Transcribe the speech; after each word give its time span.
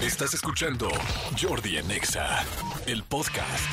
Estás 0.00 0.34
escuchando 0.34 0.90
Jordi 1.40 1.78
en 1.78 1.90
Exa, 1.90 2.44
el 2.86 3.02
podcast. 3.02 3.64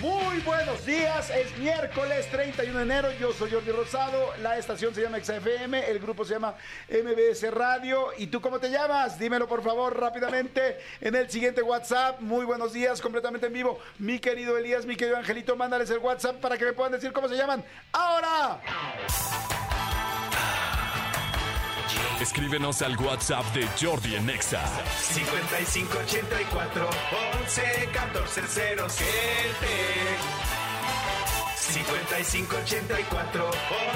Muy 0.00 0.38
buenos 0.42 0.86
días, 0.86 1.28
es 1.30 1.58
miércoles 1.58 2.30
31 2.30 2.78
de 2.78 2.84
enero, 2.84 3.08
yo 3.18 3.32
soy 3.32 3.50
Jordi 3.50 3.72
Rosado, 3.72 4.32
la 4.40 4.58
estación 4.58 4.94
se 4.94 5.02
llama 5.02 5.18
XFM, 5.18 5.90
el 5.90 5.98
grupo 5.98 6.24
se 6.24 6.34
llama 6.34 6.54
MBS 6.88 7.52
Radio, 7.52 8.10
¿y 8.16 8.28
tú 8.28 8.40
cómo 8.40 8.60
te 8.60 8.70
llamas? 8.70 9.18
Dímelo 9.18 9.48
por 9.48 9.64
favor 9.64 9.98
rápidamente 9.98 10.78
en 11.00 11.16
el 11.16 11.28
siguiente 11.28 11.62
WhatsApp, 11.62 12.20
muy 12.20 12.46
buenos 12.46 12.72
días, 12.72 13.00
completamente 13.00 13.48
en 13.48 13.52
vivo, 13.52 13.80
mi 13.98 14.20
querido 14.20 14.56
Elías, 14.56 14.86
mi 14.86 14.94
querido 14.94 15.16
Angelito, 15.16 15.56
mándales 15.56 15.90
el 15.90 15.98
WhatsApp 15.98 16.36
para 16.36 16.56
que 16.56 16.64
me 16.64 16.72
puedan 16.74 16.92
decir 16.92 17.12
cómo 17.12 17.28
se 17.28 17.36
llaman 17.36 17.64
ahora. 17.92 18.60
Escríbenos 22.20 22.82
al 22.82 22.98
WhatsApp 22.98 23.46
de 23.54 23.66
Jordi 23.80 24.14
en 24.14 24.28
Exa. 24.28 24.62
5584 25.00 26.90
11 27.44 27.88
14 27.92 28.42
07 28.46 29.06
5584 31.56 33.50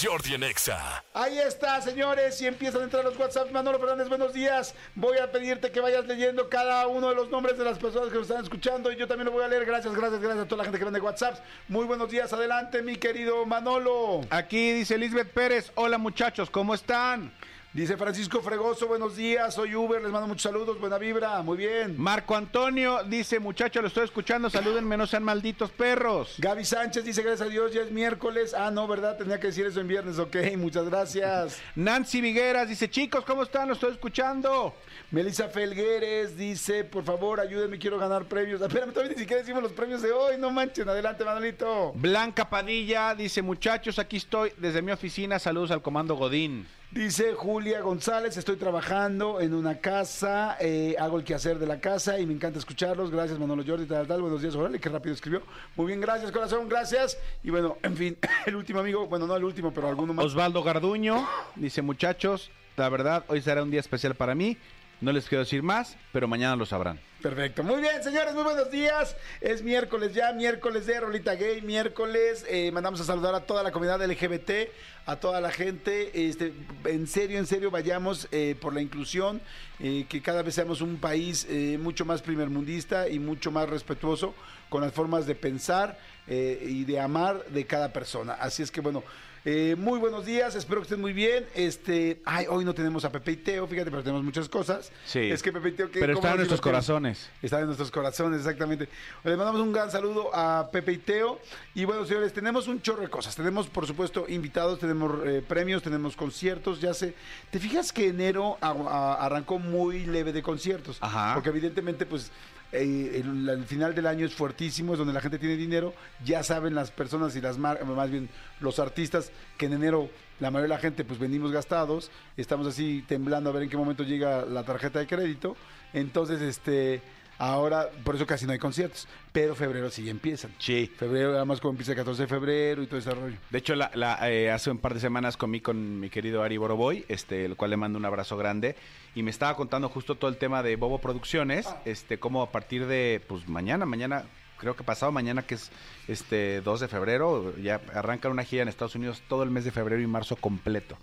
Jordi 0.00 0.34
en 0.34 0.44
Exa. 0.44 1.02
Ahí 1.12 1.38
está, 1.38 1.80
señores, 1.80 2.40
y 2.40 2.46
empiezan 2.46 2.82
a 2.82 2.84
entrar 2.84 3.04
los 3.04 3.18
WhatsApp. 3.18 3.50
Manolo 3.50 3.78
Fernández, 3.80 4.08
buenos 4.08 4.32
días. 4.32 4.74
Voy 4.94 5.18
a 5.18 5.32
pedirte 5.32 5.72
que 5.72 5.80
vayas 5.80 6.06
leyendo 6.06 6.48
cada 6.48 6.86
uno 6.86 7.08
de 7.08 7.16
los 7.16 7.30
nombres 7.30 7.58
de 7.58 7.64
las 7.64 7.78
personas 7.78 8.10
que 8.10 8.14
nos 8.14 8.28
están 8.28 8.42
escuchando 8.42 8.92
y 8.92 8.96
yo 8.96 9.08
también 9.08 9.26
lo 9.26 9.32
voy 9.32 9.42
a 9.42 9.48
leer. 9.48 9.66
Gracias, 9.66 9.94
gracias, 9.94 10.20
gracias 10.20 10.44
a 10.44 10.48
toda 10.48 10.58
la 10.58 10.64
gente 10.64 10.78
que 10.78 10.84
manda 10.84 11.00
WhatsApp. 11.00 11.40
Muy 11.68 11.84
buenos 11.84 12.10
días, 12.10 12.32
adelante, 12.32 12.82
mi 12.82 12.96
querido 12.96 13.44
Manolo. 13.44 14.20
Aquí 14.30 14.72
dice 14.72 14.94
Elizabeth 14.94 15.32
Pérez, 15.32 15.72
hola 15.74 15.98
muchachos, 15.98 16.48
¿cómo 16.50 16.74
están? 16.74 17.32
Dice 17.74 17.98
Francisco 17.98 18.40
Fregoso, 18.40 18.88
buenos 18.88 19.14
días, 19.14 19.54
soy 19.54 19.74
Uber, 19.74 20.00
les 20.00 20.10
mando 20.10 20.26
muchos 20.26 20.44
saludos, 20.44 20.80
buena 20.80 20.96
vibra, 20.96 21.42
muy 21.42 21.58
bien. 21.58 21.96
Marco 21.98 22.34
Antonio 22.34 23.04
dice, 23.04 23.38
muchachos, 23.38 23.82
lo 23.82 23.88
estoy 23.88 24.04
escuchando, 24.04 24.48
salúdenme, 24.48 24.96
no 24.96 25.06
sean 25.06 25.22
malditos 25.22 25.70
perros. 25.70 26.36
Gaby 26.38 26.64
Sánchez 26.64 27.04
dice, 27.04 27.20
gracias 27.22 27.46
a 27.46 27.50
Dios, 27.50 27.74
ya 27.74 27.82
es 27.82 27.90
miércoles. 27.92 28.54
Ah, 28.54 28.70
no, 28.70 28.88
¿verdad? 28.88 29.18
Tenía 29.18 29.38
que 29.38 29.48
decir 29.48 29.66
eso 29.66 29.80
en 29.82 29.86
viernes, 29.86 30.18
ok, 30.18 30.36
muchas 30.56 30.86
gracias. 30.86 31.60
Nancy 31.74 32.22
Vigueras 32.22 32.70
dice, 32.70 32.88
chicos, 32.88 33.22
¿cómo 33.26 33.42
están? 33.42 33.68
Lo 33.68 33.74
estoy 33.74 33.92
escuchando. 33.92 34.74
Melissa 35.10 35.48
Felgueres 35.48 36.38
dice, 36.38 36.84
por 36.84 37.04
favor, 37.04 37.38
ayúdenme, 37.38 37.78
quiero 37.78 37.98
ganar 37.98 38.24
premios. 38.24 38.60
Espérame, 38.62 38.92
todavía 38.94 39.12
ni 39.12 39.20
siquiera 39.20 39.42
decimos 39.42 39.62
los 39.62 39.72
premios 39.72 40.00
de 40.00 40.10
hoy, 40.10 40.38
no 40.38 40.50
manchen, 40.50 40.88
adelante, 40.88 41.22
Manolito. 41.22 41.92
Blanca 41.94 42.48
Padilla 42.48 43.14
dice, 43.14 43.42
muchachos, 43.42 43.98
aquí 43.98 44.16
estoy 44.16 44.54
desde 44.56 44.80
mi 44.80 44.90
oficina, 44.90 45.38
saludos 45.38 45.70
al 45.70 45.82
comando 45.82 46.14
Godín. 46.14 46.66
Dice 46.90 47.34
Julia 47.34 47.82
González, 47.82 48.38
estoy 48.38 48.56
trabajando 48.56 49.42
en 49.42 49.52
una 49.52 49.76
casa, 49.76 50.56
eh, 50.58 50.96
hago 50.98 51.18
el 51.18 51.24
quehacer 51.24 51.58
de 51.58 51.66
la 51.66 51.80
casa 51.80 52.18
y 52.18 52.24
me 52.24 52.32
encanta 52.32 52.58
escucharlos. 52.58 53.10
Gracias, 53.10 53.38
Manolo 53.38 53.62
Jordi, 53.62 53.84
tal, 53.84 54.06
tal. 54.06 54.22
Buenos 54.22 54.40
días, 54.40 54.54
órale, 54.54 54.80
qué 54.80 54.88
rápido 54.88 55.14
escribió. 55.14 55.42
Muy 55.76 55.88
bien, 55.88 56.00
gracias, 56.00 56.32
corazón, 56.32 56.66
gracias. 56.66 57.18
Y 57.44 57.50
bueno, 57.50 57.76
en 57.82 57.94
fin, 57.94 58.16
el 58.46 58.56
último 58.56 58.80
amigo, 58.80 59.06
bueno, 59.06 59.26
no 59.26 59.36
el 59.36 59.44
último, 59.44 59.70
pero 59.70 59.88
alguno 59.88 60.14
más. 60.14 60.24
Osvaldo 60.24 60.62
Garduño 60.62 61.28
dice, 61.56 61.82
muchachos, 61.82 62.50
la 62.78 62.88
verdad, 62.88 63.22
hoy 63.28 63.42
será 63.42 63.62
un 63.62 63.70
día 63.70 63.80
especial 63.80 64.14
para 64.14 64.34
mí. 64.34 64.56
No 65.02 65.12
les 65.12 65.28
quiero 65.28 65.44
decir 65.44 65.62
más, 65.62 65.98
pero 66.10 66.26
mañana 66.26 66.56
lo 66.56 66.64
sabrán. 66.64 66.98
Perfecto. 67.22 67.64
Muy 67.64 67.80
bien, 67.80 68.00
señores, 68.04 68.32
muy 68.32 68.44
buenos 68.44 68.70
días. 68.70 69.16
Es 69.40 69.62
miércoles 69.62 70.14
ya, 70.14 70.32
miércoles 70.32 70.86
de 70.86 71.00
Rolita 71.00 71.34
Gay, 71.34 71.62
miércoles. 71.62 72.44
eh, 72.48 72.70
mandamos 72.70 73.00
a 73.00 73.04
saludar 73.04 73.34
a 73.34 73.40
toda 73.40 73.64
la 73.64 73.72
comunidad 73.72 74.00
LGBT, 74.00 74.70
a 75.04 75.16
toda 75.16 75.40
la 75.40 75.50
gente. 75.50 76.28
Este, 76.28 76.52
en 76.84 77.08
serio, 77.08 77.38
en 77.38 77.46
serio, 77.46 77.72
vayamos 77.72 78.28
eh, 78.30 78.54
por 78.60 78.72
la 78.72 78.80
inclusión, 78.80 79.40
eh, 79.80 80.06
que 80.08 80.22
cada 80.22 80.42
vez 80.42 80.54
seamos 80.54 80.80
un 80.80 80.98
país 80.98 81.44
eh, 81.50 81.76
mucho 81.80 82.04
más 82.04 82.22
primermundista 82.22 83.08
y 83.08 83.18
mucho 83.18 83.50
más 83.50 83.68
respetuoso 83.68 84.32
con 84.68 84.82
las 84.82 84.92
formas 84.92 85.26
de 85.26 85.34
pensar 85.34 85.98
eh, 86.28 86.64
y 86.68 86.84
de 86.84 87.00
amar 87.00 87.44
de 87.46 87.66
cada 87.66 87.92
persona. 87.92 88.34
Así 88.34 88.62
es 88.62 88.70
que, 88.70 88.80
bueno. 88.80 89.02
Eh, 89.44 89.76
muy 89.78 89.98
buenos 89.98 90.26
días, 90.26 90.54
espero 90.54 90.80
que 90.80 90.84
estén 90.84 91.00
muy 91.00 91.12
bien. 91.12 91.46
Este, 91.54 92.20
ay, 92.24 92.46
hoy 92.48 92.64
no 92.64 92.74
tenemos 92.74 93.04
a 93.04 93.12
Pepe 93.12 93.32
y 93.32 93.36
Teo, 93.36 93.66
fíjate, 93.66 93.90
pero 93.90 94.02
tenemos 94.02 94.22
muchas 94.24 94.48
cosas. 94.48 94.90
Sí. 95.06 95.20
Es 95.30 95.42
que 95.42 95.52
Pepe 95.52 95.68
y 95.70 95.72
Teo, 95.72 95.90
que 95.90 96.00
Pero 96.00 96.14
¿cómo 96.14 96.20
están 96.26 96.32
en 96.32 96.36
nuestros 96.38 96.60
corazones. 96.60 97.30
Está 97.42 97.60
en 97.60 97.66
nuestros 97.66 97.90
corazones, 97.90 98.40
exactamente. 98.40 98.88
Le 99.24 99.36
mandamos 99.36 99.60
un 99.60 99.72
gran 99.72 99.90
saludo 99.90 100.34
a 100.34 100.68
Pepe 100.70 100.92
y 100.92 100.98
Teo. 100.98 101.40
Y 101.74 101.84
bueno, 101.84 102.04
señores, 102.04 102.32
tenemos 102.32 102.68
un 102.68 102.82
chorro 102.82 103.02
de 103.02 103.08
cosas. 103.10 103.34
Tenemos, 103.36 103.68
por 103.68 103.86
supuesto, 103.86 104.26
invitados, 104.28 104.78
tenemos 104.78 105.12
eh, 105.26 105.42
premios, 105.46 105.82
tenemos 105.82 106.16
conciertos. 106.16 106.80
Ya 106.80 106.92
sé. 106.94 107.14
¿Te 107.50 107.58
fijas 107.58 107.92
que 107.92 108.08
enero 108.08 108.58
a- 108.60 108.70
a- 108.70 109.14
arrancó 109.26 109.58
muy 109.58 110.04
leve 110.06 110.32
de 110.32 110.42
conciertos? 110.42 110.98
Ajá. 111.00 111.34
Porque 111.34 111.48
evidentemente, 111.50 112.04
pues. 112.06 112.30
Eh, 112.72 113.22
el, 113.24 113.48
el 113.48 113.64
final 113.64 113.94
del 113.94 114.06
año 114.06 114.26
es 114.26 114.34
fuertísimo, 114.34 114.92
es 114.92 114.98
donde 114.98 115.14
la 115.14 115.20
gente 115.20 115.38
tiene 115.38 115.56
dinero. 115.56 115.94
Ya 116.24 116.42
saben 116.42 116.74
las 116.74 116.90
personas 116.90 117.34
y 117.36 117.40
las 117.40 117.58
marcas, 117.58 117.86
más 117.86 118.10
bien 118.10 118.28
los 118.60 118.78
artistas, 118.78 119.32
que 119.56 119.66
en 119.66 119.74
enero 119.74 120.10
la 120.40 120.50
mayoría 120.50 120.74
de 120.74 120.76
la 120.76 120.80
gente 120.80 121.04
pues 121.04 121.18
venimos 121.18 121.50
gastados. 121.50 122.10
Estamos 122.36 122.66
así 122.66 123.04
temblando 123.08 123.50
a 123.50 123.52
ver 123.52 123.62
en 123.64 123.70
qué 123.70 123.76
momento 123.76 124.02
llega 124.02 124.44
la 124.44 124.64
tarjeta 124.64 124.98
de 124.98 125.06
crédito. 125.06 125.56
Entonces, 125.92 126.40
este, 126.42 127.02
ahora, 127.38 127.88
por 128.04 128.16
eso 128.16 128.26
casi 128.26 128.46
no 128.46 128.52
hay 128.52 128.58
conciertos. 128.58 129.08
Pero 129.32 129.54
febrero 129.54 129.90
sí 129.90 130.08
empiezan. 130.10 130.52
Sí. 130.58 130.90
Febrero, 130.96 131.36
además 131.36 131.60
como 131.60 131.72
empieza 131.72 131.92
el 131.92 131.96
14 131.98 132.22
de 132.22 132.28
febrero 132.28 132.82
y 132.82 132.86
todo 132.86 132.98
ese 132.98 133.10
rollo. 133.12 133.36
De 133.50 133.58
hecho, 133.58 133.74
la, 133.74 133.90
la, 133.94 134.30
eh, 134.30 134.50
hace 134.50 134.70
un 134.70 134.78
par 134.78 134.94
de 134.94 135.00
semanas 135.00 135.36
comí 135.36 135.60
con 135.60 136.00
mi 136.00 136.10
querido 136.10 136.42
Ari 136.42 136.56
Boroboy, 136.56 137.04
este, 137.08 137.44
el 137.44 137.56
cual 137.56 137.70
le 137.70 137.76
mando 137.76 137.98
un 137.98 138.04
abrazo 138.04 138.36
grande, 138.36 138.76
y 139.14 139.22
me 139.22 139.30
estaba 139.30 139.56
contando 139.56 139.88
justo 139.88 140.16
todo 140.16 140.30
el 140.30 140.36
tema 140.36 140.62
de 140.62 140.76
Bobo 140.76 140.98
Producciones, 140.98 141.68
este, 141.84 142.18
como 142.18 142.42
a 142.42 142.50
partir 142.50 142.86
de, 142.86 143.22
pues 143.26 143.48
mañana, 143.48 143.86
mañana, 143.86 144.24
creo 144.58 144.76
que 144.76 144.84
pasado 144.84 145.12
mañana, 145.12 145.42
que 145.42 145.54
es 145.54 145.70
este 146.08 146.60
2 146.60 146.80
de 146.80 146.88
febrero, 146.88 147.56
ya 147.58 147.80
arranca 147.94 148.28
una 148.28 148.44
gira 148.44 148.62
en 148.62 148.68
Estados 148.68 148.94
Unidos 148.94 149.22
todo 149.28 149.42
el 149.42 149.50
mes 149.50 149.64
de 149.64 149.70
febrero 149.70 150.02
y 150.02 150.06
marzo 150.06 150.36
completo. 150.36 150.96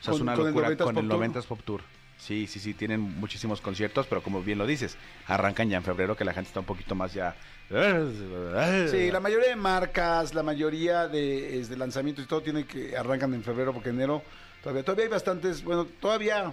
O 0.00 0.04
sea, 0.04 0.14
es 0.14 0.20
una 0.20 0.36
locura 0.36 0.70
90s 0.70 0.76
con 0.78 0.98
el 0.98 1.06
Pop 1.06 1.16
Tour. 1.16 1.28
90s 1.28 1.44
Pop 1.44 1.60
Tour. 1.64 1.80
Sí, 2.26 2.46
sí, 2.46 2.58
sí, 2.58 2.72
tienen 2.72 3.00
muchísimos 3.00 3.60
conciertos, 3.60 4.06
pero 4.06 4.22
como 4.22 4.42
bien 4.42 4.56
lo 4.56 4.66
dices, 4.66 4.96
arrancan 5.26 5.68
ya 5.68 5.76
en 5.76 5.82
febrero, 5.82 6.16
que 6.16 6.24
la 6.24 6.32
gente 6.32 6.48
está 6.48 6.60
un 6.60 6.64
poquito 6.64 6.94
más 6.94 7.12
ya... 7.12 7.36
Sí, 8.88 9.10
la 9.10 9.20
mayoría 9.20 9.50
de 9.50 9.56
marcas, 9.56 10.32
la 10.32 10.42
mayoría 10.42 11.06
de, 11.06 11.66
lanzamientos 11.76 12.24
y 12.24 12.28
todo 12.28 12.40
tiene 12.40 12.64
que 12.64 12.96
arrancan 12.96 13.34
en 13.34 13.42
febrero 13.42 13.74
porque 13.74 13.90
enero 13.90 14.22
todavía 14.62 14.82
todavía 14.82 15.04
hay 15.04 15.10
bastantes, 15.10 15.62
bueno, 15.62 15.84
todavía 16.00 16.50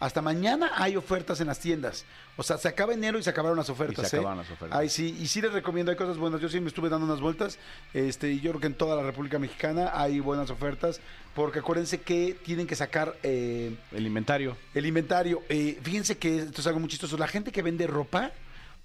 hasta 0.00 0.22
mañana 0.22 0.70
hay 0.74 0.96
ofertas 0.96 1.40
en 1.40 1.48
las 1.48 1.58
tiendas. 1.58 2.04
O 2.36 2.42
sea, 2.42 2.56
se 2.56 2.68
acaba 2.68 2.94
enero 2.94 3.18
y 3.18 3.22
se 3.22 3.30
acabaron 3.30 3.56
las 3.58 3.68
ofertas. 3.68 4.06
Y 4.06 4.08
se 4.08 4.16
¿eh? 4.16 4.20
acabaron 4.20 4.38
las 4.44 4.50
ofertas. 4.50 4.78
Ay, 4.78 4.88
sí, 4.88 5.16
y 5.20 5.26
sí 5.26 5.40
les 5.40 5.52
recomiendo, 5.52 5.90
hay 5.90 5.96
cosas 5.96 6.18
buenas. 6.18 6.40
Yo 6.40 6.48
sí 6.48 6.60
me 6.60 6.68
estuve 6.68 6.88
dando 6.88 7.06
unas 7.06 7.20
vueltas, 7.20 7.58
este, 7.94 8.30
y 8.30 8.40
yo 8.40 8.52
creo 8.52 8.60
que 8.60 8.66
en 8.68 8.74
toda 8.74 8.96
la 8.96 9.02
República 9.02 9.38
Mexicana 9.38 9.90
hay 9.94 10.20
buenas 10.20 10.50
ofertas, 10.50 11.00
porque 11.34 11.58
acuérdense 11.58 12.00
que 12.00 12.36
tienen 12.44 12.66
que 12.66 12.76
sacar 12.76 13.16
eh, 13.22 13.74
El 13.92 14.06
inventario. 14.06 14.56
el 14.74 14.86
inventario. 14.86 15.42
Eh, 15.48 15.78
fíjense 15.82 16.16
que 16.16 16.38
esto 16.38 16.60
es 16.60 16.66
algo 16.66 16.80
muy 16.80 16.88
chistoso. 16.88 17.16
La 17.18 17.28
gente 17.28 17.50
que 17.50 17.62
vende 17.62 17.86
ropa, 17.86 18.32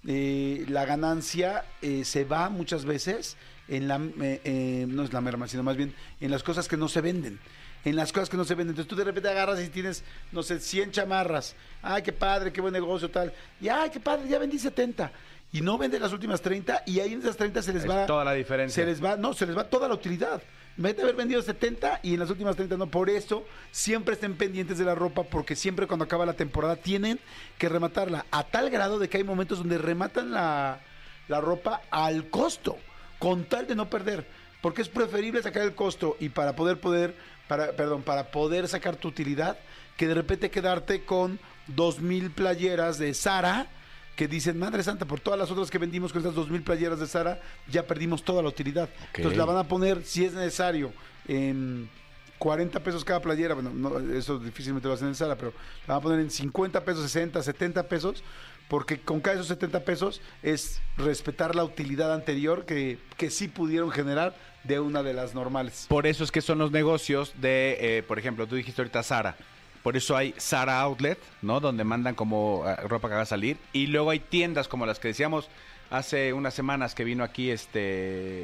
eh, 0.07 0.65
la 0.67 0.85
ganancia 0.85 1.63
eh, 1.81 2.03
se 2.05 2.25
va 2.25 2.49
muchas 2.49 2.85
veces 2.85 3.37
en 3.67 3.87
la, 3.87 3.95
eh, 4.21 4.41
eh, 4.43 4.85
no 4.89 5.03
es 5.03 5.13
la 5.13 5.21
merma, 5.21 5.47
sino 5.47 5.63
más 5.63 5.77
bien 5.77 5.93
en 6.19 6.31
las 6.31 6.43
cosas 6.43 6.67
que 6.67 6.77
no 6.77 6.87
se 6.89 7.01
venden. 7.01 7.39
En 7.85 7.95
las 7.95 8.13
cosas 8.13 8.29
que 8.29 8.37
no 8.37 8.45
se 8.45 8.55
venden. 8.55 8.71
Entonces 8.71 8.89
tú 8.89 8.95
de 8.95 9.03
repente 9.03 9.29
agarras 9.29 9.59
y 9.61 9.67
tienes, 9.69 10.03
no 10.31 10.41
sé, 10.41 10.59
100 10.59 10.91
chamarras. 10.91 11.55
Ay, 11.81 12.01
qué 12.01 12.13
padre, 12.13 12.53
qué 12.53 12.61
buen 12.61 12.73
negocio, 12.73 13.09
tal. 13.11 13.33
Y 13.59 13.67
ay, 13.67 13.89
qué 13.89 13.99
padre, 13.99 14.27
ya 14.29 14.39
vendí 14.39 14.57
70. 14.57 15.11
Y 15.51 15.61
no 15.61 15.77
vende 15.77 15.99
las 15.99 16.11
últimas 16.13 16.41
30 16.41 16.83
y 16.87 16.99
ahí 16.99 17.13
en 17.13 17.19
esas 17.19 17.37
30 17.37 17.61
se 17.61 17.73
les 17.73 17.83
Es 17.83 17.89
va... 17.89 18.05
toda 18.05 18.23
la 18.23 18.33
diferencia. 18.33 18.83
Se 18.83 18.89
les 18.89 19.03
va, 19.03 19.17
no, 19.17 19.33
se 19.33 19.45
les 19.45 19.55
va 19.55 19.65
toda 19.65 19.87
la 19.87 19.93
utilidad. 19.93 20.41
Vete 20.77 21.01
a 21.01 21.03
haber 21.03 21.15
vendido 21.15 21.39
70 21.43 21.99
y 22.01 22.15
en 22.15 22.19
las 22.19 22.29
últimas 22.31 22.55
30 22.55 22.77
no. 22.77 22.87
Por 22.87 23.09
eso 23.11 23.45
siempre 23.69 24.15
estén 24.15 24.35
pendientes 24.35 24.79
de 24.79 24.85
la 24.85 24.95
ropa 24.95 25.21
porque 25.23 25.55
siempre 25.55 25.85
cuando 25.85 26.05
acaba 26.05 26.25
la 26.25 26.33
temporada 26.33 26.77
tienen 26.77 27.19
que 27.59 27.69
rematarla 27.69 28.25
a 28.31 28.43
tal 28.45 28.71
grado 28.71 28.97
de 28.97 29.09
que 29.09 29.17
hay 29.17 29.23
momentos 29.23 29.59
donde 29.59 29.77
rematan 29.77 30.31
la, 30.31 30.79
la 31.27 31.41
ropa 31.41 31.81
al 31.91 32.29
costo 32.31 32.77
con 33.19 33.43
tal 33.43 33.67
de 33.67 33.75
no 33.75 33.89
perder. 33.89 34.25
Porque 34.61 34.81
es 34.81 34.89
preferible 34.89 35.43
sacar 35.43 35.61
el 35.61 35.75
costo 35.75 36.17
y 36.19 36.29
para 36.29 36.55
poder 36.55 36.79
poder, 36.79 37.15
para, 37.47 37.71
perdón, 37.73 38.01
para 38.01 38.31
poder 38.31 38.67
sacar 38.67 38.95
tu 38.95 39.07
utilidad 39.07 39.57
que 39.97 40.07
de 40.07 40.13
repente 40.13 40.49
quedarte 40.49 41.05
con 41.05 41.39
dos 41.67 41.99
mil 41.99 42.31
playeras 42.31 42.97
de 42.97 43.13
Sara 43.13 43.67
que 44.15 44.27
dicen, 44.27 44.59
Madre 44.59 44.83
Santa, 44.83 45.05
por 45.05 45.19
todas 45.19 45.39
las 45.39 45.49
otras 45.49 45.71
que 45.71 45.79
vendimos 45.79 46.13
con 46.13 46.21
estas 46.21 46.35
dos 46.35 46.49
mil 46.49 46.61
playeras 46.61 46.99
de 46.99 47.07
Sara, 47.07 47.41
ya 47.67 47.87
perdimos 47.87 48.23
toda 48.23 48.43
la 48.43 48.49
utilidad. 48.49 48.89
Entonces 49.13 49.37
la 49.37 49.45
van 49.45 49.57
a 49.57 49.67
poner, 49.67 50.03
si 50.03 50.23
es 50.23 50.33
necesario, 50.33 50.93
en 51.27 51.89
40 52.37 52.83
pesos 52.83 53.03
cada 53.03 53.21
playera. 53.21 53.55
Bueno, 53.55 53.71
no, 53.73 53.97
eso 54.13 54.37
difícilmente 54.37 54.87
lo 54.87 54.93
hacen 54.93 55.07
en 55.07 55.15
Sara, 55.15 55.35
pero 55.35 55.53
la 55.87 55.95
van 55.95 55.97
a 55.97 56.01
poner 56.01 56.19
en 56.19 56.29
50 56.29 56.85
pesos, 56.85 57.03
60, 57.03 57.41
70 57.41 57.87
pesos, 57.87 58.23
Porque 58.67 58.99
con 58.99 59.19
cada 59.21 59.35
esos 59.35 59.47
70 59.47 59.81
pesos 59.81 60.21
es 60.41 60.81
respetar 60.97 61.55
la 61.55 61.63
utilidad 61.63 62.13
anterior 62.13 62.65
que, 62.65 62.97
que 63.17 63.29
sí 63.29 63.47
pudieron 63.47 63.91
generar 63.91 64.35
de 64.63 64.79
una 64.79 65.03
de 65.03 65.13
las 65.13 65.35
normales. 65.35 65.85
Por 65.89 66.07
eso 66.07 66.23
es 66.23 66.31
que 66.31 66.41
son 66.41 66.57
los 66.57 66.71
negocios 66.71 67.33
de, 67.39 67.77
eh, 67.79 68.03
por 68.03 68.17
ejemplo, 68.17 68.47
tú 68.47 68.55
dijiste 68.55 68.81
ahorita 68.81 69.03
Sara. 69.03 69.35
Por 69.83 69.97
eso 69.97 70.15
hay 70.15 70.33
Sara 70.37 70.79
Outlet, 70.79 71.19
¿no? 71.41 71.59
Donde 71.59 71.83
mandan 71.83 72.15
como 72.15 72.63
eh, 72.65 72.75
ropa 72.87 73.09
que 73.09 73.15
va 73.15 73.21
a 73.21 73.25
salir. 73.25 73.57
Y 73.73 73.87
luego 73.87 74.09
hay 74.11 74.19
tiendas 74.19 74.67
como 74.69 74.85
las 74.85 74.97
que 74.99 75.09
decíamos 75.09 75.49
hace 75.89 76.31
unas 76.33 76.53
semanas 76.53 76.95
que 76.95 77.03
vino 77.03 77.23
aquí 77.23 77.51
este 77.51 77.79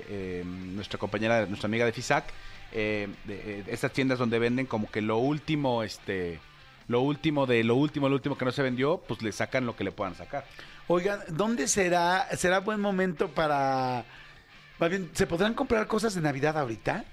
eh, 0.10 0.44
nuestra 0.46 1.00
compañera, 1.00 1.46
nuestra 1.46 1.68
amiga 1.68 1.86
de 1.86 1.94
FISAC. 1.94 2.26
eh, 2.74 3.08
de- 3.26 3.64
estas 3.68 3.94
tiendas 3.94 4.20
donde 4.20 4.38
venden 4.38 4.66
como 4.68 4.92
que 4.92 5.02
lo 5.02 5.18
último, 5.18 5.82
este, 5.82 6.40
lo 6.90 7.02
último 7.02 7.46
de 7.46 7.64
lo 7.64 7.76
último, 7.76 8.10
lo 8.10 8.16
último 8.16 8.38
que 8.38 8.44
no 8.46 8.52
se 8.52 8.64
vendió, 8.64 8.98
pues 9.08 9.22
le 9.22 9.32
sacan 9.32 9.66
lo 9.66 9.76
que 9.76 9.84
le 9.84 9.92
puedan 9.92 10.16
sacar. 10.16 10.44
Oigan, 10.88 11.20
¿dónde 11.30 11.68
será, 11.68 12.28
será 12.36 12.60
buen 12.60 12.82
momento 12.82 13.30
para... 13.30 14.04
Más 14.80 14.90
bien, 14.90 15.12
¿se 15.14 15.28
podrán 15.28 15.54
comprar 15.54 15.86
cosas 15.86 16.16
de 16.16 16.22
Navidad 16.22 16.58
ahorita? 16.58 17.06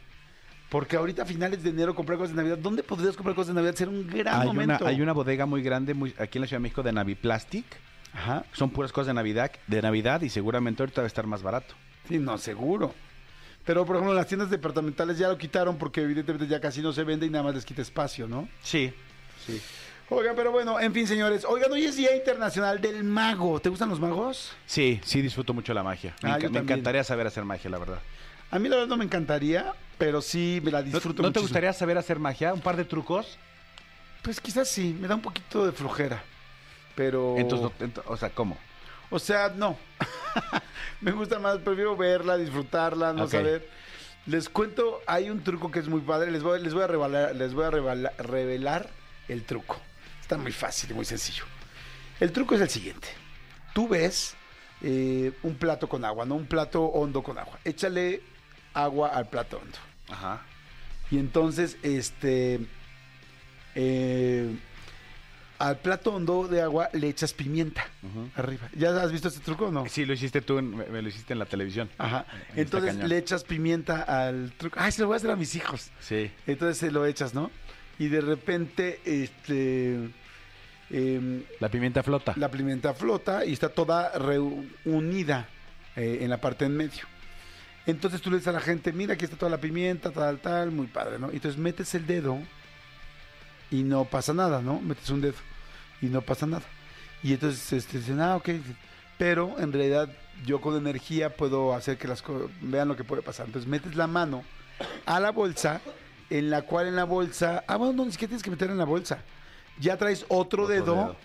Porque 0.71 0.97
ahorita 0.97 1.23
a 1.23 1.27
finales 1.27 1.63
de 1.63 1.71
enero 1.71 1.95
comprar 1.95 2.17
cosas 2.17 2.35
de 2.35 2.43
Navidad, 2.43 2.59
¿dónde 2.59 2.83
podrías 2.83 3.17
comprar 3.17 3.37
cosas 3.37 3.49
de 3.49 3.55
Navidad? 3.55 3.75
Será 3.75 3.91
un 3.91 4.07
gran 4.07 4.35
Hay 4.35 4.49
una, 4.49 4.53
momento. 4.53 4.87
hay 4.87 5.01
una 5.03 5.13
bodega 5.13 5.45
muy 5.45 5.63
grande 5.63 5.93
muy, 5.93 6.15
aquí 6.19 6.39
en 6.39 6.43
la 6.43 6.49
Ciudad 6.49 6.59
de 6.59 6.63
México 6.63 6.83
de 6.83 6.93
Naviplastic. 6.93 7.67
Ajá. 8.15 8.47
Son 8.53 8.71
puras 8.71 8.93
cosas 8.93 9.09
de 9.09 9.15
Navidad, 9.15 9.53
de 9.67 9.83
Navidad 9.83 10.23
y 10.23 10.31
seguramente 10.31 10.83
ahorita 10.83 11.03
va 11.03 11.05
a 11.05 11.09
estar 11.09 11.27
más 11.27 11.43
barato. 11.43 11.75
Sí, 12.09 12.19
no, 12.19 12.39
seguro. 12.39 12.95
Pero, 13.67 13.85
por 13.85 13.97
ejemplo, 13.97 14.15
las 14.15 14.27
tiendas 14.27 14.49
departamentales 14.49 15.19
ya 15.19 15.29
lo 15.29 15.37
quitaron 15.37 15.77
porque 15.77 16.01
evidentemente 16.01 16.47
ya 16.47 16.61
casi 16.61 16.81
no 16.81 16.93
se 16.95 17.05
vende 17.05 17.27
y 17.27 17.31
nada 17.31 17.45
más 17.45 17.55
les 17.57 17.67
quita 17.67 17.83
espacio, 17.83 18.27
¿no? 18.27 18.49
Sí, 18.63 18.95
sí. 19.47 19.61
Oigan, 20.09 20.37
pero 20.37 20.53
bueno, 20.53 20.79
en 20.79 20.93
fin, 20.95 21.07
señores. 21.07 21.45
Oigan, 21.45 21.73
hoy 21.73 21.85
es 21.85 21.97
Día 21.97 22.15
Internacional 22.15 22.81
del 22.81 23.03
Mago. 23.03 23.59
¿Te 23.61 23.69
gustan 23.69 23.89
los 23.89 23.99
magos? 23.99 24.53
Sí, 24.65 25.01
sí 25.05 25.21
disfruto 25.21 25.53
mucho 25.53 25.75
la 25.75 25.83
magia. 25.83 26.15
Me, 26.23 26.31
Ah, 26.31 26.39
enca- 26.39 26.49
me 26.51 26.61
encantaría 26.61 27.03
saber 27.03 27.27
hacer 27.27 27.45
magia, 27.45 27.69
la 27.71 27.79
verdad. 27.79 27.99
A 28.53 28.59
mí 28.61 28.69
la 28.69 28.77
verdad 28.77 28.89
no 28.89 28.97
me 28.97 29.05
encantaría, 29.05 29.75
pero 29.99 30.23
sí 30.23 30.61
me 30.63 30.71
la 30.71 30.79
¿No, 30.79 30.85
disfruto 30.85 31.23
no 31.23 31.29
te 31.33 31.41
muchísimo. 31.41 31.43
gustaría 31.43 31.73
saber 31.73 31.99
hacer 31.99 32.21
magia? 32.21 32.55
¿Un 32.55 32.61
par 32.61 32.77
de 32.77 32.85
trucos? 32.85 33.37
Pues 34.23 34.41
quizás 34.41 34.69
sí, 34.69 34.97
me 35.01 35.09
da 35.09 35.17
un 35.17 35.23
poquito 35.23 35.67
de 35.67 35.73
flojera. 35.73 36.23
Pero... 36.95 37.35
Entonces, 37.37 37.69
no- 37.81 37.87
ent- 37.87 38.03
o 38.07 38.17
sea, 38.17 38.31
¿cómo? 38.31 38.57
O 39.11 39.19
sea, 39.19 39.49
no. 39.57 39.77
me 41.01 41.11
gusta 41.11 41.41
más, 41.41 41.59
prefiero 41.59 41.97
verla, 41.97 42.37
disfrutarla, 42.37 43.13
no 43.13 43.25
Ok. 43.25 43.31
saber. 43.33 43.69
Les 44.27 44.49
cuento, 44.49 45.01
hay 45.09 45.31
un 45.31 45.43
truco 45.43 45.71
que 45.73 45.81
es 45.81 45.89
muy 45.89 46.01
padre. 46.01 46.31
Les 46.31 46.45
voy, 46.45 46.61
les 46.63 46.75
voy 46.75 46.85
a 46.85 46.87
revelar, 46.87 47.35
les 47.35 47.55
voy 47.55 47.65
a 47.65 47.71
revelar, 47.71 48.13
revelar 48.19 48.91
el 49.29 49.45
truco. 49.45 49.81
Está 50.21 50.37
muy 50.37 50.53
fácil 50.53 50.91
y 50.91 50.95
muy 50.95 51.05
sencillo. 51.05 51.45
El 52.21 52.33
truco 52.33 52.55
es 52.55 52.61
el 52.61 52.69
siguiente. 52.71 53.09
Tú 53.75 53.89
ves 53.89 54.35
eh, 54.83 55.33
un 55.43 55.55
plato 55.57 55.89
con 55.89 56.05
agua, 56.05 56.25
no 56.25 56.35
un 56.35 56.47
plato 56.47 56.85
hondo 56.85 57.23
con 57.23 57.39
agua. 57.39 57.59
Échale 57.65 58.23
agua 58.75 59.09
al 59.11 59.29
plato 59.29 59.59
hondo. 59.59 59.79
Ajá. 60.09 60.43
Y 61.11 61.19
entonces, 61.19 61.77
este, 61.83 62.61
eh, 63.75 64.57
al 65.59 65.79
plato 65.79 66.13
hondo 66.15 66.49
de 66.49 66.61
agua 66.61 66.89
le 66.93 67.09
echas 67.09 67.33
pimienta 67.33 67.87
arriba. 68.35 68.69
¿Ya 68.75 68.91
has 69.01 69.11
visto 69.13 69.29
este 69.29 69.41
truco 69.41 69.67
o 69.67 69.71
no? 69.73 69.87
Sí, 69.89 70.05
lo 70.05 70.13
hiciste 70.13 70.43
tú, 70.43 70.59
en- 70.59 70.77
me, 70.77 70.85
me 70.87 71.01
lo 71.03 71.09
hiciste 71.09 71.33
en 71.33 71.39
la 71.39 71.47
televisión. 71.47 71.89
Ajá. 71.97 72.27
Está 72.51 72.61
Entonces 72.61 72.97
le 72.97 73.17
echas 73.19 73.45
pimienta 73.45 74.03
al 74.03 74.53
truco. 74.59 74.79
Ay, 74.81 74.93
se 74.93 75.01
lo 75.03 75.07
voy 75.09 75.15
a 75.15 75.17
hacer 75.19 75.31
a 75.31 75.37
mis 75.37 75.55
hijos. 75.55 75.91
Sí. 76.01 76.31
Entonces 76.47 76.77
se 76.79 76.91
lo 76.91 77.07
echas, 77.07 77.33
¿no? 77.35 77.51
Y 77.99 78.09
de 78.09 78.21
repente, 78.21 79.01
este, 79.05 80.11
em, 80.91 81.43
La 81.61 81.69
pimienta 81.71 82.03
flota. 82.03 82.35
la 82.37 82.51
pimienta 82.51 82.95
flota 82.95 83.45
y 83.45 83.53
está 83.53 83.71
toda 83.71 84.13
reunida 84.19 85.49
eh, 85.97 86.19
en 86.21 86.31
la 86.31 86.41
parte 86.41 86.65
en 86.67 86.77
medio. 86.77 87.05
Entonces 87.87 88.21
tú 88.21 88.31
le 88.31 88.37
dices 88.37 88.49
a 88.49 88.53
la 88.53 88.61
gente, 88.61 88.93
mira, 88.93 89.15
aquí 89.15 89.25
está 89.25 89.37
toda 89.37 89.51
la 89.51 89.59
pimienta, 89.59 90.11
tal, 90.11 90.39
tal, 90.41 90.73
muy 90.73 90.89
padre, 90.89 91.19
¿no? 91.19 91.31
Entonces 91.31 91.57
metes 91.57 91.95
el 91.95 92.07
dedo 92.07 92.39
y 93.71 93.83
no 93.83 94.05
pasa 94.05 94.35
nada, 94.35 94.61
¿no? 94.61 94.81
Metes 94.81 95.09
un 95.11 95.21
dedo 95.21 95.37
y 96.03 96.07
no 96.07 96.21
pasa 96.21 96.47
nada. 96.47 96.65
Y 97.23 97.33
entonces 97.33 97.73
este, 97.73 97.99
dicen, 97.99 98.21
ah, 98.21 98.37
ok. 98.37 98.51
Pero 99.19 99.59
en 99.59 99.73
realidad 99.73 100.11
yo 100.45 100.61
con 100.61 100.77
energía 100.77 101.35
puedo 101.37 101.75
hacer 101.75 101.97
que 101.97 102.09
las 102.09 102.23
cosas 102.23 102.51
vean 102.61 102.89
lo 102.89 102.97
que 102.97 103.05
puede 103.05 103.23
pasar. 103.23 103.47
Entonces 103.47 103.69
metes 103.69 103.95
la 103.97 104.07
mano 104.07 104.45
a 105.07 105.21
la 105.21 105.31
bolsa, 105.31 105.81
en 106.31 106.51
la 106.51 106.63
cual 106.63 106.87
en 106.89 106.97
la 106.97 107.05
bolsa, 107.05 107.65
ah, 107.67 107.77
bueno, 107.77 107.93
no, 107.93 108.05
ni 108.05 108.13
siquiera 108.13 108.31
tienes 108.31 108.43
que 108.43 108.51
meter 108.51 108.71
en 108.71 108.79
la 108.79 108.85
bolsa. 108.85 109.19
Ya 109.79 109.97
traes 109.97 110.25
otro, 110.29 110.65
Otro 110.65 110.67
dedo, 110.69 110.95
dedo. 110.95 111.17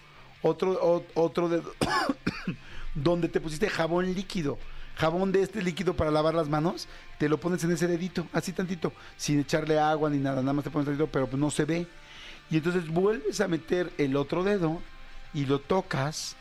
otro, 0.42 0.72
o- 0.82 1.06
otro 1.16 1.50
dedo, 1.50 1.74
donde 2.96 3.30
te 3.30 3.40
pusiste 3.40 3.70
jabón 3.70 4.14
líquido. 4.14 4.58
Jabón 4.96 5.32
de 5.32 5.42
este 5.42 5.64
líquido 5.64 5.96
para 5.96 6.12
lavar 6.12 6.36
las 6.36 6.50
manos, 6.50 6.88
te 7.18 7.30
lo 7.30 7.40
pones 7.40 7.64
en 7.64 7.72
ese 7.72 7.88
dedito, 7.88 8.28
así 8.34 8.52
tantito, 8.52 8.92
sin 9.18 9.40
echarle 9.40 9.80
agua 9.80 10.10
ni 10.10 10.18
nada, 10.18 10.42
nada 10.42 10.54
más 10.54 10.64
te 10.64 10.70
pones 10.70 10.86
tantito, 10.86 11.08
pero 11.08 11.28
no 11.38 11.50
se 11.50 11.66
ve. 11.66 11.88
Y 12.52 12.58
entonces 12.58 12.88
vuelves 12.90 13.40
a 13.42 13.48
meter 13.48 13.92
el 13.98 14.16
otro 14.18 14.44
dedo 14.44 14.82
y 15.34 15.46
lo 15.46 15.60
tocas 15.60 16.36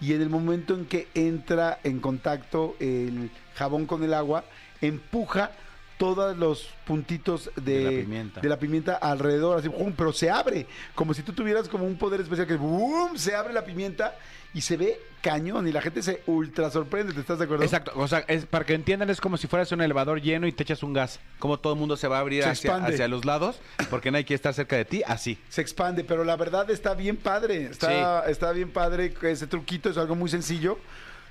y 0.00 0.12
en 0.14 0.20
el 0.20 0.28
momento 0.28 0.74
en 0.74 0.84
que 0.84 1.06
entra 1.14 1.78
en 1.84 2.00
contacto 2.00 2.74
el 2.80 3.30
jabón 3.54 3.86
con 3.86 4.02
el 4.02 4.12
agua, 4.14 4.44
empuja 4.80 5.52
todos 6.02 6.36
los 6.36 6.68
puntitos 6.84 7.48
de, 7.54 7.78
De 7.78 7.84
la 7.84 7.90
pimienta. 7.90 8.40
de 8.40 8.48
la 8.48 8.58
pimienta 8.58 8.94
alrededor, 8.96 9.60
así, 9.60 9.68
¡pum! 9.68 9.92
pero 9.96 10.12
se 10.12 10.28
abre, 10.28 10.66
como 10.96 11.14
si 11.14 11.22
tú 11.22 11.32
tuvieras 11.32 11.68
como 11.68 11.84
un 11.84 11.96
poder 11.96 12.20
especial 12.20 12.48
que 12.48 12.56
¡bum! 12.56 13.16
se 13.16 13.36
abre 13.36 13.52
la 13.52 13.64
pimienta 13.64 14.16
y 14.52 14.62
se 14.62 14.76
ve 14.76 15.00
cañón 15.20 15.68
y 15.68 15.70
la 15.70 15.80
gente 15.80 16.02
se 16.02 16.20
ultra 16.26 16.72
sorprende, 16.72 17.12
¿te 17.12 17.20
estás 17.20 17.38
de 17.38 17.44
acuerdo? 17.44 17.62
Exacto, 17.62 17.92
o 17.94 18.08
sea, 18.08 18.24
es, 18.26 18.46
para 18.46 18.66
que 18.66 18.74
entiendan 18.74 19.10
es 19.10 19.20
como 19.20 19.36
si 19.36 19.46
fueras 19.46 19.70
un 19.70 19.80
elevador 19.80 20.20
lleno 20.20 20.48
y 20.48 20.52
te 20.52 20.64
echas 20.64 20.82
un 20.82 20.92
gas. 20.92 21.20
Como 21.38 21.60
todo 21.60 21.74
el 21.74 21.78
mundo 21.78 21.96
se 21.96 22.08
va 22.08 22.16
a 22.16 22.20
abrir 22.20 22.44
hacia 22.44 23.06
los 23.06 23.24
lados 23.24 23.60
porque 23.88 24.10
nadie 24.10 24.24
quiere 24.24 24.36
estar 24.36 24.52
cerca 24.54 24.74
de 24.74 24.84
ti, 24.84 25.02
así. 25.06 25.38
se 25.48 25.60
expande, 25.60 26.02
pero 26.02 26.24
la 26.24 26.36
verdad 26.36 26.68
está 26.68 26.94
bien 26.94 27.16
padre. 27.16 27.66
Está, 27.66 28.28
está 28.28 28.50
bien 28.50 28.70
padre 28.72 29.14
ese 29.22 29.46
truquito, 29.46 29.88
es 29.88 29.96
algo 29.96 30.16
muy 30.16 30.28
sencillo. 30.28 30.78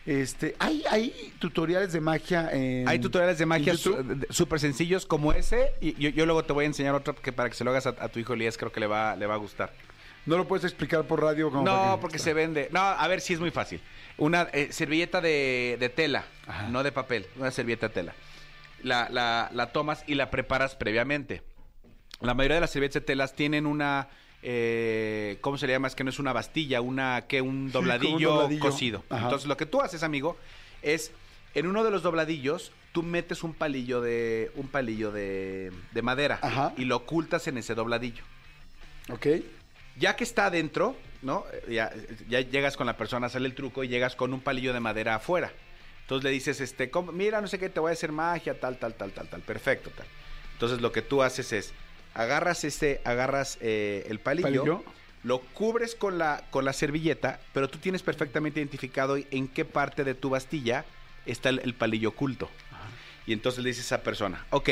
Este, 0.05 0.55
hay, 0.57 0.83
hay 0.89 1.33
tutoriales 1.39 1.93
de 1.93 2.01
magia 2.01 2.49
en 2.51 2.87
Hay 2.89 2.97
tutoriales 2.99 3.37
de 3.37 3.45
magia 3.45 3.75
súper 3.77 4.59
sencillos 4.59 5.05
como 5.05 5.31
ese 5.31 5.73
y 5.79 5.93
yo, 6.01 6.09
yo 6.09 6.25
luego 6.25 6.43
te 6.43 6.53
voy 6.53 6.63
a 6.63 6.67
enseñar 6.67 6.95
otro 6.95 7.15
que 7.15 7.31
para 7.31 7.49
que 7.49 7.55
se 7.55 7.63
lo 7.63 7.69
hagas 7.69 7.85
a, 7.85 7.89
a 7.99 8.09
tu 8.09 8.17
hijo 8.19 8.33
Elías 8.33 8.57
creo 8.57 8.71
que 8.71 8.79
le 8.79 8.87
va, 8.87 9.15
le 9.15 9.27
va 9.27 9.35
a 9.35 9.37
gustar. 9.37 9.71
No 10.25 10.37
lo 10.37 10.47
puedes 10.47 10.63
explicar 10.65 11.03
por 11.05 11.21
radio. 11.21 11.49
como 11.51 11.63
No, 11.63 11.95
que- 11.95 12.01
porque 12.01 12.19
se 12.19 12.33
vende. 12.33 12.69
No, 12.71 12.79
a 12.79 13.07
ver, 13.07 13.21
sí 13.21 13.33
es 13.33 13.39
muy 13.39 13.51
fácil. 13.51 13.79
Una 14.17 14.43
eh, 14.53 14.69
servilleta 14.71 15.19
de, 15.21 15.77
de 15.79 15.89
tela, 15.89 16.25
Ajá. 16.47 16.67
no 16.69 16.83
de 16.83 16.91
papel, 16.91 17.25
una 17.37 17.49
servilleta 17.51 17.87
de 17.87 17.93
tela. 17.93 18.13
La, 18.83 19.07
la- 19.09 19.49
la 19.53 19.71
tomas 19.71 20.03
y 20.07 20.15
la 20.15 20.29
preparas 20.31 20.75
previamente. 20.75 21.41
La 22.21 22.33
mayoría 22.35 22.55
de 22.55 22.61
las 22.61 22.69
servilletas 22.71 23.01
de 23.01 23.05
telas 23.05 23.33
tienen 23.33 23.65
una, 23.65 24.09
eh, 24.43 25.37
¿cómo 25.41 25.57
se 25.57 25.67
le 25.67 25.73
llama? 25.73 25.87
Es 25.87 25.95
que 25.95 26.03
no 26.03 26.09
es 26.09 26.19
una 26.19 26.33
bastilla, 26.33 26.81
una 26.81 27.25
que 27.27 27.41
un 27.41 27.71
dobladillo. 27.71 28.47
Ajá. 29.09 29.25
Entonces 29.25 29.47
lo 29.47 29.57
que 29.57 29.65
tú 29.65 29.81
haces, 29.81 30.03
amigo, 30.03 30.37
es 30.81 31.11
en 31.53 31.67
uno 31.67 31.83
de 31.83 31.91
los 31.91 32.03
dobladillos 32.03 32.71
tú 32.91 33.03
metes 33.03 33.43
un 33.43 33.53
palillo 33.53 34.01
de 34.01 34.51
un 34.55 34.67
palillo 34.67 35.11
de, 35.11 35.71
de 35.91 36.01
madera 36.01 36.39
Ajá. 36.41 36.73
y 36.77 36.85
lo 36.85 36.97
ocultas 36.97 37.47
en 37.47 37.57
ese 37.57 37.75
dobladillo. 37.75 38.23
Ok. 39.09 39.27
Ya 39.97 40.15
que 40.15 40.23
está 40.23 40.45
adentro, 40.47 40.95
¿no? 41.21 41.45
Ya, 41.69 41.91
ya 42.29 42.41
llegas 42.41 42.77
con 42.77 42.87
la 42.87 42.97
persona, 42.97 43.29
sale 43.29 43.47
el 43.47 43.55
truco 43.55 43.83
y 43.83 43.87
llegas 43.87 44.15
con 44.15 44.33
un 44.33 44.41
palillo 44.41 44.73
de 44.73 44.79
madera 44.79 45.15
afuera. 45.15 45.51
Entonces 46.01 46.23
le 46.23 46.31
dices, 46.31 46.59
este, 46.61 46.89
¿cómo? 46.89 47.11
mira, 47.11 47.39
no 47.41 47.47
sé 47.47 47.59
qué, 47.59 47.69
te 47.69 47.79
voy 47.79 47.91
a 47.91 47.93
hacer 47.93 48.11
magia, 48.11 48.59
tal, 48.59 48.77
tal, 48.77 48.95
tal, 48.95 49.11
tal, 49.11 49.29
tal, 49.29 49.41
perfecto, 49.41 49.89
tal. 49.95 50.05
Entonces 50.53 50.81
lo 50.81 50.91
que 50.91 51.01
tú 51.01 51.21
haces 51.23 51.53
es, 51.53 51.73
agarras 52.13 52.63
este, 52.63 53.01
agarras 53.05 53.57
eh, 53.61 54.05
el 54.09 54.19
palillo, 54.19 54.43
¿Palillo? 54.63 54.83
lo 55.23 55.39
cubres 55.39 55.95
con 55.95 56.17
la, 56.17 56.43
con 56.49 56.65
la 56.65 56.73
servilleta, 56.73 57.39
pero 57.53 57.69
tú 57.69 57.77
tienes 57.77 58.01
perfectamente 58.03 58.59
identificado 58.59 59.17
en 59.17 59.47
qué 59.47 59.65
parte 59.65 60.03
de 60.03 60.15
tu 60.15 60.29
bastilla 60.29 60.83
está 61.25 61.49
el, 61.49 61.59
el 61.59 61.73
palillo 61.75 62.09
oculto. 62.09 62.49
Y 63.27 63.33
entonces 63.33 63.63
le 63.63 63.69
dices 63.69 63.91
a 63.91 63.95
esa 63.95 64.03
persona, 64.03 64.45
ok, 64.49 64.69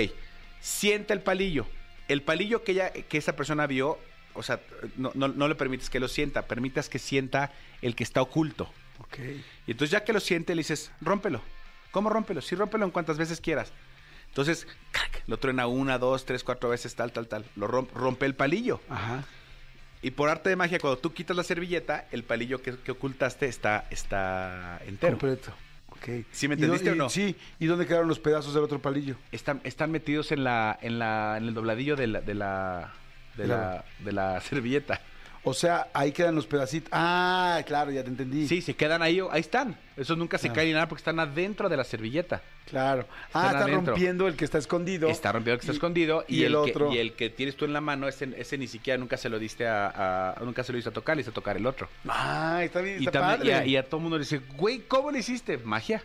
sienta 0.59 1.13
el 1.13 1.21
palillo. 1.21 1.67
El 2.07 2.23
palillo 2.23 2.63
que, 2.63 2.71
ella, 2.71 2.91
que 2.91 3.17
esa 3.19 3.35
persona 3.35 3.67
vio, 3.67 3.99
o 4.33 4.41
sea, 4.41 4.59
no, 4.97 5.11
no- 5.13 5.27
no 5.27 5.47
le 5.47 5.53
permites 5.55 5.89
que 5.91 5.99
lo 5.99 6.07
sienta, 6.07 6.47
permitas 6.47 6.89
que 6.89 6.97
sienta 6.97 7.51
el 7.83 7.95
que 7.95 8.03
está 8.03 8.21
oculto. 8.23 8.63
Ok. 8.99 9.19
Y 9.67 9.71
entonces 9.71 9.91
ya 9.91 10.03
que 10.03 10.13
lo 10.13 10.19
siente, 10.19 10.55
le 10.55 10.61
dices, 10.61 10.91
rómpelo. 11.01 11.41
¿Cómo 11.91 12.09
rómpelo? 12.09 12.41
Sí, 12.41 12.55
rómpelo 12.55 12.85
en 12.85 12.91
cuantas 12.91 13.17
veces 13.19 13.39
quieras. 13.39 13.71
Entonces, 14.29 14.67
¡crac! 14.91 15.23
lo 15.27 15.37
truena 15.37 15.67
una, 15.67 15.97
dos, 15.97 16.25
tres, 16.25 16.43
cuatro 16.43 16.69
veces, 16.69 16.95
tal, 16.95 17.11
tal, 17.11 17.27
tal. 17.27 17.45
Lo 17.55 17.67
rom- 17.67 17.89
rompe 17.93 18.25
el 18.25 18.35
palillo. 18.35 18.79
Ajá. 18.89 19.23
Y 20.01 20.11
por 20.11 20.29
arte 20.29 20.49
de 20.49 20.55
magia, 20.55 20.79
cuando 20.79 20.97
tú 20.97 21.13
quitas 21.13 21.35
la 21.35 21.43
servilleta, 21.43 22.07
el 22.11 22.23
palillo 22.23 22.61
que, 22.61 22.77
que 22.77 22.91
ocultaste 22.91 23.47
está, 23.47 23.85
está 23.89 24.79
entero. 24.87 25.17
Completo. 25.17 25.51
Ok. 25.87 26.25
¿Sí 26.31 26.47
me 26.47 26.55
¿Y 26.55 26.57
dó- 26.59 26.63
entendiste 26.75 26.91
o 26.91 26.95
no? 26.95 27.09
Sí. 27.09 27.35
¿Y 27.59 27.65
dónde 27.65 27.85
quedaron 27.85 28.07
los 28.07 28.19
pedazos 28.19 28.53
del 28.53 28.63
otro 28.63 28.79
palillo? 28.81 29.15
Están, 29.33 29.59
están 29.65 29.91
metidos 29.91 30.31
en 30.31 30.45
la, 30.45 30.77
en 30.81 30.99
la, 30.99 31.35
en 31.37 31.47
el 31.49 31.53
dobladillo 31.53 31.97
de 31.97 32.07
la, 32.07 32.21
de 32.21 32.33
la, 32.35 32.93
de 33.35 33.47
la, 33.47 33.83
de 33.99 34.11
la 34.13 34.39
servilleta. 34.41 35.01
O 35.43 35.53
sea, 35.53 35.87
ahí 35.93 36.11
quedan 36.11 36.35
los 36.35 36.45
pedacitos. 36.45 36.89
Ah, 36.91 37.61
claro, 37.65 37.91
ya 37.91 38.03
te 38.03 38.09
entendí. 38.09 38.47
Sí, 38.47 38.61
se 38.61 38.73
quedan 38.75 39.01
ahí, 39.01 39.21
ahí 39.31 39.39
están. 39.41 39.75
Esos 39.95 40.17
nunca 40.17 40.37
se 40.37 40.49
Ah. 40.49 40.53
caen 40.53 40.67
ni 40.67 40.73
nada 40.73 40.87
porque 40.89 40.99
están 40.99 41.19
adentro 41.19 41.69
de 41.69 41.77
la 41.77 41.83
servilleta. 41.83 42.41
Claro. 42.69 43.07
Ah, 43.33 43.47
está 43.47 43.59
adentro. 43.63 43.93
rompiendo 43.93 44.27
el 44.27 44.35
que 44.35 44.45
está 44.45 44.57
escondido. 44.57 45.09
Está 45.09 45.31
rompido 45.31 45.53
el 45.53 45.59
que 45.59 45.63
está 45.63 45.73
Y- 45.73 45.75
escondido 45.77 46.25
y, 46.27 46.35
y 46.41 46.43
el, 46.43 46.53
el 46.55 46.63
que, 46.65 46.71
otro. 46.71 46.93
y 46.93 46.97
el 46.99 47.13
que 47.13 47.29
tienes 47.29 47.55
tú 47.55 47.65
en 47.65 47.73
la 47.73 47.81
mano, 47.81 48.07
ese, 48.07 48.29
ese 48.37 48.57
ni 48.57 48.67
siquiera 48.67 48.97
nunca 48.97 49.17
se 49.17 49.29
lo 49.29 49.39
diste 49.39 49.65
a, 49.67 50.33
a- 50.37 50.43
nunca 50.43 50.63
se 50.63 50.71
lo 50.71 50.75
diste 50.75 50.89
a 50.89 50.93
tocar, 50.93 51.15
le 51.15 51.21
hiciste 51.21 51.31
a 51.31 51.41
tocar 51.41 51.57
el 51.57 51.65
otro. 51.65 51.87
Ah, 52.07 52.59
está 52.63 52.81
bien, 52.81 53.01
Y, 53.01 53.05
también, 53.07 53.47
y, 53.47 53.51
a, 53.51 53.65
y 53.65 53.77
a 53.77 53.83
todo 53.83 53.97
el 53.97 54.03
mundo 54.03 54.17
le 54.17 54.23
dice, 54.25 54.41
güey, 54.55 54.79
¿cómo 54.87 55.09
lo 55.09 55.17
hiciste? 55.17 55.57
Magia. 55.57 56.03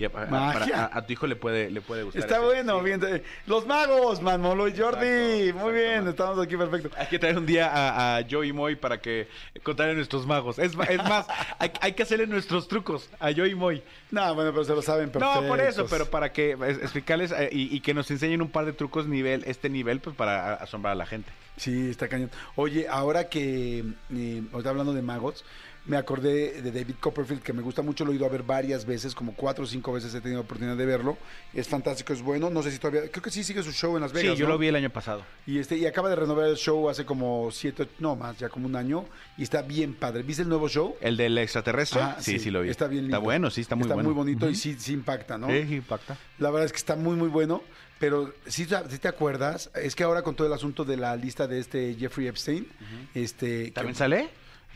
Y 0.00 0.04
a, 0.06 0.08
a- 0.08 0.26
Magia. 0.26 0.60
para- 0.74 0.84
a- 0.86 0.98
a 0.98 1.06
tu 1.06 1.12
hijo 1.12 1.26
le 1.26 1.36
puede, 1.36 1.70
le 1.70 1.80
puede 1.80 2.02
gustar. 2.04 2.22
Está 2.22 2.36
ese. 2.36 2.44
bueno, 2.46 2.78
Sí. 2.78 2.84
bien. 2.86 3.22
Los 3.46 3.66
magos, 3.66 4.22
Manolo 4.22 4.66
y 4.66 4.76
Jordi. 4.76 5.06
Exacto, 5.06 5.60
Muy 5.64 5.72
bien, 5.74 6.08
estamos 6.08 6.38
aquí 6.38 6.56
perfecto. 6.56 6.90
Hay 6.96 7.06
que 7.06 7.18
traer 7.18 7.36
un 7.36 7.46
día 7.46 7.68
a, 7.70 8.16
a 8.18 8.22
Joey 8.28 8.52
Moy 8.52 8.76
para 8.76 8.98
que 9.00 9.28
contarle 9.62 9.94
nuestros 9.94 10.26
magos. 10.26 10.58
Es, 10.58 10.72
es 10.88 10.98
más, 11.04 11.26
hay, 11.58 11.70
hay 11.82 11.92
que 11.92 12.02
hacerle 12.02 12.26
nuestros 12.26 12.66
trucos 12.66 13.08
a 13.20 13.30
Joey 13.32 13.54
Moy. 13.54 13.82
No, 14.10 14.34
bueno, 14.34 14.50
pero 14.52 14.64
se 14.64 14.74
lo 14.74 14.82
saben 14.82 15.10
perfecto. 15.10 15.42
No, 15.42 15.46
por 15.46 15.60
eso, 15.60 15.86
pero 15.88 16.06
para 16.06 16.32
que 16.32 16.56
es- 16.66 16.78
explicarles 16.78 17.30
eh, 17.32 17.50
y, 17.52 17.76
y 17.76 17.80
que 17.80 17.92
nos 17.94 18.10
enseñen 18.10 18.40
un 18.42 18.50
par 18.50 18.64
de 18.64 18.72
trucos 18.72 19.06
nivel, 19.06 19.44
este 19.46 19.68
nivel, 19.68 20.00
pues 20.00 20.16
para 20.16 20.54
asombrar 20.54 20.92
a 20.92 20.96
la 20.96 21.06
gente. 21.06 21.30
Sí, 21.58 21.90
está 21.90 22.08
cañón. 22.08 22.30
Oye, 22.56 22.86
ahora 22.88 23.28
que 23.28 23.84
eh, 24.14 24.42
ahorita 24.50 24.70
hablando 24.70 24.94
de 24.94 25.02
magos, 25.02 25.44
me 25.86 25.96
acordé 25.96 26.60
de 26.62 26.70
David 26.70 26.96
Copperfield, 27.00 27.42
que 27.42 27.52
me 27.52 27.62
gusta 27.62 27.82
mucho, 27.82 28.04
lo 28.04 28.12
he 28.12 28.14
ido 28.16 28.26
a 28.26 28.28
ver 28.28 28.42
varias 28.42 28.84
veces, 28.84 29.14
como 29.14 29.34
cuatro 29.34 29.64
o 29.64 29.66
cinco 29.66 29.92
veces 29.92 30.14
he 30.14 30.20
tenido 30.20 30.42
oportunidad 30.42 30.76
de 30.76 30.84
verlo. 30.86 31.16
Es 31.54 31.66
fantástico, 31.68 32.12
es 32.12 32.22
bueno. 32.22 32.50
No 32.50 32.62
sé 32.62 32.70
si 32.70 32.78
todavía, 32.78 33.10
creo 33.10 33.22
que 33.22 33.30
sí 33.30 33.42
sigue 33.42 33.62
su 33.62 33.72
show 33.72 33.96
en 33.96 34.02
Las 34.02 34.12
Vegas. 34.12 34.34
sí, 34.34 34.38
yo 34.40 34.46
¿no? 34.46 34.52
lo 34.52 34.58
vi 34.58 34.68
el 34.68 34.76
año 34.76 34.90
pasado. 34.90 35.24
Y 35.46 35.58
este, 35.58 35.76
y 35.78 35.86
acaba 35.86 36.08
de 36.10 36.16
renovar 36.16 36.48
el 36.48 36.56
show 36.56 36.88
hace 36.88 37.04
como 37.04 37.50
siete, 37.50 37.88
no 37.98 38.14
más, 38.14 38.38
ya 38.38 38.48
como 38.50 38.66
un 38.66 38.76
año, 38.76 39.06
y 39.38 39.42
está 39.42 39.62
bien 39.62 39.94
padre. 39.94 40.22
¿Viste 40.22 40.42
el 40.42 40.48
nuevo 40.48 40.68
show? 40.68 40.96
¿El 41.00 41.16
del 41.16 41.36
extraterrestre? 41.38 42.00
Ah, 42.02 42.16
sí, 42.20 42.38
sí, 42.38 42.50
lo 42.50 42.62
vi. 42.62 42.68
Está 42.70 42.86
bien 42.86 43.04
lindo. 43.04 43.16
Está 43.16 43.24
bueno, 43.24 43.50
sí, 43.50 43.62
está 43.62 43.74
muy 43.74 43.88
bueno. 43.88 44.14
bonito 44.14 44.48
y 44.48 44.54
sí, 44.54 44.76
sí 44.78 44.92
impacta, 44.92 45.38
¿no? 45.38 45.48
Sí, 45.48 45.74
impacta. 45.74 46.16
La 46.38 46.50
verdad 46.50 46.66
es 46.66 46.72
que 46.72 46.78
está 46.78 46.94
muy, 46.96 47.16
muy 47.16 47.28
bueno. 47.28 47.62
Pero 47.98 48.32
si 48.46 48.64
te 48.64 49.08
acuerdas, 49.08 49.70
es 49.74 49.94
que 49.94 50.04
ahora 50.04 50.22
con 50.22 50.34
todo 50.34 50.46
el 50.46 50.52
asunto 50.54 50.86
de 50.86 50.96
la 50.96 51.14
lista 51.16 51.46
de 51.46 51.58
este 51.58 51.94
Jeffrey 51.98 52.28
Epstein, 52.28 52.66
este 53.14 53.70
¿También 53.72 53.92
que- 53.94 53.98
sale? 53.98 54.30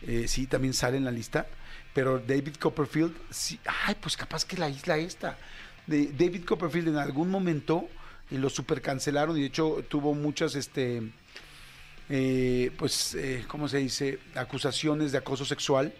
Eh, 0.06 0.28
sí, 0.28 0.46
también 0.46 0.74
sale 0.74 0.96
en 0.96 1.04
la 1.04 1.10
lista. 1.10 1.46
Pero 1.94 2.18
David 2.18 2.56
Copperfield, 2.56 3.14
sí, 3.30 3.58
ay, 3.86 3.96
pues 4.00 4.16
capaz 4.16 4.44
que 4.44 4.56
la 4.56 4.68
isla 4.68 4.98
esta. 4.98 5.38
De 5.86 6.06
David 6.08 6.44
Copperfield 6.44 6.88
en 6.88 6.96
algún 6.96 7.30
momento 7.30 7.88
eh, 8.30 8.38
lo 8.38 8.50
super 8.50 8.82
cancelaron 8.82 9.36
y 9.36 9.40
de 9.40 9.46
hecho 9.46 9.84
tuvo 9.88 10.14
muchas, 10.14 10.54
este, 10.56 11.02
eh, 12.08 12.70
pues, 12.76 13.14
eh, 13.14 13.44
¿cómo 13.46 13.68
se 13.68 13.78
dice? 13.78 14.18
Acusaciones 14.34 15.12
de 15.12 15.18
acoso 15.18 15.44
sexual 15.44 15.94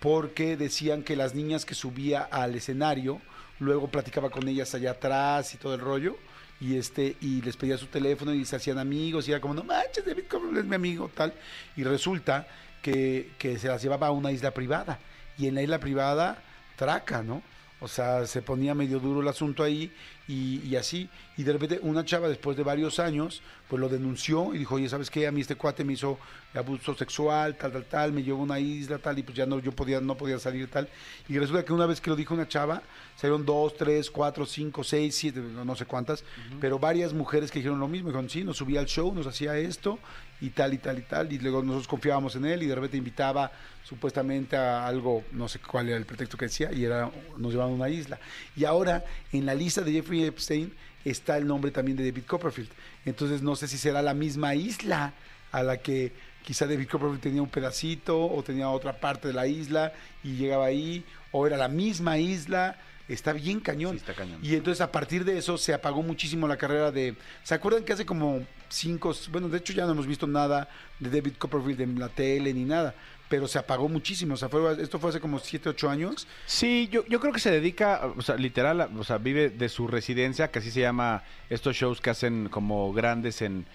porque 0.00 0.56
decían 0.56 1.02
que 1.02 1.16
las 1.16 1.34
niñas 1.34 1.64
que 1.64 1.74
subía 1.74 2.22
al 2.22 2.54
escenario 2.54 3.20
luego 3.58 3.88
platicaba 3.88 4.30
con 4.30 4.48
ellas 4.48 4.74
allá 4.74 4.92
atrás 4.92 5.54
y 5.54 5.58
todo 5.58 5.74
el 5.74 5.80
rollo 5.80 6.16
y 6.60 6.76
este 6.76 7.16
y 7.20 7.40
les 7.42 7.56
pedía 7.56 7.78
su 7.78 7.86
teléfono 7.86 8.34
y 8.34 8.44
se 8.44 8.56
hacían 8.56 8.78
amigos 8.78 9.28
y 9.28 9.30
era 9.30 9.40
como 9.40 9.54
no 9.54 9.62
manches 9.62 10.04
David 10.04 10.24
Copperfield 10.28 10.58
es 10.58 10.64
mi 10.64 10.74
amigo 10.74 11.10
tal 11.14 11.32
y 11.76 11.84
resulta 11.84 12.48
que, 12.82 13.30
que 13.38 13.58
se 13.58 13.68
las 13.68 13.82
llevaba 13.82 14.08
a 14.08 14.10
una 14.10 14.32
isla 14.32 14.50
privada. 14.50 14.98
Y 15.38 15.46
en 15.46 15.54
la 15.54 15.62
isla 15.62 15.78
privada 15.78 16.42
traca 16.76 17.22
no 17.22 17.42
o 17.82 17.88
sea 17.88 18.24
se 18.26 18.42
ponía 18.42 18.74
medio 18.76 19.00
duro 19.00 19.20
el 19.20 19.28
asunto 19.28 19.64
ahí 19.64 19.92
y, 20.28 20.60
y 20.60 20.76
así. 20.76 21.10
Y 21.36 21.42
de 21.42 21.52
repente 21.52 21.80
una 21.82 22.04
chava 22.04 22.28
después 22.28 22.56
de 22.56 22.62
varios 22.62 23.00
años 23.00 23.42
pues 23.68 23.80
lo 23.80 23.88
denunció 23.88 24.54
y 24.54 24.58
dijo 24.58 24.76
oye 24.76 24.88
sabes 24.88 25.10
qué 25.10 25.26
a 25.26 25.32
mí 25.32 25.40
este 25.40 25.56
cuate 25.56 25.82
me 25.82 25.94
hizo 25.94 26.16
abuso 26.54 26.94
sexual 26.94 27.56
tal 27.56 27.72
tal 27.72 27.84
tal 27.86 28.12
me 28.12 28.22
llevó 28.22 28.40
a 28.40 28.44
una 28.44 28.60
isla 28.60 28.98
tal 28.98 29.18
y 29.18 29.24
pues 29.24 29.36
ya 29.36 29.46
no 29.46 29.58
yo 29.58 29.72
podía 29.72 30.00
no 30.00 30.16
podía 30.16 30.38
salir 30.38 30.70
tal 30.70 30.88
y 31.28 31.38
resulta 31.38 31.64
que 31.64 31.72
una 31.72 31.86
vez 31.86 32.00
que 32.00 32.10
lo 32.10 32.14
dijo 32.14 32.34
una 32.34 32.46
chava 32.46 32.82
salieron 33.16 33.44
dos 33.44 33.74
tres 33.76 34.10
cuatro 34.10 34.46
cinco 34.46 34.84
seis 34.84 35.16
siete 35.16 35.40
no, 35.40 35.64
no 35.64 35.74
sé 35.74 35.84
cuántas 35.84 36.22
pero 36.60 36.78
varias 36.78 37.12
mujeres 37.12 37.50
que 37.50 37.58
dijeron 37.58 37.80
lo 37.80 37.88
mismo. 37.88 38.10
Dijeron 38.10 38.30
sí 38.30 38.44
nos 38.44 38.58
subía 38.58 38.78
al 38.78 38.86
show 38.86 39.12
nos 39.12 39.26
hacía 39.26 39.58
esto 39.58 39.98
y 40.42 40.50
tal 40.50 40.74
y 40.74 40.78
tal 40.78 40.98
y 40.98 41.02
tal 41.02 41.32
y 41.32 41.38
luego 41.38 41.62
nosotros 41.62 41.86
confiábamos 41.86 42.34
en 42.34 42.44
él 42.44 42.64
y 42.64 42.66
de 42.66 42.74
repente 42.74 42.96
invitaba 42.96 43.50
supuestamente 43.84 44.56
a 44.56 44.86
algo 44.86 45.22
no 45.32 45.48
sé 45.48 45.60
cuál 45.60 45.88
era 45.88 45.96
el 45.96 46.04
pretexto 46.04 46.36
que 46.36 46.46
decía 46.46 46.70
y 46.72 46.84
era 46.84 47.10
nos 47.38 47.52
llevaban 47.52 47.72
a 47.72 47.76
una 47.76 47.88
isla 47.88 48.18
y 48.56 48.64
ahora 48.64 49.04
en 49.32 49.46
la 49.46 49.54
lista 49.54 49.82
de 49.82 49.92
Jeffrey 49.92 50.24
Epstein 50.24 50.74
está 51.04 51.36
el 51.38 51.46
nombre 51.46 51.70
también 51.70 51.96
de 51.96 52.04
David 52.04 52.24
Copperfield 52.26 52.70
entonces 53.04 53.40
no 53.40 53.54
sé 53.54 53.68
si 53.68 53.78
será 53.78 54.02
la 54.02 54.14
misma 54.14 54.56
isla 54.56 55.14
a 55.52 55.62
la 55.62 55.76
que 55.76 56.12
quizá 56.44 56.66
David 56.66 56.88
Copperfield 56.88 57.22
tenía 57.22 57.40
un 57.40 57.48
pedacito 57.48 58.26
o 58.26 58.42
tenía 58.42 58.68
otra 58.68 58.98
parte 58.98 59.28
de 59.28 59.34
la 59.34 59.46
isla 59.46 59.92
y 60.24 60.34
llegaba 60.34 60.66
ahí 60.66 61.04
o 61.30 61.46
era 61.46 61.56
la 61.56 61.68
misma 61.68 62.18
isla 62.18 62.76
está 63.08 63.32
bien 63.32 63.60
cañón. 63.60 63.92
Sí, 63.92 63.98
está 63.98 64.14
cañón. 64.14 64.38
Y 64.42 64.54
entonces 64.54 64.80
a 64.80 64.90
partir 64.90 65.24
de 65.24 65.36
eso 65.36 65.58
se 65.58 65.74
apagó 65.74 66.02
muchísimo 66.02 66.46
la 66.48 66.56
carrera 66.56 66.90
de... 66.90 67.14
¿Se 67.42 67.54
acuerdan 67.54 67.84
que 67.84 67.92
hace 67.92 68.06
como 68.06 68.46
cinco... 68.72 69.14
Bueno, 69.30 69.48
de 69.48 69.58
hecho 69.58 69.72
ya 69.72 69.86
no 69.86 69.92
hemos 69.92 70.06
visto 70.06 70.26
nada 70.26 70.68
de 70.98 71.10
David 71.10 71.34
Copperfield 71.38 71.80
en 71.80 71.98
la 71.98 72.08
tele 72.08 72.52
ni 72.54 72.64
nada, 72.64 72.94
pero 73.28 73.46
se 73.46 73.58
apagó 73.58 73.88
muchísimo. 73.88 74.34
O 74.34 74.36
sea, 74.36 74.48
fue, 74.48 74.82
esto 74.82 74.98
fue 74.98 75.10
hace 75.10 75.20
como 75.20 75.38
siete, 75.38 75.68
ocho 75.68 75.88
años. 75.88 76.26
Sí, 76.46 76.88
yo, 76.90 77.04
yo 77.06 77.20
creo 77.20 77.32
que 77.32 77.40
se 77.40 77.50
dedica, 77.50 78.00
o 78.16 78.22
sea, 78.22 78.36
literal, 78.36 78.90
o 78.98 79.04
sea, 79.04 79.18
vive 79.18 79.50
de 79.50 79.68
su 79.68 79.86
residencia, 79.86 80.50
que 80.50 80.58
así 80.58 80.70
se 80.70 80.80
llama 80.80 81.22
estos 81.50 81.76
shows 81.76 82.00
que 82.00 82.10
hacen 82.10 82.48
como 82.48 82.92
grandes 82.92 83.42
en 83.42 83.66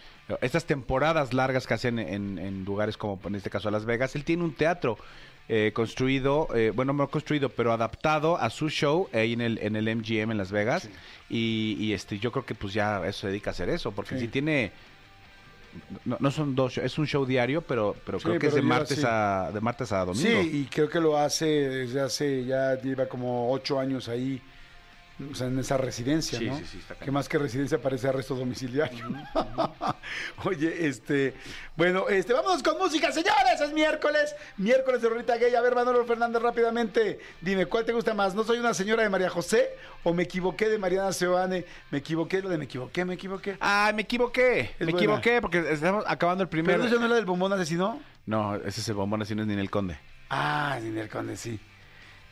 estas 0.42 0.66
temporadas 0.66 1.34
largas 1.34 1.66
que 1.66 1.74
hacen 1.74 2.00
en, 2.00 2.38
en 2.38 2.66
lugares 2.66 2.98
como 2.98 3.20
en 3.26 3.36
este 3.36 3.50
caso 3.50 3.72
Las 3.72 3.86
Vegas. 3.86 4.16
Él 4.16 4.26
tiene 4.26 4.44
un 4.44 4.54
teatro 4.54 4.98
eh, 5.50 5.72
construido, 5.74 6.50
eh, 6.56 6.72
bueno, 6.76 6.92
no 6.94 7.08
construido, 7.10 7.50
pero 7.50 7.72
adaptado 7.72 8.38
a 8.38 8.50
su 8.50 8.70
show 8.70 9.08
ahí 9.14 9.34
en 9.34 9.42
el, 9.42 9.58
en 9.60 9.76
el 9.76 9.96
MGM 9.96 10.32
en 10.32 10.38
Las 10.38 10.52
Vegas. 10.52 10.90
Y, 11.30 11.78
y, 11.80 11.94
este, 11.94 12.20
yo 12.20 12.32
creo 12.32 12.46
que 12.46 12.54
pues 12.56 12.74
ya 12.74 13.06
eso 13.08 13.22
se 13.22 13.28
dedica 13.28 13.50
a 13.50 13.54
hacer 13.54 13.70
eso, 13.70 13.92
porque 13.92 14.16
Sí. 14.16 14.22
si 14.22 14.28
tiene... 14.28 14.72
No, 16.06 16.18
no 16.20 16.32
son 16.32 16.56
dos, 16.56 16.74
shows, 16.74 16.86
es 16.86 16.98
un 16.98 17.06
show 17.06 17.24
diario, 17.26 17.62
pero, 17.62 17.96
pero 18.06 18.20
Sí, 18.20 18.26
creo 18.26 18.40
que 18.40 18.48
es 18.48 18.56
de 18.56 18.62
martes, 18.64 19.04
a, 19.06 19.52
de 19.54 19.62
martes 19.62 19.92
a 19.92 20.06
domingo. 20.06 20.42
Sí, 20.42 20.62
y 20.62 20.66
creo 20.66 20.90
que 20.90 21.00
lo 21.00 21.18
hace 21.18 21.46
desde 21.46 22.02
hace, 22.02 22.46
ya 22.46 22.82
lleva 22.82 23.06
como 23.06 23.52
ocho 23.52 23.80
años 23.80 24.10
ahí, 24.10 24.42
o 25.32 25.36
sea, 25.36 25.48
en 25.48 25.58
esa 25.60 25.78
residencia, 25.78 26.38
Sí, 26.38 26.46
¿no? 26.46 26.58
sí, 26.58 26.66
sí, 26.66 26.78
está 26.78 26.96
que 26.96 27.10
más 27.12 27.28
que 27.28 27.38
residencia 27.38 27.82
parece 27.82 28.08
arresto 28.08 28.36
domiciliario. 28.36 29.06
Oye, 30.46 30.88
este, 30.88 31.34
bueno, 31.76 32.08
este, 32.10 32.34
vámonos 32.34 32.62
con 32.64 32.78
música, 32.78 33.12
señores, 33.12 33.60
es 33.60 33.74
miércoles, 33.74 34.36
miércoles 34.58 35.02
de 35.02 35.10
Rolita 35.10 35.38
Gay. 35.38 35.54
A 35.56 35.62
ver, 35.62 35.76
Manolo 35.76 36.06
Fernández, 36.06 36.42
rápidamente, 36.42 37.20
dime, 37.42 37.66
¿cuál 37.66 37.86
te 37.86 37.94
gusta 37.94 38.14
más? 38.14 38.36
¿No 38.36 38.44
soy 38.44 38.60
una 38.60 38.74
señora 38.74 39.04
de 39.04 39.10
María 39.10 39.30
José 39.30 39.70
o 40.04 40.14
me 40.14 40.24
equivoqué 40.24 40.70
de 40.70 40.78
Mariana 40.78 41.12
Seoane? 41.12 41.66
Me 41.92 41.98
equivoqué, 42.00 42.42
lo 42.42 42.50
de 42.50 42.58
me 42.58 42.66
equivoqué, 42.66 43.06
me 43.06 43.16
equivoqué. 43.16 43.58
Ah, 43.60 43.92
me 43.96 44.04
equivoqué. 44.04 44.60
Es 44.60 44.80
me 44.82 44.92
buena. 44.92 44.98
equivoqué 45.00 45.42
porque 45.42 45.72
estamos 45.72 46.04
acabando 46.08 46.44
el 46.44 46.50
primer. 46.50 46.76
¿Pero 46.76 46.88
eso 46.88 46.98
no 46.98 47.06
es 47.06 47.10
la 47.10 47.16
del 47.16 47.26
bombón 47.26 47.52
asesino? 47.54 48.00
No, 48.26 48.56
ese 48.56 48.82
es 48.82 48.90
el 48.90 48.96
bombón 48.96 49.22
así 49.22 49.34
no 49.36 49.42
es 49.44 49.48
ni 49.48 49.56
el 49.56 49.70
conde. 49.70 49.98
Ah, 50.30 50.78
Ninel 50.82 51.08
Conde, 51.10 51.38
sí. 51.38 51.58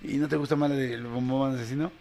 ¿Y 0.03 0.17
no 0.17 0.27
te 0.27 0.35
gusta 0.35 0.55
más 0.57 0.69
la 0.69 0.75
del 0.75 1.03
bombón 1.07 1.55
asesino? 1.55 1.91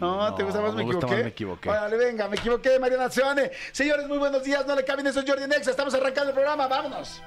No, 0.00 0.34
¿te 0.34 0.42
gusta 0.42 0.60
más? 0.62 0.72
Me, 0.72 0.78
me 0.78 0.84
gusta 0.84 0.98
equivoqué. 1.06 1.14
más 1.14 1.24
Me 1.24 1.30
Equivoqué. 1.30 1.68
Órale, 1.68 1.96
venga, 1.96 2.28
me 2.28 2.36
equivoqué, 2.36 2.78
Mariana 2.78 3.10
Seoane. 3.10 3.50
Señores, 3.72 4.08
muy 4.08 4.18
buenos 4.18 4.42
días, 4.42 4.66
no 4.66 4.74
le 4.74 4.84
caben 4.84 5.06
esos 5.06 5.24
Jordi 5.26 5.46
Nexa. 5.46 5.70
Estamos 5.70 5.92
arrancando 5.94 6.30
el 6.30 6.34
programa, 6.34 6.66
vámonos. 6.66 7.20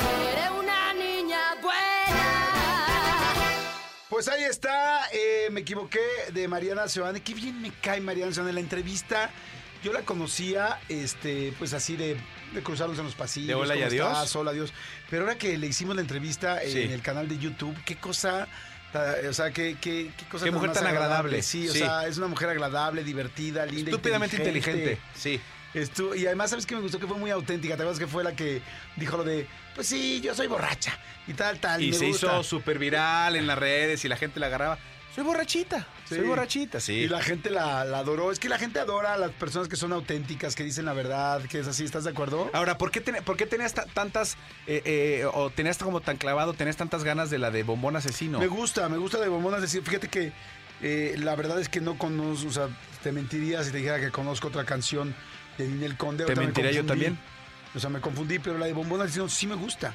Seré 0.00 0.50
una 0.58 0.92
niña 0.94 1.40
buena. 1.60 2.24
Pues 4.08 4.28
ahí 4.28 4.44
está, 4.44 5.08
eh, 5.12 5.48
me 5.50 5.60
equivoqué 5.60 6.00
de 6.32 6.46
Mariana 6.48 6.88
Seoane. 6.88 7.22
Qué 7.22 7.34
bien 7.34 7.60
me 7.60 7.72
cae 7.82 8.00
Mariana 8.00 8.32
Seoane. 8.32 8.52
La 8.52 8.60
entrevista, 8.60 9.30
yo 9.82 9.92
la 9.92 10.02
conocía, 10.02 10.78
este, 10.88 11.52
pues 11.58 11.72
así 11.72 11.96
de, 11.96 12.16
de 12.56 12.62
cruzarnos 12.64 12.98
en 12.98 13.04
los 13.04 13.14
pasillos. 13.14 13.48
De 13.48 13.54
hola 13.54 13.74
y 13.74 13.78
¿cómo 13.78 13.88
adiós. 13.90 14.08
estás? 14.12 14.36
Hola, 14.36 14.50
adiós. 14.50 14.72
Pero 15.10 15.22
ahora 15.22 15.36
que 15.38 15.56
le 15.56 15.66
hicimos 15.68 15.94
la 15.94 16.02
entrevista 16.02 16.60
Sí. 16.66 16.82
en 16.82 16.90
el 16.92 17.02
canal 17.02 17.28
de 17.28 17.38
YouTube, 17.38 17.76
qué 17.84 17.96
cosa... 17.96 18.48
O 19.28 19.32
sea, 19.34 19.50
qué, 19.50 19.76
qué, 19.78 20.10
qué 20.16 20.24
cosa 20.30 20.46
Qué 20.46 20.50
mujer 20.50 20.72
tan 20.72 20.86
agradable. 20.86 21.42
Sí, 21.42 21.68
o 21.68 21.72
Sí. 21.72 21.80
sea, 21.80 22.06
es 22.06 22.16
una 22.16 22.28
mujer 22.28 22.48
agradable, 22.48 23.04
divertida, 23.04 23.66
linda, 23.66 23.90
Estúpidamente 23.90 24.36
inteligente. 24.36 24.98
Sí. 25.14 25.38
Estu- 25.74 26.16
y 26.18 26.24
además, 26.24 26.48
¿sabes 26.48 26.64
qué 26.64 26.74
me 26.74 26.80
gustó? 26.80 26.98
Que 26.98 27.06
fue 27.06 27.18
muy 27.18 27.30
auténtica. 27.30 27.76
¿Te 27.76 27.82
acuerdas 27.82 27.98
que 27.98 28.06
fue 28.06 28.24
la 28.24 28.34
que 28.34 28.62
dijo 28.96 29.18
lo 29.18 29.24
de, 29.24 29.46
pues 29.74 29.86
sí, 29.86 30.22
yo 30.22 30.34
soy 30.34 30.46
borracha 30.46 30.98
y 31.26 31.34
tal, 31.34 31.60
tal? 31.60 31.82
Y 31.82 31.90
me 31.90 31.96
se 31.98 32.06
gusta. 32.06 32.26
hizo 32.26 32.42
súper 32.42 32.78
viral 32.78 33.36
en 33.36 33.46
las 33.46 33.58
redes 33.58 34.02
y 34.06 34.08
la 34.08 34.16
gente 34.16 34.40
la 34.40 34.46
agarraba. 34.46 34.78
Soy 35.14 35.24
borrachita. 35.24 35.86
Sí. 36.08 36.14
Soy 36.16 36.24
borrachita, 36.26 36.78
sí. 36.80 36.92
Y 36.94 37.08
la 37.08 37.20
gente 37.20 37.50
la, 37.50 37.84
la 37.84 37.98
adoró. 37.98 38.30
Es 38.30 38.38
que 38.38 38.48
la 38.48 38.58
gente 38.58 38.78
adora 38.78 39.14
a 39.14 39.18
las 39.18 39.32
personas 39.32 39.68
que 39.68 39.76
son 39.76 39.92
auténticas, 39.92 40.54
que 40.54 40.62
dicen 40.64 40.84
la 40.84 40.92
verdad, 40.92 41.42
que 41.42 41.58
es 41.58 41.66
así. 41.66 41.84
¿Estás 41.84 42.04
de 42.04 42.10
acuerdo? 42.10 42.48
Ahora, 42.52 42.78
¿por 42.78 42.90
qué, 42.90 43.00
ten- 43.00 43.22
por 43.24 43.36
qué 43.36 43.44
tenías 43.46 43.74
ta- 43.74 43.86
tantas, 43.86 44.36
eh, 44.66 44.82
eh, 44.84 45.24
o 45.34 45.50
tenías 45.50 45.78
como 45.78 46.00
tan 46.00 46.16
clavado, 46.16 46.52
tenías 46.54 46.76
tantas 46.76 47.02
ganas 47.04 47.28
de 47.30 47.38
la 47.38 47.50
de 47.50 47.62
bombón 47.64 47.96
asesino? 47.96 48.38
Me 48.38 48.46
gusta, 48.46 48.88
me 48.88 48.98
gusta 48.98 49.18
de 49.20 49.28
bombonas 49.28 49.60
decir, 49.60 49.82
fíjate 49.82 50.08
que 50.08 50.32
eh, 50.82 51.16
la 51.18 51.34
verdad 51.34 51.58
es 51.60 51.68
que 51.68 51.80
no 51.80 51.98
conozco, 51.98 52.48
o 52.48 52.52
sea, 52.52 52.68
te 53.02 53.10
mentiría 53.10 53.64
si 53.64 53.72
te 53.72 53.78
dijera 53.78 53.98
que 53.98 54.10
conozco 54.10 54.48
otra 54.48 54.64
canción 54.64 55.14
de 55.58 55.66
Ninel 55.66 55.96
Conde. 55.96 56.24
Te 56.24 56.30
ahorita 56.32 56.40
me 56.40 56.46
mentiría 56.46 56.70
yo 56.72 56.84
también. 56.86 57.18
O 57.74 57.80
sea, 57.80 57.90
me 57.90 58.00
confundí, 58.00 58.38
pero 58.38 58.58
la 58.58 58.66
de 58.66 58.72
Bombón 58.74 59.00
Asesino 59.02 59.28
sí 59.28 59.46
me 59.46 59.54
gusta. 59.54 59.92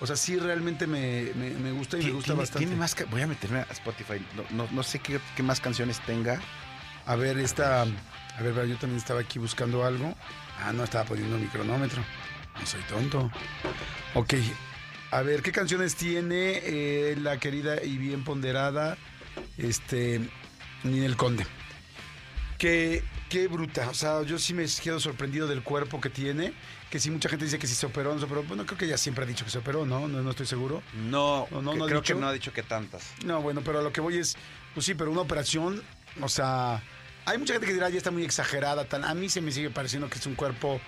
O 0.00 0.06
sea, 0.06 0.16
sí 0.16 0.36
realmente 0.38 0.86
me, 0.86 1.30
me- 1.36 1.50
me 1.50 1.72
gusta 1.72 1.98
y 1.98 2.04
me 2.04 2.10
gusta 2.12 2.26
tiene- 2.28 2.40
bastante. 2.40 2.66
tiene 2.66 2.76
más 2.76 2.96
voy 3.10 3.22
a 3.22 3.26
meterme 3.26 3.60
a 3.60 3.66
Spotify. 3.70 4.24
No, 4.36 4.44
no, 4.50 4.68
no 4.72 4.82
sé 4.82 4.98
qué, 4.98 5.20
qué 5.36 5.42
más 5.42 5.60
canciones 5.60 6.00
tenga. 6.00 6.40
A 7.06 7.16
ver, 7.16 7.38
esta. 7.38 7.82
A 7.82 8.42
ver, 8.42 8.54
yo 8.66 8.76
también 8.76 8.96
estaba 8.98 9.20
aquí 9.20 9.38
buscando 9.38 9.84
algo. 9.84 10.14
Ah, 10.60 10.72
no, 10.72 10.84
estaba 10.84 11.04
poniendo 11.04 11.38
mi 11.38 11.46
cronómetro. 11.46 12.02
No 12.58 12.66
soy 12.66 12.80
tonto. 12.88 13.30
Ok. 14.14 14.34
A 15.10 15.22
ver, 15.22 15.42
¿qué 15.42 15.52
canciones 15.52 15.94
tiene 15.94 16.60
eh, 16.64 17.16
la 17.20 17.38
querida 17.38 17.82
y 17.84 17.96
bien 17.98 18.24
ponderada 18.24 18.96
este, 19.58 20.20
Ninel 20.82 21.16
Conde? 21.16 21.46
Qué, 22.58 23.04
qué 23.34 23.48
bruta. 23.48 23.88
O 23.90 23.94
sea, 23.94 24.22
yo 24.22 24.38
sí 24.38 24.54
me 24.54 24.64
quedo 24.82 25.00
sorprendido 25.00 25.48
del 25.48 25.62
cuerpo 25.62 26.00
que 26.00 26.08
tiene. 26.08 26.52
Que 26.88 27.00
sí, 27.00 27.10
mucha 27.10 27.28
gente 27.28 27.44
dice 27.44 27.58
que 27.58 27.66
sí 27.66 27.74
se 27.74 27.86
operó, 27.86 28.12
no 28.14 28.20
se 28.20 28.26
operó. 28.26 28.44
Bueno, 28.44 28.64
creo 28.64 28.78
que 28.78 28.84
ella 28.84 28.96
siempre 28.96 29.24
ha 29.24 29.26
dicho 29.26 29.44
que 29.44 29.50
se 29.50 29.58
operó, 29.58 29.84
¿no? 29.84 30.06
No, 30.06 30.22
no 30.22 30.30
estoy 30.30 30.46
seguro. 30.46 30.82
No, 30.94 31.48
No, 31.50 31.72
que- 31.72 31.78
creo 31.78 32.00
dicho. 32.00 32.14
que 32.14 32.20
no 32.20 32.28
ha 32.28 32.32
dicho 32.32 32.52
que 32.52 32.62
tantas. 32.62 33.12
No, 33.24 33.42
bueno, 33.42 33.62
pero 33.64 33.80
a 33.80 33.82
lo 33.82 33.92
que 33.92 34.00
voy 34.00 34.18
es, 34.18 34.36
pues 34.74 34.86
sí, 34.86 34.94
pero 34.94 35.10
una 35.10 35.22
operación, 35.22 35.82
o 36.20 36.28
sea, 36.28 36.80
hay 37.24 37.38
mucha 37.38 37.54
gente 37.54 37.66
que 37.66 37.72
dirá 37.72 37.88
ya 37.90 37.98
está 37.98 38.12
muy 38.12 38.22
exagerada, 38.22 38.84
tan, 38.84 39.04
a 39.04 39.12
mí 39.14 39.28
se 39.28 39.40
me 39.40 39.50
sigue 39.50 39.70
pareciendo 39.70 40.08
que 40.08 40.18
es 40.20 40.26
un 40.26 40.36
cuerpo 40.36 40.80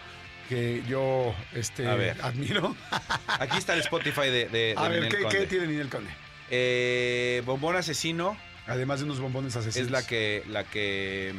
que 0.48 0.84
yo 0.88 1.34
este, 1.52 1.88
admiro. 2.22 2.76
Aquí 3.40 3.56
está 3.58 3.74
el 3.74 3.80
Spotify 3.80 4.28
de, 4.30 4.48
de, 4.48 4.74
a 4.76 4.88
de 4.88 5.00
ver, 5.00 5.08
¿qué, 5.08 5.22
Conde. 5.22 5.38
¿qué 5.38 5.46
tiene 5.46 5.66
Ninel 5.66 5.88
Conde? 5.88 6.10
Eh, 6.50 7.42
Bombón 7.44 7.74
Asesino 7.74 8.36
Además 8.68 8.98
de 8.98 9.04
unos 9.04 9.20
bombones 9.20 9.54
asesinos. 9.54 9.86
es 9.86 9.92
la 9.92 10.04
que... 10.04 10.42
La 10.48 10.64
que 10.64 11.32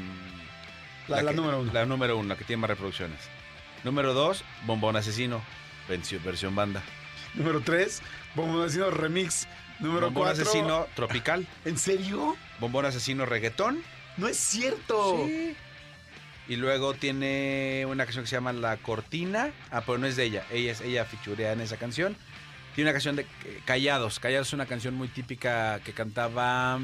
La- 1.08 1.22
la 1.24 1.32
que- 1.32 1.38
número 1.38 1.60
uno. 1.62 1.74
La 1.74 1.86
número 1.86 2.18
uno, 2.18 2.30
la 2.30 2.36
que 2.38 2.44
tiene 2.44 2.62
más 2.62 2.70
reproducciones. 2.70 3.20
Número 3.84 4.14
dos, 4.14 4.44
Bombón 4.66 4.96
Asesino, 4.96 5.42
versión, 5.88 6.56
banda. 6.56 6.82
Número 7.36 7.62
3, 7.62 8.02
bombón 8.36 8.64
asesino 8.64 8.90
remix. 8.90 9.48
Número 9.80 10.08
Bombón 10.08 10.24
4. 10.24 10.42
Asesino 10.44 10.88
Tropical. 10.96 11.46
¿En 11.66 11.78
serio? 11.78 12.36
Bombón 12.60 12.86
Asesino 12.86 13.26
Reggaetón. 13.26 13.84
No 14.18 14.28
es 14.28 14.38
cierto. 14.38 15.28
Y 16.50 16.56
luego 16.56 16.94
tiene 16.96 17.86
una 17.88 18.06
canción 18.06 18.24
que 18.24 18.30
se 18.30 18.36
llama 18.38 18.54
La 18.54 18.78
Cortina. 18.78 19.52
Ah, 19.70 19.82
pero 19.86 19.98
no 20.00 20.08
es 20.08 20.16
de 20.16 20.24
ella. 20.24 20.46
Ella 20.52 20.72
es 20.72 20.82
ella 20.82 21.06
fichurea 21.06 21.52
en 21.52 21.62
esa 21.62 21.78
canción. 21.78 22.16
Tiene 22.74 22.90
una 22.90 22.94
canción 22.94 23.16
de 23.16 23.24
eh, 23.46 23.62
Callados. 23.66 24.20
Callados 24.20 24.48
es 24.48 24.54
una 24.54 24.66
canción 24.66 24.96
muy 24.96 25.10
típica 25.10 25.80
que 25.84 25.94
cantaba. 25.94 26.80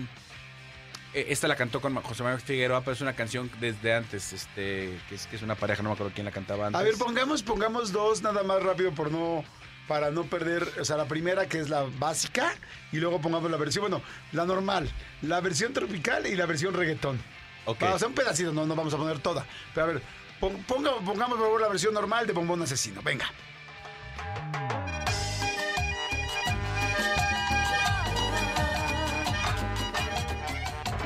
Eh, 1.13 1.25
Esta 1.29 1.47
la 1.47 1.55
cantó 1.55 1.79
con 1.81 1.95
José 1.95 2.23
Manuel 2.23 2.41
Figueroa, 2.41 2.81
pero 2.81 2.93
es 2.93 3.01
una 3.01 3.13
canción 3.13 3.49
desde 3.59 3.93
antes, 3.93 4.33
este, 4.33 4.97
que 5.09 5.15
es, 5.15 5.27
que 5.27 5.35
es 5.35 5.41
una 5.41 5.55
pareja, 5.55 5.81
no 5.83 5.89
me 5.89 5.93
acuerdo 5.95 6.11
quién 6.13 6.25
la 6.25 6.31
cantaba 6.31 6.67
antes. 6.67 6.79
A 6.79 6.83
ver, 6.83 6.95
pongamos, 6.95 7.43
pongamos 7.43 7.91
dos 7.91 8.21
nada 8.21 8.43
más 8.43 8.61
rápido 8.63 8.91
por 8.93 9.11
no 9.11 9.43
para 9.87 10.11
no 10.11 10.23
perder, 10.23 10.65
o 10.79 10.85
sea, 10.85 10.95
la 10.95 11.05
primera 11.09 11.47
que 11.49 11.59
es 11.59 11.69
la 11.69 11.83
básica 11.99 12.53
y 12.93 12.97
luego 12.99 13.19
pongamos 13.19 13.51
la 13.51 13.57
versión, 13.57 13.81
bueno, 13.83 14.01
la 14.31 14.45
normal, 14.45 14.89
la 15.21 15.41
versión 15.41 15.73
tropical 15.73 16.25
y 16.25 16.35
la 16.35 16.45
versión 16.45 16.73
reggaetón. 16.73 17.19
Ok. 17.65 17.83
O 17.93 17.99
sea, 17.99 18.07
un 18.07 18.13
pedacito, 18.13 18.53
no, 18.53 18.65
no 18.65 18.75
vamos 18.75 18.93
a 18.93 18.97
poner 18.97 19.19
toda. 19.19 19.45
Pero 19.73 19.83
a 19.85 19.87
ver, 19.93 20.01
pon- 20.39 20.63
ponga- 20.65 21.03
pongamos 21.03 21.37
por 21.37 21.45
favor 21.47 21.61
la 21.61 21.67
versión 21.67 21.93
normal 21.93 22.25
de 22.25 22.31
Bombón 22.33 22.61
Asesino. 22.61 23.01
Venga. 23.03 23.25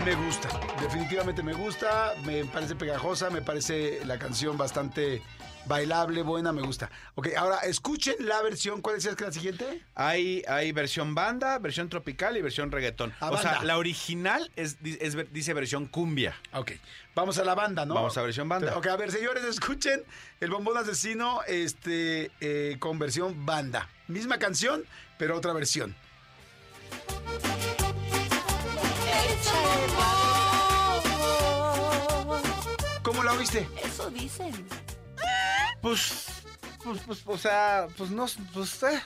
Me 0.07 0.15
gusta, 0.15 0.47
definitivamente 0.79 1.43
me 1.43 1.51
gusta, 1.51 2.13
me 2.23 2.45
parece 2.45 2.77
pegajosa, 2.77 3.29
me 3.29 3.41
parece 3.41 3.99
la 4.05 4.17
canción 4.17 4.57
bastante 4.57 5.21
bailable, 5.65 6.21
buena, 6.21 6.53
me 6.53 6.61
gusta. 6.61 6.89
Ok, 7.15 7.27
ahora 7.35 7.57
escuchen 7.65 8.15
la 8.19 8.41
versión, 8.41 8.81
¿cuál 8.81 8.95
decías 8.95 9.17
que 9.17 9.23
era 9.25 9.31
la 9.31 9.33
siguiente? 9.33 9.83
Hay, 9.95 10.45
hay 10.47 10.71
versión 10.71 11.13
banda, 11.13 11.59
versión 11.59 11.89
tropical 11.89 12.37
y 12.37 12.41
versión 12.41 12.71
reggaetón. 12.71 13.13
Ah, 13.19 13.31
o 13.31 13.37
sea, 13.37 13.61
la 13.63 13.77
original 13.77 14.49
es, 14.55 14.77
es- 14.81 15.33
dice 15.33 15.53
versión 15.53 15.87
cumbia. 15.87 16.37
Ok, 16.53 16.71
vamos 17.13 17.37
a 17.37 17.43
la 17.43 17.53
banda, 17.53 17.85
¿no? 17.85 17.95
Vamos 17.95 18.17
a 18.17 18.21
versión 18.21 18.47
banda. 18.47 18.77
Ok, 18.77 18.87
a 18.87 18.95
ver, 18.95 19.11
señores, 19.11 19.43
escuchen 19.43 20.05
el 20.39 20.49
bombón 20.49 20.77
asesino 20.77 21.41
este, 21.49 22.31
eh, 22.39 22.77
con 22.79 22.97
versión 22.97 23.45
banda. 23.45 23.89
Misma 24.07 24.39
canción, 24.39 24.85
pero 25.17 25.35
otra 25.35 25.51
versión. 25.51 25.93
¿Cómo 33.03 33.23
la 33.23 33.33
oíste? 33.33 33.67
Eso 33.83 34.09
dicen. 34.09 34.67
Pues, 35.81 36.25
pues, 36.83 36.99
pues, 37.05 37.23
o 37.25 37.37
sea, 37.37 37.87
pues 37.97 38.09
no, 38.09 38.25
pues, 38.53 38.83
eh, 38.83 39.01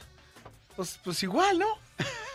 pues, 0.76 1.00
pues 1.04 1.24
igual, 1.24 1.60
¿no? 1.60 1.68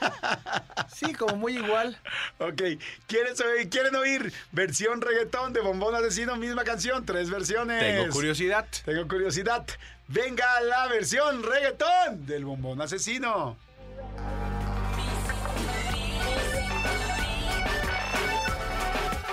Sí, 0.95 1.13
como 1.13 1.37
muy 1.37 1.57
igual. 1.59 1.99
Ok, 2.39 2.63
¿quieren 3.07 3.35
oír, 3.43 3.69
¿quieren 3.69 3.95
oír 3.97 4.33
versión 4.53 5.01
reggaetón 5.01 5.53
de 5.53 5.61
bombón 5.61 5.95
asesino? 5.95 6.37
Misma 6.37 6.65
canción, 6.65 7.05
tres 7.05 7.29
versiones. 7.29 7.81
Tengo 7.81 8.13
curiosidad. 8.13 8.67
Tengo 8.85 9.07
curiosidad. 9.07 9.67
Venga 10.09 10.61
la 10.63 10.87
versión 10.87 11.43
reggaetón 11.43 12.25
del 12.27 12.45
bombón 12.45 12.81
asesino. 12.81 13.57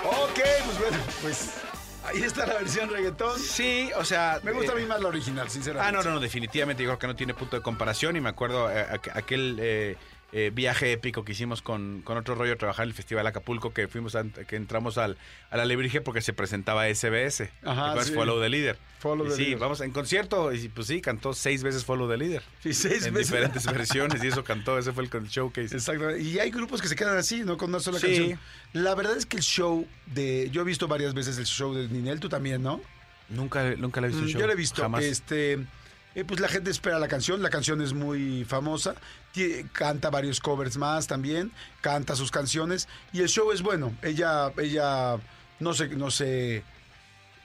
Ok, 0.04 0.40
pues 0.66 0.78
bueno, 0.78 0.96
pues 1.22 1.50
ahí 2.04 2.22
está 2.22 2.46
la 2.46 2.54
versión 2.54 2.90
reggaetón. 2.90 3.38
Sí, 3.38 3.90
o 3.96 4.04
sea. 4.04 4.38
Me 4.42 4.52
gusta 4.52 4.72
eh, 4.72 4.76
a 4.76 4.78
mí 4.78 4.86
más 4.86 5.00
la 5.00 5.08
original, 5.08 5.48
sinceramente. 5.48 5.88
Ah, 5.88 5.92
no, 5.92 6.02
no, 6.08 6.14
no, 6.16 6.20
definitivamente 6.20 6.82
yo 6.82 6.90
creo 6.90 6.98
que 6.98 7.06
no 7.06 7.16
tiene 7.16 7.34
punto 7.34 7.56
de 7.56 7.62
comparación 7.62 8.16
y 8.16 8.20
me 8.20 8.28
acuerdo 8.28 8.70
eh, 8.70 8.86
aqu- 8.90 9.12
aquel 9.16 9.56
eh, 9.60 9.96
eh, 10.36 10.50
viaje 10.52 10.90
épico 10.90 11.24
que 11.24 11.30
hicimos 11.30 11.62
con, 11.62 12.02
con 12.02 12.16
otro 12.18 12.34
rollo 12.34 12.56
trabajar 12.58 12.82
en 12.82 12.88
el 12.88 12.94
Festival 12.94 13.24
Acapulco 13.26 13.72
que 13.72 13.86
fuimos 13.86 14.16
a- 14.16 14.24
que 14.24 14.56
entramos 14.56 14.98
al, 14.98 15.16
a 15.50 15.56
la 15.56 15.64
Lebrige 15.64 16.00
porque 16.00 16.20
se 16.22 16.32
presentaba 16.32 16.88
SBS. 16.92 17.50
Ajá, 17.62 18.02
sí. 18.02 18.12
Follow 18.12 18.40
the 18.42 18.48
Leader. 18.48 18.76
Follow 18.98 19.26
Y 19.26 19.28
the 19.30 19.36
sí, 19.36 19.42
Leader. 19.42 19.58
vamos 19.60 19.80
en 19.80 19.92
concierto 19.92 20.52
y 20.52 20.68
pues 20.68 20.88
sí, 20.88 21.00
cantó 21.00 21.34
seis 21.34 21.62
veces 21.62 21.84
Follow 21.84 22.08
the 22.10 22.16
Leader. 22.16 22.42
Sí, 22.64 22.74
seis 22.74 23.06
en 23.06 23.14
veces. 23.14 23.30
diferentes 23.30 23.64
versiones 23.72 24.24
y 24.24 24.26
eso 24.26 24.42
cantó, 24.42 24.76
ese 24.76 24.92
fue 24.92 25.04
el, 25.04 25.10
el 25.14 25.28
showcase. 25.28 25.76
Exactamente. 25.76 26.20
Y 26.20 26.38
hay 26.40 26.50
grupos 26.50 26.82
que 26.82 26.88
se 26.88 26.96
quedan 26.96 27.16
así, 27.16 27.44
¿no? 27.44 27.56
Con 27.56 27.68
una 27.70 27.78
sola 27.78 28.00
Sí. 28.00 28.06
canción. 28.06 28.40
La 28.72 28.96
verdad 28.96 29.16
es 29.16 29.26
que 29.26 29.36
el 29.36 29.42
show 29.44 29.86
de. 30.06 30.48
Yo 30.50 30.62
he 30.62 30.64
visto 30.64 30.88
varias 30.88 31.14
veces 31.14 31.38
el 31.38 31.46
show 31.46 31.72
de 31.72 31.86
Ninel, 31.88 32.18
tú 32.18 32.28
también, 32.28 32.60
¿no? 32.60 32.80
Nunca, 33.28 33.62
nunca 33.76 34.00
la 34.00 34.08
he 34.08 34.10
visto 34.10 34.24
Mm, 34.24 34.28
show. 34.28 34.40
Yo 34.40 34.46
lo 34.48 34.52
he 34.52 34.56
visto. 34.56 34.82
Jamás. 34.82 35.04
Este, 35.04 35.58
eh, 36.14 36.24
pues 36.24 36.40
la 36.40 36.48
gente 36.48 36.70
espera 36.70 36.98
la 36.98 37.08
canción. 37.08 37.42
La 37.42 37.50
canción 37.50 37.80
es 37.82 37.92
muy 37.92 38.44
famosa. 38.44 38.94
Canta 39.72 40.10
varios 40.10 40.40
covers 40.40 40.76
más 40.76 41.06
también. 41.06 41.50
Canta 41.80 42.14
sus 42.16 42.30
canciones. 42.30 42.88
Y 43.12 43.20
el 43.20 43.28
show 43.28 43.50
es 43.52 43.62
bueno. 43.62 43.96
Ella, 44.02 44.52
ella, 44.58 45.16
no 45.60 45.74
sé, 45.74 45.88
no 45.88 46.10
sé. 46.10 46.62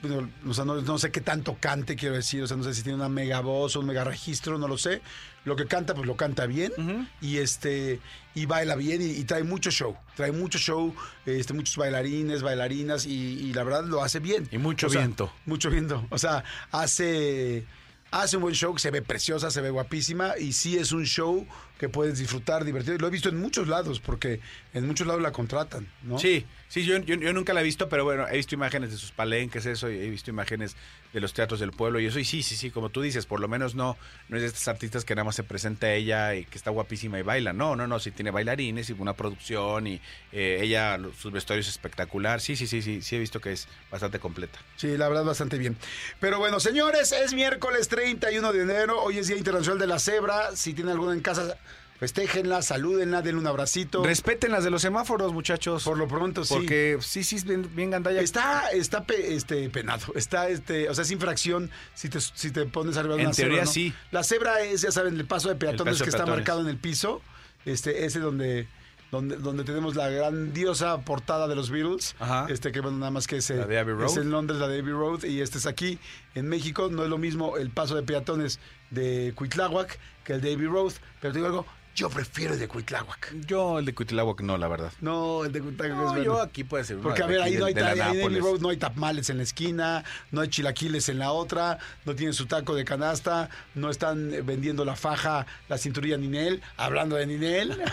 bueno, 0.02 0.30
o 0.48 0.54
sea, 0.54 0.66
no, 0.66 0.82
no 0.82 0.98
sé 0.98 1.12
qué 1.12 1.22
tanto 1.22 1.58
cante, 1.60 1.96
quiero 1.96 2.16
decir. 2.16 2.44
O 2.44 2.48
sea, 2.48 2.58
no 2.58 2.64
sé 2.64 2.74
si 2.74 2.84
tiene 2.84 2.98
una 2.98 3.10
mega 3.10 3.40
voz 3.42 3.76
o 3.76 3.80
un 3.80 3.88
mega 3.88 4.04
registro, 4.04 4.58
no 4.60 4.68
lo 4.68 4.78
sé. 4.78 5.02
Lo 5.46 5.56
que 5.56 5.66
canta, 5.66 5.96
pues 5.96 6.06
lo 6.06 6.16
canta 6.16 6.46
bien. 6.46 7.10
Y 7.22 7.38
este, 7.38 8.00
y 8.36 8.46
baila 8.46 8.76
bien 8.76 9.02
y, 9.02 9.06
y 9.12 9.24
trae 9.24 9.44
mucho 9.44 9.72
show. 9.72 9.96
Trae 10.16 10.32
mucho 10.34 10.60
show, 10.60 10.94
este, 11.26 11.54
muchos 11.54 11.76
bailarines, 11.78 12.44
bailarinas, 12.44 13.06
y, 13.08 13.14
y 13.40 13.54
la 13.54 13.64
verdad 13.64 13.86
lo 13.86 14.04
hace 14.04 14.20
bien. 14.20 14.48
Y 14.52 14.58
mucho 14.58 14.88
O 14.88 14.90
sea, 14.90 15.00
viento. 15.02 15.32
mucho 15.46 15.70
viento. 15.72 16.06
O 16.12 16.18
sea, 16.20 16.44
hace, 16.72 17.66
hace 18.12 18.38
un 18.38 18.44
buen 18.44 18.56
show, 18.56 18.78
se 18.78 18.92
ve 18.92 19.02
preciosa, 19.02 19.52
se 19.52 19.62
ve 19.62 19.70
guapísima 19.70 20.34
y 20.38 20.54
sí 20.54 20.78
es 20.78 20.92
un 20.92 21.06
show 21.06 21.46
que 21.78 21.90
puedes 21.90 22.18
disfrutar, 22.20 22.66
divertido. 22.66 22.98
Lo 22.98 23.08
he 23.08 23.12
visto 23.12 23.30
en 23.30 23.40
muchos 23.40 23.68
lados 23.68 24.00
porque 24.00 24.40
en 24.74 24.86
muchos 24.86 25.08
lados 25.08 25.22
la 25.22 25.32
contratan, 25.32 25.88
¿no? 26.04 26.20
Sí, 26.20 26.46
sí, 26.68 26.84
yo, 26.84 26.98
yo, 26.98 27.16
yo 27.16 27.34
nunca 27.34 27.54
la 27.54 27.62
he 27.62 27.64
visto, 27.64 27.88
pero 27.90 28.04
bueno, 28.04 28.28
he 28.28 28.38
visto 28.38 28.56
imágenes 28.56 28.92
de 28.92 28.98
sus 28.98 29.12
palenques, 29.12 29.66
eso, 29.66 29.90
y 29.90 29.98
he 29.98 30.10
visto 30.10 30.30
imágenes 30.30 30.76
de 31.14 31.20
los 31.20 31.34
teatros 31.34 31.60
del 31.60 31.72
pueblo 31.72 32.00
y 32.00 32.06
eso, 32.06 32.20
y 32.20 32.26
sí, 32.26 32.44
sí, 32.44 32.56
sí, 32.56 32.70
como 32.70 32.90
tú 32.90 33.02
dices, 33.02 33.26
por 33.26 33.40
lo 33.40 33.48
menos 33.48 33.76
no, 33.76 33.98
no 34.28 34.38
es 34.38 34.42
de 34.44 34.48
estas 34.48 34.68
artistas 34.68 35.06
que 35.06 35.16
nada 35.16 35.24
más 35.24 35.36
se 35.36 35.44
presenta 35.44 35.92
ella 35.92 36.36
y 36.36 36.46
que 36.46 36.58
está 36.58 36.70
guapísima 36.70 37.20
y 37.20 37.24
baila, 37.24 37.54
no, 37.54 37.76
no, 37.76 37.88
no, 37.88 38.00
sí 38.00 38.12
tiene 38.12 38.32
bailarines 38.32 38.90
y 38.90 38.94
una 38.94 39.14
producción 39.14 39.88
y 39.88 40.02
eh, 40.32 40.60
ella, 40.62 41.00
sus 41.18 41.32
vestuarios 41.32 41.68
espectacular, 41.68 42.42
sí, 42.42 42.56
sí, 42.56 42.68
sí, 42.68 42.82
sí, 42.82 43.02
sí 43.02 43.16
he 43.16 43.20
visto 43.20 43.40
que 43.40 43.54
es 43.54 43.68
bastante 43.92 44.20
completa. 44.20 44.60
Sí, 44.76 44.98
la 44.98 45.08
verdad, 45.08 45.24
bastante 45.24 45.58
bien. 45.58 45.78
Pero 46.20 46.40
bueno, 46.40 46.60
señores, 46.60 47.12
es 47.12 47.34
miércoles 47.34 47.88
31 47.88 48.54
de 48.54 48.62
enero. 48.62 49.02
Hoy 49.02 49.18
es 49.18 49.28
Día 49.28 49.38
Internacional 49.38 49.80
de 49.80 49.88
la 49.88 50.00
Cebra. 50.00 50.56
Si 50.56 50.74
tienen 50.74 50.94
alguna 50.94 51.14
en 51.14 51.22
casa, 51.22 51.58
festéjenla, 52.00 52.62
salúdenla, 52.62 53.22
denle 53.22 53.42
un 53.42 53.48
abracito. 53.48 54.04
Respeten 54.04 54.52
las 54.52 54.64
de 54.64 54.70
los 54.70 54.82
semáforos, 54.82 55.34
muchachos. 55.34 55.84
Por 55.84 55.98
lo 55.98 56.08
pronto, 56.08 56.46
sí. 56.46 56.54
Porque 56.54 56.98
sí, 57.02 57.24
sí, 57.24 57.36
es 57.36 57.44
bien, 57.46 57.70
bien 57.76 57.92
gandalla. 57.92 58.22
Está, 58.22 58.70
está 58.72 59.04
pe- 59.04 59.36
este, 59.36 59.70
penado, 59.70 60.14
está, 60.16 60.50
este, 60.50 60.90
o 60.90 60.94
sea, 60.96 61.04
es 61.04 61.12
infracción 61.12 61.70
si 61.94 62.10
te, 62.10 62.20
si 62.22 62.52
te 62.52 62.66
pones 62.66 62.98
arriba 62.98 63.16
de 63.16 63.22
En 63.22 63.28
una 63.28 63.36
teoría, 63.36 63.54
cebra, 63.58 63.66
¿no? 63.66 63.72
sí. 63.72 63.94
La 64.12 64.24
cebra 64.24 64.62
es, 64.62 64.82
ya 64.82 64.92
saben, 64.92 65.16
el 65.18 65.26
paso 65.26 65.50
de 65.50 65.56
peatones 65.56 65.96
paso 65.96 66.06
de 66.06 66.12
que 66.12 66.18
está 66.18 66.26
marcado 66.26 66.62
en 66.62 66.68
el 66.68 66.78
piso, 66.78 67.22
este, 67.66 68.06
ese 68.06 68.20
donde, 68.20 68.68
donde, 69.12 69.36
donde 69.36 69.64
tenemos 69.66 69.96
la 69.96 70.08
grandiosa 70.10 71.02
portada 71.02 71.48
de 71.50 71.56
los 71.56 71.70
Beatles. 71.70 72.16
Ajá. 72.20 72.46
Este 72.50 72.72
que 72.72 72.80
bueno, 72.80 72.98
nada 72.98 73.12
más 73.12 73.28
que 73.28 73.38
es, 73.38 73.50
La 73.50 73.66
de 73.68 73.78
Abbey 73.78 73.94
Road. 73.96 74.06
es 74.06 74.18
en 74.18 74.32
Londres, 74.32 74.60
la 74.60 74.68
de 74.70 74.80
Abbey 74.80 74.94
Road, 74.94 75.24
y 75.26 75.42
este 75.42 75.58
es 75.58 75.66
aquí 75.66 76.00
en 76.36 76.48
México. 76.48 76.88
No 76.90 77.04
es 77.04 77.10
lo 77.10 77.18
mismo 77.18 77.58
el 77.58 77.72
paso 77.72 77.96
de 77.96 78.04
peatones 78.04 78.60
de 78.90 79.34
Cuitláhuac 79.36 80.00
que 80.24 80.34
el 80.34 80.42
de 80.42 80.54
Abbey 80.54 80.68
Road, 80.68 80.94
pero 81.20 81.34
te 81.34 81.40
digo 81.40 81.48
algo, 81.48 81.66
yo 81.96 82.10
prefiero 82.10 82.54
el 82.54 82.60
de 82.60 82.68
Cuitláhuac. 82.68 83.36
Yo 83.46 83.80
el 83.80 83.86
de 83.86 83.94
Cuitláhuac 83.94 84.42
no, 84.42 84.58
la 84.58 84.68
verdad. 84.68 84.92
No, 85.02 85.44
el 85.44 85.52
de 85.52 85.62
Cuitláhuac 85.62 85.98
No, 85.98 86.04
es 86.04 86.10
bueno. 86.10 86.24
yo 86.24 86.42
aquí 86.42 86.64
puede 86.64 86.84
ser 86.84 86.98
Porque 87.00 87.24
a 87.24 87.26
ver, 87.26 87.42
ahí 87.42 87.56
no 87.56 87.66
hay, 87.66 87.74
ahí. 87.74 88.40
Road 88.40 88.60
no 88.60 88.70
hay 88.70 88.78
tamales 88.78 89.30
en 89.30 89.38
la 89.38 89.44
esquina, 89.44 90.04
no 90.32 90.42
hay 90.42 90.48
chilaquiles 90.50 91.10
en 91.10 91.20
la 91.20 91.32
otra, 91.32 91.80
no 92.06 92.16
tienen 92.16 92.34
su 92.34 92.46
taco 92.46 92.76
de 92.76 92.86
canasta, 92.86 93.50
no 93.76 93.90
están 93.90 94.32
vendiendo 94.44 94.86
la 94.86 94.96
faja, 94.96 95.46
la 95.68 95.78
cinturilla 95.78 96.18
Ninel, 96.18 96.62
hablando 96.78 97.16
de 97.16 97.28
Ninel. 97.28 97.82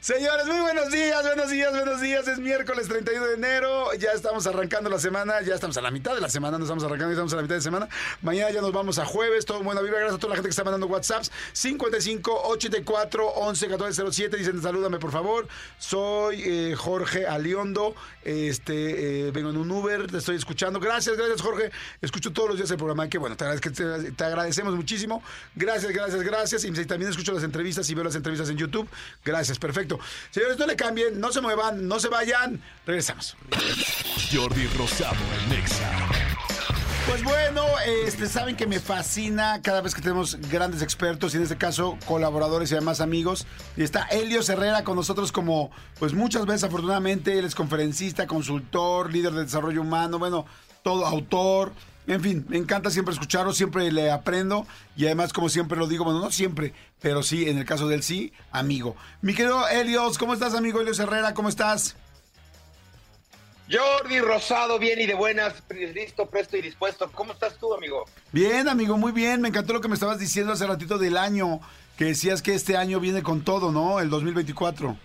Señores, 0.00 0.46
muy 0.46 0.60
buenos 0.60 0.90
días, 0.90 1.22
buenos 1.22 1.50
días, 1.50 1.72
buenos 1.72 2.00
días. 2.00 2.26
Es 2.28 2.38
miércoles 2.38 2.88
31 2.88 3.26
de 3.26 3.34
enero. 3.34 3.92
Ya 3.94 4.12
estamos 4.12 4.46
arrancando 4.46 4.88
la 4.90 4.98
semana. 4.98 5.40
Ya 5.42 5.54
estamos 5.54 5.76
a 5.76 5.82
la 5.82 5.90
mitad 5.90 6.14
de 6.14 6.20
la 6.20 6.28
semana. 6.28 6.58
No 6.58 6.64
estamos 6.64 6.84
arrancando, 6.84 7.12
estamos 7.12 7.32
a 7.32 7.36
la 7.36 7.42
mitad 7.42 7.54
de 7.54 7.60
semana. 7.60 7.88
Mañana 8.22 8.50
ya 8.50 8.60
nos 8.60 8.72
vamos 8.72 8.98
a 8.98 9.04
jueves. 9.04 9.44
Todo 9.46 9.62
buena 9.62 9.80
vibra. 9.80 9.98
Gracias 9.98 10.16
a 10.16 10.20
toda 10.20 10.30
la 10.30 10.36
gente 10.36 10.48
que 10.48 10.50
está 10.50 10.64
mandando 10.64 10.86
WhatsApps. 10.86 11.30
55 11.52 12.42
84 12.48 13.26
11 13.28 13.68
14 13.68 14.02
07. 14.12 14.36
Dicen, 14.36 14.62
salúdame 14.62 14.98
por 14.98 15.10
favor. 15.12 15.48
Soy 15.78 16.42
eh, 16.44 16.74
Jorge 16.76 17.26
Aliondo. 17.26 17.94
Este, 18.22 19.28
eh, 19.28 19.30
vengo 19.32 19.50
en 19.50 19.56
un 19.56 19.70
Uber. 19.70 20.06
Te 20.10 20.18
estoy 20.18 20.36
escuchando. 20.36 20.80
Gracias, 20.80 21.16
gracias, 21.16 21.40
Jorge. 21.42 21.70
Escucho 22.02 22.32
todos 22.32 22.50
los 22.50 22.58
días 22.58 22.70
el 22.70 22.76
programa. 22.76 23.08
Qué 23.08 23.18
bueno, 23.18 23.36
te, 23.36 23.44
te- 23.58 24.12
te 24.12 24.24
agradecemos 24.24 24.74
muchísimo. 24.74 25.22
Gracias, 25.54 25.92
gracias, 25.92 26.22
gracias. 26.22 26.64
Y 26.64 26.72
también 26.86 27.10
escucho 27.10 27.32
las 27.32 27.42
entrevistas 27.44 27.88
y 27.90 27.94
veo 27.94 28.04
las 28.04 28.14
entrevistas 28.14 28.48
en 28.50 28.56
YouTube. 28.56 28.88
Gracias, 29.24 29.29
perfecto. 29.58 29.98
Señores, 30.30 30.58
no 30.58 30.66
le 30.66 30.76
cambien, 30.76 31.20
no 31.20 31.32
se 31.32 31.40
muevan, 31.40 31.86
no 31.88 32.00
se 32.00 32.08
vayan. 32.08 32.62
Regresamos. 32.86 33.36
Jordi 34.32 34.66
Rosado 34.76 35.16
en 35.44 35.58
Exa. 35.58 35.90
Pues 37.06 37.24
bueno, 37.24 37.64
este, 38.06 38.28
saben 38.28 38.54
que 38.56 38.66
me 38.66 38.78
fascina 38.78 39.62
cada 39.62 39.80
vez 39.80 39.94
que 39.94 40.00
tenemos 40.00 40.36
grandes 40.48 40.80
expertos 40.82 41.34
y 41.34 41.38
en 41.38 41.42
este 41.42 41.56
caso 41.56 41.98
colaboradores 42.06 42.70
y 42.70 42.74
además 42.74 43.00
amigos. 43.00 43.46
Y 43.76 43.82
está 43.82 44.04
Elio 44.04 44.40
Herrera 44.46 44.84
con 44.84 44.94
nosotros 44.96 45.32
como, 45.32 45.72
pues 45.98 46.12
muchas 46.12 46.46
veces 46.46 46.64
afortunadamente, 46.64 47.38
él 47.38 47.46
es 47.46 47.54
conferencista, 47.54 48.26
consultor, 48.26 49.12
líder 49.12 49.32
de 49.32 49.42
desarrollo 49.44 49.80
humano, 49.80 50.18
bueno, 50.18 50.46
todo 50.82 51.04
autor. 51.04 51.72
En 52.10 52.20
fin, 52.20 52.44
me 52.48 52.56
encanta 52.56 52.90
siempre 52.90 53.14
escucharlo, 53.14 53.52
siempre 53.52 53.92
le 53.92 54.10
aprendo 54.10 54.66
y 54.96 55.06
además, 55.06 55.32
como 55.32 55.48
siempre 55.48 55.78
lo 55.78 55.86
digo, 55.86 56.02
bueno, 56.02 56.18
no 56.18 56.32
siempre, 56.32 56.74
pero 57.00 57.22
sí, 57.22 57.48
en 57.48 57.56
el 57.56 57.64
caso 57.64 57.86
del 57.86 58.02
sí, 58.02 58.32
amigo. 58.50 58.96
Mi 59.22 59.32
querido 59.32 59.68
Helios, 59.68 60.18
¿cómo 60.18 60.34
estás, 60.34 60.54
amigo 60.54 60.80
Helios 60.80 60.98
Herrera? 60.98 61.34
¿Cómo 61.34 61.48
estás? 61.48 61.94
Jordi 63.70 64.18
Rosado, 64.18 64.80
bien 64.80 65.00
y 65.00 65.06
de 65.06 65.14
buenas, 65.14 65.62
listo, 65.94 66.26
presto 66.26 66.56
y 66.56 66.62
dispuesto. 66.62 67.08
¿Cómo 67.12 67.32
estás 67.32 67.56
tú, 67.58 67.72
amigo? 67.72 68.04
Bien, 68.32 68.68
amigo, 68.68 68.96
muy 68.96 69.12
bien. 69.12 69.40
Me 69.40 69.46
encantó 69.46 69.72
lo 69.72 69.80
que 69.80 69.86
me 69.86 69.94
estabas 69.94 70.18
diciendo 70.18 70.52
hace 70.52 70.66
ratito 70.66 70.98
del 70.98 71.16
año, 71.16 71.60
que 71.96 72.06
decías 72.06 72.42
que 72.42 72.56
este 72.56 72.76
año 72.76 72.98
viene 72.98 73.22
con 73.22 73.44
todo, 73.44 73.70
¿no? 73.70 74.00
El 74.00 74.10
2024. 74.10 74.96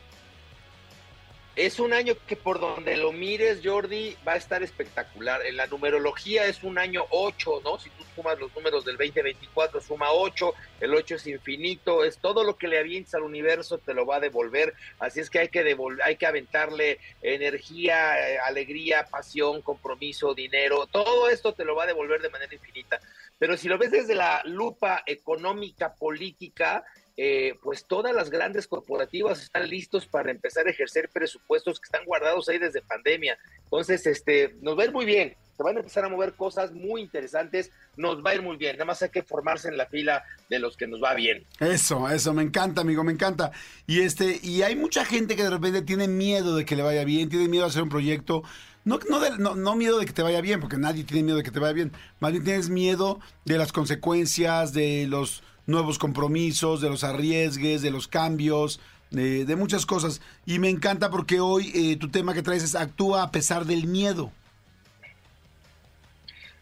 Es 1.56 1.80
un 1.80 1.94
año 1.94 2.16
que 2.28 2.36
por 2.36 2.60
donde 2.60 2.98
lo 2.98 3.14
mires, 3.14 3.62
Jordi, 3.64 4.18
va 4.28 4.34
a 4.34 4.36
estar 4.36 4.62
espectacular. 4.62 5.46
En 5.46 5.56
la 5.56 5.68
numerología 5.68 6.48
es 6.48 6.64
un 6.64 6.78
año 6.78 7.06
8, 7.12 7.62
¿no? 7.64 7.80
Si 7.80 7.90
tú 7.92 8.04
sumas 8.14 8.38
los 8.38 8.54
números 8.54 8.84
del 8.84 8.98
2024, 8.98 9.80
suma 9.80 10.12
8, 10.12 10.54
el 10.82 10.94
8 10.94 11.16
es 11.16 11.28
infinito, 11.28 12.04
es 12.04 12.18
todo 12.18 12.44
lo 12.44 12.58
que 12.58 12.68
le 12.68 12.78
avientes 12.78 13.16
al 13.16 13.24
universo 13.24 13.78
te 13.78 13.94
lo 13.94 14.06
va 14.06 14.18
a 14.18 14.20
devolver. 14.20 14.74
Así 15.00 15.22
es 15.22 15.30
que 15.30 15.40
hay 15.40 15.48
que 15.48 15.78
hay 16.04 16.18
que 16.18 16.26
aventarle 16.26 17.00
energía, 17.22 18.20
eh, 18.20 18.38
alegría, 18.40 19.08
pasión, 19.10 19.62
compromiso, 19.62 20.34
dinero, 20.34 20.88
todo 20.88 21.30
esto 21.30 21.54
te 21.54 21.64
lo 21.64 21.74
va 21.74 21.86
a 21.86 21.88
devolver 21.88 22.22
de 22.22 22.30
manera 22.30 22.54
infinita. 22.54 23.00
Pero 23.40 23.56
si 23.56 23.70
lo 23.70 23.78
ves 23.78 23.92
desde 23.92 24.14
la 24.14 24.42
lupa 24.44 25.04
económica, 25.06 25.94
política, 25.96 26.84
eh, 27.18 27.56
pues 27.64 27.86
todas 27.86 28.14
las 28.14 28.30
grandes 28.30 28.68
corporativas 28.68 29.42
están 29.42 29.70
listos 29.70 30.06
para 30.06 30.32
empezar 30.32 30.68
a 30.68 30.72
ejercer 30.72 31.10
presupuestos 31.10 31.80
que 31.80 31.86
están 31.86 32.06
guardados 32.06 32.50
ahí 32.50 32.58
desde 32.58 32.82
pandemia. 32.82 33.38
Entonces, 33.64 34.06
este, 34.06 34.56
nos 34.62 34.78
va 34.78 34.84
a 34.84 34.86
ir 34.86 34.92
muy 34.92 35.06
bien. 35.06 35.36
Se 35.56 35.64
van 35.64 35.78
a 35.78 35.80
empezar 35.80 36.04
a 36.04 36.10
mover 36.10 36.34
cosas 36.34 36.74
muy 36.74 37.02
interesantes. 37.02 37.72
Nos 37.96 38.18
va 38.24 38.32
a 38.32 38.36
ir 38.36 38.42
muy 38.42 38.58
bien. 38.58 38.76
Nada 38.76 38.84
más 38.84 39.02
hay 39.02 39.10
que 39.10 39.24
formarse 39.24 39.70
en 39.70 39.78
la 39.78 39.86
fila 39.86 40.26
de 40.50 40.60
los 40.60 40.76
que 40.76 40.88
nos 40.88 41.02
va 41.02 41.14
bien. 41.14 41.46
Eso, 41.62 42.10
eso, 42.10 42.34
me 42.34 42.44
encanta, 42.44 42.82
amigo, 42.82 43.06
me 43.06 43.14
encanta. 43.14 43.52
Y 43.88 44.02
este, 44.02 44.42
y 44.44 44.64
hay 44.64 44.76
mucha 44.76 45.06
gente 45.06 45.38
que 45.38 45.44
de 45.44 45.50
repente 45.50 45.82
tiene 45.84 46.10
miedo 46.10 46.58
de 46.58 46.66
que 46.66 46.76
le 46.76 46.84
vaya 46.84 47.06
bien, 47.06 47.30
tiene 47.30 47.48
miedo 47.48 47.64
de 47.64 47.70
hacer 47.70 47.84
un 47.84 47.90
proyecto. 47.90 48.44
No, 48.84 49.00
no, 49.10 49.38
no, 49.38 49.56
no 49.56 49.76
miedo 49.78 49.98
de 49.98 50.06
que 50.06 50.12
te 50.12 50.22
vaya 50.22 50.42
bien, 50.42 50.60
porque 50.60 50.78
nadie 50.78 51.06
tiene 51.06 51.24
miedo 51.24 51.38
de 51.38 51.44
que 51.44 51.52
te 51.52 51.60
vaya 51.60 51.74
bien. 51.74 51.94
Más 52.20 52.34
bien 52.34 52.44
tienes 52.44 52.70
miedo 52.70 53.22
de 53.46 53.58
las 53.58 53.72
consecuencias, 53.72 54.74
de 54.74 55.08
los 55.08 55.42
nuevos 55.66 55.98
compromisos, 55.98 56.82
de 56.82 56.90
los 56.90 57.04
arriesgues, 57.04 57.82
de 57.82 57.92
los 57.92 58.08
cambios, 58.08 58.80
de, 59.12 59.46
de 59.46 59.56
muchas 59.56 59.86
cosas. 59.86 60.22
Y 60.46 60.60
me 60.60 60.70
encanta 60.70 61.10
porque 61.10 61.40
hoy 61.40 61.72
eh, 61.74 61.98
tu 61.98 62.10
tema 62.10 62.34
que 62.34 62.44
traes 62.44 62.64
es 62.64 62.76
actúa 62.76 63.24
a 63.24 63.32
pesar 63.32 63.66
del 63.66 63.88
miedo. 63.88 64.32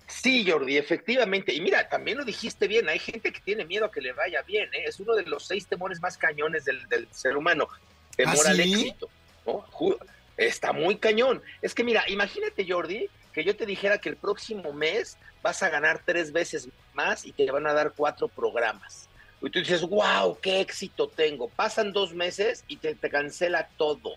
Sí, 0.07 0.49
Jordi, 0.49 0.77
efectivamente. 0.77 1.53
Y 1.53 1.59
mira, 1.59 1.89
también 1.89 2.17
lo 2.17 2.23
dijiste 2.23 2.67
bien, 2.67 2.87
hay 2.87 2.99
gente 2.99 3.33
que 3.33 3.41
tiene 3.41 3.65
miedo 3.65 3.85
a 3.85 3.91
que 3.91 3.99
le 3.99 4.13
vaya 4.13 4.41
bien. 4.43 4.69
¿eh? 4.73 4.85
Es 4.87 4.99
uno 4.99 5.15
de 5.15 5.23
los 5.23 5.45
seis 5.45 5.67
temores 5.67 5.99
más 5.99 6.17
cañones 6.17 6.63
del, 6.63 6.87
del 6.87 7.07
ser 7.11 7.35
humano. 7.35 7.67
Temor 8.15 8.37
¿Ah, 8.45 8.51
al 8.51 8.59
éxito. 8.59 9.09
Está 10.37 10.71
muy 10.71 10.97
cañón. 10.97 11.41
Es 11.61 11.73
que 11.73 11.83
mira, 11.83 12.03
imagínate, 12.07 12.65
Jordi, 12.67 13.09
que 13.33 13.43
yo 13.43 13.55
te 13.55 13.65
dijera 13.65 13.97
que 13.97 14.09
el 14.09 14.15
próximo 14.15 14.71
mes 14.71 15.17
vas 15.43 15.61
a 15.61 15.69
ganar 15.69 16.01
tres 16.03 16.31
veces 16.31 16.67
más 16.93 17.25
y 17.25 17.31
te 17.33 17.51
van 17.51 17.67
a 17.67 17.73
dar 17.73 17.91
cuatro 17.95 18.27
programas. 18.27 19.07
Y 19.41 19.49
tú 19.49 19.59
dices, 19.59 19.81
wow, 19.81 20.39
qué 20.41 20.61
éxito 20.61 21.07
tengo. 21.09 21.49
Pasan 21.49 21.91
dos 21.91 22.13
meses 22.13 22.63
y 22.67 22.77
te, 22.77 22.95
te 22.95 23.09
cancela 23.09 23.67
todo. 23.77 24.13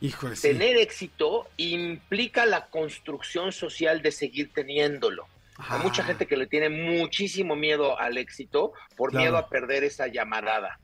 Híjole, 0.00 0.34
sí. 0.36 0.42
Tener 0.48 0.76
éxito 0.76 1.48
implica 1.56 2.44
la 2.44 2.66
construcción 2.66 3.52
social 3.52 4.02
de 4.02 4.10
seguir 4.12 4.52
teniéndolo. 4.52 5.26
Hay 5.58 5.78
Ah. 5.78 5.80
mucha 5.82 6.02
gente 6.04 6.26
que 6.26 6.36
le 6.36 6.46
tiene 6.46 6.68
muchísimo 6.68 7.56
miedo 7.56 7.98
al 7.98 8.16
éxito 8.18 8.72
por 8.96 9.10
Claro. 9.10 9.22
miedo 9.24 9.36
a 9.38 9.48
perder 9.48 9.84
esa 9.84 10.06
llamarada. 10.08 10.78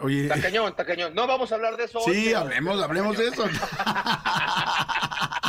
Oye, 0.00 0.22
Está 0.24 0.40
cañón, 0.40 0.68
está 0.70 0.84
cañón. 0.84 1.14
No 1.14 1.26
vamos 1.26 1.52
a 1.52 1.54
hablar 1.54 1.76
de 1.76 1.84
eso 1.84 2.00
Sí, 2.00 2.34
hablemos, 2.34 2.82
hablemos 2.82 3.16
de 3.16 3.28
eso. 3.28 3.44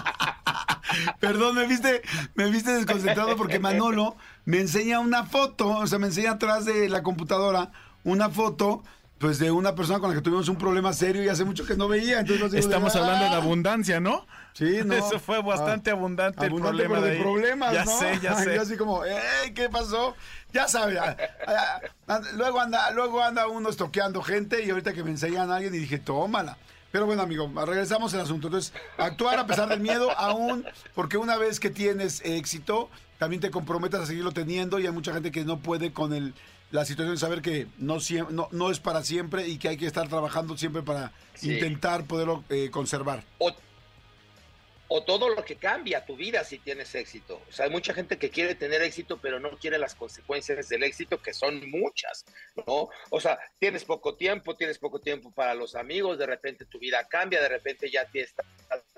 Perdón, 1.19 1.55
me 1.55 1.67
viste, 1.67 2.01
me 2.35 2.49
viste 2.49 2.71
desconcentrado 2.73 3.35
porque 3.35 3.59
Manolo 3.59 4.15
me 4.45 4.59
enseña 4.59 4.99
una 4.99 5.23
foto, 5.25 5.69
o 5.69 5.87
sea, 5.87 5.99
me 5.99 6.07
enseña 6.07 6.31
atrás 6.31 6.65
de 6.65 6.89
la 6.89 7.03
computadora 7.03 7.71
una 8.03 8.29
foto, 8.29 8.83
pues 9.17 9.39
de 9.39 9.49
una 9.49 9.75
persona 9.75 9.99
con 9.99 10.09
la 10.09 10.15
que 10.15 10.21
tuvimos 10.21 10.49
un 10.49 10.57
problema 10.57 10.91
serio 10.93 11.23
y 11.23 11.29
hace 11.29 11.45
mucho 11.45 11.65
que 11.65 11.75
no 11.75 11.87
veía. 11.87 12.19
Entonces, 12.19 12.53
Estamos 12.53 12.93
de- 12.93 12.99
hablando 12.99 13.25
de 13.25 13.31
¡Ah! 13.31 13.37
abundancia, 13.37 13.99
¿no? 13.99 14.27
Sí, 14.53 14.79
no. 14.85 14.93
Eso 14.93 15.19
fue 15.19 15.41
bastante 15.41 15.89
Ah, 15.89 15.93
abundante, 15.93 16.45
abundante, 16.45 16.83
el 16.83 16.87
problema 16.89 16.95
pero 16.95 17.01
de, 17.05 17.11
ahí. 17.17 17.21
problemas, 17.21 17.73
Ya 17.73 17.85
¿no? 17.85 17.97
sé, 17.97 18.19
ya 18.21 18.35
sé. 18.35 18.55
Yo 18.55 18.61
así 18.61 18.77
como, 18.77 19.03
¡ey! 19.05 19.53
¿Qué 19.53 19.69
pasó? 19.69 20.15
Ya 20.53 20.67
sabe. 20.67 20.99
ah, 20.99 21.15
ah, 21.47 21.79
ah, 22.07 22.21
luego, 22.35 22.59
anda, 22.61 22.91
luego 22.91 23.21
anda 23.23 23.47
uno 23.47 23.69
estoqueando 23.69 24.21
gente 24.21 24.63
y 24.63 24.69
ahorita 24.69 24.93
que 24.93 25.03
me 25.03 25.11
enseñan 25.11 25.49
a 25.49 25.55
alguien 25.55 25.73
y 25.75 25.79
dije, 25.79 25.97
tómala. 25.97 26.57
Pero 26.95 27.07
bueno, 27.07 27.23
amigo, 27.23 27.51
regresamos 27.65 28.13
al 28.13 28.21
asunto. 28.21 28.47
Entonces, 28.47 28.71
actuar 28.97 29.37
a 29.37 29.45
pesar 29.45 29.67
del 29.67 29.81
miedo, 29.81 30.17
aún, 30.17 30.63
porque 30.93 31.17
una 31.17 31.35
vez 31.35 31.59
que 31.59 31.69
tienes 31.69 32.21
éxito, 32.23 32.89
también 33.19 33.41
te 33.41 33.51
comprometes 33.51 33.99
a 33.99 34.05
seguirlo 34.05 34.31
teniendo 34.31 34.79
y 34.79 34.85
hay 34.85 34.93
mucha 34.93 35.11
gente 35.11 35.29
que 35.29 35.43
no 35.43 35.59
puede 35.59 35.91
con 35.91 36.13
el, 36.13 36.33
la 36.71 36.85
situación 36.85 37.13
de 37.15 37.19
saber 37.19 37.41
que 37.41 37.67
no, 37.79 37.97
no, 38.29 38.47
no 38.49 38.71
es 38.71 38.79
para 38.79 39.03
siempre 39.03 39.45
y 39.49 39.57
que 39.57 39.67
hay 39.67 39.75
que 39.75 39.87
estar 39.87 40.07
trabajando 40.07 40.57
siempre 40.57 40.83
para 40.83 41.11
Sí. 41.33 41.51
intentar 41.51 42.05
poderlo 42.05 42.45
eh, 42.47 42.69
conservar. 42.71 43.25
o, 43.39 43.51
o 44.87 45.03
todo 45.03 45.29
lo 45.29 45.43
que 45.43 45.55
cambia 45.55 46.05
tu 46.05 46.15
vida 46.15 46.43
si 46.43 46.59
tienes 46.59 46.93
éxito. 46.95 47.41
O 47.49 47.51
sea, 47.51 47.65
hay 47.65 47.71
mucha 47.71 47.93
gente 47.93 48.17
que 48.17 48.29
quiere 48.29 48.55
tener 48.55 48.81
éxito, 48.81 49.17
pero 49.17 49.39
no 49.39 49.51
quiere 49.57 49.77
las 49.77 49.95
consecuencias 49.95 50.69
del 50.69 50.83
éxito, 50.83 51.21
que 51.21 51.33
son 51.33 51.69
muchas, 51.69 52.25
¿no? 52.67 52.89
O 53.09 53.19
sea, 53.19 53.39
tienes 53.57 53.83
poco 53.83 54.15
tiempo, 54.15 54.55
tienes 54.55 54.77
poco 54.77 54.99
tiempo 54.99 55.31
para 55.31 55.55
los 55.55 55.75
amigos, 55.75 56.17
de 56.17 56.27
repente 56.27 56.65
tu 56.65 56.79
vida 56.79 57.07
cambia, 57.07 57.41
de 57.41 57.49
repente 57.49 57.89
ya 57.89 58.05
te 58.05 58.21
estás 58.21 58.45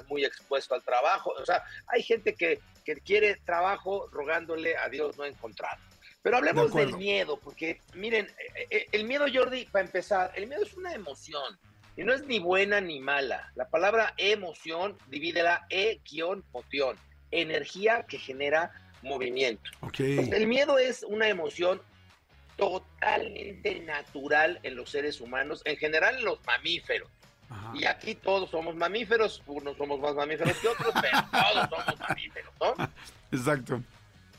muy 0.08 0.26
expuesto 0.26 0.76
al 0.76 0.84
trabajo. 0.84 1.32
O 1.32 1.46
sea, 1.46 1.64
hay 1.88 2.04
gente 2.04 2.36
que, 2.36 2.60
que 2.84 2.96
quiere 2.96 3.36
trabajo 3.46 4.08
rogándole 4.12 4.76
a 4.76 4.90
Dios 4.90 5.18
no 5.18 5.26
encontrar. 5.26 5.78
Pero 6.22 6.36
De 6.36 6.40
hablemos 6.40 6.70
acuerdo. 6.72 6.90
del 6.90 6.98
miedo, 6.98 7.40
porque 7.40 7.80
miren, 7.94 8.26
eh, 8.56 8.68
eh, 8.70 8.88
el 8.92 9.06
miedo, 9.06 9.26
Jordi, 9.34 9.66
para 9.66 9.86
empezar, 9.86 10.32
el 10.36 10.48
miedo 10.48 10.64
es 10.64 10.74
una 10.74 10.94
emoción. 10.94 11.58
Y 11.98 12.04
no 12.04 12.14
es 12.14 12.26
ni 12.28 12.40
buena 12.40 12.80
ni 12.80 13.00
mala. 13.00 13.52
La 13.56 13.68
palabra 13.68 14.14
emoción, 14.18 14.96
divídela 15.08 15.66
E-moción. 15.70 16.96
Energía 17.32 18.06
que 18.08 18.20
genera 18.20 18.72
movimiento. 19.02 19.70
Ok. 19.82 20.00
El 20.00 20.48
miedo 20.48 20.78
es 20.78 21.04
una 21.04 21.28
emoción 21.28 21.82
totalmente 22.56 23.80
natural 23.82 24.60
en 24.64 24.76
los 24.76 24.92
seres 24.92 25.20
humanos, 25.20 25.62
en 25.66 25.78
general 25.78 26.20
en 26.20 26.26
los 26.26 26.40
mamíferos. 26.46 27.10
Y 27.74 27.86
aquí 27.86 28.16
todos 28.16 28.50
somos 28.50 28.76
mamíferos, 28.76 29.42
unos 29.48 29.78
somos 29.78 30.00
más 30.00 30.16
mamíferos 30.16 30.58
que 30.58 30.68
otros, 30.68 30.94
pero 31.02 31.18
todos 31.32 31.70
somos 31.70 32.00
mamíferos, 32.00 32.54
¿no? 32.60 32.90
Exacto. 33.32 33.82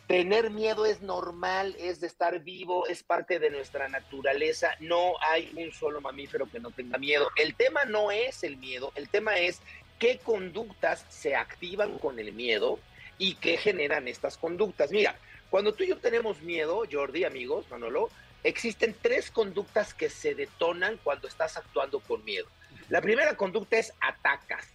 Tener 0.09 0.49
miedo 0.49 0.87
es 0.87 1.03
normal, 1.03 1.77
es 1.79 2.01
de 2.01 2.07
estar 2.07 2.40
vivo, 2.40 2.87
es 2.87 3.03
parte 3.03 3.38
de 3.38 3.51
nuestra 3.51 3.88
naturaleza. 3.90 4.71
No 4.81 5.12
hay 5.21 5.53
un 5.55 5.71
solo 5.71 6.01
mamífero 6.01 6.51
que 6.51 6.61
no 6.61 6.71
tenga 6.71 6.97
miedo. 6.97 7.29
El 7.37 7.55
tema 7.55 7.85
no 7.85 8.11
es 8.11 8.42
el 8.42 8.57
miedo, 8.57 8.90
el 8.94 9.11
tema 9.11 9.37
es 9.37 9.61
qué 9.99 10.16
conductas 10.16 11.05
se 11.11 11.37
activan 11.37 11.99
con 11.99 12.18
el 12.18 12.33
miedo 12.33 12.79
y 13.18 13.35
qué 13.35 13.59
generan 13.59 14.09
estas 14.09 14.38
conductas. 14.38 14.92
Mira, 14.92 15.14
cuando 15.51 15.75
tú 15.75 15.85
y 15.85 15.88
yo 15.88 15.99
tenemos 15.99 16.40
miedo, 16.40 16.85
Jordi, 16.90 17.25
amigos, 17.25 17.66
Manolo, 17.71 18.09
existen 18.44 18.97
tres 19.03 19.31
conductas 19.31 19.92
que 19.92 20.09
se 20.09 20.35
detonan 20.35 20.99
cuando 21.05 21.29
estás 21.29 21.59
actuando 21.59 22.01
con 22.01 22.25
miedo. 22.25 22.49
La 22.88 23.03
primera 23.03 23.37
conducta 23.37 23.77
es 23.77 23.92
atacas. 24.01 24.73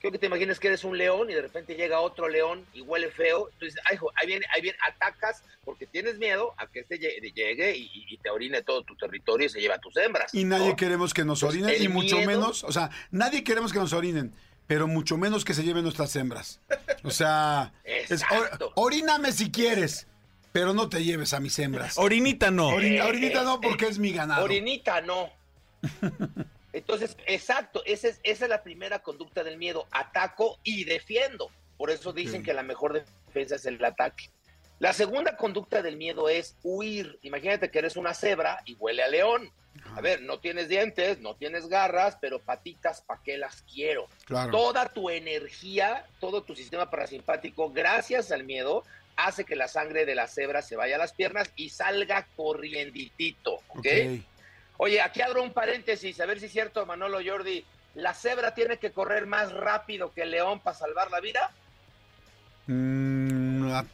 Creo 0.00 0.12
que 0.12 0.18
te 0.18 0.26
imaginas 0.26 0.60
que 0.60 0.68
eres 0.68 0.84
un 0.84 0.96
león 0.96 1.28
y 1.30 1.34
de 1.34 1.42
repente 1.42 1.74
llega 1.74 2.00
otro 2.00 2.28
león 2.28 2.64
y 2.72 2.82
huele 2.82 3.10
feo. 3.10 3.48
Entonces, 3.52 3.80
ay, 3.90 3.98
ahí 4.14 4.26
viene, 4.26 4.46
ahí 4.54 4.60
viene, 4.62 4.78
atacas 4.86 5.42
porque 5.64 5.86
tienes 5.86 6.18
miedo 6.18 6.54
a 6.56 6.66
que 6.68 6.80
este 6.80 6.98
llegue, 6.98 7.32
llegue 7.32 7.76
y, 7.76 7.90
y 8.08 8.16
te 8.18 8.30
orine 8.30 8.62
todo 8.62 8.82
tu 8.84 8.94
territorio 8.96 9.46
y 9.46 9.50
se 9.50 9.60
lleva 9.60 9.74
a 9.74 9.78
tus 9.80 9.96
hembras. 9.96 10.32
Y 10.34 10.44
nadie 10.44 10.68
¿no? 10.70 10.76
queremos 10.76 11.12
que 11.12 11.24
nos 11.24 11.42
orinen, 11.42 11.74
y 11.82 11.88
mucho 11.88 12.16
miedo- 12.16 12.26
menos, 12.30 12.62
o 12.64 12.72
sea, 12.72 12.90
nadie 13.10 13.42
queremos 13.44 13.72
que 13.72 13.78
nos 13.80 13.92
orinen, 13.92 14.32
pero 14.66 14.86
mucho 14.86 15.16
menos 15.16 15.44
que 15.44 15.54
se 15.54 15.62
lleven 15.64 15.82
nuestras 15.82 16.14
hembras. 16.16 16.60
O 17.02 17.10
sea, 17.10 17.72
es, 17.84 18.10
Exacto. 18.10 18.72
or- 18.76 18.86
oríname 18.92 19.32
si 19.32 19.50
quieres, 19.50 20.06
pero 20.52 20.72
no 20.74 20.88
te 20.88 21.02
lleves 21.04 21.32
a 21.32 21.40
mis 21.40 21.58
hembras. 21.58 21.98
Orinita 21.98 22.50
no. 22.50 22.70
Orin- 22.70 23.00
orinita 23.02 23.42
no, 23.44 23.60
porque 23.60 23.86
es 23.86 23.98
mi 23.98 24.12
ganado. 24.12 24.44
Orinita 24.44 25.00
no. 25.00 25.30
Entonces, 26.78 27.16
exacto, 27.26 27.82
esa 27.84 28.08
es, 28.08 28.20
esa 28.22 28.44
es 28.44 28.50
la 28.50 28.62
primera 28.62 29.00
conducta 29.00 29.44
del 29.44 29.58
miedo. 29.58 29.86
Ataco 29.90 30.58
y 30.62 30.84
defiendo. 30.84 31.50
Por 31.76 31.90
eso 31.90 32.12
dicen 32.12 32.42
que 32.42 32.54
la 32.54 32.62
mejor 32.62 32.92
defensa 32.92 33.56
es 33.56 33.66
el 33.66 33.82
ataque. 33.84 34.30
La 34.78 34.92
segunda 34.92 35.36
conducta 35.36 35.82
del 35.82 35.96
miedo 35.96 36.28
es 36.28 36.56
huir. 36.62 37.18
Imagínate 37.22 37.70
que 37.70 37.80
eres 37.80 37.96
una 37.96 38.14
cebra 38.14 38.62
y 38.64 38.74
huele 38.74 39.02
a 39.02 39.08
león. 39.08 39.52
A 39.94 40.00
ver, 40.00 40.22
no 40.22 40.38
tienes 40.38 40.68
dientes, 40.68 41.20
no 41.20 41.36
tienes 41.36 41.68
garras, 41.68 42.18
pero 42.20 42.40
patitas, 42.40 43.00
¿para 43.02 43.22
qué 43.22 43.38
las 43.38 43.62
quiero? 43.62 44.08
Claro. 44.24 44.50
Toda 44.50 44.88
tu 44.88 45.10
energía, 45.10 46.04
todo 46.20 46.42
tu 46.42 46.54
sistema 46.54 46.90
parasimpático, 46.90 47.70
gracias 47.70 48.32
al 48.32 48.44
miedo, 48.44 48.84
hace 49.16 49.44
que 49.44 49.56
la 49.56 49.68
sangre 49.68 50.04
de 50.04 50.14
la 50.14 50.26
cebra 50.26 50.62
se 50.62 50.76
vaya 50.76 50.96
a 50.96 50.98
las 50.98 51.12
piernas 51.12 51.50
y 51.56 51.70
salga 51.70 52.26
corrienditito, 52.36 53.54
¿ok? 53.68 53.78
Ok. 53.78 53.86
Oye, 54.78 55.02
aquí 55.02 55.20
abro 55.20 55.42
un 55.42 55.52
paréntesis, 55.52 56.20
a 56.20 56.26
ver 56.26 56.38
si 56.38 56.46
es 56.46 56.52
cierto, 56.52 56.86
Manolo 56.86 57.18
Jordi. 57.24 57.64
¿La 57.94 58.14
cebra 58.14 58.54
tiene 58.54 58.78
que 58.78 58.92
correr 58.92 59.26
más 59.26 59.52
rápido 59.52 60.12
que 60.12 60.22
el 60.22 60.30
león 60.30 60.60
para 60.60 60.76
salvar 60.76 61.10
la 61.10 61.20
vida? 61.20 61.50
Mm, 62.68 63.72
a 63.72 63.84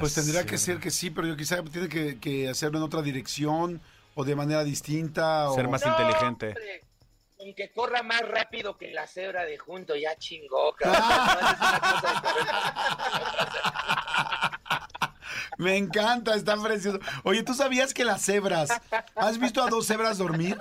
pues 0.00 0.14
tendría 0.14 0.46
que 0.46 0.56
ser 0.56 0.78
que 0.78 0.90
sí, 0.90 1.10
pero 1.10 1.26
yo 1.26 1.36
quizá 1.36 1.62
tiene 1.64 1.88
que, 1.88 2.18
que 2.20 2.48
hacerlo 2.48 2.78
en 2.78 2.84
otra 2.84 3.02
dirección 3.02 3.80
o 4.14 4.24
de 4.24 4.36
manera 4.36 4.62
distinta. 4.62 5.52
Ser 5.52 5.66
o... 5.66 5.70
más 5.70 5.84
inteligente. 5.84 6.48
hombre, 6.48 6.84
Con 7.36 7.54
que 7.54 7.72
corra 7.72 8.02
más 8.02 8.22
rápido 8.22 8.78
que 8.78 8.92
la 8.92 9.06
cebra 9.06 9.44
de 9.44 9.58
junto, 9.58 9.96
ya 9.96 10.16
chingó, 10.16 10.74
cabrón. 10.78 11.02
No, 11.08 11.50
es 11.50 11.58
una 11.58 11.80
cosa 11.80 12.20
diferente. 12.20 13.58
Me 15.58 15.76
encanta, 15.76 16.34
está 16.34 16.56
precioso. 16.60 17.00
Oye, 17.24 17.42
¿tú 17.42 17.54
sabías 17.54 17.94
que 17.94 18.04
las 18.04 18.24
cebras... 18.24 18.70
¿Has 19.14 19.38
visto 19.38 19.62
a 19.62 19.68
dos 19.68 19.86
cebras 19.86 20.18
dormir? 20.18 20.58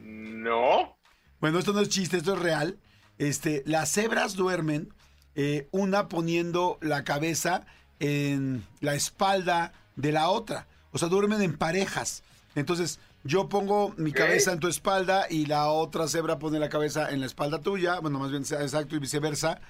No. 0.00 0.96
Bueno, 1.40 1.58
esto 1.58 1.72
no 1.72 1.80
es 1.80 1.88
chiste, 1.88 2.16
esto 2.16 2.34
es 2.34 2.40
real. 2.40 2.78
Este, 3.18 3.62
las 3.66 3.90
cebras 3.90 4.34
duermen, 4.34 4.92
eh, 5.34 5.68
una 5.70 6.08
poniendo 6.08 6.78
la 6.80 7.04
cabeza 7.04 7.66
en 8.00 8.66
la 8.80 8.94
espalda 8.94 9.72
de 9.96 10.12
la 10.12 10.28
otra. 10.28 10.66
O 10.92 10.98
sea, 10.98 11.08
duermen 11.08 11.42
en 11.42 11.56
parejas. 11.56 12.22
Entonces, 12.54 13.00
yo 13.24 13.48
pongo 13.48 13.94
mi 13.96 14.12
cabeza 14.12 14.52
en 14.52 14.60
tu 14.60 14.68
espalda 14.68 15.26
y 15.30 15.46
la 15.46 15.68
otra 15.68 16.08
cebra 16.08 16.38
pone 16.38 16.58
la 16.58 16.68
cabeza 16.68 17.10
en 17.10 17.20
la 17.20 17.26
espalda 17.26 17.60
tuya. 17.60 17.98
Bueno, 18.00 18.18
más 18.18 18.30
bien 18.30 18.42
exacto 18.42 18.96
y 18.96 18.98
viceversa. 18.98 19.60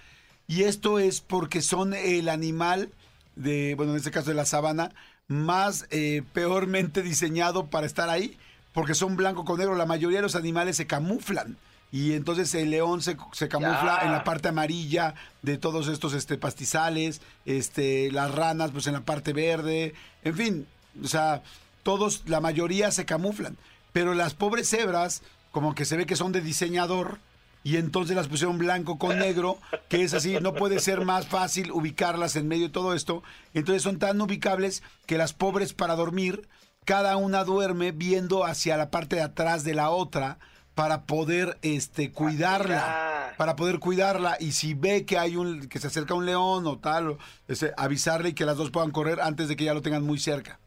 Y 0.47 0.65
esto 0.65 0.99
es 0.99 1.21
porque 1.21 1.63
son 1.63 1.95
el 1.95 2.29
animal 2.29 2.91
de, 3.37 3.75
bueno, 3.77 3.93
en 3.93 3.99
este 3.99 4.11
caso 4.11 4.29
de 4.31 4.35
la 4.37 4.45
sabana, 4.45 4.93
más 5.27 5.87
eh, 5.91 6.23
peormente 6.33 7.03
diseñado 7.03 7.67
para 7.67 7.87
estar 7.87 8.11
ahí, 8.11 8.37
porque 8.73 8.95
son 8.95 9.17
blanco 9.17 9.45
con 9.45 9.59
negro. 9.59 9.75
La 9.75 9.87
mayoría 9.87 10.19
de 10.19 10.23
los 10.23 10.37
animales 10.37 10.77
se 10.77 10.87
camuflan. 10.87 11.57
Y 11.91 12.15
entonces 12.15 12.53
el 12.57 12.71
león 12.71 13.03
se, 13.03 13.17
se 13.33 13.49
camufla 13.49 13.99
Ya. 14.01 14.07
en 14.07 14.13
la 14.13 14.25
parte 14.25 14.49
amarilla 14.49 15.15
de 15.43 15.59
todos 15.59 15.87
estos 15.87 16.13
este, 16.13 16.37
pastizales, 16.37 17.21
este, 17.47 18.11
las 18.11 18.35
ranas 18.35 18.73
pues 18.73 18.89
en 18.89 18.95
la 18.95 19.03
parte 19.03 19.33
verde, 19.33 19.95
en 20.25 20.35
fin, 20.35 20.67
o 21.03 21.07
sea, 21.07 21.43
todos, 21.85 22.23
la 22.27 22.41
mayoría 22.41 22.91
se 22.91 23.05
camuflan. 23.05 23.57
Pero 23.93 24.13
las 24.15 24.35
pobres 24.35 24.69
cebras, 24.69 25.23
como 25.53 25.77
que 25.77 25.85
se 25.85 25.97
ve 25.97 26.05
que 26.05 26.17
son 26.17 26.33
de 26.33 26.41
diseñador, 26.41 27.19
y 27.65 27.79
entonces 27.79 28.15
las 28.15 28.29
pusieron 28.29 28.59
blanco 28.59 28.99
con 28.99 29.19
negro, 29.19 29.59
que 29.89 30.03
es 30.03 30.13
así, 30.13 30.37
no 30.41 30.53
puede 30.53 30.79
ser 30.81 31.05
más 31.05 31.27
fácil 31.27 31.73
ubicarlas 31.73 32.37
en 32.37 32.47
medio 32.47 32.67
de 32.67 32.73
todo 32.73 32.93
esto. 32.93 33.23
Entonces 33.55 33.83
son 33.83 33.99
tan 33.99 34.21
ubicables 34.21 34.83
que 35.07 35.17
las 35.17 35.33
pobres 35.33 35.73
para 35.73 35.97
dormir, 35.97 36.47
cada 36.85 37.17
una 37.17 37.43
duerme 37.43 37.91
viendo 37.91 38.45
hacia 38.45 38.77
la 38.77 38.91
parte 38.91 39.17
de 39.17 39.23
atrás 39.23 39.65
de 39.65 39.73
la 39.73 39.89
otra 39.89 40.39
para 40.75 41.05
poder 41.05 41.59
este 41.63 42.13
cuidarla, 42.13 43.33
para 43.39 43.57
poder 43.57 43.79
cuidarla 43.79 44.37
y 44.39 44.53
si 44.53 44.75
ve 44.75 45.07
que 45.07 45.19
hay 45.19 45.37
un 45.37 45.67
que 45.69 45.79
se 45.79 45.87
acerca 45.87 46.13
un 46.13 46.27
león 46.27 46.67
o 46.67 46.79
tal, 46.79 47.17
este, 47.49 47.73
avisarle 47.79 48.31
y 48.31 48.35
que 48.35 48.45
las 48.45 48.59
dos 48.59 48.71
puedan 48.71 48.91
correr 48.91 49.23
antes 49.23 49.49
de 49.49 49.57
que 49.57 49.65
ya 49.65 49.73
lo 49.73 49.81
tengan 49.81 50.05
muy 50.05 50.19
cerca. 50.19 50.61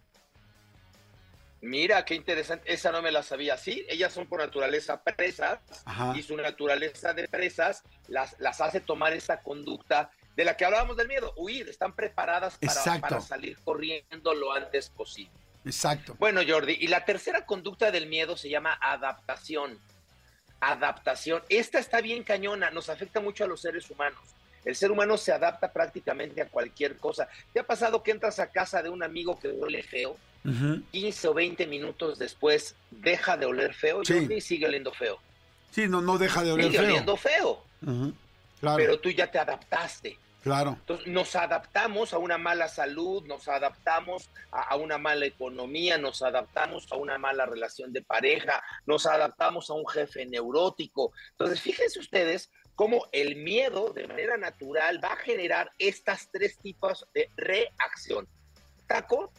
Mira, 1.61 2.05
qué 2.05 2.13
interesante. 2.15 2.71
Esa 2.71 2.91
no 2.91 3.01
me 3.01 3.11
la 3.11 3.23
sabía. 3.23 3.57
Sí, 3.57 3.85
ellas 3.89 4.13
son 4.13 4.27
por 4.27 4.39
naturaleza 4.39 5.01
presas 5.01 5.59
Ajá. 5.85 6.13
y 6.15 6.21
su 6.21 6.37
naturaleza 6.37 7.13
de 7.13 7.27
presas 7.27 7.83
las, 8.07 8.35
las 8.39 8.61
hace 8.61 8.79
tomar 8.79 9.13
esta 9.13 9.41
conducta 9.41 10.11
de 10.35 10.45
la 10.45 10.55
que 10.55 10.65
hablábamos 10.65 10.97
del 10.97 11.07
miedo, 11.07 11.33
huir. 11.35 11.67
Están 11.67 11.93
preparadas 11.93 12.57
para, 12.59 13.01
para 13.01 13.21
salir 13.21 13.57
corriendo 13.63 14.33
lo 14.35 14.53
antes 14.53 14.89
posible. 14.89 15.31
Exacto. 15.65 16.15
Bueno, 16.19 16.41
Jordi, 16.47 16.77
y 16.79 16.87
la 16.87 17.03
tercera 17.03 17.45
conducta 17.45 17.91
del 17.91 18.05
miedo 18.07 18.37
se 18.37 18.49
llama 18.49 18.77
adaptación. 18.79 19.79
Adaptación. 20.59 21.43
Esta 21.49 21.79
está 21.79 22.01
bien 22.01 22.23
cañona, 22.23 22.69
nos 22.71 22.89
afecta 22.89 23.19
mucho 23.19 23.43
a 23.43 23.47
los 23.47 23.61
seres 23.61 23.89
humanos. 23.89 24.21
El 24.63 24.75
ser 24.75 24.91
humano 24.91 25.17
se 25.17 25.31
adapta 25.31 25.71
prácticamente 25.71 26.41
a 26.41 26.49
cualquier 26.49 26.97
cosa. 26.97 27.27
¿Te 27.53 27.59
ha 27.59 27.63
pasado 27.65 28.03
que 28.03 28.11
entras 28.11 28.39
a 28.39 28.51
casa 28.51 28.81
de 28.83 28.89
un 28.89 29.01
amigo 29.01 29.39
que 29.39 29.49
huele 29.49 29.81
feo? 29.81 30.17
Ujú. 30.45 30.81
15 30.91 31.27
o 31.27 31.33
20 31.33 31.67
minutos 31.67 32.17
después 32.19 32.75
deja 32.91 33.35
de 33.37 33.45
oler 33.45 33.73
feo 33.73 34.03
Sí. 34.05 34.13
Jordi, 34.13 34.35
y 34.35 34.41
sigue 34.41 34.65
oliendo 34.67 34.91
feo. 34.93 35.19
Sí, 35.71 35.87
no, 35.87 36.01
no 36.01 36.17
deja 36.17 36.43
de 36.43 36.51
oler 36.53 36.65
Sigue 36.67 36.77
feo. 36.79 36.87
oliendo 36.87 37.17
feo. 37.17 37.63
Claro, 38.59 38.77
pero 38.77 38.99
tú 38.99 39.09
ya 39.11 39.29
te 39.29 39.37
adaptaste. 39.39 40.17
claro. 40.41 40.77
Entonces 40.79 41.07
nos 41.07 41.35
adaptamos 41.35 42.13
a 42.13 42.17
una 42.17 42.37
mala 42.37 42.67
salud, 42.69 43.23
nos 43.27 43.47
adaptamos 43.49 44.29
a, 44.51 44.61
a 44.61 44.75
una 44.77 44.97
mala 44.97 45.25
economía, 45.25 45.97
nos 45.97 46.21
adaptamos 46.21 46.87
a 46.91 46.95
una 46.95 47.17
mala 47.17 47.45
relación 47.45 47.91
de 47.93 48.01
pareja, 48.01 48.63
nos 48.85 49.05
adaptamos 49.05 49.69
a 49.69 49.73
un 49.73 49.85
jefe 49.87 50.25
neurótico. 50.25 51.11
Entonces 51.31 51.59
fíjense 51.61 51.99
ustedes 51.99 52.49
cómo 52.75 53.07
el 53.11 53.35
miedo 53.35 53.91
de 53.93 54.07
manera 54.07 54.37
natural 54.37 55.03
va 55.03 55.13
a 55.13 55.17
generar 55.17 55.71
estas 55.79 56.29
tres 56.31 56.57
tipos 56.59 57.05
de 57.13 57.29
reacción. 57.35 58.27
Taco, 58.87 59.31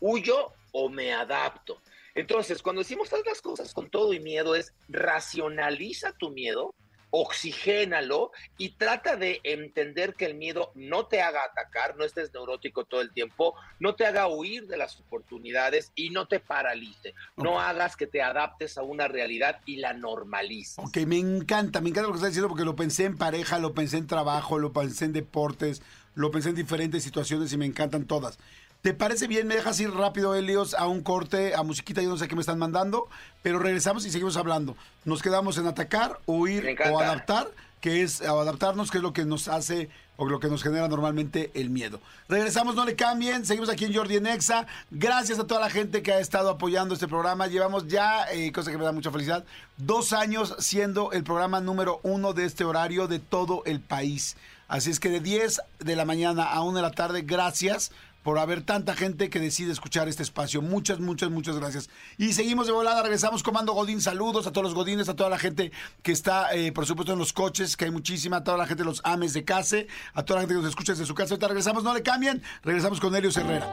huyo 0.00 0.52
o 0.72 0.88
me 0.88 1.12
adapto. 1.12 1.80
Entonces, 2.14 2.62
cuando 2.62 2.82
decimos 2.82 3.08
todas 3.08 3.26
las 3.26 3.40
cosas 3.40 3.72
con 3.72 3.88
todo 3.88 4.12
y 4.12 4.20
miedo, 4.20 4.54
es 4.54 4.72
racionaliza 4.88 6.12
tu 6.12 6.30
miedo, 6.30 6.74
oxigénalo 7.10 8.30
y 8.56 8.70
trata 8.70 9.16
de 9.16 9.40
entender 9.42 10.14
que 10.14 10.26
el 10.26 10.34
miedo 10.34 10.70
no 10.74 11.06
te 11.06 11.22
haga 11.22 11.44
atacar, 11.44 11.96
no 11.96 12.04
estés 12.04 12.32
neurótico 12.32 12.84
todo 12.84 13.00
el 13.00 13.12
tiempo, 13.12 13.54
no 13.78 13.94
te 13.94 14.06
haga 14.06 14.28
huir 14.28 14.66
de 14.66 14.76
las 14.76 14.98
oportunidades 15.00 15.92
y 15.94 16.10
no 16.10 16.26
te 16.26 16.40
paralice. 16.40 17.14
No 17.36 17.60
hagas 17.60 17.96
que 17.96 18.06
te 18.06 18.22
adaptes 18.22 18.78
a 18.78 18.82
una 18.82 19.08
realidad 19.08 19.60
y 19.66 19.76
la 19.76 19.92
normalices. 19.92 20.78
Ok, 20.78 20.98
me 21.06 21.18
encanta, 21.18 21.80
me 21.80 21.90
encanta 21.90 22.08
lo 22.08 22.12
que 22.12 22.18
estás 22.18 22.30
diciendo 22.30 22.48
porque 22.48 22.64
lo 22.64 22.76
pensé 22.76 23.04
en 23.04 23.18
pareja, 23.18 23.58
lo 23.58 23.74
pensé 23.74 23.98
en 23.98 24.06
trabajo, 24.06 24.58
lo 24.58 24.72
pensé 24.72 25.06
en 25.06 25.12
deportes, 25.12 25.82
lo 26.14 26.30
pensé 26.30 26.50
en 26.50 26.56
diferentes 26.56 27.02
situaciones 27.02 27.52
y 27.52 27.56
me 27.56 27.66
encantan 27.66 28.06
todas. 28.06 28.38
¿Te 28.82 28.94
parece 28.94 29.26
bien? 29.26 29.46
Me 29.46 29.56
dejas 29.56 29.78
ir 29.78 29.92
rápido, 29.92 30.34
Helios, 30.34 30.72
a 30.72 30.86
un 30.86 31.02
corte, 31.02 31.54
a 31.54 31.62
musiquita, 31.62 32.00
yo 32.00 32.08
no 32.08 32.16
sé 32.16 32.28
qué 32.28 32.34
me 32.34 32.40
están 32.40 32.58
mandando, 32.58 33.08
pero 33.42 33.58
regresamos 33.58 34.06
y 34.06 34.10
seguimos 34.10 34.38
hablando. 34.38 34.74
Nos 35.04 35.20
quedamos 35.20 35.58
en 35.58 35.66
atacar, 35.66 36.18
huir 36.24 36.78
o 36.90 36.98
adaptar, 36.98 37.48
que 37.82 38.02
es 38.02 38.22
o 38.22 38.40
adaptarnos, 38.40 38.90
que 38.90 38.96
es 38.96 39.02
lo 39.02 39.12
que 39.12 39.26
nos 39.26 39.48
hace 39.48 39.90
o 40.16 40.24
lo 40.24 40.40
que 40.40 40.48
nos 40.48 40.62
genera 40.62 40.88
normalmente 40.88 41.50
el 41.52 41.68
miedo. 41.68 42.00
Regresamos, 42.30 42.74
no 42.74 42.86
le 42.86 42.96
cambien, 42.96 43.44
seguimos 43.44 43.68
aquí 43.68 43.84
en 43.84 43.94
Jordi 43.94 44.16
en 44.16 44.26
Exa. 44.26 44.66
Gracias 44.90 45.38
a 45.38 45.46
toda 45.46 45.60
la 45.60 45.68
gente 45.68 46.02
que 46.02 46.12
ha 46.12 46.18
estado 46.18 46.48
apoyando 46.48 46.94
este 46.94 47.06
programa. 47.06 47.48
Llevamos 47.48 47.86
ya, 47.86 48.32
eh, 48.32 48.50
cosa 48.50 48.70
que 48.70 48.78
me 48.78 48.84
da 48.84 48.92
mucha 48.92 49.10
felicidad, 49.10 49.44
dos 49.76 50.14
años 50.14 50.54
siendo 50.58 51.12
el 51.12 51.22
programa 51.22 51.60
número 51.60 52.00
uno 52.02 52.32
de 52.32 52.46
este 52.46 52.64
horario 52.64 53.08
de 53.08 53.18
todo 53.18 53.62
el 53.66 53.80
país. 53.80 54.36
Así 54.68 54.90
es 54.90 55.00
que 55.00 55.08
de 55.08 55.20
10 55.20 55.60
de 55.80 55.96
la 55.96 56.04
mañana 56.04 56.44
a 56.44 56.62
1 56.62 56.76
de 56.76 56.82
la 56.82 56.92
tarde, 56.92 57.22
gracias 57.22 57.90
por 58.22 58.38
haber 58.38 58.62
tanta 58.62 58.94
gente 58.94 59.30
que 59.30 59.40
decide 59.40 59.72
escuchar 59.72 60.08
este 60.08 60.22
espacio. 60.22 60.62
Muchas, 60.62 61.00
muchas, 61.00 61.30
muchas 61.30 61.56
gracias. 61.56 61.88
Y 62.18 62.32
seguimos 62.32 62.66
de 62.66 62.72
volada, 62.72 63.02
regresamos 63.02 63.42
Comando 63.42 63.72
Godín. 63.72 64.00
Saludos 64.00 64.46
a 64.46 64.52
todos 64.52 64.64
los 64.64 64.74
Godines, 64.74 65.08
a 65.08 65.16
toda 65.16 65.30
la 65.30 65.38
gente 65.38 65.72
que 66.02 66.12
está, 66.12 66.54
eh, 66.54 66.72
por 66.72 66.86
supuesto, 66.86 67.12
en 67.12 67.18
los 67.18 67.32
coches, 67.32 67.76
que 67.76 67.86
hay 67.86 67.90
muchísima, 67.90 68.38
a 68.38 68.44
toda 68.44 68.58
la 68.58 68.66
gente 68.66 68.82
de 68.82 68.88
los 68.88 69.00
ames 69.04 69.32
de 69.32 69.44
casa, 69.44 69.78
a 70.14 70.22
toda 70.24 70.38
la 70.38 70.42
gente 70.42 70.54
que 70.54 70.60
nos 70.60 70.68
escucha 70.68 70.92
desde 70.92 71.06
su 71.06 71.14
casa. 71.14 71.34
Ahorita 71.34 71.48
regresamos, 71.48 71.82
no 71.82 71.94
le 71.94 72.02
cambien, 72.02 72.42
regresamos 72.62 73.00
con 73.00 73.14
Helios 73.14 73.36
Herrera. 73.36 73.66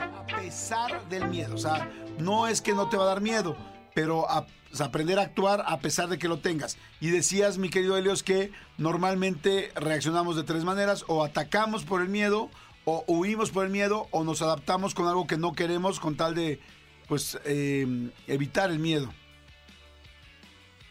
A 0.00 0.26
pesar 0.26 1.08
del 1.08 1.28
miedo, 1.28 1.54
o 1.54 1.58
sea, 1.58 1.90
no 2.18 2.46
es 2.46 2.60
que 2.60 2.74
no 2.74 2.88
te 2.88 2.96
va 2.96 3.04
a 3.04 3.06
dar 3.06 3.20
miedo, 3.20 3.56
pero 3.94 4.26
aprender 4.80 5.18
a 5.18 5.22
actuar 5.22 5.64
a 5.66 5.78
pesar 5.80 6.08
de 6.08 6.18
que 6.18 6.28
lo 6.28 6.38
tengas. 6.38 6.78
Y 7.00 7.10
decías, 7.10 7.58
mi 7.58 7.68
querido 7.68 7.96
Helios, 7.96 8.22
que 8.22 8.52
normalmente 8.78 9.70
reaccionamos 9.74 10.36
de 10.36 10.44
tres 10.44 10.64
maneras, 10.64 11.04
o 11.08 11.24
atacamos 11.24 11.84
por 11.84 12.00
el 12.00 12.08
miedo, 12.08 12.50
o 12.84 13.04
huimos 13.06 13.50
por 13.50 13.64
el 13.64 13.70
miedo, 13.70 14.08
o 14.10 14.24
nos 14.24 14.42
adaptamos 14.42 14.94
con 14.94 15.06
algo 15.06 15.26
que 15.26 15.36
no 15.36 15.52
queremos 15.52 16.00
con 16.00 16.16
tal 16.16 16.34
de, 16.34 16.60
pues, 17.08 17.38
eh, 17.44 17.86
evitar 18.26 18.70
el 18.70 18.78
miedo. 18.78 19.12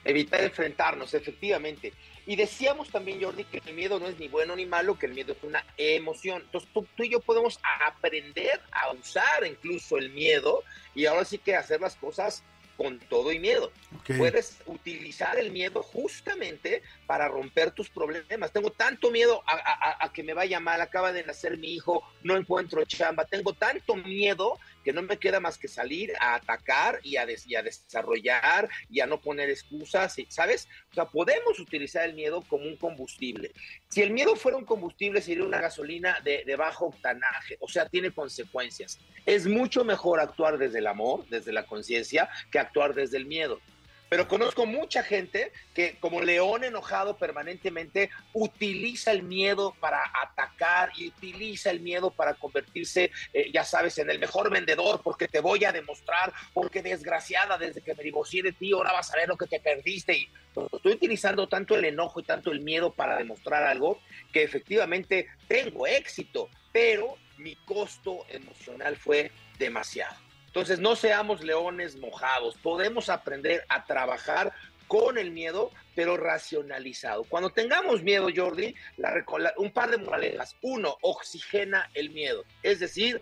Evitar 0.04 0.41
enfrentarnos, 0.41 1.13
efectivamente. 1.13 1.93
Y 2.25 2.36
decíamos 2.36 2.89
también, 2.89 3.21
Jordi, 3.21 3.43
que 3.43 3.62
el 3.65 3.75
miedo 3.75 3.99
no 3.99 4.08
es 4.08 4.19
ni 4.19 4.27
bueno 4.27 4.56
ni 4.56 4.65
malo, 4.65 4.97
que 4.97 5.08
el 5.08 5.13
miedo 5.13 5.34
es 5.34 5.43
una 5.43 5.65
emoción. 5.77 6.41
Entonces 6.43 6.69
tú, 6.73 6.88
tú 6.95 7.04
y 7.04 7.10
yo 7.10 7.19
podemos 7.19 7.60
aprender 7.86 8.62
a 8.71 8.91
usar 8.91 9.45
incluso 9.45 9.97
el 9.97 10.12
miedo 10.12 10.63
y 10.95 11.06
ahora 11.06 11.25
sí 11.25 11.38
que 11.38 11.56
hacer 11.56 11.82
las 11.82 11.95
cosas 11.95 12.43
con 12.77 12.99
todo 12.99 13.32
y 13.32 13.39
miedo. 13.39 13.71
Puedes 14.17 14.58
utilizar 14.65 15.38
el 15.38 15.51
miedo 15.51 15.84
justamente 15.84 16.82
para 17.12 17.28
romper 17.28 17.71
tus 17.71 17.89
problemas. 17.89 18.54
Tengo 18.54 18.71
tanto 18.71 19.12
miedo 19.12 19.43
a, 19.45 20.10
que 20.13 20.24
me 20.24 20.34
vaya 20.34 20.62
mal, 20.62 20.80
acaba 20.80 21.12
de 21.12 21.26
nacer 21.26 21.58
mi 21.58 21.74
hijo, 21.74 22.02
no 22.24 22.38
encuentro 22.38 22.86
chamba. 22.86 23.26
Tengo 23.26 23.52
tanto 23.52 23.97
miedo 23.97 24.58
que 24.82 24.93
no 24.93 25.02
me 25.02 25.17
queda 25.17 25.41
más 25.41 25.58
que 25.58 25.67
salir 25.67 26.13
a 26.21 26.36
atacar 26.36 27.02
y 27.04 27.17
a, 27.17 27.26
desarrollar 27.26 28.69
y 28.89 29.02
a 29.02 29.08
no 29.08 29.19
poner 29.19 29.50
excusas, 29.50 30.15
¿sabes? 30.30 30.69
O 30.91 30.93
sea, 30.93 31.04
podemos 31.04 31.60
utilizar 31.60 32.08
el 32.08 32.13
miedo 32.13 32.45
como 32.47 32.63
un 32.63 32.78
combustible. 32.78 33.52
Si 33.89 34.02
el 34.02 34.12
miedo 34.12 34.38
fuera 34.38 34.58
un 34.58 34.63
combustible, 34.63 35.21
sería 35.21 35.43
una 35.43 35.60
gasolina 35.60 36.17
de 36.24 36.56
bajo 36.56 36.86
octanaje, 36.86 37.58
o 37.60 37.67
sea, 37.67 37.89
tiene 37.89 38.12
consecuencias. 38.12 39.00
Es 39.26 39.47
mucho 39.47 39.84
mejor 39.84 40.21
actuar 40.21 40.58
desde 40.58 40.80
el 40.80 40.88
amor, 40.88 41.28
desde 41.28 41.52
la 41.52 41.65
conciencia, 41.65 42.30
que 42.50 42.58
actuar 42.58 42.93
desde 42.93 43.17
el 43.17 43.26
miedo. 43.26 43.60
Pero 44.12 44.28
conozco 44.28 44.65
mucha 44.65 45.04
gente 45.04 45.54
que, 45.74 45.95
como 46.02 46.19
león 46.19 46.65
enojado 46.65 47.15
permanentemente, 47.15 48.10
utiliza 48.34 49.13
el 49.13 49.24
miedo 49.24 49.74
para 49.80 50.02
atacar 50.21 50.91
y 50.97 51.08
utiliza 51.08 51.69
el 51.71 51.80
miedo 51.80 52.12
para 52.12 52.34
convertirse, 52.34 53.10
eh, 53.32 53.50
ya 53.54 53.63
sabes, 53.63 53.97
en 54.00 54.10
el 54.10 54.19
mejor 54.19 54.50
vendedor, 54.52 55.00
porque 55.02 55.30
te 55.30 55.39
voy 55.39 55.63
a 55.63 55.71
demostrar, 55.71 56.34
porque 56.54 56.82
desgraciada, 56.82 57.58
desde 57.58 57.82
que 57.82 57.95
me 57.95 58.04
divorcié 58.04 58.43
de 58.43 58.52
ti, 58.52 58.74
ahora 58.74 58.91
vas 58.91 59.13
a 59.13 59.15
ver 59.15 59.30
lo 59.30 59.38
que 59.38 59.47
te 59.47 59.62
perdiste. 59.62 60.17
Y 60.17 60.30
estoy 60.74 60.91
utilizando 60.91 61.47
tanto 61.47 61.78
el 61.78 61.86
enojo 61.86 62.19
y 62.19 62.24
tanto 62.24 62.52
el 62.52 62.60
miedo 62.60 62.91
para 62.91 63.15
demostrar 63.17 63.63
algo 63.63 64.02
que 64.34 64.43
efectivamente 64.43 65.28
tengo 65.47 65.88
éxito, 65.88 66.50
pero 66.74 67.15
mi 67.38 67.56
costo 67.56 68.26
emocional 68.28 68.97
fue 68.97 69.32
demasiado. 69.58 70.31
Entonces, 70.51 70.79
no 70.79 70.97
seamos 70.97 71.41
leones 71.45 71.95
mojados. 71.95 72.57
Podemos 72.57 73.07
aprender 73.07 73.63
a 73.69 73.85
trabajar 73.85 74.51
con 74.87 75.17
el 75.17 75.31
miedo, 75.31 75.71
pero 75.95 76.17
racionalizado. 76.17 77.23
Cuando 77.23 77.51
tengamos 77.51 78.03
miedo, 78.03 78.27
Jordi, 78.35 78.75
la 78.97 79.23
la- 79.39 79.53
un 79.55 79.71
par 79.71 79.89
de 79.91 79.97
moralejas. 79.97 80.57
Uno, 80.61 80.97
oxigena 81.01 81.89
el 81.93 82.09
miedo. 82.09 82.43
Es 82.63 82.81
decir, 82.81 83.21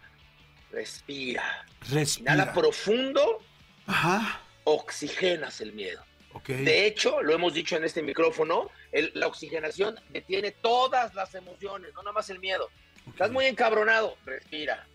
respira. 0.71 1.67
Respira. 1.91 2.33
Inhala 2.33 2.51
profundo, 2.53 3.43
Ajá. 3.85 4.41
oxigenas 4.63 5.61
el 5.61 5.73
miedo. 5.73 6.03
Ok. 6.33 6.47
De 6.49 6.87
hecho, 6.87 7.21
lo 7.21 7.33
hemos 7.35 7.53
dicho 7.53 7.75
en 7.75 7.83
este 7.83 8.01
micrófono, 8.01 8.71
el- 8.91 9.11
la 9.13 9.27
oxigenación 9.27 9.99
detiene 10.09 10.49
todas 10.51 11.13
las 11.13 11.35
emociones, 11.35 11.93
no 11.93 12.01
nada 12.01 12.13
más 12.13 12.29
el 12.31 12.39
miedo. 12.39 12.69
Estás 13.07 13.29
muy 13.31 13.45
encabronado, 13.45 14.17
respira. 14.25 14.87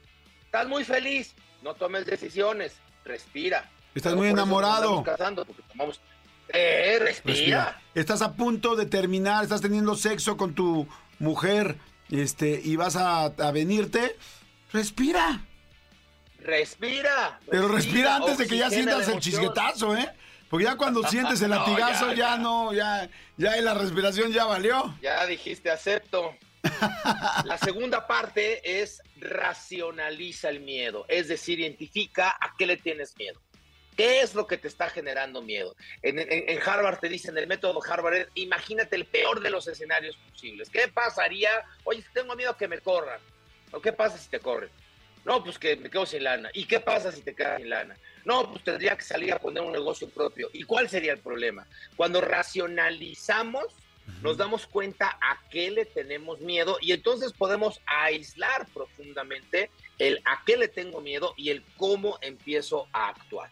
Estás 0.44 0.66
muy 0.68 0.84
feliz, 0.84 1.34
no 1.64 1.74
tomes 1.74 2.04
decisiones, 2.06 2.74
respira. 3.04 3.68
Estás 3.94 4.12
Pero 4.12 4.16
muy 4.18 4.28
enamorado. 4.28 5.02
casando, 5.02 5.44
porque 5.44 5.62
tomamos... 5.62 6.00
Eh, 6.50 6.98
respira. 7.00 7.34
Respira. 7.34 7.82
Estás 7.94 8.20
a 8.22 8.34
punto 8.34 8.76
de 8.76 8.86
terminar, 8.86 9.42
estás 9.42 9.62
teniendo 9.62 9.96
sexo 9.96 10.36
con 10.36 10.54
tu 10.54 10.86
mujer, 11.18 11.78
este, 12.10 12.60
y 12.62 12.76
vas 12.76 12.96
a, 12.96 13.24
a 13.24 13.50
venirte. 13.50 14.16
Respira. 14.72 15.40
Respira. 16.40 17.40
Pero 17.50 17.68
respira 17.68 18.16
antes 18.16 18.36
de 18.36 18.46
que 18.46 18.58
ya 18.58 18.68
sientas 18.68 18.96
el 19.08 19.12
emoción. 19.14 19.20
chisguetazo, 19.20 19.96
¿eh? 19.96 20.10
Porque 20.50 20.64
ya 20.66 20.76
cuando 20.76 21.02
sientes 21.08 21.40
el 21.40 21.50
latigazo, 21.50 22.10
ya, 22.10 22.14
ya, 22.14 22.30
ya. 22.36 22.38
no, 22.38 22.72
ya, 22.74 23.08
ya 23.38 23.56
la 23.62 23.72
respiración 23.74 24.30
ya 24.30 24.44
valió. 24.44 24.94
Ya 25.00 25.24
dijiste, 25.26 25.70
acepto. 25.70 26.36
La 27.44 27.58
segunda 27.58 28.06
parte 28.06 28.80
es 28.82 29.02
racionaliza 29.16 30.48
el 30.48 30.60
miedo, 30.60 31.04
es 31.08 31.28
decir, 31.28 31.60
identifica 31.60 32.30
a 32.30 32.54
qué 32.58 32.66
le 32.66 32.76
tienes 32.76 33.16
miedo. 33.16 33.40
¿Qué 33.96 34.20
es 34.22 34.34
lo 34.34 34.46
que 34.48 34.58
te 34.58 34.66
está 34.66 34.90
generando 34.90 35.40
miedo? 35.40 35.76
En, 36.02 36.18
en- 36.18 36.48
en 36.48 36.58
Harvard 36.66 36.98
te 36.98 37.08
dicen, 37.08 37.38
el 37.38 37.46
método 37.46 37.80
Harvard 37.88 38.14
es, 38.14 38.28
imagínate 38.34 38.96
el 38.96 39.04
peor 39.04 39.40
de 39.40 39.50
los 39.50 39.68
escenarios 39.68 40.16
posibles. 40.16 40.68
¿Qué 40.68 40.88
pasaría? 40.88 41.50
Oye, 41.84 42.04
tengo 42.12 42.34
miedo 42.34 42.56
que 42.56 42.66
me 42.66 42.78
corran. 42.80 43.20
¿O 43.70 43.80
qué 43.80 43.92
pasa 43.92 44.18
si 44.18 44.28
te 44.28 44.40
corren? 44.40 44.70
No, 45.24 45.44
pues 45.44 45.58
que 45.60 45.76
me 45.76 45.88
quedo 45.90 46.06
sin 46.06 46.24
lana. 46.24 46.50
¿Y 46.54 46.64
qué 46.66 46.80
pasa 46.80 47.12
si 47.12 47.22
te 47.22 47.34
quedas 47.36 47.58
sin 47.58 47.70
lana? 47.70 47.96
No, 48.24 48.50
pues 48.50 48.64
tendría 48.64 48.96
que 48.96 49.04
salir 49.04 49.32
a 49.32 49.38
poner 49.38 49.62
un 49.62 49.72
negocio 49.72 50.08
propio. 50.08 50.50
¿Y 50.52 50.64
cuál 50.64 50.88
sería 50.88 51.12
el 51.12 51.20
problema? 51.20 51.64
Cuando 51.96 52.20
racionalizamos, 52.20 53.66
nos 54.22 54.36
damos 54.36 54.66
cuenta 54.66 55.18
a 55.20 55.38
qué 55.50 55.70
le 55.70 55.84
tenemos 55.84 56.40
miedo 56.40 56.78
y 56.80 56.92
entonces 56.92 57.32
podemos 57.32 57.80
aislar 57.86 58.66
profundamente 58.72 59.70
el 59.98 60.20
a 60.24 60.42
qué 60.44 60.56
le 60.56 60.68
tengo 60.68 61.00
miedo 61.00 61.34
y 61.36 61.50
el 61.50 61.62
cómo 61.76 62.18
empiezo 62.20 62.88
a 62.92 63.08
actuar. 63.08 63.50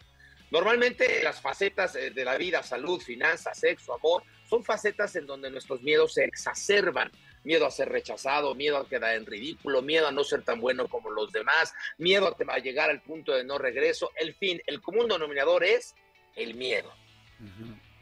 Normalmente 0.52 1.22
las 1.22 1.40
facetas 1.40 1.96
eh, 1.96 2.10
de 2.10 2.24
la 2.26 2.36
vida, 2.36 2.62
salud, 2.62 3.00
finanzas, 3.00 3.58
sexo, 3.58 3.94
amor, 3.94 4.22
son 4.48 4.62
facetas 4.62 5.16
en 5.16 5.26
donde 5.26 5.50
nuestros 5.50 5.80
miedos 5.80 6.12
se 6.12 6.24
exacerban. 6.24 7.10
Miedo 7.42 7.66
a 7.66 7.70
ser 7.70 7.88
rechazado, 7.88 8.54
miedo 8.54 8.76
a 8.76 8.86
quedar 8.86 9.16
en 9.16 9.24
ridículo, 9.24 9.80
miedo 9.80 10.06
a 10.06 10.12
no 10.12 10.22
ser 10.24 10.42
tan 10.42 10.60
bueno 10.60 10.88
como 10.88 11.10
los 11.10 11.32
demás, 11.32 11.72
miedo 11.96 12.36
a, 12.48 12.58
llegar 12.58 12.90
al 12.90 13.00
punto 13.00 13.32
de 13.32 13.44
no 13.44 13.56
regreso. 13.56 14.10
El 14.14 14.34
fin, 14.34 14.60
el 14.66 14.82
común 14.82 15.08
denominador 15.08 15.64
es 15.64 15.94
el 16.36 16.54
miedo. 16.54 16.92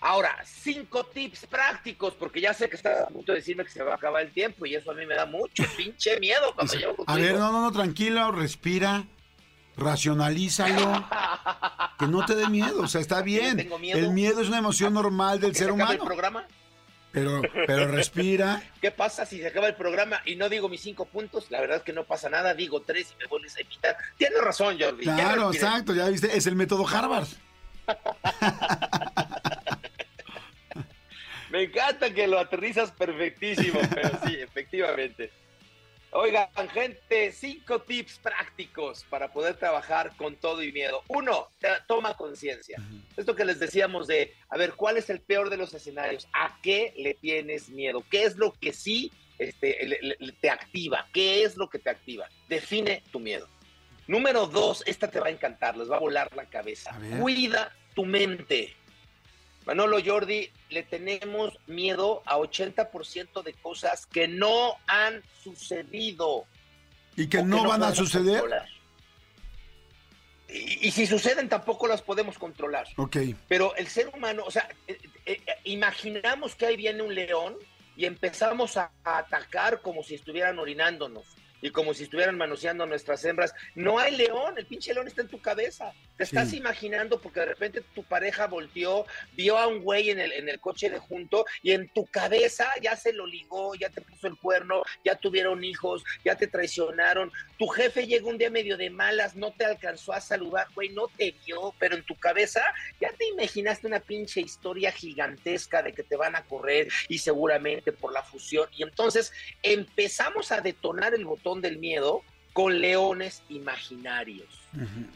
Ahora, 0.02 0.34
cinco 0.46 1.04
tips 1.04 1.46
prácticos, 1.46 2.14
porque 2.14 2.40
ya 2.40 2.54
sé 2.54 2.70
que 2.70 2.76
estás 2.76 3.02
a 3.02 3.06
punto 3.08 3.32
de 3.32 3.38
decirme 3.38 3.64
que 3.64 3.70
se 3.70 3.82
va 3.82 3.92
a 3.92 3.96
acabar 3.96 4.22
el 4.22 4.32
tiempo 4.32 4.64
y 4.64 4.74
eso 4.74 4.90
a 4.90 4.94
mí 4.94 5.04
me 5.04 5.14
da 5.14 5.26
mucho 5.26 5.62
pinche 5.76 6.18
miedo 6.18 6.54
cuando 6.54 6.72
llego 6.74 6.92
A 6.92 6.96
contigo. 6.96 7.18
ver, 7.18 7.34
no, 7.38 7.52
no, 7.52 7.60
no, 7.60 7.70
tranquilo, 7.70 8.32
respira, 8.32 9.04
racionalízalo, 9.76 11.06
que 11.98 12.06
no 12.06 12.24
te 12.24 12.34
dé 12.34 12.48
miedo, 12.48 12.82
o 12.82 12.88
sea, 12.88 13.00
está 13.00 13.20
bien. 13.22 13.56
tengo 13.58 13.78
miedo. 13.78 13.98
El 13.98 14.10
miedo 14.10 14.40
es 14.40 14.48
una 14.48 14.58
emoción 14.58 14.94
normal 14.94 15.38
del 15.38 15.52
¿Que 15.52 15.58
se 15.58 15.64
ser 15.64 15.74
acabe 15.74 15.94
el 15.94 16.00
humano, 16.00 16.04
programa? 16.06 16.46
pero, 17.12 17.42
pero 17.66 17.86
respira. 17.88 18.62
¿Qué 18.80 18.90
pasa 18.92 19.26
si 19.26 19.38
se 19.38 19.48
acaba 19.48 19.66
el 19.66 19.74
programa 19.74 20.22
y 20.24 20.36
no 20.36 20.48
digo 20.48 20.68
mis 20.70 20.80
cinco 20.80 21.04
puntos? 21.04 21.50
La 21.50 21.60
verdad 21.60 21.76
es 21.78 21.82
que 21.82 21.92
no 21.92 22.04
pasa 22.04 22.30
nada, 22.30 22.54
digo 22.54 22.80
tres 22.80 23.12
y 23.14 23.16
me 23.22 23.26
vuelves 23.26 23.54
a 23.56 23.60
invitar. 23.60 23.96
Tienes 24.16 24.40
razón, 24.40 24.78
Jordi. 24.80 25.04
ya 25.04 25.14
Claro, 25.14 25.48
respiré. 25.48 25.66
exacto, 25.66 25.92
ya 25.94 26.08
viste, 26.08 26.34
es 26.34 26.46
el 26.46 26.56
método 26.56 26.86
Harvard. 26.88 27.26
Me 31.50 31.62
encanta 31.64 32.12
que 32.12 32.26
lo 32.26 32.38
aterrizas 32.38 32.90
perfectísimo, 32.92 33.80
pero 33.94 34.10
sí, 34.26 34.36
efectivamente. 34.40 35.30
Oigan, 36.12 36.48
gente, 36.72 37.30
cinco 37.30 37.82
tips 37.82 38.18
prácticos 38.18 39.04
para 39.04 39.32
poder 39.32 39.54
trabajar 39.54 40.16
con 40.16 40.34
todo 40.34 40.60
y 40.60 40.72
miedo. 40.72 41.02
Uno, 41.06 41.48
toma 41.86 42.16
conciencia. 42.16 42.82
Esto 43.16 43.36
que 43.36 43.44
les 43.44 43.60
decíamos 43.60 44.08
de, 44.08 44.34
a 44.48 44.56
ver, 44.56 44.72
¿cuál 44.72 44.96
es 44.96 45.08
el 45.08 45.20
peor 45.20 45.50
de 45.50 45.56
los 45.56 45.72
escenarios? 45.72 46.26
¿A 46.32 46.58
qué 46.62 46.92
le 46.96 47.14
tienes 47.14 47.68
miedo? 47.68 48.04
¿Qué 48.10 48.24
es 48.24 48.36
lo 48.36 48.52
que 48.54 48.72
sí 48.72 49.12
este, 49.38 49.86
le- 49.86 50.32
te 50.40 50.50
activa? 50.50 51.06
¿Qué 51.12 51.44
es 51.44 51.56
lo 51.56 51.70
que 51.70 51.78
te 51.78 51.90
activa? 51.90 52.28
Define 52.48 53.04
tu 53.12 53.20
miedo. 53.20 53.48
Número 54.08 54.46
dos, 54.46 54.82
esta 54.86 55.08
te 55.08 55.20
va 55.20 55.28
a 55.28 55.30
encantar, 55.30 55.76
les 55.76 55.88
va 55.88 55.96
a 55.96 56.00
volar 56.00 56.34
la 56.34 56.46
cabeza. 56.46 56.90
Cuida 57.20 57.72
tu 57.94 58.04
mente. 58.04 58.74
Manolo 59.70 59.98
Jordi, 60.04 60.50
le 60.70 60.82
tenemos 60.82 61.56
miedo 61.68 62.24
a 62.26 62.38
80% 62.38 63.44
de 63.44 63.52
cosas 63.52 64.04
que 64.04 64.26
no 64.26 64.74
han 64.88 65.22
sucedido. 65.44 66.44
Y 67.16 67.28
que 67.28 67.44
no 67.44 67.68
van 67.68 67.84
a 67.84 67.94
suceder. 67.94 68.42
Y, 70.48 70.88
y 70.88 70.90
si 70.90 71.06
suceden, 71.06 71.48
tampoco 71.48 71.86
las 71.86 72.02
podemos 72.02 72.36
controlar. 72.36 72.88
Ok. 72.96 73.18
Pero 73.46 73.76
el 73.76 73.86
ser 73.86 74.08
humano, 74.08 74.42
o 74.44 74.50
sea, 74.50 74.68
eh, 74.88 74.98
eh, 75.24 75.40
eh, 75.46 75.52
imaginamos 75.62 76.56
que 76.56 76.66
ahí 76.66 76.76
viene 76.76 77.04
un 77.04 77.14
león 77.14 77.54
y 77.96 78.06
empezamos 78.06 78.76
a, 78.76 78.90
a 79.04 79.18
atacar 79.18 79.82
como 79.82 80.02
si 80.02 80.16
estuvieran 80.16 80.58
orinándonos 80.58 81.26
y 81.62 81.70
como 81.70 81.94
si 81.94 82.04
estuvieran 82.04 82.36
manoseando 82.36 82.86
nuestras 82.86 83.24
hembras. 83.24 83.54
No 83.74 83.98
hay 83.98 84.16
león, 84.16 84.54
el 84.56 84.66
pinche 84.66 84.94
león 84.94 85.06
está 85.08 85.22
en 85.22 85.28
tu 85.28 85.40
cabeza. 85.40 85.92
Te 86.16 86.26
Sí. 86.26 86.36
estás 86.36 86.52
imaginando 86.52 87.20
porque 87.20 87.40
de 87.40 87.46
repente 87.46 87.82
tu 87.94 88.04
pareja 88.04 88.46
volteó, 88.46 89.06
vio 89.32 89.56
a 89.56 89.66
un 89.66 89.82
güey 89.82 90.10
en 90.10 90.20
el, 90.20 90.32
en 90.32 90.48
el 90.48 90.60
coche 90.60 90.90
de 90.90 90.98
junto 90.98 91.44
y 91.62 91.72
en 91.72 91.88
tu 91.88 92.04
cabeza 92.06 92.70
ya 92.82 92.94
se 92.96 93.12
lo 93.12 93.26
ligó, 93.26 93.74
ya 93.74 93.88
te 93.88 94.00
puso 94.02 94.26
el 94.26 94.36
cuerno, 94.36 94.82
ya 95.04 95.14
tuvieron 95.16 95.64
hijos, 95.64 96.04
ya 96.24 96.34
te 96.36 96.46
traicionaron. 96.46 97.32
Tu 97.58 97.66
jefe 97.68 98.06
llega 98.06 98.26
un 98.26 98.36
día 98.38 98.50
medio 98.50 98.76
de 98.76 98.90
malas, 98.90 99.34
no 99.34 99.52
te 99.52 99.64
alcanzó 99.64 100.12
a 100.12 100.20
saludar, 100.20 100.66
güey, 100.74 100.90
no 100.90 101.08
te 101.08 101.34
vio, 101.46 101.74
pero 101.78 101.94
en 101.96 102.04
tu 102.04 102.14
cabeza 102.16 102.62
ya 103.00 103.10
te 103.12 103.26
imaginaste 103.28 103.86
una 103.86 104.00
pinche 104.00 104.40
historia 104.40 104.92
gigantesca 104.92 105.82
de 105.82 105.92
que 105.94 106.02
te 106.02 106.16
van 106.16 106.36
a 106.36 106.44
correr 106.44 106.88
y 107.08 107.18
seguramente 107.18 107.92
por 107.92 108.12
la 108.12 108.22
fusión. 108.22 108.68
Y 108.76 108.82
entonces 108.82 109.32
empezamos 109.62 110.52
a 110.52 110.60
detonar 110.60 111.14
el 111.14 111.24
botón 111.24 111.49
del 111.60 111.78
miedo 111.78 112.22
con 112.52 112.80
leones 112.80 113.42
imaginarios. 113.48 114.48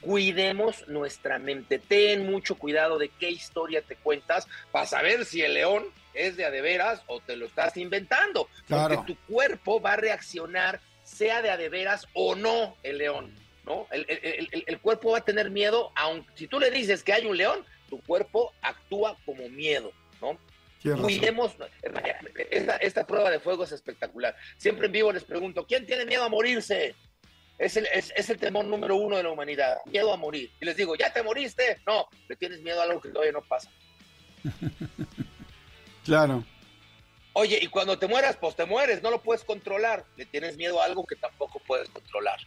Cuidemos 0.01 0.87
nuestra 0.89 1.39
mente. 1.39 1.78
Ten 1.78 2.30
mucho 2.30 2.57
cuidado 2.57 2.99
de 2.99 3.09
qué 3.09 3.30
historia 3.30 3.82
te 3.82 3.97
cuentas 3.97 4.47
para 4.70 4.87
saber 4.87 5.24
si 5.24 5.43
el 5.43 5.55
león 5.55 5.85
es 6.12 6.37
de 6.37 6.45
a 6.45 6.51
de 6.51 6.61
veras 6.61 7.03
o 7.07 7.20
te 7.20 7.37
lo 7.37 7.47
estás 7.47 7.76
inventando. 7.76 8.49
Claro. 8.66 8.97
Porque 8.97 9.14
tu 9.14 9.18
cuerpo 9.32 9.80
va 9.80 9.93
a 9.95 9.97
reaccionar, 9.97 10.80
sea 11.03 11.43
de 11.43 11.51
a 11.51 11.57
de 11.57 11.68
veras 11.68 12.07
o 12.12 12.35
no 12.35 12.76
el 12.82 12.99
león. 12.99 13.32
¿no? 13.64 13.87
El, 13.91 14.05
el- 14.09 14.49
el- 14.53 14.64
el 14.66 14.78
cuerpo 14.78 15.12
va 15.12 15.18
a 15.18 15.24
tener 15.24 15.51
miedo, 15.51 15.91
aunque 15.97 16.30
si 16.37 16.47
tú 16.47 16.61
le 16.61 16.70
dices 16.70 17.03
que 17.03 17.14
hay 17.14 17.24
un 17.26 17.37
león, 17.37 17.64
tu 17.89 17.99
cuerpo 18.03 18.53
actúa 18.62 19.16
como 19.24 19.49
miedo. 19.49 19.93
¿no? 20.20 20.39
Cuidemos, 21.01 21.57
esta, 22.51 22.76
esta 22.76 23.07
prueba 23.07 23.30
de 23.30 23.41
fuego 23.41 23.64
es 23.64 23.72
espectacular. 23.72 24.37
Siempre 24.59 24.87
en 24.87 24.93
vivo 24.93 25.12
les 25.12 25.24
pregunto, 25.24 25.66
¿quién 25.66 25.87
tiene 25.87 26.05
miedo 26.05 26.24
a 26.24 26.28
morirse? 26.28 26.95
Es 27.59 27.76
el, 27.76 27.87
es, 27.87 28.12
es 28.16 28.28
el 28.28 28.37
temor 28.37 28.66
número 28.66 28.97
uno 28.97 29.16
de 29.16 29.22
la 29.22 29.30
humanidad, 29.30 29.78
miedo 29.87 30.12
a 30.12 30.16
morir. 30.16 30.51
Y 30.61 30.64
les 30.64 30.76
digo, 30.76 30.95
¿ya 30.97 31.12
te 31.12 31.22
moriste? 31.22 31.80
No, 31.87 32.07
le 32.28 32.37
tienes 32.37 32.61
miedo 32.61 32.80
a 32.80 32.85
algo 32.85 33.01
que 33.01 33.09
todavía 33.09 33.32
no 33.32 33.43
pasa. 33.43 33.70
Claro. 36.05 36.45
Oye, 37.32 37.59
y 37.61 37.66
cuando 37.66 37.99
te 37.99 38.07
mueras, 38.07 38.37
pues 38.37 38.55
te 38.55 38.66
mueres, 38.66 39.03
no 39.03 39.11
lo 39.11 39.22
puedes 39.22 39.43
controlar. 39.43 40.05
Le 40.16 40.26
tienes 40.26 40.57
miedo 40.57 40.80
a 40.80 40.85
algo 40.85 41.05
que 41.07 41.16
tampoco 41.16 41.61
puedes 41.66 41.89
controlar. 41.89 42.39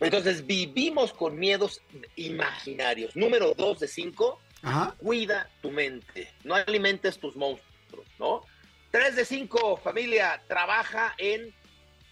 Entonces 0.00 0.44
vivimos 0.44 1.12
con 1.12 1.38
miedos 1.38 1.80
imaginarios. 2.16 3.16
Número 3.16 3.54
dos 3.54 3.80
de 3.80 3.88
cinco, 3.88 4.40
Ajá. 4.62 4.94
cuida 4.98 5.48
tu 5.62 5.70
mente, 5.70 6.28
no 6.44 6.54
alimentes 6.54 7.18
tus 7.18 7.34
monstruos, 7.36 7.75
¿no? 8.18 8.44
Tres 8.90 9.16
de 9.16 9.24
cinco, 9.24 9.76
familia, 9.76 10.42
trabaja 10.48 11.14
en 11.18 11.54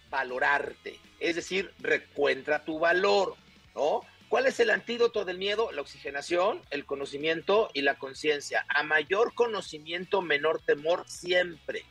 valorarte, 0.09 0.99
es 1.19 1.35
decir, 1.35 1.73
recuentra 1.79 2.63
tu 2.63 2.79
valor, 2.79 3.35
¿no? 3.73 4.01
¿Cuál 4.29 4.47
es 4.47 4.59
el 4.59 4.69
antídoto 4.69 5.23
del 5.23 5.37
miedo? 5.37 5.71
La 5.71 5.81
oxigenación, 5.81 6.61
el 6.71 6.85
conocimiento 6.85 7.69
y 7.73 7.81
la 7.81 7.95
conciencia. 7.95 8.65
A 8.69 8.83
mayor 8.83 9.33
conocimiento, 9.35 10.21
menor 10.21 10.61
temor 10.61 11.05
siempre. 11.07 11.85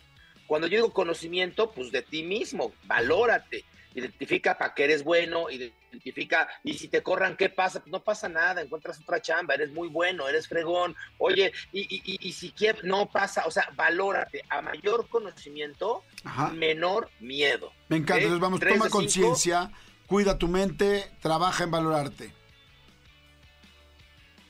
Cuando 0.46 0.66
yo 0.66 0.78
digo 0.78 0.92
conocimiento, 0.92 1.70
pues 1.70 1.90
de 1.92 2.02
ti 2.02 2.22
mismo, 2.22 2.72
valórate, 2.84 3.64
identifica 3.94 4.58
para 4.58 4.74
qué 4.74 4.84
eres 4.84 5.04
bueno, 5.04 5.48
identifica, 5.50 6.48
y 6.62 6.74
si 6.74 6.88
te 6.88 7.02
corran, 7.02 7.36
¿qué 7.36 7.48
pasa? 7.48 7.80
Pues 7.80 7.92
no 7.92 8.02
pasa 8.02 8.28
nada, 8.28 8.60
encuentras 8.60 9.00
otra 9.00 9.22
chamba, 9.22 9.54
eres 9.54 9.70
muy 9.70 9.88
bueno, 9.88 10.28
eres 10.28 10.48
fregón, 10.48 10.96
oye, 11.18 11.52
y, 11.72 11.80
y, 11.82 12.02
y, 12.04 12.28
y 12.28 12.32
si 12.32 12.50
quieres, 12.50 12.82
no 12.84 13.06
pasa, 13.06 13.44
o 13.46 13.50
sea, 13.50 13.68
valórate, 13.76 14.44
a 14.48 14.60
mayor 14.62 15.08
conocimiento, 15.08 16.02
Ajá. 16.24 16.48
menor 16.50 17.08
miedo. 17.20 17.72
Me 17.88 17.96
encanta. 17.96 18.22
Entonces 18.22 18.40
vamos, 18.40 18.60
Tres 18.60 18.74
toma 18.74 18.90
conciencia, 18.90 19.70
cuida 20.06 20.38
tu 20.38 20.48
mente, 20.48 21.10
trabaja 21.20 21.64
en 21.64 21.70
valorarte. 21.70 22.32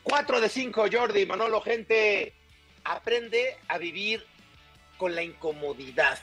Cuatro 0.03 0.41
de 0.41 0.49
cinco, 0.49 0.85
Jordi, 0.91 1.25
Manolo, 1.27 1.61
gente, 1.61 2.35
aprende 2.85 3.57
a 3.69 3.79
vivir 3.79 4.25
con 4.99 5.15
la 5.15 5.23
incomodidad. 5.23 6.19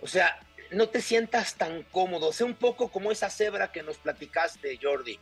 O 0.00 0.06
sea, 0.06 0.40
no 0.72 0.88
te 0.88 1.00
sientas 1.00 1.54
tan 1.54 1.82
cómodo, 1.84 2.32
sé 2.32 2.44
un 2.44 2.54
poco 2.54 2.90
como 2.90 3.12
esa 3.12 3.30
cebra 3.30 3.72
que 3.72 3.82
nos 3.82 3.98
platicaste, 3.98 4.78
Jordi. 4.80 5.18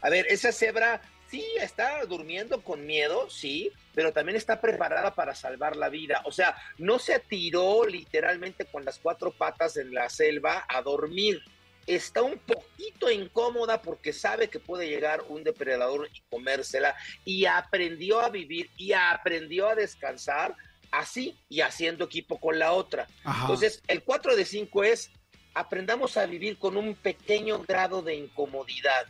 A 0.00 0.10
ver, 0.10 0.26
esa 0.28 0.52
cebra 0.52 1.00
sí 1.30 1.44
está 1.60 2.04
durmiendo 2.04 2.62
con 2.62 2.86
miedo, 2.86 3.28
sí, 3.30 3.72
pero 3.94 4.12
también 4.12 4.36
está 4.36 4.60
preparada 4.60 5.14
para 5.14 5.34
salvar 5.34 5.76
la 5.76 5.88
vida. 5.88 6.22
O 6.24 6.32
sea, 6.32 6.56
no 6.78 6.98
se 6.98 7.18
tiró 7.18 7.84
literalmente 7.84 8.66
con 8.66 8.84
las 8.84 8.98
cuatro 8.98 9.32
patas 9.32 9.76
en 9.76 9.92
la 9.94 10.08
selva 10.08 10.64
a 10.68 10.82
dormir. 10.82 11.40
Está 11.86 12.22
un 12.22 12.38
poquito 12.38 13.10
incómoda 13.10 13.80
porque 13.80 14.12
sabe 14.12 14.48
que 14.48 14.58
puede 14.58 14.88
llegar 14.88 15.22
un 15.28 15.44
depredador 15.44 16.08
y 16.12 16.20
comérsela 16.28 16.96
y 17.24 17.46
aprendió 17.46 18.20
a 18.20 18.28
vivir 18.28 18.70
y 18.76 18.92
aprendió 18.92 19.68
a 19.68 19.76
descansar 19.76 20.56
así 20.98 21.38
y 21.48 21.60
haciendo 21.60 22.04
equipo 22.04 22.38
con 22.38 22.58
la 22.58 22.72
otra. 22.72 23.06
Ajá. 23.24 23.42
Entonces, 23.42 23.82
el 23.88 24.02
4 24.02 24.36
de 24.36 24.44
5 24.44 24.84
es 24.84 25.10
aprendamos 25.54 26.16
a 26.16 26.26
vivir 26.26 26.58
con 26.58 26.76
un 26.76 26.94
pequeño 26.94 27.62
grado 27.66 28.02
de 28.02 28.14
incomodidad, 28.14 29.06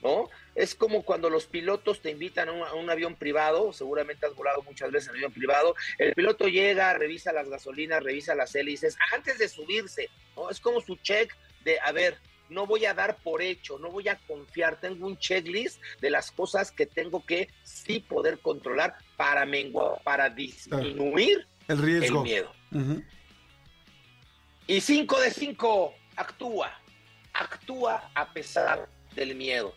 ¿no? 0.00 0.30
Es 0.54 0.76
como 0.76 1.02
cuando 1.02 1.28
los 1.28 1.46
pilotos 1.46 2.00
te 2.00 2.10
invitan 2.10 2.48
a 2.48 2.52
un, 2.52 2.62
a 2.62 2.74
un 2.74 2.88
avión 2.88 3.16
privado, 3.16 3.72
seguramente 3.72 4.24
has 4.24 4.34
volado 4.36 4.62
muchas 4.62 4.92
veces 4.92 5.08
en 5.08 5.16
avión 5.16 5.32
privado, 5.32 5.74
el 5.98 6.14
piloto 6.14 6.46
llega, 6.46 6.92
revisa 6.94 7.32
las 7.32 7.48
gasolinas, 7.48 8.02
revisa 8.02 8.36
las 8.36 8.54
hélices, 8.54 8.96
antes 9.12 9.38
de 9.38 9.48
subirse, 9.48 10.08
¿no? 10.36 10.50
Es 10.50 10.60
como 10.60 10.80
su 10.80 10.94
check 10.96 11.34
de, 11.64 11.80
a 11.80 11.90
ver, 11.90 12.16
no 12.48 12.66
voy 12.66 12.86
a 12.86 12.94
dar 12.94 13.16
por 13.18 13.42
hecho, 13.42 13.78
no 13.78 13.90
voy 13.90 14.08
a 14.08 14.16
confiar, 14.26 14.80
tengo 14.80 15.06
un 15.06 15.18
checklist 15.18 15.80
de 16.00 16.10
las 16.10 16.30
cosas 16.30 16.70
que 16.70 16.86
tengo 16.86 17.24
que 17.24 17.48
sí 17.62 18.00
poder 18.00 18.38
controlar 18.40 18.96
para 19.16 19.44
menguar, 19.46 20.02
para 20.02 20.30
disminuir 20.30 21.46
el 21.68 21.78
el 21.78 21.82
riesgo. 21.82 22.22
miedo. 22.22 22.52
Ujú. 22.72 23.02
Y 24.66 24.80
5 24.80 25.20
de 25.20 25.30
5, 25.30 25.94
actúa. 26.16 26.78
Actúa 27.32 28.10
a 28.14 28.32
pesar 28.32 28.88
del 29.14 29.34
miedo. 29.34 29.74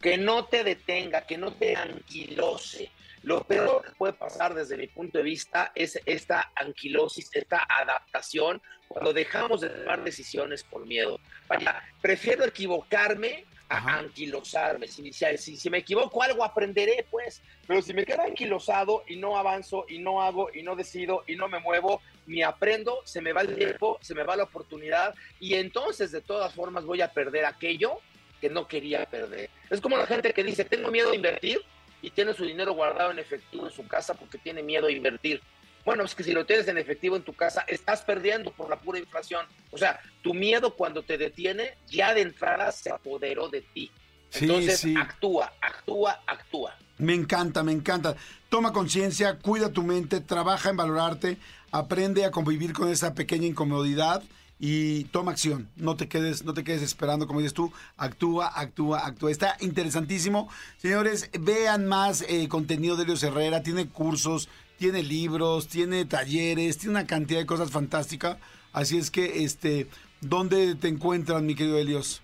Que 0.00 0.18
no 0.18 0.44
te 0.44 0.64
detenga, 0.64 1.26
que 1.26 1.38
no 1.38 1.52
te 1.52 1.76
anquilose. 1.76 2.90
Lo 3.24 3.42
peor 3.44 3.82
que 3.84 3.90
puede 3.92 4.12
pasar 4.12 4.54
desde 4.54 4.76
mi 4.76 4.86
punto 4.86 5.18
de 5.18 5.24
vista 5.24 5.72
es 5.74 5.98
esta 6.06 6.52
anquilosis, 6.54 7.30
esta 7.32 7.66
adaptación, 7.68 8.60
cuando 8.88 9.12
dejamos 9.12 9.62
de 9.62 9.70
tomar 9.70 10.04
decisiones 10.04 10.62
por 10.62 10.86
miedo. 10.86 11.18
Vaya, 11.48 11.82
prefiero 12.02 12.44
equivocarme 12.44 13.44
a 13.70 13.98
anquilosarme. 13.98 14.86
Si, 14.88 15.10
si- 15.12 15.36
si- 15.38 15.56
si 15.56 15.70
me 15.70 15.78
equivoco 15.78 16.22
algo, 16.22 16.44
aprenderé, 16.44 17.06
pues. 17.10 17.42
Pero 17.66 17.80
si 17.80 17.94
me 17.94 18.04
quedo 18.04 18.20
anquilosado 18.22 19.04
y 19.06 19.16
no 19.16 19.38
avanzo, 19.38 19.86
y 19.88 19.98
no 19.98 20.20
hago, 20.22 20.50
y 20.54 20.62
no 20.62 20.76
decido, 20.76 21.24
y 21.26 21.34
no 21.34 21.48
me 21.48 21.60
muevo, 21.60 22.02
ni 22.26 22.42
aprendo, 22.42 23.00
se 23.04 23.22
me 23.22 23.32
va 23.32 23.40
el 23.40 23.54
tiempo, 23.56 23.98
se 24.02 24.14
me 24.14 24.22
va 24.22 24.36
la 24.36 24.44
oportunidad, 24.44 25.14
y 25.40 25.54
entonces 25.54 26.12
de 26.12 26.20
todas 26.20 26.52
formas 26.54 26.84
voy 26.84 27.00
a 27.00 27.08
perder 27.12 27.46
aquello 27.46 28.00
que 28.40 28.50
no 28.50 28.68
quería 28.68 29.06
perder. 29.06 29.48
Es 29.70 29.80
como 29.80 29.96
la 29.96 30.06
gente 30.06 30.32
que 30.34 30.44
dice, 30.44 30.64
tengo 30.66 30.90
miedo 30.90 31.10
a 31.12 31.14
invertir, 31.16 31.62
y 32.04 32.10
tiene 32.10 32.34
su 32.34 32.44
dinero 32.44 32.74
guardado 32.74 33.12
en 33.12 33.18
efectivo 33.18 33.66
en 33.66 33.72
su 33.72 33.86
casa 33.86 34.12
porque 34.12 34.36
tiene 34.36 34.62
miedo 34.62 34.88
a 34.88 34.92
invertir. 34.92 35.40
Bueno, 35.86 36.04
es 36.04 36.14
que 36.14 36.22
si 36.22 36.32
lo 36.32 36.44
tienes 36.44 36.68
en 36.68 36.76
efectivo 36.76 37.16
en 37.16 37.22
tu 37.22 37.32
casa, 37.32 37.64
estás 37.66 38.02
perdiendo 38.02 38.52
por 38.52 38.68
la 38.68 38.78
pura 38.78 38.98
inflación. 38.98 39.46
O 39.70 39.78
sea, 39.78 39.98
tu 40.22 40.34
miedo 40.34 40.74
cuando 40.76 41.02
te 41.02 41.16
detiene, 41.16 41.78
ya 41.88 42.12
de 42.12 42.20
entrada 42.20 42.72
se 42.72 42.90
apoderó 42.90 43.48
de 43.48 43.62
ti. 43.62 43.90
Sí, 44.28 44.44
Entonces, 44.44 44.80
sí. 44.80 44.94
actúa, 44.98 45.54
actúa, 45.62 46.20
actúa. 46.26 46.76
Me 46.98 47.14
encanta, 47.14 47.62
me 47.62 47.72
encanta. 47.72 48.16
Toma 48.50 48.74
conciencia, 48.74 49.38
cuida 49.38 49.72
tu 49.72 49.82
mente, 49.82 50.20
trabaja 50.20 50.68
en 50.68 50.76
valorarte, 50.76 51.38
aprende 51.70 52.26
a 52.26 52.30
convivir 52.30 52.74
con 52.74 52.90
esa 52.90 53.14
pequeña 53.14 53.46
incomodidad 53.46 54.22
y 54.66 55.04
toma 55.04 55.32
acción. 55.32 55.68
No 55.76 55.94
te 55.94 56.08
quedes, 56.08 56.42
no 56.42 56.54
te 56.54 56.64
quedes 56.64 56.80
esperando, 56.80 57.26
como 57.26 57.40
dices 57.40 57.52
tú, 57.52 57.70
actúa, 57.98 58.46
actúa, 58.46 59.06
actúa. 59.06 59.30
Está 59.30 59.58
interesantísimo. 59.60 60.48
Señores, 60.78 61.28
vean 61.38 61.84
más 61.84 62.24
eh, 62.26 62.48
contenido 62.48 62.96
de 62.96 63.02
Elios 63.02 63.22
Herrera, 63.22 63.62
tiene 63.62 63.88
cursos, 63.88 64.48
tiene 64.78 65.02
libros, 65.02 65.68
tiene 65.68 66.06
talleres, 66.06 66.78
tiene 66.78 66.92
una 66.92 67.06
cantidad 67.06 67.40
de 67.40 67.44
cosas 67.44 67.70
fantásticas. 67.70 68.38
Así 68.72 68.96
es 68.96 69.10
que, 69.10 69.44
este, 69.44 69.86
¿dónde 70.22 70.76
te 70.76 70.88
encuentran, 70.88 71.44
mi 71.44 71.54
querido 71.54 71.76
Helios? 71.76 72.22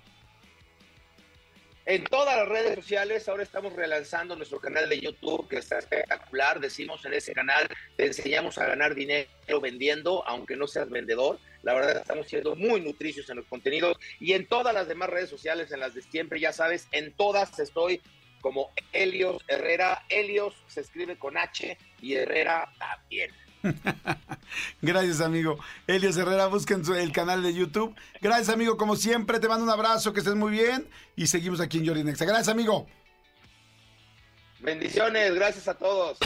En 1.86 2.04
todas 2.04 2.36
las 2.36 2.48
redes 2.48 2.74
sociales, 2.74 3.28
ahora 3.28 3.42
estamos 3.42 3.72
relanzando 3.72 4.36
nuestro 4.36 4.60
canal 4.60 4.88
de 4.88 5.00
YouTube, 5.00 5.48
que 5.48 5.56
está 5.56 5.78
espectacular. 5.78 6.60
Decimos 6.60 7.04
en 7.04 7.14
ese 7.14 7.32
canal, 7.32 7.66
te 7.96 8.06
enseñamos 8.06 8.58
a 8.58 8.66
ganar 8.66 8.94
dinero 8.94 9.28
vendiendo, 9.62 10.22
aunque 10.26 10.56
no 10.56 10.66
seas 10.66 10.90
vendedor. 10.90 11.38
La 11.62 11.74
verdad, 11.74 11.96
estamos 11.96 12.28
siendo 12.28 12.54
muy 12.54 12.80
nutricios 12.80 13.28
en 13.30 13.36
los 13.36 13.46
contenidos. 13.46 13.96
Y 14.20 14.34
en 14.34 14.46
todas 14.46 14.74
las 14.74 14.88
demás 14.88 15.08
redes 15.08 15.30
sociales, 15.30 15.72
en 15.72 15.80
las 15.80 15.94
de 15.94 16.02
siempre, 16.02 16.38
ya 16.38 16.52
sabes, 16.52 16.86
en 16.92 17.12
todas 17.12 17.58
estoy 17.58 18.00
como 18.40 18.70
Helios 18.92 19.42
Herrera. 19.48 20.04
Helios 20.10 20.54
se 20.68 20.82
escribe 20.82 21.18
con 21.18 21.38
H 21.38 21.76
y 22.02 22.14
Herrera 22.14 22.70
también. 22.78 23.30
Gracias, 24.82 25.20
amigo. 25.20 25.58
Elias 25.86 26.16
Herrera, 26.16 26.46
busquen 26.46 26.84
su- 26.84 26.94
el 26.94 27.12
canal 27.12 27.42
de 27.42 27.52
YouTube. 27.54 27.94
Gracias, 28.20 28.48
amigo. 28.48 28.76
Como 28.76 28.96
siempre, 28.96 29.38
te 29.38 29.48
mando 29.48 29.64
un 29.64 29.70
abrazo, 29.70 30.12
que 30.12 30.20
estés 30.20 30.34
muy 30.34 30.50
bien. 30.52 30.88
Y 31.16 31.26
seguimos 31.26 31.60
aquí 31.60 31.78
en 31.78 31.86
Jordi 31.86 32.04
Nexa. 32.04 32.24
Gracias, 32.24 32.48
amigo. 32.48 32.86
Bendiciones, 34.60 35.34
gracias 35.34 35.68
a 35.68 35.74
todos. 35.74 36.18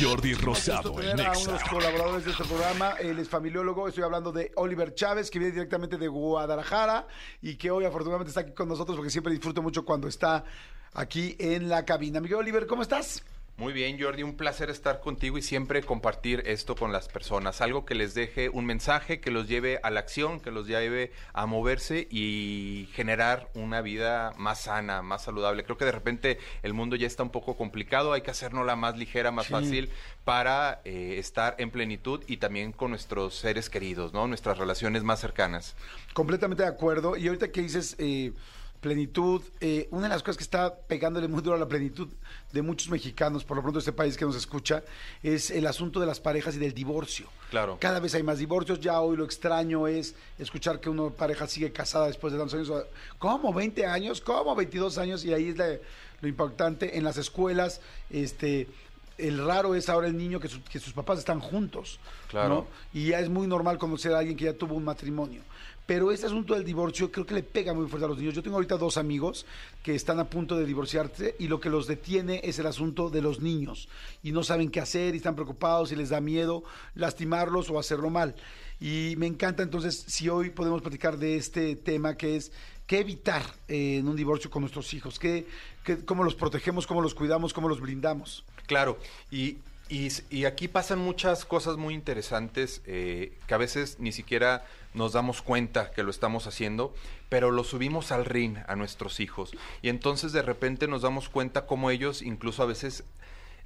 Jordi 0.00 0.34
Rosado 0.34 0.90
en 1.00 1.16
tener 1.16 1.26
a 1.26 1.30
Nexa. 1.32 1.50
unos 1.50 1.64
colaboradores 1.64 2.24
de 2.24 2.30
este 2.30 2.44
programa. 2.44 2.92
Él 3.00 3.18
es 3.18 3.28
familiólogo. 3.28 3.88
Estoy 3.88 4.04
hablando 4.04 4.30
de 4.30 4.52
Oliver 4.54 4.94
Chávez, 4.94 5.28
que 5.30 5.40
viene 5.40 5.52
directamente 5.52 5.96
de 5.98 6.06
Guadalajara 6.06 7.08
y 7.42 7.56
que 7.56 7.70
hoy 7.72 7.84
afortunadamente 7.84 8.28
está 8.28 8.42
aquí 8.42 8.52
con 8.52 8.68
nosotros 8.68 8.96
porque 8.96 9.10
siempre 9.10 9.32
disfruto 9.32 9.60
mucho 9.60 9.84
cuando 9.84 10.06
está 10.06 10.44
aquí 10.92 11.34
en 11.40 11.68
la 11.68 11.84
cabina. 11.84 12.18
Amigo 12.18 12.38
Oliver, 12.38 12.66
¿cómo 12.68 12.82
estás? 12.82 13.24
Muy 13.58 13.72
bien, 13.72 14.00
Jordi, 14.00 14.22
un 14.22 14.36
placer 14.36 14.70
estar 14.70 15.00
contigo 15.00 15.36
y 15.36 15.42
siempre 15.42 15.82
compartir 15.82 16.44
esto 16.46 16.76
con 16.76 16.92
las 16.92 17.08
personas. 17.08 17.60
Algo 17.60 17.84
que 17.84 17.96
les 17.96 18.14
deje 18.14 18.48
un 18.50 18.64
mensaje, 18.64 19.20
que 19.20 19.32
los 19.32 19.48
lleve 19.48 19.80
a 19.82 19.90
la 19.90 19.98
acción, 19.98 20.38
que 20.38 20.52
los 20.52 20.68
lleve 20.68 21.10
a 21.32 21.44
moverse 21.46 22.06
y 22.08 22.88
generar 22.92 23.50
una 23.54 23.80
vida 23.82 24.32
más 24.36 24.60
sana, 24.60 25.02
más 25.02 25.24
saludable. 25.24 25.64
Creo 25.64 25.76
que 25.76 25.84
de 25.86 25.90
repente 25.90 26.38
el 26.62 26.72
mundo 26.72 26.94
ya 26.94 27.08
está 27.08 27.24
un 27.24 27.30
poco 27.30 27.56
complicado, 27.56 28.12
hay 28.12 28.20
que 28.22 28.30
hacernosla 28.30 28.76
más 28.76 28.96
ligera, 28.96 29.32
más 29.32 29.46
Sí. 29.46 29.52
fácil 29.52 29.90
para 30.24 30.80
eh, 30.84 31.16
estar 31.18 31.56
en 31.58 31.72
plenitud 31.72 32.22
y 32.28 32.36
también 32.36 32.70
con 32.70 32.90
nuestros 32.90 33.34
seres 33.34 33.68
queridos, 33.68 34.12
¿no? 34.12 34.28
Nuestras 34.28 34.58
relaciones 34.58 35.02
más 35.02 35.18
cercanas. 35.18 35.74
Completamente 36.12 36.62
de 36.62 36.68
acuerdo. 36.68 37.16
Y 37.16 37.26
ahorita 37.26 37.50
que 37.50 37.62
dices 37.62 37.96
eh, 37.98 38.32
plenitud, 38.80 39.42
eh, 39.60 39.88
una 39.90 40.04
de 40.04 40.08
las 40.10 40.22
cosas 40.22 40.36
que 40.36 40.44
está 40.44 40.74
pegándole 40.74 41.26
muy 41.28 41.42
duro 41.42 41.56
a 41.56 41.58
la 41.58 41.66
plenitud 41.68 42.08
de 42.52 42.62
muchos 42.62 42.88
mexicanos, 42.90 43.44
por 43.44 43.56
lo 43.56 43.62
pronto 43.62 43.78
este 43.80 43.92
país 43.92 44.16
que 44.16 44.24
nos 44.24 44.36
escucha, 44.36 44.82
es 45.22 45.50
el 45.50 45.66
asunto 45.66 45.98
de 46.00 46.06
las 46.06 46.20
parejas 46.20 46.54
y 46.56 46.58
del 46.58 46.72
divorcio. 46.74 47.26
Claro. 47.50 47.76
Cada 47.80 47.98
vez 48.00 48.14
hay 48.14 48.22
más 48.22 48.38
divorcios. 48.38 48.80
Ya 48.80 49.00
hoy 49.00 49.16
lo 49.16 49.24
extraño 49.24 49.86
es 49.88 50.14
escuchar 50.38 50.80
que 50.80 50.88
una 50.90 51.10
pareja 51.10 51.46
sigue 51.46 51.72
casada 51.72 52.06
después 52.06 52.32
de 52.32 52.38
tantos 52.38 52.54
años. 52.54 52.84
¿Cómo? 53.18 53.52
¿20 53.52 53.84
años? 53.86 54.20
¿Cómo? 54.20 54.54
22 54.54 54.98
años. 54.98 55.24
Y 55.24 55.32
ahí 55.34 55.48
es 55.48 55.56
la- 55.58 55.76
lo 56.20 56.28
importante. 56.28 56.96
En 56.98 57.04
las 57.04 57.16
escuelas, 57.16 57.80
este. 58.10 58.68
El 59.16 59.44
raro 59.44 59.74
es 59.74 59.88
ahora 59.88 60.06
el 60.06 60.16
niño 60.16 60.38
que, 60.38 60.46
su- 60.46 60.62
que 60.62 60.78
sus 60.78 60.92
papás 60.92 61.18
están 61.18 61.40
juntos. 61.40 61.98
Claro. 62.28 62.48
¿no? 62.48 62.66
Y 62.92 63.08
ya 63.08 63.18
es 63.18 63.28
muy 63.28 63.48
normal 63.48 63.76
conocer 63.76 64.12
a 64.12 64.18
alguien 64.20 64.36
que 64.36 64.44
ya 64.44 64.52
tuvo 64.52 64.76
un 64.76 64.84
matrimonio. 64.84 65.42
Pero 65.88 66.12
este 66.12 66.26
asunto 66.26 66.52
del 66.52 66.64
divorcio 66.64 67.10
creo 67.10 67.24
que 67.24 67.32
le 67.32 67.42
pega 67.42 67.72
muy 67.72 67.86
fuerte 67.88 68.04
a 68.04 68.08
los 68.08 68.18
niños. 68.18 68.34
Yo 68.34 68.42
tengo 68.42 68.56
ahorita 68.56 68.76
dos 68.76 68.98
amigos 68.98 69.46
que 69.82 69.94
están 69.94 70.20
a 70.20 70.28
punto 70.28 70.54
de 70.58 70.66
divorciarse 70.66 71.34
y 71.38 71.48
lo 71.48 71.60
que 71.60 71.70
los 71.70 71.86
detiene 71.86 72.42
es 72.44 72.58
el 72.58 72.66
asunto 72.66 73.08
de 73.08 73.22
los 73.22 73.40
niños. 73.40 73.88
Y 74.22 74.32
no 74.32 74.42
saben 74.42 74.70
qué 74.70 74.80
hacer 74.80 75.14
y 75.14 75.16
están 75.16 75.34
preocupados 75.34 75.90
y 75.90 75.96
les 75.96 76.10
da 76.10 76.20
miedo 76.20 76.62
lastimarlos 76.94 77.70
o 77.70 77.78
hacerlo 77.78 78.10
mal. 78.10 78.34
Y 78.80 79.14
me 79.16 79.26
encanta 79.26 79.62
entonces 79.62 80.04
si 80.06 80.28
hoy 80.28 80.50
podemos 80.50 80.82
platicar 80.82 81.16
de 81.16 81.36
este 81.36 81.74
tema 81.74 82.16
que 82.18 82.36
es 82.36 82.52
qué 82.86 82.98
evitar 82.98 83.42
eh, 83.68 83.96
en 83.98 84.08
un 84.08 84.16
divorcio 84.16 84.50
con 84.50 84.60
nuestros 84.60 84.92
hijos, 84.92 85.18
qué, 85.18 85.46
qué- 85.84 86.04
cómo 86.04 86.22
los 86.22 86.34
protegemos, 86.34 86.86
cómo 86.86 87.00
los 87.00 87.14
cuidamos, 87.14 87.54
cómo 87.54 87.66
los 87.68 87.80
blindamos. 87.80 88.44
Claro, 88.66 88.98
y, 89.30 89.56
y, 89.88 90.08
y 90.30 90.44
aquí 90.44 90.68
pasan 90.68 90.98
muchas 90.98 91.44
cosas 91.44 91.76
muy 91.76 91.94
interesantes 91.94 92.82
eh, 92.86 93.36
que 93.46 93.54
a 93.54 93.58
veces 93.58 93.98
ni 93.98 94.12
siquiera 94.12 94.64
nos 94.94 95.12
damos 95.12 95.42
cuenta 95.42 95.90
que 95.90 96.02
lo 96.02 96.10
estamos 96.10 96.46
haciendo, 96.46 96.94
pero 97.28 97.50
lo 97.50 97.64
subimos 97.64 98.12
al 98.12 98.24
ring 98.24 98.56
a 98.66 98.76
nuestros 98.76 99.20
hijos. 99.20 99.52
Y 99.82 99.88
entonces 99.88 100.32
de 100.32 100.42
repente 100.42 100.88
nos 100.88 101.02
damos 101.02 101.28
cuenta 101.28 101.66
cómo 101.66 101.90
ellos 101.90 102.22
incluso 102.22 102.62
a 102.62 102.66
veces 102.66 103.04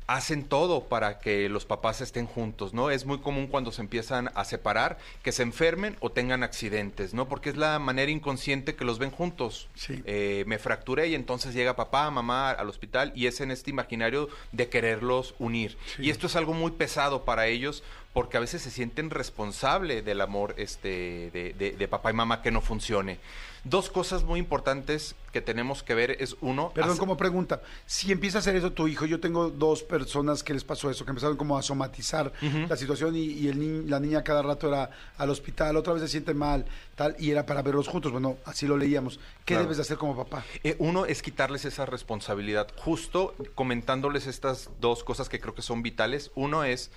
hacen 0.07 0.45
todo 0.45 0.85
para 0.89 1.19
que 1.21 1.49
los 1.49 1.65
papás 1.65 2.01
estén 2.01 2.27
juntos, 2.27 2.75
¿no? 2.75 2.91
Es 2.91 3.07
muy 3.07 3.19
común 3.19 3.47
cuando 3.47 3.73
se 3.73 3.83
empiezan 3.83 4.31
a 4.35 4.45
separar 4.45 4.99
que 5.23 5.33
se 5.33 5.43
enfermen 5.43 5.97
o 6.01 6.11
tengan 6.11 6.43
accidentes, 6.43 7.15
¿no? 7.15 7.29
Porque 7.29 7.51
es 7.51 7.57
la 7.57 7.79
manera 7.79 8.11
inconsciente 8.11 8.75
que 8.75 8.85
los 8.85 8.99
ven 8.99 9.11
juntos. 9.11 9.69
Sí. 9.75 10.03
Eh, 10.05 10.45
me 10.47 10.59
fracturé 10.59 11.09
y 11.09 11.15
entonces 11.15 11.55
llega 11.55 11.77
papá, 11.77 12.11
mamá 12.11 12.51
al 12.51 12.69
hospital 12.69 13.13
y 13.15 13.27
es 13.27 13.41
en 13.41 13.51
este 13.51 13.71
imaginario 13.71 14.29
de 14.53 14.69
quererlos 14.69 15.35
unir. 15.39 15.77
Sí. 15.97 16.03
Y 16.05 16.11
esto 16.11 16.27
es 16.27 16.37
algo 16.37 16.53
muy 16.53 16.73
pesado 16.73 17.25
para 17.25 17.47
ellos 17.47 17.83
porque 18.13 18.37
a 18.37 18.41
veces 18.41 18.61
se 18.61 18.71
sienten 18.71 19.09
responsable 19.09 20.03
del 20.03 20.21
amor 20.21 20.55
este, 20.59 21.31
de, 21.33 21.55
de- 21.59 21.73
de 21.73 21.89
papá 21.89 22.11
y 22.11 22.15
mamá 22.15 22.43
que 22.43 22.51
no 22.51 22.61
funcione. 22.61 23.19
Dos 23.65 23.89
cosas 23.89 24.25
muy 24.25 24.39
importantes 24.41 25.15
que 25.33 25.41
tenemos 25.41 25.83
que 25.83 25.95
ver 25.95 26.17
es 26.21 26.37
uno... 26.41 26.71
Perdón, 26.75 26.91
hace- 26.93 27.01
como 27.01 27.17
pregunta, 27.17 27.63
si 27.87 28.13
empieza 28.13 28.39
a 28.39 28.41
hacer 28.41 28.55
eso 28.55 28.73
tu 28.73 28.87
hijo, 28.87 29.07
yo 29.07 29.19
tengo 29.19 29.51
dos 29.51 29.83
personas 29.83 30.43
que 30.43 30.53
les 30.55 30.63
pasó 30.63 30.91
eso, 30.91 31.05
que 31.05 31.11
empezaron 31.11 31.37
como 31.37 31.57
a 31.59 31.63
somatizar 31.63 32.33
la 32.69 32.77
situación 32.77 33.17
y, 33.17 33.21
y 33.25 33.49
el 33.49 33.59
ni- 33.59 33.89
la 33.89 33.99
niña 33.99 34.23
cada 34.23 34.43
rato 34.43 34.69
era 34.69 34.91
al 35.17 35.31
hospital, 35.31 35.77
otra 35.77 35.95
vez 35.95 36.03
se 36.03 36.09
siente 36.09 36.35
mal, 36.35 36.67
tal, 36.95 37.17
y 37.19 37.31
era 37.31 37.47
para 37.47 37.63
verlos 37.63 37.89
juntos. 37.89 38.13
Bueno, 38.13 38.37
así 38.45 38.67
lo 38.67 38.77
leíamos. 38.77 39.19
¿Qué 39.45 39.55
Claro. 39.55 39.63
debes 39.63 39.79
de 39.79 39.83
hacer 39.83 39.97
como 39.97 40.15
papá? 40.17 40.45
Eh, 40.63 40.77
uno 40.79 41.07
es 41.07 41.23
quitarles 41.23 41.65
esa 41.65 41.87
responsabilidad, 41.87 42.69
justo 42.77 43.35
comentándoles 43.55 44.27
estas 44.27 44.71
dos 44.81 45.03
cosas 45.03 45.29
que 45.29 45.41
creo 45.41 45.55
que 45.55 45.63
son 45.63 45.83
vitales. 45.83 46.31
Uno 46.35 46.63
es, 46.65 46.91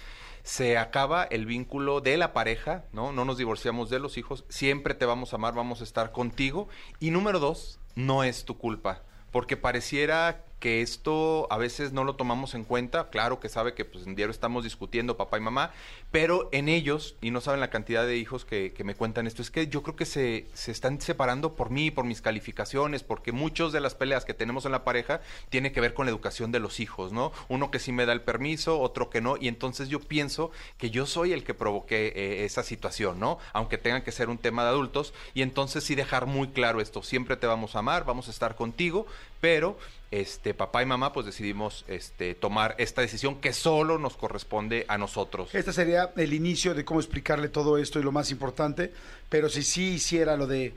se 0.44 0.78
acaba 0.78 1.24
el 1.24 1.46
vínculo 1.46 2.02
de 2.02 2.18
la 2.18 2.34
pareja, 2.34 2.84
¿no? 2.92 3.12
No 3.12 3.24
nos 3.26 3.38
divorciamos 3.38 3.90
de 3.90 4.00
los 4.00 4.18
hijos, 4.18 4.44
siempre 4.50 4.94
te 4.94 5.06
vamos 5.06 5.32
a 5.34 5.38
amar, 5.38 5.54
vamos 5.56 5.82
a 5.82 5.84
estar 5.86 6.12
contigo. 6.12 6.68
Y 7.00 7.12
número 7.12 7.40
dos, 7.40 7.80
no 7.96 8.24
es 8.24 8.46
tu 8.46 8.58
culpa, 8.58 9.04
porque 9.32 9.58
pareciera 9.58 10.46
que 10.66 10.82
esto 10.82 11.46
a 11.52 11.60
veces 11.60 11.94
no 11.94 12.04
lo 12.04 12.16
tomamos 12.16 12.56
en 12.56 12.64
cuenta, 12.64 13.12
claro 13.12 13.40
que 13.40 13.50
sabe 13.50 13.76
que 13.76 13.86
pues 13.86 14.08
en 14.08 14.16
diario 14.16 14.32
estamos 14.32 14.64
discutiendo 14.64 15.16
papá 15.16 15.38
y 15.38 15.42
mamá, 15.42 15.72
pero 16.10 16.50
en 16.52 16.70
ellos, 16.70 17.18
y 17.22 17.30
no 17.30 17.40
saben 17.40 17.60
la 17.60 17.70
cantidad 17.70 18.04
de 18.04 18.18
hijos 18.18 18.46
que, 18.46 18.74
me 18.84 18.96
cuentan 18.96 19.28
esto, 19.28 19.44
es 19.44 19.52
que 19.52 19.68
yo 19.68 19.84
creo 19.84 19.96
que 19.96 20.08
se, 20.08 20.48
se 20.56 20.72
están 20.72 21.00
separando 21.00 21.54
por 21.54 21.70
mí, 21.70 21.92
por 21.92 22.06
mis 22.06 22.20
calificaciones, 22.20 23.04
porque 23.04 23.32
muchos 23.32 23.74
de 23.74 23.80
las 23.80 23.94
peleas 23.94 24.26
que 24.26 24.34
tenemos 24.34 24.66
en 24.66 24.72
la 24.72 24.84
pareja 24.84 25.22
tiene 25.50 25.72
que 25.72 25.82
ver 25.82 25.94
con 25.94 26.08
la 26.08 26.12
educación 26.12 26.52
de 26.52 26.60
los 26.60 26.80
hijos, 26.80 27.12
¿no? 27.12 27.32
Uno 27.48 27.70
que 27.70 27.78
sí 27.78 27.92
me 27.92 28.08
da 28.08 28.14
el 28.14 28.22
permiso, 28.22 28.80
otro 28.80 29.12
que 29.12 29.22
no, 29.22 29.38
y 29.38 29.50
entonces 29.50 29.88
yo 29.88 30.00
pienso 30.00 30.50
que 30.80 30.90
yo 30.90 31.06
soy 31.06 31.32
el 31.32 31.44
que 31.44 31.54
provoqué 31.54 32.08
eh, 32.08 32.46
esa 32.46 32.64
situación, 32.64 33.20
¿no? 33.20 33.38
Aunque 33.54 33.78
tenga 33.78 34.04
que 34.04 34.12
ser 34.12 34.30
un 34.30 34.40
tema 34.40 34.64
de 34.64 34.70
adultos, 34.70 35.14
y 35.36 35.44
entonces 35.44 35.84
sí 35.84 35.94
dejar 35.94 36.26
muy 36.26 36.48
claro 36.48 36.82
esto, 36.82 37.04
siempre 37.04 37.38
te 37.38 37.46
vamos 37.46 37.76
a 37.76 37.80
amar, 37.80 38.04
vamos 38.04 38.30
a 38.30 38.32
estar 38.32 38.56
contigo, 38.56 39.06
pero 39.46 39.78
este 40.10 40.56
papá 40.56 40.82
y 40.82 40.88
mamá 40.88 41.14
pues 41.14 41.28
decidimos 41.28 41.86
este 41.88 42.34
tomar 42.34 42.74
esta 42.80 43.02
decisión 43.02 43.40
que 43.40 43.54
solo 43.54 44.00
nos 44.00 44.18
corresponde 44.18 44.86
a 44.88 44.98
nosotros. 44.98 45.54
Este 45.54 45.72
sería 45.72 46.12
el 46.18 46.34
inicio 46.34 46.74
de 46.74 46.84
cómo 46.84 47.00
explicarle 47.00 47.50
todo 47.50 47.78
esto 47.78 48.00
y 48.00 48.04
lo 48.04 48.12
más 48.12 48.32
importante, 48.32 48.92
pero 49.30 49.48
si 49.48 49.62
sí 49.62 49.84
hiciera 49.94 50.36
lo 50.36 50.48
de 50.48 50.74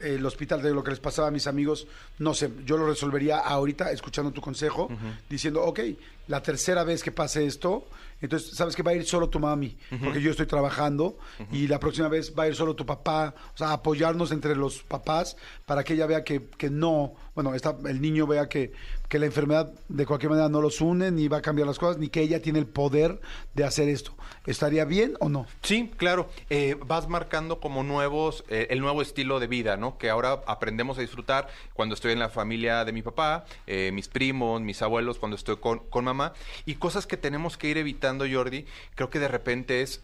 el 0.00 0.24
hospital 0.26 0.62
de 0.62 0.72
lo 0.72 0.84
que 0.84 0.90
les 0.90 1.00
pasaba 1.00 1.28
a 1.28 1.30
mis 1.30 1.46
amigos, 1.46 1.86
no 2.18 2.34
sé, 2.34 2.50
yo 2.64 2.76
lo 2.76 2.86
resolvería 2.86 3.38
ahorita 3.38 3.90
escuchando 3.90 4.30
tu 4.30 4.40
consejo, 4.40 4.88
diciendo, 5.28 5.62
ok, 5.64 5.80
la 6.28 6.42
tercera 6.42 6.84
vez 6.84 7.02
que 7.02 7.12
pase 7.12 7.46
esto, 7.46 7.86
entonces 8.20 8.56
sabes 8.56 8.74
que 8.74 8.82
va 8.82 8.90
a 8.90 8.94
ir 8.94 9.04
solo 9.04 9.28
tu 9.28 9.38
mami, 9.38 9.76
porque 10.02 10.20
yo 10.20 10.30
estoy 10.30 10.46
trabajando, 10.46 11.18
y 11.50 11.66
la 11.66 11.78
próxima 11.80 12.08
vez 12.08 12.34
va 12.36 12.44
a 12.44 12.48
ir 12.48 12.54
solo 12.54 12.74
tu 12.74 12.84
papá, 12.84 13.34
o 13.54 13.56
sea, 13.56 13.72
apoyarnos 13.72 14.32
entre 14.32 14.54
los 14.54 14.82
papás 14.82 15.36
para 15.64 15.84
que 15.84 15.94
ella 15.94 16.06
vea 16.06 16.24
que, 16.24 16.46
que 16.58 16.68
no, 16.68 17.14
bueno, 17.34 17.54
está, 17.54 17.76
el 17.86 18.00
niño 18.00 18.26
vea 18.26 18.48
que, 18.48 18.72
que 19.08 19.18
la 19.18 19.26
enfermedad 19.26 19.72
de 19.88 20.06
cualquier 20.06 20.30
manera 20.30 20.48
no 20.48 20.60
los 20.60 20.80
une, 20.80 21.10
ni 21.10 21.28
va 21.28 21.38
a 21.38 21.42
cambiar 21.42 21.66
las 21.66 21.78
cosas, 21.78 21.98
ni 21.98 22.08
que 22.08 22.20
ella 22.20 22.42
tiene 22.42 22.58
el 22.58 22.66
poder 22.66 23.20
de 23.54 23.64
hacer 23.64 23.88
esto. 23.88 24.14
¿Estaría 24.46 24.84
bien 24.84 25.16
o 25.20 25.28
no? 25.28 25.46
Sí, 25.62 25.90
claro. 25.96 26.28
Eh, 26.50 26.76
vas 26.86 27.08
marcando 27.08 27.60
como 27.60 27.82
nuevos, 27.82 28.44
eh, 28.48 28.68
el 28.70 28.80
nuevo 28.80 29.02
estilo 29.02 29.40
de 29.40 29.46
vida, 29.46 29.76
¿no? 29.76 29.98
Que 29.98 30.10
ahora 30.10 30.40
aprendemos 30.46 30.98
a 30.98 31.00
disfrutar 31.00 31.48
cuando 31.74 31.94
estoy 31.94 32.12
en 32.12 32.18
la 32.18 32.28
familia 32.28 32.84
de 32.84 32.92
mi 32.92 33.02
papá, 33.02 33.44
eh, 33.66 33.90
mis 33.92 34.08
primos, 34.08 34.60
mis 34.60 34.82
abuelos, 34.82 35.18
cuando 35.18 35.36
estoy 35.36 35.56
con, 35.56 35.80
con 35.90 36.04
mamá. 36.04 36.32
Y 36.64 36.76
cosas 36.76 37.06
que 37.06 37.16
tenemos 37.16 37.56
que 37.56 37.68
ir 37.68 37.78
evitando, 37.78 38.24
Jordi, 38.30 38.66
creo 38.94 39.10
que 39.10 39.18
de 39.18 39.28
repente 39.28 39.82
es 39.82 40.02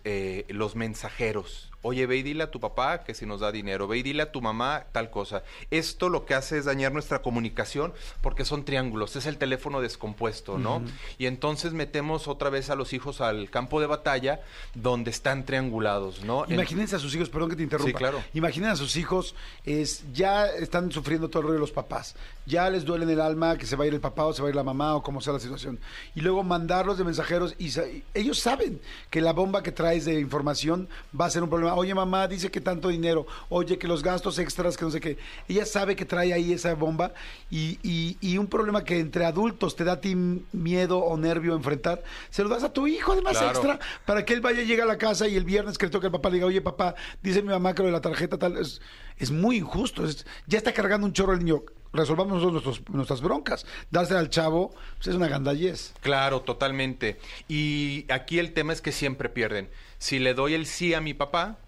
los 0.49 0.77
mensajeros. 0.77 1.72
Oye, 1.85 2.07
ve 2.07 2.17
y 2.19 2.23
dile 2.23 2.45
a 2.45 2.51
tu 2.51 2.61
papá 2.61 3.03
que 3.03 3.13
si 3.13 3.27
nos 3.27 3.41
da 3.41 3.51
dinero, 3.51 3.89
ve 3.89 3.99
y 3.99 4.03
dile 4.05 4.23
a 4.23 4.31
tu 4.33 4.41
mamá 4.41 4.85
tal 4.93 5.11
cosa. 5.11 5.43
Esto 5.71 6.09
lo 6.09 6.25
que 6.25 6.35
hace 6.35 6.57
es 6.59 6.65
dañar 6.65 6.93
nuestra 6.93 7.23
comunicación 7.23 7.93
porque 8.21 8.45
son 8.45 8.65
triángulos, 8.65 9.17
es 9.17 9.27
el 9.27 9.37
teléfono 9.37 9.81
descompuesto, 9.81 10.59
¿no? 10.59 10.83
Y 11.19 11.27
entonces 11.27 11.73
metemos 11.73 12.29
otra 12.29 12.51
vez 12.51 12.71
a 12.71 12.77
los 12.77 12.93
hijos 12.93 13.21
al 13.21 13.51
campo 13.51 13.81
de 13.81 13.87
batalla 13.89 14.41
donde 14.75 15.11
están 15.11 15.45
triangulados, 15.45 16.23
¿no? 16.25 16.45
En- 16.45 16.53
Imagínense 16.53 16.95
a 16.97 16.99
sus 17.01 17.15
hijos, 17.17 17.29
perdón 17.29 17.51
que 17.51 17.57
te 17.57 17.65
interrumpa. 17.65 17.91
Sí, 17.91 17.95
claro. 17.95 18.23
Imaginen 18.33 18.71
a 18.71 18.77
sus 18.77 18.95
hijos, 18.97 19.35
es, 19.65 20.05
ya 20.13 20.47
están 20.47 20.93
sufriendo 20.93 21.29
todo 21.29 21.41
el 21.41 21.45
rollo 21.49 21.55
de 21.55 21.61
los 21.61 21.73
papás. 21.73 22.15
Ya 22.47 22.69
les 22.71 22.85
duele 22.85 23.05
en 23.05 23.11
el 23.11 23.21
alma 23.21 23.57
que 23.59 23.67
se 23.67 23.77
va 23.77 23.85
a 23.85 23.87
ir 23.89 23.95
el 23.95 24.01
papá 24.01 24.25
o 24.27 24.33
se 24.33 24.43
va 24.43 24.49
a 24.49 24.51
ir 24.51 24.57
la 24.57 24.65
mamá 24.65 24.95
o 24.95 25.03
como 25.03 25.21
sea 25.21 25.33
la 25.33 25.39
situación. 25.41 25.79
Y 26.15 26.21
luego 26.21 26.43
mandarlos 26.45 26.97
de 26.99 27.05
mensajeros 27.05 27.55
y 27.59 27.71
sa- 27.71 27.87
y 27.89 28.03
ellos 28.15 28.39
saben 28.39 28.81
que 29.11 29.21
la 29.21 29.33
bomba 29.33 29.63
que 29.63 29.73
traes 29.73 30.05
de 30.05 30.19
información 30.21 30.89
va 31.19 31.27
a 31.27 31.31
ser 31.31 31.43
un 31.43 31.49
problema. 31.51 31.72
Oye, 31.75 31.95
mamá, 31.95 32.29
dice 32.29 32.51
que 32.51 32.61
tanto 32.61 32.89
dinero. 32.89 33.27
Oye, 33.49 33.79
que 33.79 33.87
los 33.89 34.03
gastos 34.03 34.39
extras, 34.39 34.77
que 34.77 34.85
no 34.85 34.91
sé 34.91 35.01
qué. 35.01 35.19
Ella 35.49 35.65
sabe 35.67 35.97
que 35.97 36.05
trae 36.05 36.33
ahí 36.33 36.53
esa 36.53 36.75
bomba 36.75 37.13
y, 37.51 37.79
y- 37.83 38.17
y 38.21 38.39
un 38.39 38.47
problema 38.47 38.85
que 38.85 38.99
entre 38.99 39.25
adultos 39.25 39.75
te 39.77 39.85
da 39.85 39.93
a 39.93 40.01
ti 40.01 40.15
miedo 40.53 40.99
o 40.99 41.17
nervio 41.17 41.55
enfrentar, 41.55 42.03
se 42.31 42.43
lo 42.43 42.49
das 42.49 42.63
a 42.65 42.73
tu 42.73 42.87
hijo 42.87 43.13
además 43.13 43.33
Claro. 43.39 43.49
extra 43.51 43.79
para 44.07 44.25
que 44.25 44.35
él 44.35 44.41
vaya, 44.41 44.63
llegue 44.63 44.83
a 44.83 44.87
la 44.87 44.99
casa 44.99 45.29
y 45.29 45.37
el 45.37 45.45
viernes 45.45 45.79
que 45.79 45.87
le 45.87 45.91
toque 45.93 46.07
al 46.07 46.13
papá 46.13 46.29
le 46.29 46.35
diga, 46.37 46.47
oye 46.47 46.61
papá, 46.61 46.95
dice 47.23 47.43
mi 47.43 47.49
mamá 47.49 47.75
que 47.75 47.83
lo 47.83 47.87
de 47.87 47.93
la 47.93 48.01
tarjeta 48.01 48.39
tal, 48.39 48.57
es, 48.59 48.81
es 49.19 49.31
muy 49.31 49.57
injusto, 49.59 50.05
es- 50.07 50.27
ya 50.47 50.59
está 50.59 50.73
cargando 50.73 51.07
un 51.07 51.13
chorro 51.13 51.33
el 51.33 51.39
niño, 51.41 51.63
resolvamos 51.93 52.35
nosotros 52.35 52.65
nuestros- 52.65 52.89
nuestras 52.95 53.21
broncas, 53.21 53.67
dársela 53.91 54.21
al 54.21 54.31
chavo, 54.31 54.75
pues 54.97 55.09
es 55.09 55.15
una 55.15 55.29
gandallez. 55.29 55.95
Claro, 56.01 56.41
totalmente. 56.43 57.19
Y 57.49 58.07
aquí 58.11 58.39
el 58.39 58.53
tema 58.53 58.73
es 58.73 58.81
que 58.81 58.93
siempre 58.93 59.29
pierden. 59.29 59.69
Si 59.99 60.19
le 60.19 60.35
doy 60.35 60.55
el 60.55 60.67
sí 60.67 60.95
a 60.95 61.01
mi 61.01 61.15
papá, 61.15 61.59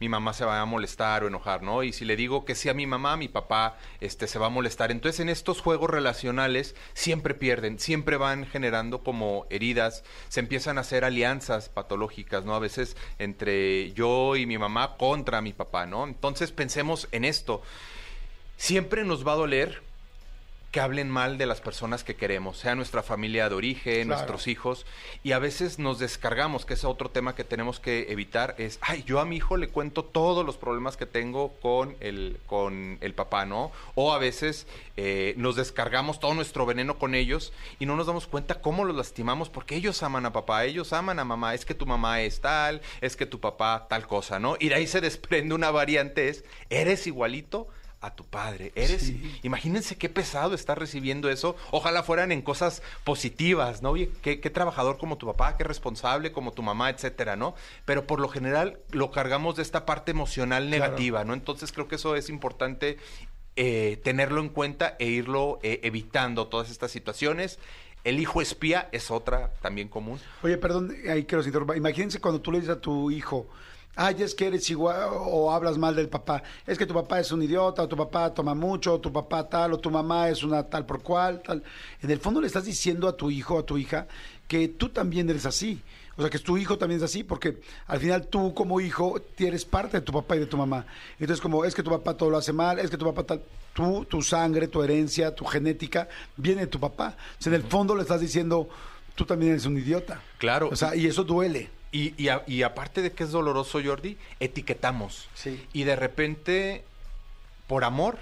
mi 0.00 0.08
mamá 0.08 0.32
se 0.32 0.44
va 0.44 0.60
a 0.60 0.64
molestar 0.64 1.24
o 1.24 1.26
enojar, 1.26 1.62
¿no? 1.64 1.82
Y 1.82 1.92
si 1.92 2.04
le 2.04 2.14
digo 2.14 2.44
que 2.44 2.54
sí 2.54 2.68
a 2.68 2.74
mi 2.74 2.86
mamá, 2.86 3.16
mi 3.16 3.26
papá 3.26 3.76
este, 4.00 4.28
se 4.28 4.38
va 4.38 4.46
a 4.46 4.48
molestar. 4.50 4.92
Entonces, 4.92 5.18
en 5.18 5.28
estos 5.28 5.60
juegos 5.60 5.90
relacionales 5.90 6.76
siempre 6.94 7.34
pierden, 7.34 7.80
siempre 7.80 8.16
van 8.16 8.46
generando 8.46 9.02
como 9.02 9.46
heridas, 9.50 10.04
se 10.28 10.38
empiezan 10.38 10.78
a 10.78 10.82
hacer 10.82 11.04
alianzas 11.04 11.68
patológicas, 11.68 12.44
¿no? 12.44 12.54
A 12.54 12.60
veces 12.60 12.96
entre 13.18 13.92
yo 13.92 14.36
y 14.36 14.46
mi 14.46 14.56
mamá 14.56 14.96
contra 14.98 15.40
mi 15.40 15.52
papá, 15.52 15.84
¿no? 15.86 16.04
Entonces, 16.04 16.52
pensemos 16.52 17.08
en 17.10 17.24
esto. 17.24 17.60
Siempre 18.58 19.04
nos 19.04 19.26
va 19.26 19.32
a 19.32 19.36
doler 19.36 19.86
que 20.72 20.80
hablen 20.80 21.08
mal 21.08 21.38
de 21.38 21.46
las 21.46 21.62
personas 21.62 22.04
que 22.04 22.14
queremos, 22.14 22.58
sea 22.58 22.74
nuestra 22.74 23.02
familia 23.02 23.48
de 23.48 23.54
origen, 23.54 24.08
Claro. 24.08 24.08
nuestros 24.08 24.46
hijos, 24.48 24.84
y 25.22 25.32
a 25.32 25.38
veces 25.38 25.78
nos 25.78 25.98
descargamos, 25.98 26.66
que 26.66 26.74
es 26.74 26.84
otro 26.84 27.08
tema 27.08 27.34
que 27.34 27.42
tenemos 27.44 27.80
que 27.80 28.12
evitar, 28.12 28.54
es, 28.58 28.78
ay, 28.82 29.02
yo 29.06 29.18
a 29.20 29.24
mi 29.24 29.36
hijo 29.36 29.56
le 29.56 29.68
cuento 29.68 30.04
todos 30.04 30.44
los 30.44 30.58
problemas 30.58 30.98
que 30.98 31.06
tengo 31.06 31.54
con 31.62 31.96
el, 32.00 32.38
con 32.46 32.98
el 33.00 33.14
papá, 33.14 33.46
¿no? 33.46 33.72
O 33.94 34.12
a 34.12 34.18
veces 34.18 34.66
eh, 34.98 35.32
nos 35.38 35.56
descargamos 35.56 36.20
todo 36.20 36.34
nuestro 36.34 36.66
veneno 36.66 36.98
con 36.98 37.14
ellos 37.14 37.54
y 37.78 37.86
no 37.86 37.96
nos 37.96 38.06
damos 38.06 38.26
cuenta 38.26 38.60
cómo 38.60 38.84
los 38.84 38.94
lastimamos, 38.94 39.48
porque 39.48 39.74
ellos 39.76 40.02
aman 40.02 40.26
a 40.26 40.34
papá, 40.34 40.66
ellos 40.66 40.92
aman 40.92 41.18
a 41.18 41.24
mamá, 41.24 41.54
es 41.54 41.64
que 41.64 41.74
tu 41.74 41.86
mamá 41.86 42.20
es 42.20 42.42
tal, 42.42 42.82
es 43.00 43.16
que 43.16 43.24
tu 43.24 43.40
papá 43.40 43.86
tal 43.88 44.06
cosa, 44.06 44.38
¿no? 44.38 44.56
Y 44.60 44.68
de 44.68 44.74
ahí 44.74 44.86
se 44.86 45.00
desprende 45.00 45.54
una 45.54 45.70
variante, 45.70 46.28
es, 46.28 46.44
eres 46.68 47.06
igualito 47.06 47.68
a 48.00 48.14
tu 48.14 48.24
padre. 48.24 48.72
Eres, 48.74 49.12
imagínense 49.42 49.96
qué 49.96 50.08
pesado 50.08 50.54
estar 50.54 50.78
recibiendo 50.78 51.28
eso. 51.30 51.56
Ojalá 51.70 52.02
fueran 52.02 52.30
en 52.32 52.42
cosas 52.42 52.82
positivas, 53.04 53.82
¿no? 53.82 53.90
Oye, 53.90 54.10
qué, 54.22 54.40
qué 54.40 54.50
trabajador 54.50 54.98
como 54.98 55.18
tu 55.18 55.26
papá, 55.26 55.56
qué 55.56 55.64
responsable 55.64 56.32
como 56.32 56.52
tu 56.52 56.62
mamá, 56.62 56.90
etcétera, 56.90 57.36
¿no? 57.36 57.54
Pero 57.84 58.06
por 58.06 58.20
lo 58.20 58.28
general 58.28 58.78
lo 58.90 59.10
cargamos 59.10 59.56
de 59.56 59.62
esta 59.62 59.84
parte 59.84 60.12
emocional 60.12 60.70
negativa, 60.70 61.24
¿no? 61.24 61.34
Entonces 61.34 61.72
creo 61.72 61.88
que 61.88 61.96
eso 61.96 62.14
es 62.14 62.28
importante 62.28 62.98
eh, 63.56 64.00
tenerlo 64.04 64.40
en 64.40 64.50
cuenta 64.50 64.94
e 65.00 65.06
irlo 65.06 65.58
eh, 65.62 65.80
evitando 65.82 66.46
todas 66.46 66.70
estas 66.70 66.92
situaciones. 66.92 67.58
El 68.04 68.20
hijo 68.20 68.40
espía 68.40 68.88
es 68.92 69.10
otra 69.10 69.52
también 69.60 69.88
común. 69.88 70.20
Oye, 70.42 70.56
perdón, 70.56 70.94
ahí 71.10 71.24
quiero 71.24 71.44
interrumpir. 71.44 71.76
Imagínense 71.76 72.20
cuando 72.20 72.40
tú 72.40 72.52
le 72.52 72.60
dices 72.60 72.76
a 72.76 72.80
tu 72.80 73.10
hijo, 73.10 73.48
ay, 73.98 74.22
es 74.22 74.32
que 74.32 74.46
eres 74.46 74.70
igual, 74.70 75.10
o 75.12 75.50
hablas 75.50 75.76
mal 75.76 75.96
del 75.96 76.08
papá, 76.08 76.40
es 76.64 76.78
que 76.78 76.86
tu 76.86 76.94
papá 76.94 77.18
es 77.18 77.32
un 77.32 77.42
idiota, 77.42 77.82
o 77.82 77.88
tu 77.88 77.96
papá 77.96 78.32
toma 78.32 78.54
mucho, 78.54 78.94
o 78.94 79.00
tu 79.00 79.12
papá 79.12 79.48
tal, 79.48 79.72
o 79.72 79.78
tu 79.78 79.90
mamá 79.90 80.28
es 80.28 80.44
una 80.44 80.62
tal 80.62 80.86
por 80.86 81.02
cual, 81.02 81.42
tal. 81.42 81.64
En 82.00 82.10
el 82.10 82.20
fondo 82.20 82.40
le 82.40 82.46
estás 82.46 82.64
diciendo 82.64 83.08
a 83.08 83.16
tu 83.16 83.28
hijo 83.28 83.56
o 83.56 83.58
a 83.58 83.66
tu 83.66 83.76
hija 83.76 84.06
que 84.46 84.68
tú 84.68 84.90
también 84.90 85.28
eres 85.28 85.46
así. 85.46 85.82
O 86.16 86.20
sea, 86.20 86.30
que 86.30 86.38
tu 86.38 86.56
hijo 86.56 86.78
también 86.78 86.98
es 86.98 87.04
así, 87.04 87.24
porque 87.24 87.60
al 87.88 87.98
final 87.98 88.28
tú 88.28 88.54
como 88.54 88.80
hijo 88.80 89.20
eres 89.36 89.64
parte 89.64 89.98
de 89.98 90.00
tu 90.00 90.12
papá 90.12 90.36
y 90.36 90.40
de 90.40 90.46
tu 90.46 90.56
mamá. 90.56 90.86
Entonces, 91.18 91.40
como 91.40 91.64
es 91.64 91.74
que 91.74 91.82
tu 91.82 91.90
papá 91.90 92.16
todo 92.16 92.30
lo 92.30 92.36
hace 92.36 92.52
mal, 92.52 92.78
es 92.78 92.90
que 92.90 92.96
tu 92.96 93.04
papá 93.04 93.24
tal, 93.24 93.42
tú, 93.72 94.04
tu 94.04 94.22
sangre, 94.22 94.68
tu 94.68 94.82
herencia, 94.82 95.34
tu 95.34 95.44
genética, 95.44 96.08
viene 96.36 96.62
de 96.62 96.66
tu 96.68 96.78
papá. 96.78 97.16
O 97.38 97.42
sea, 97.42 97.50
en 97.52 97.62
el 97.62 97.68
fondo 97.68 97.96
le 97.96 98.02
estás 98.02 98.20
diciendo, 98.20 98.68
tú 99.16 99.24
también 99.24 99.52
eres 99.52 99.66
un 99.66 99.76
idiota. 99.76 100.20
Claro. 100.38 100.68
O 100.70 100.76
sea, 100.76 100.94
y 100.94 101.06
eso 101.06 101.24
duele. 101.24 101.70
Y, 101.92 102.14
y, 102.22 102.28
a- 102.28 102.44
y 102.46 102.62
aparte 102.62 103.02
de 103.02 103.12
que 103.12 103.24
es 103.24 103.30
doloroso, 103.30 103.80
Jordi, 103.84 104.16
etiquetamos. 104.40 105.28
Sí. 105.34 105.66
Y 105.72 105.84
de 105.84 105.96
repente, 105.96 106.84
por 107.66 107.84
amor, 107.84 108.18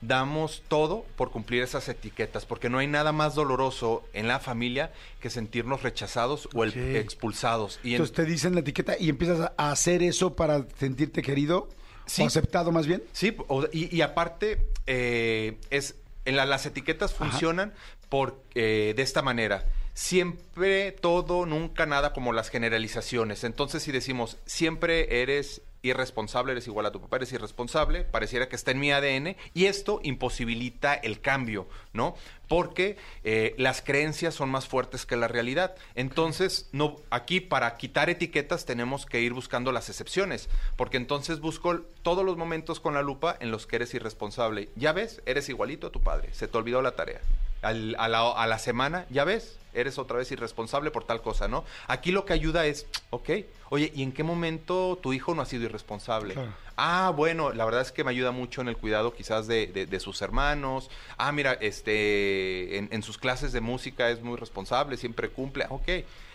damos 0.00 0.62
todo 0.68 1.04
por 1.16 1.30
cumplir 1.30 1.62
esas 1.62 1.88
etiquetas, 1.88 2.44
porque 2.44 2.68
no 2.68 2.78
hay 2.78 2.86
nada 2.88 3.12
más 3.12 3.34
doloroso 3.34 4.02
en 4.12 4.26
la 4.28 4.40
familia 4.40 4.92
que 5.20 5.30
sentirnos 5.30 5.82
rechazados 5.82 6.48
o 6.54 6.64
el- 6.64 6.96
expulsados. 6.96 7.78
Y 7.84 7.88
en- 7.90 7.92
Entonces 7.94 8.16
te 8.16 8.24
dicen 8.24 8.54
la 8.54 8.60
etiqueta 8.60 8.96
y 8.98 9.08
empiezas 9.08 9.40
a- 9.40 9.52
a 9.56 9.70
hacer 9.70 10.02
eso 10.02 10.34
para 10.34 10.66
sentirte 10.78 11.22
querido 11.22 11.68
Sí. 12.06 12.22
o 12.22 12.26
aceptado 12.26 12.72
más 12.72 12.86
bien. 12.88 13.02
Sí, 13.12 13.36
o- 13.46 13.66
y, 13.72 13.94
y 13.96 14.00
aparte, 14.00 14.66
eh, 14.88 15.58
es, 15.70 15.94
en 16.24 16.34
la- 16.36 16.46
las 16.46 16.66
etiquetas 16.66 17.14
funcionan 17.14 17.72
por, 18.08 18.42
eh, 18.54 18.94
de 18.96 19.02
esta 19.02 19.22
manera. 19.22 19.64
Siempre 19.94 20.92
todo, 20.92 21.46
nunca 21.46 21.86
nada, 21.86 22.12
como 22.12 22.32
las 22.32 22.48
generalizaciones. 22.48 23.44
Entonces, 23.44 23.82
si 23.82 23.92
decimos, 23.92 24.38
siempre 24.46 25.22
eres 25.22 25.62
irresponsable, 25.82 26.52
eres 26.52 26.66
igual 26.66 26.86
a 26.86 26.92
tu 26.92 27.00
papá, 27.00 27.16
eres 27.16 27.32
irresponsable, 27.32 28.04
pareciera 28.04 28.48
que 28.48 28.56
está 28.56 28.70
en 28.70 28.78
mi 28.78 28.92
ADN, 28.92 29.36
y 29.52 29.66
esto 29.66 30.00
imposibilita 30.02 30.94
el 30.94 31.20
cambio, 31.20 31.68
¿no? 31.92 32.14
Porque 32.48 32.96
eh, 33.24 33.54
las 33.58 33.82
creencias 33.82 34.34
son 34.34 34.48
más 34.50 34.68
fuertes 34.68 35.06
que 35.06 35.16
la 35.16 35.28
realidad. 35.28 35.74
Entonces, 35.94 36.68
no, 36.72 36.96
aquí 37.10 37.40
para 37.40 37.76
quitar 37.76 38.10
etiquetas 38.10 38.64
tenemos 38.64 39.06
que 39.06 39.20
ir 39.20 39.32
buscando 39.32 39.72
las 39.72 39.88
excepciones, 39.88 40.48
porque 40.76 40.96
entonces 40.96 41.40
busco 41.40 41.80
todos 42.02 42.24
los 42.24 42.36
momentos 42.36 42.80
con 42.80 42.94
la 42.94 43.02
lupa 43.02 43.36
en 43.40 43.50
los 43.50 43.66
que 43.66 43.76
eres 43.76 43.94
irresponsable. 43.94 44.68
Ya 44.76 44.92
ves, 44.92 45.20
eres 45.26 45.48
igualito 45.48 45.88
a 45.88 45.92
tu 45.92 46.00
padre, 46.00 46.32
se 46.32 46.48
te 46.48 46.56
olvidó 46.56 46.80
la 46.80 46.92
tarea. 46.92 47.20
Al- 47.62 47.96
a, 47.98 48.08
la, 48.08 48.30
a 48.32 48.46
la 48.46 48.58
semana, 48.58 49.06
ya 49.10 49.24
ves, 49.24 49.56
eres 49.72 49.96
otra 49.98 50.18
vez 50.18 50.30
irresponsable 50.32 50.90
por 50.90 51.04
tal 51.04 51.22
cosa, 51.22 51.48
¿no? 51.48 51.64
Aquí 51.86 52.10
lo 52.12 52.24
que 52.26 52.32
ayuda 52.32 52.66
es, 52.66 52.86
ok, 53.10 53.30
oye, 53.70 53.90
¿y 53.94 54.02
en 54.02 54.12
qué 54.12 54.22
momento 54.24 54.98
tu 55.02 55.12
hijo 55.12 55.34
no 55.34 55.42
ha 55.42 55.46
sido 55.46 55.64
irresponsable? 55.64 56.34
Claro. 56.34 56.52
Ah, 56.76 57.12
bueno, 57.14 57.52
la 57.52 57.64
verdad 57.64 57.80
es 57.82 57.92
que 57.92 58.02
me 58.04 58.10
ayuda 58.10 58.32
mucho 58.32 58.60
en 58.60 58.68
el 58.68 58.76
cuidado 58.76 59.14
quizás 59.14 59.46
de, 59.46 59.68
de- 59.68 59.86
de 59.86 60.00
sus 60.00 60.20
hermanos. 60.22 60.90
Ah, 61.18 61.30
mira, 61.32 61.52
este, 61.60 62.78
en, 62.78 62.88
en 62.92 63.02
sus 63.02 63.16
clases 63.18 63.52
de 63.52 63.60
música 63.60 64.10
es 64.10 64.22
muy 64.22 64.36
responsable, 64.36 64.96
siempre 64.96 65.28
cumple. 65.30 65.66
Ok, 65.70 65.88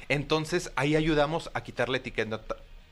entonces 0.10 0.72
ahí 0.76 0.96
ayudamos 0.96 1.50
a 1.54 1.62
quitar 1.62 1.90
la 1.90 1.98
etiqueta. 1.98 2.42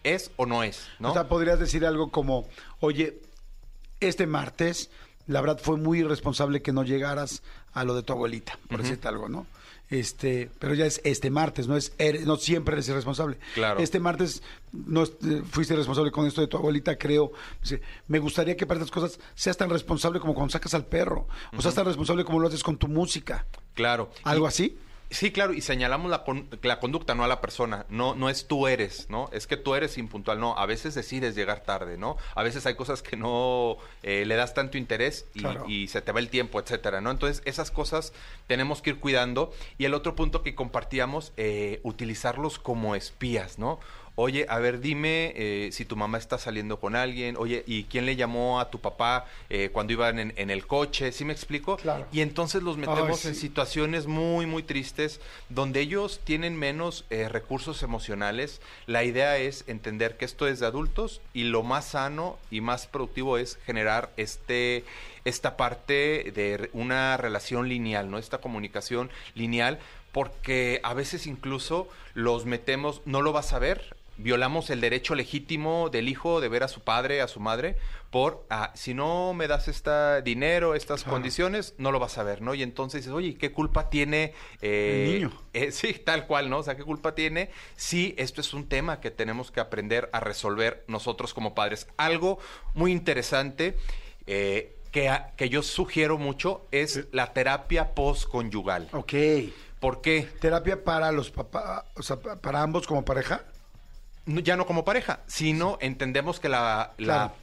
¿Es 0.04 0.30
o 0.36 0.46
no 0.46 0.62
es? 0.64 0.88
¿no? 1.00 1.12
O 1.12 1.14
sea, 1.14 1.28
podrías 1.28 1.60
decir 1.60 1.86
algo 1.86 2.12
como, 2.12 2.48
oye, 2.80 3.20
este 4.00 4.28
martes, 4.28 4.90
la 5.26 5.42
verdad 5.42 5.60
fue 5.62 5.78
muy 5.78 6.00
irresponsable 6.00 6.62
que 6.62 6.72
no 6.74 6.84
llegaras 6.84 7.42
a 7.76 7.84
lo 7.84 7.94
de 7.94 8.02
tu 8.02 8.14
abuelita, 8.14 8.58
por 8.70 8.82
decirte 8.82 9.08
algo, 9.08 9.30
¿no? 9.30 9.46
Este, 9.92 10.50
pero 10.58 10.74
ya 10.74 10.88
es 10.88 11.00
este 11.04 11.30
martes, 11.30 11.68
no 11.68 11.78
es 11.78 11.94
eres- 12.00 12.26
no 12.26 12.38
siempre 12.38 12.74
eres 12.74 12.90
irresponsable. 12.90 13.38
Claro. 13.54 13.80
Este 13.80 14.00
martes 14.00 14.42
no 14.72 15.04
eh, 15.04 15.44
fuiste 15.52 15.76
responsable 15.76 16.12
con 16.12 16.26
esto 16.26 16.42
de 16.42 16.48
tu 16.48 16.58
abuelita, 16.58 16.98
creo. 16.98 17.32
Me 18.08 18.18
gustaría 18.18 18.58
que 18.58 18.66
para 18.66 18.80
estas 18.80 18.90
cosas 18.92 19.20
seas 19.36 19.58
tan 19.58 19.70
responsable 19.70 20.20
como 20.20 20.34
cuando 20.34 20.52
sacas 20.54 20.74
al 20.74 20.86
perro, 20.88 21.28
o 21.56 21.62
seas 21.62 21.76
tan 21.76 21.86
responsable 21.86 22.26
como 22.26 22.40
lo 22.40 22.48
haces 22.48 22.64
con 22.64 22.78
tu 22.78 22.88
música. 22.88 23.46
claro. 23.76 24.10
¿Algo 24.24 24.46
Y- 24.46 24.48
así? 24.48 24.78
Sí, 25.12 25.32
claro, 25.32 25.54
y 25.54 25.62
señalamos 25.62 26.10
la, 26.10 26.24
con- 26.24 26.50
la 26.64 26.80
conducta, 26.80 27.14
no 27.16 27.24
a 27.24 27.28
la 27.28 27.40
persona. 27.40 27.86
No, 27.90 28.16
no 28.16 28.30
es 28.30 28.48
tú 28.48 28.68
eres, 28.68 29.08
¿no? 29.10 29.30
Es 29.32 29.46
que 29.48 29.56
tú 29.56 29.76
eres 29.76 29.98
impuntual. 29.98 30.40
No, 30.40 30.58
a 30.58 30.66
veces 30.66 30.96
decides 30.96 31.36
llegar 31.36 31.62
tarde, 31.62 31.98
¿no? 31.98 32.18
A 32.34 32.42
veces 32.44 32.66
hay 32.66 32.76
cosas 32.76 33.02
que 33.02 33.16
no 33.16 33.78
eh, 34.04 34.26
le 34.26 34.36
das 34.36 34.54
tanto 34.54 34.78
interés 34.78 35.26
y, 35.34 35.40
Claro. 35.42 35.66
y 35.70 35.88
se 35.88 36.02
te 36.02 36.12
va 36.12 36.20
el 36.20 36.30
tiempo, 36.30 36.60
etcétera, 36.60 37.02
¿no? 37.02 37.12
Entonces, 37.12 37.42
esas 37.46 37.70
cosas 37.72 38.14
tenemos 38.48 38.82
que 38.82 38.90
ir 38.92 39.00
cuidando. 39.00 39.54
Y 39.78 39.86
el 39.86 39.94
otro 39.94 40.16
punto 40.16 40.42
que 40.42 40.56
compartíamos, 40.56 41.34
eh, 41.38 41.80
utilizarlos 41.84 42.58
como 42.60 42.96
espías, 42.96 43.60
¿no? 43.60 43.80
Oye, 44.16 44.46
a 44.50 44.60
ver, 44.60 44.80
dime 44.80 45.34
eh, 45.36 45.70
si 45.72 45.86
tu 45.86 45.96
mamá 45.96 46.18
está 46.18 46.38
saliendo 46.38 46.80
con 46.80 46.96
alguien, 46.96 47.36
oye, 47.38 47.64
¿y 47.68 47.84
quién 47.84 48.06
le 48.06 48.16
llamó 48.16 48.60
a 48.60 48.70
tu 48.70 48.80
papá 48.80 49.26
eh, 49.50 49.70
cuando 49.72 49.94
iban 49.94 50.20
en, 50.20 50.34
en 50.38 50.50
el 50.50 50.66
coche? 50.66 51.12
¿Sí 51.12 51.26
me 51.26 51.34
explico? 51.34 51.78
Claro. 51.78 52.08
Y 52.12 52.22
entonces 52.22 52.64
los 52.64 52.78
metemos 52.78 53.26
Ay, 53.26 53.32
en 53.32 53.36
situaciones 53.36 54.08
muy, 54.08 54.46
muy 54.46 54.64
tristes 54.64 55.20
donde 55.50 55.82
ellos 55.82 56.22
tienen 56.24 56.58
menos 56.58 57.06
eh, 57.10 57.30
recursos 57.30 57.84
emocionales. 57.84 58.62
La 58.88 59.04
idea 59.04 59.38
es 59.38 59.64
entender 59.68 60.18
que 60.18 60.26
esto 60.26 60.48
es 60.48 60.60
de 60.60 60.66
adultos 60.66 61.22
y 61.34 61.44
lo 61.44 61.64
más 61.64 61.86
sano 61.86 62.38
y 62.52 62.62
más 62.62 62.88
productivo 62.88 63.38
es 63.38 63.58
generar 63.66 64.12
este 64.18 64.84
esta 65.26 65.58
parte 65.58 66.32
de 66.36 66.70
una 66.74 67.18
relación 67.18 67.68
lineal, 67.68 68.12
¿no? 68.12 68.20
Esta 68.20 68.38
comunicación 68.38 69.10
lineal, 69.34 69.80
porque 70.12 70.80
a 70.84 70.94
veces 70.94 71.26
incluso 71.26 71.90
los 72.14 72.46
metemos, 72.46 73.02
no 73.06 73.24
lo 73.24 73.34
vas 73.34 73.52
a 73.52 73.60
ver, 73.60 73.95
violamos 74.18 74.70
el 74.70 74.82
derecho 74.82 75.14
legítimo 75.16 75.90
del 75.90 76.08
hijo 76.10 76.40
de 76.42 76.48
ver 76.50 76.64
a 76.64 76.68
su 76.68 76.82
padre, 76.82 77.22
a 77.22 77.28
su 77.28 77.40
madre, 77.40 77.76
por, 78.12 78.46
ah, 78.50 78.72
si 78.76 78.94
no 78.94 79.34
me 79.34 79.48
das 79.48 79.68
este 79.68 80.22
dinero, 80.22 80.74
estas 80.74 81.04
condiciones, 81.04 81.74
no 81.78 81.92
lo 81.92 82.00
vas 82.00 82.18
a 82.18 82.24
ver, 82.24 82.42
¿no? 82.42 82.54
Y 82.54 82.64
entonces 82.64 83.02
dices, 83.02 83.14
oye, 83.14 83.36
¿qué 83.36 83.52
culpa 83.52 83.90
tiene? 83.90 84.34
eh, 84.62 85.04
El 85.08 85.14
niño. 85.16 85.32
eh, 85.54 85.72
sí, 85.74 85.94
tal 85.94 86.26
cual, 86.28 86.50
¿no? 86.50 86.60
O 86.60 86.64
sea, 86.64 86.78
¿qué 86.78 86.84
culpa 86.84 87.14
tiene? 87.14 87.50
Sí, 87.76 88.16
esto 88.18 88.40
es 88.40 88.54
un 88.54 88.70
tema 88.70 89.02
que 89.02 89.12
tenemos 89.12 89.52
que 89.52 89.60
aprender 89.60 90.10
a 90.14 90.22
resolver 90.22 90.86
nosotros 90.88 91.34
como 91.34 91.54
padres. 91.54 91.88
Algo 91.98 92.40
muy 92.74 92.94
interesante 92.94 93.78
eh, 94.28 94.78
que, 94.92 95.10
a- 95.10 95.34
que 95.36 95.50
yo 95.50 95.62
sugiero 95.62 96.18
mucho 96.18 96.66
es 96.72 97.08
la 97.12 97.34
terapia 97.34 97.94
postconyugal. 97.96 98.88
Ok. 98.94 99.14
¿Por 99.82 100.02
qué? 100.02 100.28
Terapia 100.40 100.84
para 100.86 101.12
los 101.12 101.32
papás, 101.32 101.84
o 101.96 102.02
sea, 102.02 102.16
pa- 102.22 102.38
para 102.38 102.62
ambos 102.62 102.88
como 102.88 103.04
pareja. 103.04 103.44
Ya 104.28 104.58
no 104.58 104.66
como 104.66 104.84
pareja, 104.86 105.20
sino 105.28 105.78
entendemos 105.82 106.40
que 106.40 106.50
la, 106.50 106.94
Claro. 106.98 107.34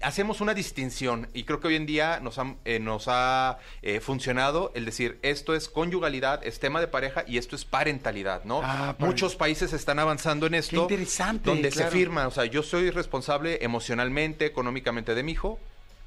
hacemos 0.00 0.40
una 0.40 0.54
distinción 0.54 1.28
y 1.34 1.44
creo 1.44 1.60
que 1.60 1.68
hoy 1.68 1.76
en 1.76 1.84
día 1.84 2.18
nos, 2.20 2.38
han- 2.38 2.56
eh, 2.64 2.78
nos 2.78 3.04
ha 3.08 3.58
eh, 3.82 4.00
funcionado 4.00 4.72
el 4.74 4.86
decir 4.86 5.18
esto 5.22 5.54
es 5.54 5.68
conyugalidad, 5.68 6.40
es 6.46 6.60
tema 6.60 6.80
de 6.80 6.88
pareja 6.88 7.24
y 7.26 7.36
esto 7.36 7.56
es 7.56 7.66
parentalidad, 7.66 8.44
¿no? 8.44 8.62
Ah, 8.64 8.96
Muchos 8.98 9.36
países 9.36 9.74
están 9.74 9.98
avanzando 9.98 10.46
en 10.46 10.54
esto. 10.54 10.80
interesante, 10.82 11.50
Donde 11.50 11.68
claro. 11.68 11.90
se 11.90 11.96
firma, 11.96 12.26
o 12.26 12.30
sea, 12.30 12.46
yo 12.46 12.62
soy 12.62 12.90
responsable 12.90 13.58
emocionalmente, 13.62 14.46
económicamente 14.46 15.14
de 15.14 15.22
mi 15.22 15.32
hijo. 15.32 15.58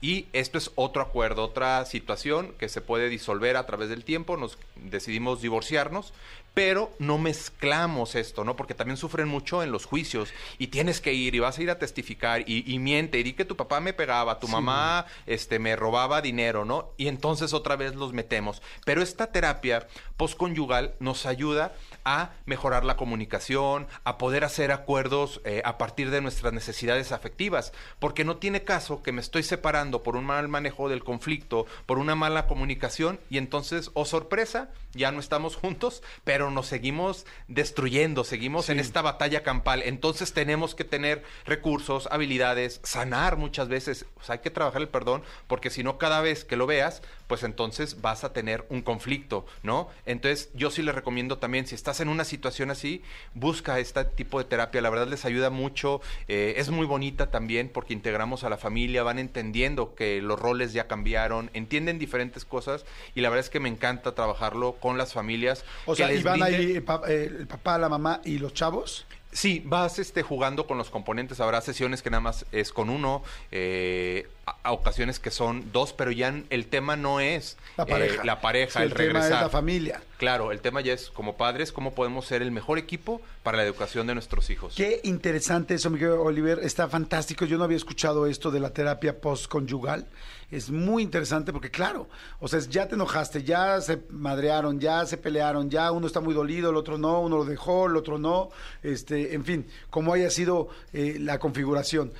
Y 0.03 0.25
esto 0.33 0.57
es 0.57 0.71
otro 0.73 1.03
acuerdo, 1.03 1.43
otra 1.43 1.85
situación 1.85 2.55
que 2.57 2.69
se 2.69 2.81
puede 2.81 3.07
disolver 3.07 3.55
a 3.55 3.67
través 3.67 3.87
del 3.89 4.03
tiempo. 4.03 4.35
Nos 4.35 4.57
decidimos 4.75 5.43
divorciarnos, 5.43 6.11
pero 6.53 6.91
no 6.99 7.17
mezclamos 7.17 8.15
esto, 8.15 8.43
¿no? 8.43 8.55
Porque 8.55 8.73
también 8.73 8.97
sufren 8.97 9.27
mucho 9.27 9.63
en 9.63 9.71
los 9.71 9.85
juicios 9.85 10.33
y 10.57 10.67
tienes 10.67 11.01
que 11.01 11.13
ir 11.13 11.35
y 11.35 11.39
vas 11.39 11.57
a 11.57 11.63
ir 11.63 11.69
a 11.71 11.79
testificar 11.79 12.41
y, 12.47 12.71
y 12.71 12.79
miente 12.79 13.19
y 13.19 13.23
di 13.23 13.33
que 13.33 13.45
tu 13.45 13.55
papá 13.55 13.79
me 13.79 13.93
pegaba, 13.93 14.39
tu 14.39 14.47
mamá 14.47 15.05
este, 15.25 15.59
me 15.59 15.75
robaba 15.75 16.21
dinero, 16.21 16.65
¿no? 16.65 16.89
Y 16.97 17.07
entonces 17.07 17.53
otra 17.53 17.75
vez 17.75 17.95
los 17.95 18.13
metemos. 18.13 18.61
Pero 18.85 19.01
esta 19.01 19.27
terapia 19.27 19.87
postconyugal 20.17 20.93
nos 20.99 21.25
ayuda 21.25 21.73
a 22.03 22.31
mejorar 22.45 22.83
la 22.83 22.97
comunicación, 22.97 23.87
a 24.03 24.17
poder 24.17 24.43
hacer 24.43 24.71
acuerdos 24.71 25.41
eh, 25.45 25.61
a 25.65 25.77
partir 25.77 26.11
de 26.11 26.21
nuestras 26.21 26.53
necesidades 26.53 27.11
afectivas, 27.11 27.73
porque 27.99 28.25
no 28.25 28.37
tiene 28.37 28.63
caso 28.63 29.03
que 29.03 29.11
me 29.11 29.21
estoy 29.21 29.43
separando 29.43 30.03
por 30.03 30.15
un 30.15 30.25
mal 30.25 30.47
manejo 30.47 30.89
del 30.89 31.03
conflicto, 31.03 31.65
por 31.85 31.99
una 31.99 32.15
mala 32.15 32.47
comunicación 32.47 33.19
y 33.29 33.37
entonces, 33.37 33.91
oh 33.93 34.05
sorpresa, 34.05 34.69
ya 34.93 35.11
no 35.11 35.19
estamos 35.19 35.55
juntos, 35.55 36.01
pero 36.23 36.40
nos 36.49 36.67
seguimos 36.67 37.25
destruyendo, 37.47 38.23
seguimos 38.23 38.69
en 38.69 38.79
esta 38.79 39.01
batalla 39.01 39.43
campal. 39.43 39.83
Entonces 39.83 40.33
tenemos 40.33 40.73
que 40.73 40.83
tener 40.83 41.23
recursos, 41.45 42.07
habilidades, 42.11 42.79
sanar 42.83 43.37
muchas 43.37 43.67
veces. 43.67 44.05
O 44.15 44.23
sea, 44.23 44.33
hay 44.33 44.39
que 44.39 44.49
trabajar 44.49 44.81
el 44.81 44.89
perdón, 44.89 45.23
porque 45.47 45.69
si 45.69 45.83
no, 45.83 45.97
cada 45.97 46.21
vez 46.21 46.45
que 46.45 46.55
lo 46.55 46.65
veas, 46.65 47.01
pues 47.31 47.43
entonces 47.43 48.01
vas 48.01 48.25
a 48.25 48.33
tener 48.33 48.65
un 48.67 48.81
conflicto, 48.81 49.45
¿no? 49.63 49.87
Entonces, 50.05 50.49
yo 50.53 50.69
sí 50.69 50.81
les 50.81 50.93
recomiendo 50.93 51.37
también, 51.37 51.65
si 51.65 51.75
estás 51.75 52.01
en 52.01 52.09
una 52.09 52.25
situación 52.25 52.71
así, 52.71 53.03
busca 53.35 53.79
este 53.79 54.03
tipo 54.03 54.37
de 54.37 54.43
terapia. 54.43 54.81
La 54.81 54.89
verdad 54.89 55.07
les 55.07 55.23
ayuda 55.23 55.49
mucho. 55.49 56.01
eh, 56.27 56.55
es 56.57 56.69
muy 56.71 56.85
bonita 56.85 57.31
también 57.31 57.69
porque 57.69 57.93
integramos 57.93 58.43
a 58.43 58.49
la 58.49 58.57
familia, 58.57 59.03
van 59.03 59.17
entendiendo 59.17 59.95
que 59.95 60.21
los 60.21 60.37
roles 60.37 60.73
ya 60.73 60.87
cambiaron, 60.89 61.49
entienden 61.53 61.99
diferentes 61.99 62.43
cosas 62.43 62.83
y 63.15 63.21
la 63.21 63.29
verdad 63.29 63.45
es 63.45 63.49
que 63.49 63.61
me 63.61 63.69
encanta 63.69 64.13
trabajarlo 64.13 64.73
con 64.73 64.97
las 64.97 65.13
familias. 65.13 65.63
O 65.85 65.93
que 65.93 65.99
sea, 65.99 66.07
les 66.09 66.19
y 66.19 66.23
van 66.23 66.39
brinde- 66.41 66.43
ahí 66.57 66.71
el, 66.73 66.83
pa- 66.83 67.01
el 67.07 67.47
papá, 67.47 67.77
la 67.77 67.87
mamá 67.87 68.19
y 68.25 68.39
los 68.39 68.53
chavos. 68.53 69.05
Sí, 69.33 69.61
vas 69.65 69.97
este, 69.97 70.23
jugando 70.23 70.67
con 70.67 70.77
los 70.77 70.89
componentes. 70.89 71.39
Habrá 71.39 71.61
sesiones 71.61 72.01
que 72.01 72.09
nada 72.09 72.19
más 72.21 72.45
es 72.51 72.73
con 72.73 72.89
uno, 72.89 73.23
eh, 73.51 74.27
a, 74.45 74.57
a 74.63 74.71
ocasiones 74.73 75.19
que 75.19 75.31
son 75.31 75.71
dos, 75.71 75.93
pero 75.93 76.11
ya 76.11 76.33
el 76.49 76.67
tema 76.67 76.97
no 76.97 77.19
es 77.21 77.57
La 77.77 77.83
eh, 77.83 77.87
pareja. 77.87 78.23
la 78.25 78.41
pareja, 78.41 78.79
Sí, 78.79 78.85
el, 78.85 78.91
el 78.91 78.93
tema 78.97 79.07
es 79.07 79.13
regresar. 79.25 79.41
la 79.43 79.49
familia. 79.49 80.01
Claro, 80.17 80.51
el 80.51 80.59
tema 80.59 80.81
ya 80.81 80.91
es 80.93 81.09
como 81.09 81.37
padres, 81.37 81.71
cómo 81.71 81.93
podemos 81.95 82.25
ser 82.25 82.41
el 82.41 82.51
mejor 82.51 82.77
equipo 82.77 83.21
para 83.41 83.57
la 83.57 83.63
educación 83.63 84.05
de 84.05 84.13
nuestros 84.15 84.49
hijos. 84.49 84.75
Qué 84.75 84.99
interesante 85.03 85.75
eso, 85.75 85.89
Miguel 85.89 86.09
Oliver. 86.11 86.59
Está 86.61 86.87
fantástico. 86.89 87.45
Yo 87.45 87.57
no 87.57 87.63
había 87.63 87.77
escuchado 87.77 88.27
esto 88.27 88.51
de 88.51 88.59
la 88.59 88.71
terapia 88.71 89.19
postconyugal. 89.21 90.05
Es 90.51 90.69
muy 90.69 91.01
interesante 91.01 91.53
porque, 91.53 91.71
claro, 91.71 92.09
o 92.41 92.47
sea, 92.47 92.59
ya 92.59 92.87
te 92.87 92.95
enojaste, 92.95 93.43
ya 93.43 93.79
se 93.79 94.03
madrearon, 94.09 94.81
ya 94.81 95.05
se 95.05 95.15
pelearon, 95.17 95.69
ya 95.69 95.91
uno 95.91 96.07
está 96.07 96.19
muy 96.19 96.33
dolido, 96.33 96.69
el 96.69 96.75
otro 96.75 96.97
no, 96.97 97.21
uno 97.21 97.37
lo 97.37 97.45
dejó, 97.45 97.87
el 97.87 97.95
otro 97.95 98.19
no. 98.19 98.49
Este, 98.83 99.33
en 99.33 99.45
fin, 99.45 99.65
como 99.89 100.13
haya 100.13 100.29
sido 100.29 100.67
eh, 100.91 101.17
la 101.19 101.39
configuración. 101.39 102.11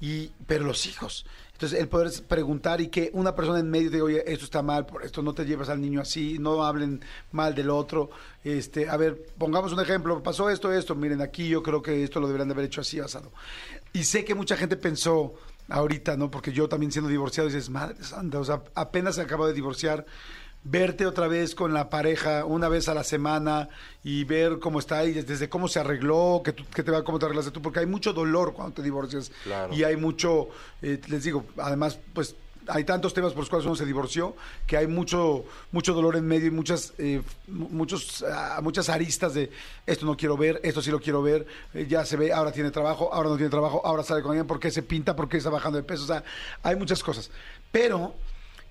Y, 0.00 0.32
pero 0.46 0.64
los 0.64 0.84
hijos. 0.86 1.24
Entonces, 1.52 1.80
el 1.80 1.88
poder 1.88 2.12
preguntar 2.28 2.82
y 2.82 2.88
que 2.88 3.08
una 3.14 3.34
persona 3.34 3.60
en 3.60 3.70
medio 3.70 3.88
te 3.88 3.96
diga, 3.96 4.04
oye, 4.04 4.24
esto 4.30 4.44
está 4.44 4.60
mal, 4.60 4.84
por 4.84 5.02
esto 5.02 5.22
no 5.22 5.32
te 5.32 5.46
llevas 5.46 5.70
al 5.70 5.80
niño 5.80 6.02
así, 6.02 6.38
no 6.38 6.62
hablen 6.62 7.02
mal 7.32 7.54
del 7.54 7.70
otro. 7.70 8.10
Este, 8.44 8.90
a 8.90 8.96
ver, 8.98 9.24
pongamos 9.38 9.72
un 9.72 9.80
ejemplo, 9.80 10.22
pasó 10.22 10.50
esto, 10.50 10.70
esto, 10.70 10.94
miren, 10.94 11.22
aquí 11.22 11.48
yo 11.48 11.62
creo 11.62 11.80
que 11.80 12.04
esto 12.04 12.20
lo 12.20 12.26
deberían 12.26 12.48
de 12.48 12.52
haber 12.52 12.66
hecho 12.66 12.82
así, 12.82 13.00
basado. 13.00 13.32
Y 13.94 14.04
sé 14.04 14.22
que 14.22 14.34
mucha 14.34 14.54
gente 14.58 14.76
pensó 14.76 15.32
ahorita, 15.68 16.16
¿no? 16.16 16.30
Porque 16.30 16.52
yo 16.52 16.68
también 16.68 16.92
siendo 16.92 17.08
divorciado, 17.10 17.48
dices, 17.48 17.70
madre 17.70 18.02
santa, 18.02 18.38
o 18.38 18.44
sea, 18.44 18.62
apenas 18.74 19.16
se 19.16 19.22
acaba 19.22 19.46
de 19.46 19.52
divorciar, 19.52 20.06
verte 20.68 21.06
otra 21.06 21.28
vez 21.28 21.54
con 21.54 21.72
la 21.72 21.88
pareja 21.90 22.44
una 22.44 22.68
vez 22.68 22.88
a 22.88 22.94
la 22.94 23.04
semana 23.04 23.68
y 24.02 24.24
ver 24.24 24.58
cómo 24.58 24.80
está 24.80 25.04
y 25.04 25.12
desde 25.12 25.48
cómo 25.48 25.68
se 25.68 25.78
arregló, 25.78 26.42
que, 26.44 26.52
tú- 26.52 26.64
que 26.74 26.82
te 26.82 26.90
va, 26.90 27.04
cómo 27.04 27.18
te 27.18 27.26
arreglaste 27.26 27.52
tú, 27.52 27.62
porque 27.62 27.78
hay 27.80 27.86
mucho 27.86 28.12
dolor 28.12 28.52
cuando 28.52 28.74
te 28.74 28.82
divorcias 28.82 29.30
Claro. 29.44 29.72
y 29.72 29.84
hay 29.84 29.96
mucho, 29.96 30.48
eh, 30.82 31.00
les 31.08 31.22
digo, 31.24 31.44
además, 31.58 31.98
pues 32.12 32.34
hay 32.68 32.84
tantos 32.84 33.14
temas 33.14 33.32
por 33.32 33.40
los 33.40 33.48
cuales 33.50 33.66
uno 33.66 33.76
se 33.76 33.84
divorció 33.84 34.34
que 34.66 34.76
hay 34.76 34.86
mucho 34.86 35.44
mucho 35.72 35.92
dolor 35.94 36.16
en 36.16 36.26
medio 36.26 36.48
y 36.48 36.50
muchas 36.50 36.92
eh, 36.98 37.22
mu- 37.48 37.68
muchos 37.68 38.22
ah, 38.22 38.60
muchas 38.62 38.88
aristas 38.88 39.34
de 39.34 39.50
esto 39.86 40.06
no 40.06 40.16
quiero 40.16 40.36
ver 40.36 40.60
esto 40.62 40.82
sí 40.82 40.90
lo 40.90 41.00
quiero 41.00 41.22
ver 41.22 41.46
eh, 41.74 41.86
ya 41.88 42.04
se 42.04 42.16
ve 42.16 42.32
ahora 42.32 42.52
tiene 42.52 42.70
trabajo 42.70 43.12
ahora 43.12 43.28
no 43.30 43.36
tiene 43.36 43.50
trabajo 43.50 43.82
ahora 43.84 44.02
sale 44.02 44.22
con 44.22 44.30
alguien 44.32 44.46
por 44.46 44.58
qué 44.60 44.70
se 44.70 44.82
pinta 44.82 45.14
por 45.16 45.28
qué 45.28 45.36
está 45.38 45.50
bajando 45.50 45.76
de 45.78 45.84
peso 45.84 46.04
o 46.04 46.06
sea 46.06 46.22
hay 46.62 46.76
muchas 46.76 47.02
cosas. 47.02 47.30
Pero 47.72 48.14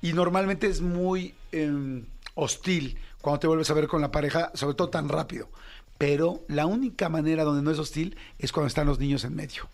y 0.01 0.13
normalmente 0.13 0.67
es 0.67 0.81
muy 0.81 1.33
eh, 1.51 2.03
hostil 2.35 2.97
cuando 3.21 3.39
te 3.39 3.47
vuelves 3.47 3.69
a 3.69 3.73
ver 3.73 3.87
con 3.87 4.01
la 4.01 4.11
pareja 4.11 4.51
sobre 4.53 4.75
todo 4.75 4.89
tan 4.89 5.09
rápido. 5.09 5.47
Pero 5.97 6.41
la 6.47 6.65
única 6.65 7.07
manera 7.09 7.43
donde 7.43 7.61
no 7.63 7.71
es 7.71 7.79
hostil 7.79 8.17
es 8.37 8.51
cuando 8.51 8.67
están 8.67 8.85
los 8.87 8.99
niños 8.99 9.23
en 9.23 9.35
medio 9.35 9.67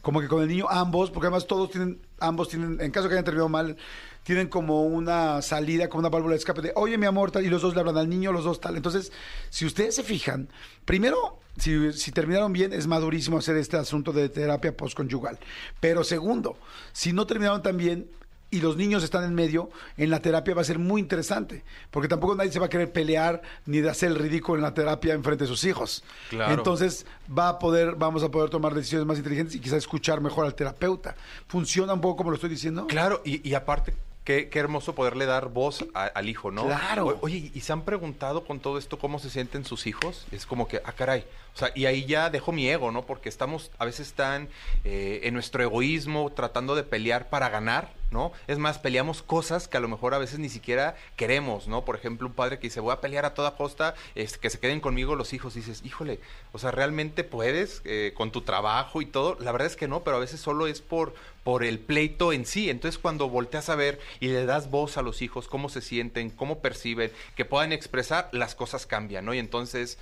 como 0.00 0.20
que 0.20 0.28
con 0.28 0.42
el 0.42 0.48
niño 0.48 0.66
ambos, 0.68 1.10
porque 1.10 1.26
además 1.26 1.46
todos 1.46 1.70
tienen, 1.70 2.00
ambos 2.18 2.48
tienen, 2.48 2.80
en 2.80 2.90
caso 2.90 3.08
que 3.08 3.14
hayan 3.14 3.24
terminado 3.24 3.48
mal, 3.48 3.76
tienen 4.24 4.48
como 4.48 4.82
una 4.82 5.42
salida, 5.42 5.88
como 5.88 6.00
una 6.00 6.08
válvula 6.08 6.32
de 6.32 6.38
escape 6.38 6.62
de, 6.62 6.72
oye 6.74 6.98
mi 6.98 7.06
amor, 7.06 7.30
tal, 7.30 7.44
y 7.44 7.48
los 7.48 7.62
dos 7.62 7.74
le 7.74 7.80
hablan 7.80 7.96
al 7.96 8.08
niño, 8.08 8.32
los 8.32 8.44
dos 8.44 8.60
tal. 8.60 8.76
Entonces, 8.76 9.12
si 9.50 9.64
ustedes 9.64 9.94
se 9.94 10.02
fijan, 10.02 10.48
primero, 10.84 11.40
si, 11.58 11.92
si 11.92 12.12
terminaron 12.12 12.52
bien, 12.52 12.72
es 12.72 12.86
madurísimo 12.86 13.38
hacer 13.38 13.56
este 13.56 13.76
asunto 13.76 14.12
de 14.12 14.28
terapia 14.28 14.76
postconyugal. 14.76 15.38
Pero 15.80 16.04
segundo, 16.04 16.56
si 16.92 17.12
no 17.12 17.26
terminaron 17.26 17.62
tan 17.62 17.76
bien, 17.76 18.08
y 18.52 18.60
los 18.60 18.76
niños 18.76 19.02
están 19.02 19.24
en 19.24 19.34
medio, 19.34 19.70
en 19.96 20.10
la 20.10 20.20
terapia 20.20 20.54
va 20.54 20.60
a 20.60 20.64
ser 20.64 20.78
muy 20.78 21.00
interesante, 21.00 21.64
porque 21.90 22.06
tampoco 22.06 22.36
nadie 22.36 22.52
se 22.52 22.60
va 22.60 22.66
a 22.66 22.68
querer 22.68 22.92
pelear 22.92 23.42
ni 23.66 23.80
de 23.80 23.90
hacer 23.90 24.10
el 24.10 24.16
ridículo 24.18 24.58
en 24.58 24.62
la 24.62 24.74
terapia 24.74 25.14
en 25.14 25.24
frente 25.24 25.44
de 25.44 25.48
sus 25.48 25.64
hijos. 25.64 26.04
Claro. 26.30 26.52
Entonces 26.54 27.06
va 27.36 27.48
a 27.48 27.58
poder, 27.58 27.96
vamos 27.96 28.22
a 28.22 28.30
poder 28.30 28.50
tomar 28.50 28.74
decisiones 28.74 29.06
más 29.06 29.16
inteligentes 29.18 29.56
y 29.56 29.60
quizás 29.60 29.78
escuchar 29.78 30.20
mejor 30.20 30.44
al 30.46 30.54
terapeuta. 30.54 31.16
¿Funciona 31.48 31.94
un 31.94 32.00
poco 32.00 32.16
como 32.18 32.30
lo 32.30 32.36
estoy 32.36 32.50
diciendo? 32.50 32.86
Claro, 32.86 33.22
y, 33.24 33.46
y 33.48 33.54
aparte, 33.54 33.94
qué, 34.24 34.48
qué 34.50 34.58
hermoso 34.58 34.94
poderle 34.94 35.26
dar 35.26 35.48
voz 35.48 35.84
a- 35.94 36.04
al 36.04 36.28
hijo, 36.28 36.50
¿no? 36.50 36.66
Claro. 36.66 37.06
O- 37.06 37.18
oye, 37.22 37.50
¿y 37.54 37.60
se 37.60 37.72
han 37.72 37.82
preguntado 37.82 38.44
con 38.44 38.60
todo 38.60 38.76
esto 38.78 38.98
cómo 38.98 39.18
se 39.18 39.30
sienten 39.30 39.64
sus 39.64 39.86
hijos? 39.86 40.26
Es 40.30 40.46
como 40.46 40.68
que, 40.68 40.80
ah, 40.84 40.92
caray, 40.92 41.24
O 41.54 41.58
sea, 41.58 41.70
y 41.74 41.86
ahí 41.86 42.06
ya 42.06 42.30
dejo 42.30 42.52
mi 42.52 42.68
ego, 42.68 42.90
¿no? 42.90 43.04
Porque 43.04 43.28
estamos 43.28 43.70
a 43.78 43.84
veces 43.84 44.14
tan 44.14 44.48
eh, 44.84 45.20
en 45.24 45.34
nuestro 45.34 45.62
egoísmo 45.62 46.32
tratando 46.32 46.74
de 46.74 46.82
pelear 46.82 47.28
para 47.28 47.50
ganar, 47.50 47.92
¿no? 48.10 48.32
Es 48.46 48.58
más, 48.58 48.78
peleamos 48.78 49.22
cosas 49.22 49.68
que 49.68 49.76
a 49.76 49.80
lo 49.80 49.88
mejor 49.88 50.14
a 50.14 50.18
veces 50.18 50.38
ni 50.38 50.48
siquiera 50.48 50.96
queremos, 51.16 51.68
¿no? 51.68 51.84
Por 51.84 51.96
ejemplo, 51.96 52.26
un 52.26 52.34
padre 52.34 52.58
que 52.58 52.68
dice, 52.68 52.80
voy 52.80 52.92
a 52.92 53.00
pelear 53.00 53.24
a 53.24 53.34
toda 53.34 53.56
costa, 53.56 53.94
este, 54.14 54.38
que 54.38 54.50
se 54.50 54.58
queden 54.58 54.80
conmigo 54.80 55.14
los 55.14 55.32
hijos. 55.32 55.54
dices, 55.54 55.82
híjole, 55.84 56.20
o 56.52 56.58
sea, 56.58 56.70
¿realmente 56.70 57.24
puedes 57.24 57.82
eh, 57.84 58.12
con 58.16 58.32
tu 58.32 58.42
trabajo 58.42 59.02
y 59.02 59.06
todo? 59.06 59.36
La 59.40 59.52
verdad 59.52 59.66
es 59.66 59.76
que 59.76 59.88
no, 59.88 60.04
pero 60.04 60.16
a 60.16 60.20
veces 60.20 60.40
solo 60.40 60.66
es 60.66 60.80
por, 60.80 61.14
por 61.44 61.64
el 61.64 61.78
pleito 61.78 62.32
en 62.32 62.46
sí. 62.46 62.70
Entonces, 62.70 62.98
cuando 62.98 63.28
volteas 63.28 63.68
a 63.68 63.76
ver 63.76 64.00
y 64.20 64.28
le 64.28 64.46
das 64.46 64.70
voz 64.70 64.96
a 64.96 65.02
los 65.02 65.22
hijos, 65.22 65.48
cómo 65.48 65.68
se 65.68 65.80
sienten, 65.80 66.30
cómo 66.30 66.60
perciben, 66.60 67.10
que 67.34 67.44
puedan 67.44 67.72
expresar, 67.72 68.28
las 68.32 68.54
cosas 68.54 68.86
cambian, 68.86 69.24
¿no? 69.24 69.34
Y 69.34 69.38
entonces, 69.38 69.98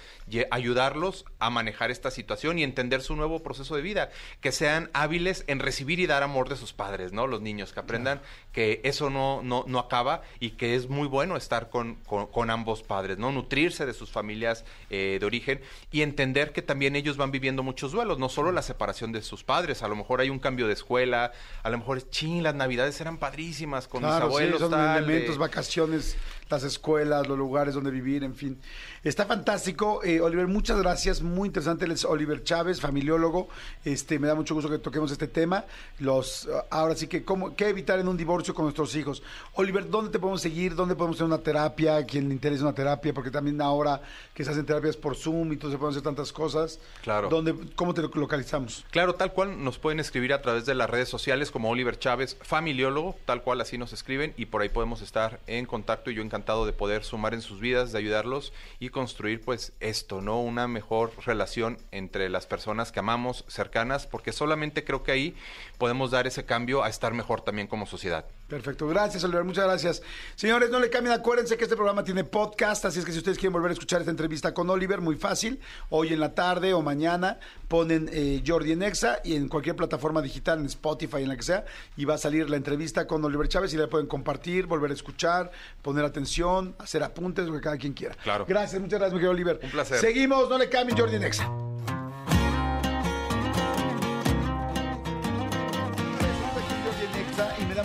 ayudarlos 0.51 1.25
a 1.41 1.51
manejar 1.51 1.91
esta 1.91 2.11
situación 2.11 2.59
y 2.59 2.63
entender 2.63 3.03
su 3.03 3.17
nuevo 3.17 3.43
proceso 3.43 3.75
de 3.75 3.83
vida, 3.83 4.11
que 4.41 4.53
sean 4.53 4.91
hábiles 4.93 5.45
en 5.47 5.59
recibir 5.59 5.99
y 5.99 6.07
dar 6.07 6.23
amor 6.23 6.49
de 6.49 6.57
sus 6.57 6.73
padres, 6.73 7.13
¿no? 7.13 7.27
Los 7.27 7.41
niños, 7.41 7.73
que 7.73 7.81
aprendan 7.81 8.21
que 8.53 8.81
eso 8.85 9.11
no, 9.11 9.43
no, 9.43 9.65
no 9.69 9.79
acaba 9.79 10.23
y 10.41 10.51
que 10.53 10.75
es 10.75 10.89
muy 10.89 11.07
bueno 11.07 11.37
estar 11.37 11.71
con, 11.71 11.97
con- 12.07 12.27
con 12.27 12.51
ambos 12.51 12.83
padres, 12.83 13.17
¿no? 13.19 13.31
Nutrirse 13.31 13.87
de 13.87 13.93
sus 13.95 14.11
familias 14.11 14.65
eh, 14.91 15.19
de 15.21 15.27
origen 15.27 15.61
y 15.93 16.03
entender 16.03 16.53
que 16.53 16.61
también 16.63 16.97
ellos 16.97 17.17
van 17.17 17.31
viviendo 17.31 17.63
muchos 17.63 17.93
duelos, 17.93 18.19
no 18.19 18.29
solo 18.29 18.51
la 18.53 18.63
separación 18.63 19.13
de 19.13 19.23
sus 19.23 19.45
padres, 19.45 19.83
a 19.83 19.89
lo 19.89 19.95
mejor 19.97 20.21
hay 20.21 20.31
un 20.31 20.39
cambio 20.41 20.67
de 20.67 20.73
escuela, 20.73 21.33
a 21.63 21.71
lo 21.71 21.79
mejor 21.79 21.99
es 21.99 22.11
ching, 22.11 22.43
las 22.43 22.55
navidades 22.55 23.01
eran 23.01 23.19
padrísimas 23.19 23.87
con 23.87 24.03
mis 24.03 24.09
Claro, 24.11 24.27
sí, 24.31 24.35
abuelos, 24.37 24.61
son 24.61 24.71
tal, 24.73 24.99
elementos, 25.05 25.37
de- 25.37 25.41
vacaciones, 25.41 26.17
las 26.51 26.65
escuelas, 26.65 27.29
los 27.29 27.39
lugares 27.39 27.75
donde 27.75 27.93
vivir, 27.93 28.25
en 28.25 28.35
fin. 28.35 28.59
Está 29.05 29.25
fantástico. 29.25 30.03
Eh, 30.03 30.21
Oliver, 30.21 30.49
muchas 30.49 30.79
gracias. 30.81 31.23
Muy 31.23 31.47
interesante. 31.47 31.85
Él 31.85 31.93
es 31.93 32.05
Oliver 32.05 32.43
Chávez, 32.43 32.81
familiólogo. 32.81 33.49
Este, 33.85 34.19
me 34.19 34.27
da 34.27 34.35
mucho 34.35 34.55
gusto 34.57 34.69
que 34.69 34.79
toquemos 34.81 35.13
este 35.13 35.29
tema. 35.29 35.65
Los, 36.01 36.49
ahora 36.71 36.97
sí 36.97 37.07
que, 37.07 37.23
¿cómo, 37.25 37.55
¿qué 37.55 37.69
evitar 37.69 38.01
en 38.01 38.09
un 38.09 38.17
divorcio 38.17 38.40
con 38.49 38.65
nuestros 38.65 38.95
hijos? 38.97 39.23
Oliver, 39.55 39.89
¿dónde 39.89 40.11
te 40.11 40.19
podemos 40.19 40.41
seguir? 40.41 40.75
¿Dónde 40.75 40.95
podemos 40.95 41.19
tener 41.19 41.33
una 41.33 41.43
terapia? 41.43 42.05
¿Quién 42.07 42.29
le 42.29 42.35
interesa 42.35 42.65
una 42.65 42.75
terapia? 42.75 43.13
Porque 43.13 43.31
también 43.31 43.61
ahora 43.61 44.01
que 44.35 44.43
se 44.43 44.51
hacen 44.51 44.65
terapias 44.65 44.97
por 44.97 45.15
Zoom 45.15 45.53
y 45.53 45.57
todo 45.57 45.71
se 45.71 45.79
pueden 45.79 45.93
hacer 45.93 46.03
tantas 46.03 46.33
cosas. 46.33 46.81
Claro. 47.03 47.29
¿Dónde, 47.29 47.55
¿Cómo 47.77 47.93
te 47.93 48.03
localizamos? 48.03 48.85
Claro, 48.91 49.15
tal 49.15 49.33
cual 49.33 49.63
nos 49.63 49.79
pueden 49.79 50.01
escribir 50.01 50.33
a 50.33 50.41
través 50.41 50.65
de 50.65 50.75
las 50.75 50.89
redes 50.89 51.09
sociales 51.09 51.51
como 51.51 51.71
Oliver 51.71 51.99
Chávez, 51.99 52.37
familiólogo, 52.41 53.17
tal 53.27 53.43
cual 53.43 53.61
así 53.61 53.77
nos 53.77 53.93
escriben 53.93 54.33
y 54.37 54.47
por 54.47 54.63
ahí 54.63 54.71
podemos 54.71 55.03
estar 55.03 55.41
en 55.47 55.67
contacto 55.67 56.11
y 56.11 56.15
yo 56.15 56.23
encantado 56.23 56.65
de 56.65 56.73
poder 56.73 57.05
sumar 57.05 57.35
en 57.35 57.43
sus 57.43 57.61
vidas, 57.61 57.93
de 57.93 57.99
ayudarlos 57.99 58.53
y 58.79 58.89
construir 58.89 59.43
pues 59.43 59.73
esto, 59.81 60.21
¿no? 60.23 60.41
Una 60.41 60.67
mejor 60.67 61.13
relación 61.27 61.77
entre 61.91 62.29
las 62.29 62.47
personas 62.47 62.93
que 62.93 63.01
amamos, 63.01 63.45
cercanas, 63.49 64.07
porque 64.07 64.33
solamente 64.33 64.85
creo 64.85 65.03
que 65.03 65.13
ahí 65.13 65.37
podemos 65.79 66.11
dar 66.11 66.27
ese 66.27 66.45
cambio 66.45 66.83
a 66.83 66.89
estar 66.89 67.13
mejor 67.13 67.43
también 67.43 67.67
como 67.67 67.87
sociedad. 67.87 68.27
Perfecto, 68.51 68.89
gracias 68.89 69.23
Oliver, 69.23 69.45
muchas 69.45 69.65
gracias. 69.65 70.03
Señores, 70.35 70.71
no 70.71 70.81
le 70.81 70.91
cambien, 70.91 71.15
acuérdense 71.15 71.57
que 71.57 71.63
este 71.63 71.77
programa 71.77 72.03
tiene 72.03 72.25
podcast, 72.25 72.85
así 72.85 72.99
es 72.99 73.05
que 73.05 73.13
si 73.13 73.19
ustedes 73.19 73.39
quieren 73.39 73.53
volver 73.53 73.71
a 73.71 73.75
escuchar 73.75 74.01
esta 74.01 74.11
entrevista 74.11 74.53
con 74.53 74.69
Oliver, 74.69 75.01
muy 75.01 75.15
fácil, 75.15 75.61
hoy 75.89 76.13
en 76.13 76.19
la 76.19 76.35
tarde 76.35 76.75
o 76.75 76.83
mañana 76.83 77.39
ponen 77.69 78.11
eh, 78.13 78.43
Jordi 78.45 78.73
en 78.73 78.83
Exa 78.83 79.21
y 79.23 79.37
en 79.37 79.49
cualquier 79.49 79.77
plataforma 79.77 80.21
digital, 80.21 80.59
en 80.59 80.67
Spotify, 80.67 81.19
en 81.19 81.29
la 81.29 81.37
que 81.37 81.45
sea, 81.45 81.65
y 81.97 82.05
va 82.07 82.15
a 82.15 82.19
salir 82.19 82.51
la 82.51 82.57
entrevista 82.57 83.07
con 83.07 83.25
Oliver 83.25 83.47
Chávez 83.47 83.73
y 83.73 83.77
la 83.77 83.87
pueden 83.87 84.09
compartir, 84.09 84.67
volver 84.67 84.91
a 84.91 84.95
escuchar, 84.95 85.53
poner 85.81 86.05
atención, 86.05 86.75
hacer 86.81 87.05
apuntes, 87.05 87.47
lo 87.47 87.53
que 87.55 87.61
cada 87.61 87.77
quien 87.77 87.93
quiera. 87.93 88.17
Claro. 88.17 88.47
Gracias, 88.49 88.83
muchas 88.83 88.99
gracias, 88.99 89.13
mi 89.13 89.21
querido 89.21 89.31
Oliver. 89.31 89.61
Un 89.63 89.71
placer. 89.71 89.99
Seguimos, 89.99 90.51
no 90.51 90.59
le 90.59 90.69
cambien, 90.69 90.99
Jordi 90.99 91.15
en 91.15 91.23
Exa. 91.23 91.70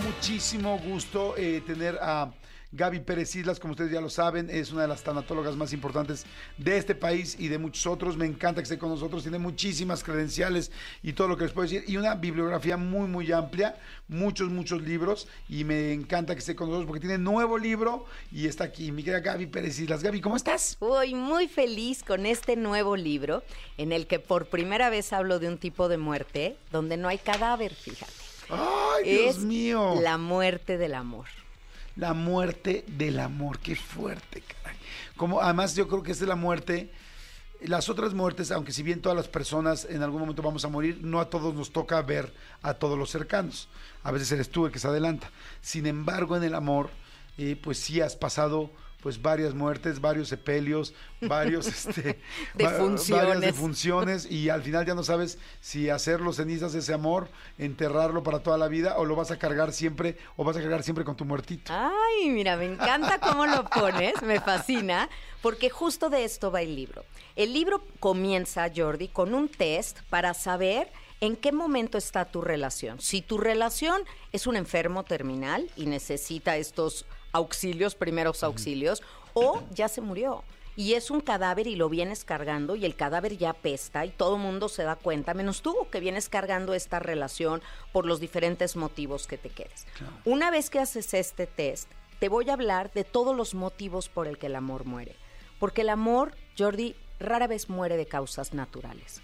Muchísimo 0.06 0.78
gusto 0.78 1.34
eh, 1.36 1.60
tener 1.66 1.98
a 2.00 2.30
Gaby 2.70 3.00
Pérez 3.00 3.34
Islas, 3.34 3.58
como 3.58 3.72
ustedes 3.72 3.90
ya 3.90 4.00
lo 4.00 4.08
saben, 4.08 4.50
es 4.50 4.70
una 4.70 4.82
de 4.82 4.88
las 4.88 5.02
tanatólogas 5.02 5.56
más 5.56 5.72
importantes 5.72 6.24
de 6.58 6.76
este 6.76 6.94
país 6.94 7.36
y 7.38 7.48
de 7.48 7.58
muchos 7.58 7.86
otros. 7.86 8.16
Me 8.16 8.26
encanta 8.26 8.60
que 8.60 8.64
esté 8.64 8.78
con 8.78 8.90
nosotros, 8.90 9.22
tiene 9.22 9.38
muchísimas 9.38 10.04
credenciales 10.04 10.70
y 11.02 11.12
todo 11.12 11.26
lo 11.26 11.36
que 11.36 11.44
les 11.44 11.52
puedo 11.52 11.68
decir 11.68 11.84
y 11.88 11.96
una 11.96 12.14
bibliografía 12.14 12.76
muy, 12.76 13.08
muy 13.08 13.32
amplia, 13.32 13.76
muchos, 14.06 14.48
muchos 14.48 14.82
libros 14.82 15.26
y 15.48 15.64
me 15.64 15.92
encanta 15.92 16.34
que 16.34 16.40
esté 16.40 16.54
con 16.54 16.68
nosotros 16.68 16.86
porque 16.86 17.00
tiene 17.00 17.18
nuevo 17.18 17.58
libro 17.58 18.04
y 18.30 18.46
está 18.46 18.64
aquí 18.64 18.92
mi 18.92 19.02
querida 19.02 19.20
Gaby 19.20 19.46
Pérez 19.46 19.78
Islas. 19.80 20.04
Gaby, 20.04 20.20
¿cómo 20.20 20.36
estás? 20.36 20.76
Voy 20.78 21.14
muy 21.14 21.48
feliz 21.48 22.04
con 22.04 22.26
este 22.26 22.54
nuevo 22.54 22.96
libro 22.96 23.42
en 23.76 23.90
el 23.90 24.06
que 24.06 24.20
por 24.20 24.46
primera 24.46 24.88
vez 24.88 25.12
hablo 25.12 25.40
de 25.40 25.48
un 25.48 25.58
tipo 25.58 25.88
de 25.88 25.98
muerte 25.98 26.56
donde 26.70 26.96
no 26.96 27.08
hay 27.08 27.18
cadáver, 27.18 27.74
fíjate. 27.74 28.15
¡Ay, 28.50 29.04
Dios 29.04 29.36
es 29.36 29.42
mío! 29.42 29.94
La 30.00 30.18
muerte 30.18 30.78
del 30.78 30.94
amor. 30.94 31.26
La 31.96 32.12
muerte 32.12 32.84
del 32.86 33.18
amor, 33.20 33.58
qué 33.58 33.74
fuerte, 33.74 34.42
caray. 34.42 34.76
Como 35.16 35.40
además 35.40 35.74
yo 35.74 35.88
creo 35.88 36.02
que 36.02 36.12
esta 36.12 36.24
es 36.24 36.28
la 36.28 36.36
muerte, 36.36 36.90
las 37.62 37.88
otras 37.88 38.12
muertes, 38.12 38.50
aunque 38.50 38.72
si 38.72 38.82
bien 38.82 39.00
todas 39.00 39.16
las 39.16 39.28
personas 39.28 39.86
en 39.86 40.02
algún 40.02 40.20
momento 40.20 40.42
vamos 40.42 40.64
a 40.64 40.68
morir, 40.68 40.98
no 41.02 41.20
a 41.20 41.30
todos 41.30 41.54
nos 41.54 41.72
toca 41.72 42.00
ver 42.02 42.34
a 42.62 42.74
todos 42.74 42.98
los 42.98 43.10
cercanos. 43.10 43.68
A 44.02 44.10
veces 44.12 44.30
eres 44.32 44.50
tú 44.50 44.66
el 44.66 44.72
que 44.72 44.78
se 44.78 44.88
adelanta. 44.88 45.30
Sin 45.62 45.86
embargo, 45.86 46.36
en 46.36 46.44
el 46.44 46.54
amor, 46.54 46.90
eh, 47.38 47.58
pues 47.60 47.78
sí 47.78 48.00
has 48.00 48.14
pasado 48.14 48.70
pues 49.02 49.20
varias 49.20 49.54
muertes, 49.54 50.00
varios 50.00 50.28
sepelios, 50.28 50.94
varios 51.20 51.66
este, 51.86 52.18
Defunciones. 52.54 53.26
varias 53.26 53.40
defunciones 53.40 54.30
y 54.30 54.48
al 54.48 54.62
final 54.62 54.84
ya 54.84 54.94
no 54.94 55.02
sabes 55.02 55.38
si 55.60 55.90
hacerlo 55.90 56.32
cenizas 56.32 56.74
ese 56.74 56.92
amor, 56.92 57.28
enterrarlo 57.58 58.22
para 58.22 58.40
toda 58.40 58.58
la 58.58 58.68
vida 58.68 58.96
o 58.98 59.04
lo 59.04 59.16
vas 59.16 59.30
a 59.30 59.38
cargar 59.38 59.72
siempre 59.72 60.16
o 60.36 60.44
vas 60.44 60.56
a 60.56 60.60
cargar 60.60 60.82
siempre 60.82 61.04
con 61.04 61.16
tu 61.16 61.24
muertito. 61.24 61.72
Ay, 61.72 62.30
mira, 62.30 62.56
me 62.56 62.64
encanta 62.64 63.20
cómo 63.20 63.46
lo 63.46 63.64
pones, 63.64 64.20
me 64.22 64.40
fascina, 64.40 65.08
porque 65.42 65.70
justo 65.70 66.10
de 66.10 66.24
esto 66.24 66.50
va 66.50 66.62
el 66.62 66.74
libro. 66.74 67.04
El 67.36 67.52
libro 67.52 67.82
comienza, 68.00 68.66
Jordi, 68.74 69.08
con 69.08 69.34
un 69.34 69.48
test 69.48 70.00
para 70.08 70.34
saber 70.34 70.90
en 71.20 71.36
qué 71.36 71.52
momento 71.52 71.98
está 71.98 72.24
tu 72.26 72.40
relación. 72.40 73.00
Si 73.00 73.22
tu 73.22 73.38
relación 73.38 74.02
es 74.32 74.46
un 74.46 74.56
enfermo 74.56 75.04
terminal 75.04 75.70
y 75.76 75.86
necesita 75.86 76.56
estos 76.56 77.06
auxilios, 77.36 77.94
primeros 77.94 78.42
auxilios, 78.42 79.02
o 79.34 79.62
ya 79.72 79.88
se 79.88 80.00
murió. 80.00 80.42
Y 80.74 80.92
es 80.92 81.10
un 81.10 81.20
cadáver 81.20 81.66
y 81.66 81.76
lo 81.76 81.88
vienes 81.88 82.24
cargando 82.24 82.76
y 82.76 82.84
el 82.84 82.96
cadáver 82.96 83.38
ya 83.38 83.54
pesta 83.54 84.04
y 84.04 84.10
todo 84.10 84.36
el 84.36 84.42
mundo 84.42 84.68
se 84.68 84.82
da 84.82 84.96
cuenta, 84.96 85.32
menos 85.32 85.62
tú 85.62 85.74
que 85.90 86.00
vienes 86.00 86.28
cargando 86.28 86.74
esta 86.74 86.98
relación 86.98 87.62
por 87.92 88.04
los 88.04 88.20
diferentes 88.20 88.76
motivos 88.76 89.26
que 89.26 89.38
te 89.38 89.48
quedes. 89.48 89.86
Una 90.26 90.50
vez 90.50 90.68
que 90.68 90.78
haces 90.78 91.14
este 91.14 91.46
test, 91.46 91.88
te 92.18 92.28
voy 92.28 92.50
a 92.50 92.54
hablar 92.54 92.92
de 92.92 93.04
todos 93.04 93.34
los 93.34 93.54
motivos 93.54 94.10
por 94.10 94.26
el 94.26 94.36
que 94.36 94.46
el 94.46 94.56
amor 94.56 94.84
muere. 94.84 95.16
Porque 95.58 95.80
el 95.80 95.88
amor, 95.88 96.34
Jordi, 96.58 96.94
rara 97.18 97.46
vez 97.46 97.70
muere 97.70 97.96
de 97.96 98.06
causas 98.06 98.52
naturales. 98.52 99.22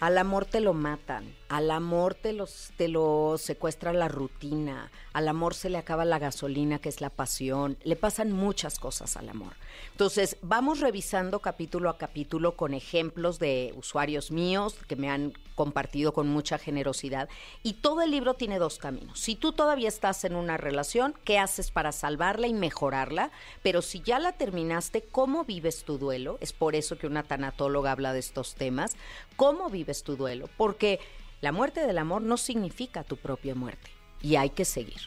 Al 0.00 0.18
amor 0.18 0.46
te 0.46 0.60
lo 0.60 0.74
matan, 0.74 1.34
al 1.48 1.70
amor 1.70 2.14
te, 2.14 2.32
los, 2.32 2.72
te 2.76 2.88
lo 2.88 3.36
secuestra 3.38 3.92
la 3.92 4.08
rutina, 4.08 4.90
al 5.12 5.28
amor 5.28 5.54
se 5.54 5.70
le 5.70 5.78
acaba 5.78 6.04
la 6.04 6.18
gasolina, 6.18 6.78
que 6.78 6.88
es 6.88 7.00
la 7.00 7.10
pasión, 7.10 7.76
le 7.84 7.96
pasan 7.96 8.32
muchas 8.32 8.78
cosas 8.78 9.16
al 9.16 9.28
amor. 9.28 9.54
Entonces, 9.92 10.36
vamos 10.42 10.80
revisando 10.80 11.40
capítulo 11.40 11.90
a 11.90 11.98
capítulo 11.98 12.56
con 12.56 12.74
ejemplos 12.74 13.38
de 13.38 13.72
usuarios 13.76 14.30
míos 14.30 14.76
que 14.88 14.96
me 14.96 15.10
han 15.10 15.32
compartido 15.54 16.12
con 16.12 16.28
mucha 16.28 16.58
generosidad. 16.58 17.28
Y 17.62 17.74
todo 17.74 18.02
el 18.02 18.10
libro 18.10 18.34
tiene 18.34 18.58
dos 18.58 18.78
caminos. 18.78 19.20
Si 19.20 19.36
tú 19.36 19.52
todavía 19.52 19.88
estás 19.88 20.24
en 20.24 20.34
una 20.34 20.56
relación, 20.56 21.14
¿qué 21.24 21.38
haces 21.38 21.70
para 21.70 21.92
salvarla 21.92 22.46
y 22.46 22.54
mejorarla? 22.54 23.30
Pero 23.62 23.82
si 23.82 24.00
ya 24.00 24.18
la 24.18 24.32
terminaste, 24.32 25.02
¿cómo 25.02 25.44
vives 25.44 25.84
tu 25.84 25.98
duelo? 25.98 26.38
Es 26.40 26.52
por 26.52 26.74
eso 26.74 26.98
que 26.98 27.06
una 27.06 27.22
tanatóloga 27.22 27.92
habla 27.92 28.12
de 28.12 28.18
estos 28.18 28.54
temas. 28.54 28.96
¿Cómo 29.36 29.70
vives 29.70 30.02
tu 30.02 30.16
duelo? 30.16 30.48
Porque 30.56 31.00
la 31.40 31.52
muerte 31.52 31.86
del 31.86 31.98
amor 31.98 32.22
no 32.22 32.36
significa 32.36 33.04
tu 33.04 33.16
propia 33.16 33.54
muerte. 33.54 33.90
Y 34.22 34.36
hay 34.36 34.50
que 34.50 34.64
seguir. 34.64 35.00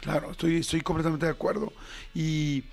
Claro, 0.00 0.32
estoy, 0.32 0.58
estoy 0.58 0.80
completamente 0.80 1.26
de 1.26 1.32
acuerdo. 1.32 1.72
Y, 2.14 2.64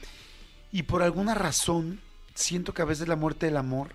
y 0.71 0.83
por 0.83 1.01
alguna 1.01 1.33
razón, 1.33 2.01
siento 2.33 2.73
que 2.73 2.81
a 2.81 2.85
veces 2.85 3.07
la 3.07 3.15
muerte 3.15 3.45
del 3.45 3.57
amor 3.57 3.89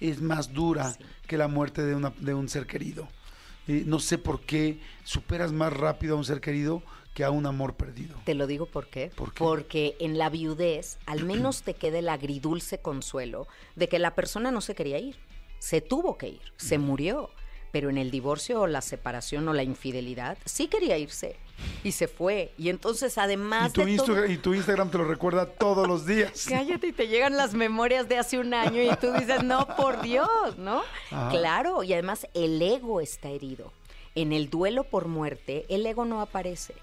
es 0.00 0.20
más 0.20 0.52
dura 0.52 0.96
que 1.26 1.38
la 1.38 1.48
muerte 1.48 1.82
de, 1.82 1.94
una, 1.94 2.12
de 2.18 2.34
un 2.34 2.48
ser 2.48 2.66
querido. 2.66 3.08
Eh, 3.66 3.84
no 3.86 3.98
sé 3.98 4.18
por 4.18 4.40
qué 4.40 4.80
superas 5.04 5.52
más 5.52 5.72
rápido 5.72 6.14
a 6.14 6.18
un 6.18 6.24
ser 6.24 6.40
querido 6.40 6.82
que 7.14 7.24
a 7.24 7.30
un 7.30 7.46
amor 7.46 7.74
perdido. 7.74 8.16
Te 8.24 8.34
lo 8.34 8.46
digo 8.46 8.66
por 8.66 8.88
qué. 8.88 9.10
¿Por 9.14 9.32
qué? 9.32 9.38
Porque 9.38 9.96
en 10.00 10.18
la 10.18 10.28
viudez 10.28 10.98
al 11.06 11.24
menos 11.24 11.62
te 11.62 11.74
queda 11.74 12.00
el 12.00 12.08
agridulce 12.08 12.78
consuelo 12.78 13.46
de 13.76 13.88
que 13.88 13.98
la 13.98 14.14
persona 14.14 14.50
no 14.50 14.60
se 14.60 14.74
quería 14.74 14.98
ir. 14.98 15.16
Se 15.64 15.80
tuvo 15.80 16.18
que 16.18 16.28
ir, 16.28 16.42
se 16.58 16.76
murió. 16.76 17.30
Pero 17.72 17.88
en 17.90 17.96
el 17.98 18.10
divorcio 18.10 18.60
o 18.60 18.66
la 18.66 18.82
separación 18.82 19.48
o 19.48 19.52
la 19.54 19.62
infidelidad 19.62 20.36
sí 20.44 20.68
quería 20.68 20.96
irse 20.98 21.36
Y 21.82 21.92
se 21.92 22.06
fue. 22.06 22.52
Y 22.58 22.68
entonces, 22.68 23.16
además 23.18 23.70
Y 23.70 23.72
tu, 23.72 23.80
de 23.80 23.86
todo- 23.86 23.92
Instagram, 23.94 24.30
y 24.30 24.36
tu 24.36 24.54
Instagram 24.54 24.90
te 24.90 24.98
lo 24.98 25.04
recuerda 25.06 25.46
todos 25.46 25.88
los 25.88 26.04
días. 26.06 26.44
Cállate 26.48 26.88
y 26.88 26.92
te 26.92 27.08
llegan 27.08 27.36
las 27.36 27.54
memorias 27.54 28.08
de 28.08 28.18
hace 28.18 28.38
un 28.38 28.52
año 28.54 28.80
y 28.82 28.94
tú 29.00 29.10
dices, 29.14 29.42
no, 29.42 29.66
por 29.76 30.02
Dios, 30.02 30.28
¿no? 30.58 30.82
Ajá. 31.10 31.30
Claro, 31.30 31.82
y 31.82 31.94
además 31.94 32.28
el 32.34 32.60
ego 32.62 33.00
está 33.00 33.30
herido. 33.30 33.72
En 34.14 34.32
el 34.32 34.50
duelo 34.50 34.84
por 34.84 35.08
muerte, 35.08 35.64
el 35.70 35.84
ego 35.86 36.04
no 36.04 36.20
aparece. 36.20 36.74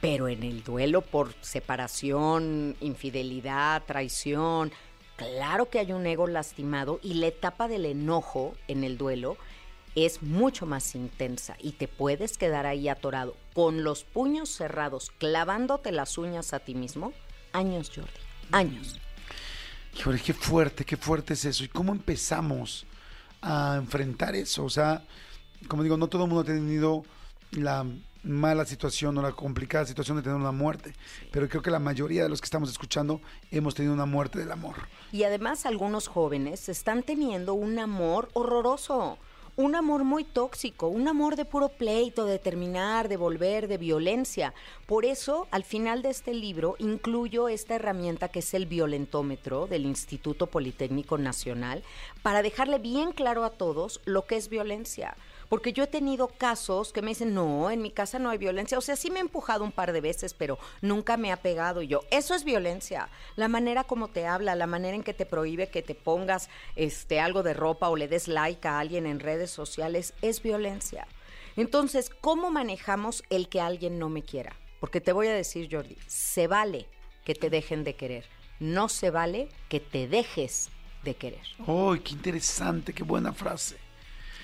Pero 0.00 0.26
en 0.28 0.42
el 0.42 0.64
duelo 0.64 1.02
por 1.02 1.34
separación, 1.40 2.76
infidelidad, 2.80 3.82
traición, 3.86 4.72
claro 5.16 5.68
que 5.68 5.78
hay 5.78 5.92
un 5.92 6.06
ego 6.06 6.26
lastimado 6.26 7.00
y 7.02 7.14
la 7.14 7.26
etapa 7.26 7.68
del 7.68 7.86
enojo 7.86 8.54
en 8.68 8.84
el 8.84 8.98
duelo 8.98 9.36
es 9.94 10.22
mucho 10.22 10.66
más 10.66 10.94
intensa 10.94 11.56
y 11.58 11.72
te 11.72 11.88
puedes 11.88 12.36
quedar 12.36 12.66
ahí 12.66 12.88
atorado 12.88 13.34
con 13.54 13.82
los 13.82 14.04
puños 14.04 14.50
cerrados, 14.50 15.10
clavándote 15.18 15.90
las 15.90 16.18
uñas 16.18 16.52
a 16.52 16.60
ti 16.60 16.74
mismo. 16.74 17.14
Años, 17.52 17.90
Jordi, 17.94 18.10
años. 18.52 19.00
Híjole, 19.98 20.20
qué 20.20 20.34
fuerte, 20.34 20.84
qué 20.84 20.98
fuerte 20.98 21.32
es 21.32 21.46
eso. 21.46 21.64
¿Y 21.64 21.68
cómo 21.68 21.92
empezamos 21.92 22.84
a 23.40 23.76
enfrentar 23.78 24.34
eso? 24.34 24.64
O 24.64 24.70
sea, 24.70 25.02
como 25.66 25.82
digo, 25.82 25.96
no 25.96 26.08
todo 26.08 26.24
el 26.24 26.28
mundo 26.28 26.42
ha 26.42 26.54
tenido 26.54 27.02
la 27.52 27.86
mala 28.26 28.64
situación 28.64 29.16
o 29.18 29.22
la 29.22 29.32
complicada 29.32 29.86
situación 29.86 30.16
de 30.16 30.22
tener 30.22 30.36
una 30.36 30.52
muerte, 30.52 30.92
pero 31.30 31.48
creo 31.48 31.62
que 31.62 31.70
la 31.70 31.78
mayoría 31.78 32.24
de 32.24 32.28
los 32.28 32.40
que 32.40 32.46
estamos 32.46 32.70
escuchando 32.70 33.20
hemos 33.50 33.74
tenido 33.74 33.94
una 33.94 34.06
muerte 34.06 34.38
del 34.38 34.52
amor. 34.52 34.76
Y 35.12 35.22
además 35.22 35.64
algunos 35.66 36.08
jóvenes 36.08 36.68
están 36.68 37.02
teniendo 37.02 37.54
un 37.54 37.78
amor 37.78 38.28
horroroso, 38.34 39.18
un 39.56 39.74
amor 39.74 40.04
muy 40.04 40.24
tóxico, 40.24 40.88
un 40.88 41.08
amor 41.08 41.34
de 41.34 41.46
puro 41.46 41.70
pleito, 41.70 42.26
de 42.26 42.38
terminar, 42.38 43.08
de 43.08 43.16
volver, 43.16 43.68
de 43.68 43.78
violencia. 43.78 44.52
Por 44.84 45.06
eso, 45.06 45.48
al 45.50 45.64
final 45.64 46.02
de 46.02 46.10
este 46.10 46.34
libro, 46.34 46.76
incluyo 46.78 47.48
esta 47.48 47.76
herramienta 47.76 48.28
que 48.28 48.40
es 48.40 48.52
el 48.52 48.66
violentómetro 48.66 49.66
del 49.66 49.86
Instituto 49.86 50.48
Politécnico 50.48 51.16
Nacional, 51.16 51.82
para 52.22 52.42
dejarle 52.42 52.78
bien 52.78 53.12
claro 53.12 53.44
a 53.44 53.50
todos 53.50 54.02
lo 54.04 54.26
que 54.26 54.36
es 54.36 54.50
violencia. 54.50 55.16
Porque 55.48 55.72
yo 55.72 55.84
he 55.84 55.86
tenido 55.86 56.28
casos 56.28 56.92
que 56.92 57.02
me 57.02 57.10
dicen, 57.10 57.34
no, 57.34 57.70
en 57.70 57.82
mi 57.82 57.90
casa 57.90 58.18
no 58.18 58.30
hay 58.30 58.38
violencia. 58.38 58.78
O 58.78 58.80
sea, 58.80 58.96
sí 58.96 59.10
me 59.10 59.18
he 59.18 59.22
empujado 59.22 59.64
un 59.64 59.72
par 59.72 59.92
de 59.92 60.00
veces, 60.00 60.34
pero 60.34 60.58
nunca 60.80 61.16
me 61.16 61.32
ha 61.32 61.36
pegado. 61.36 61.82
Y 61.82 61.88
yo, 61.88 62.00
eso 62.10 62.34
es 62.34 62.44
violencia. 62.44 63.08
La 63.36 63.48
manera 63.48 63.84
como 63.84 64.08
te 64.08 64.26
habla, 64.26 64.54
la 64.54 64.66
manera 64.66 64.96
en 64.96 65.02
que 65.02 65.14
te 65.14 65.26
prohíbe 65.26 65.68
que 65.68 65.82
te 65.82 65.94
pongas 65.94 66.48
este, 66.74 67.20
algo 67.20 67.42
de 67.42 67.54
ropa 67.54 67.88
o 67.88 67.96
le 67.96 68.08
des 68.08 68.28
like 68.28 68.66
a 68.66 68.78
alguien 68.78 69.06
en 69.06 69.20
redes 69.20 69.50
sociales, 69.50 70.14
es 70.22 70.42
violencia. 70.42 71.06
Entonces, 71.56 72.10
¿cómo 72.10 72.50
manejamos 72.50 73.22
el 73.30 73.48
que 73.48 73.60
alguien 73.60 73.98
no 73.98 74.08
me 74.08 74.22
quiera? 74.22 74.54
Porque 74.80 75.00
te 75.00 75.12
voy 75.12 75.28
a 75.28 75.34
decir, 75.34 75.68
Jordi, 75.70 75.96
se 76.06 76.46
vale 76.46 76.86
que 77.24 77.34
te 77.34 77.50
dejen 77.50 77.82
de 77.82 77.96
querer. 77.96 78.26
No 78.60 78.88
se 78.88 79.10
vale 79.10 79.48
que 79.68 79.80
te 79.80 80.06
dejes 80.08 80.70
de 81.02 81.14
querer. 81.14 81.42
¡Ay, 81.66 82.00
qué 82.00 82.12
interesante, 82.12 82.92
qué 82.92 83.02
buena 83.02 83.32
frase! 83.32 83.85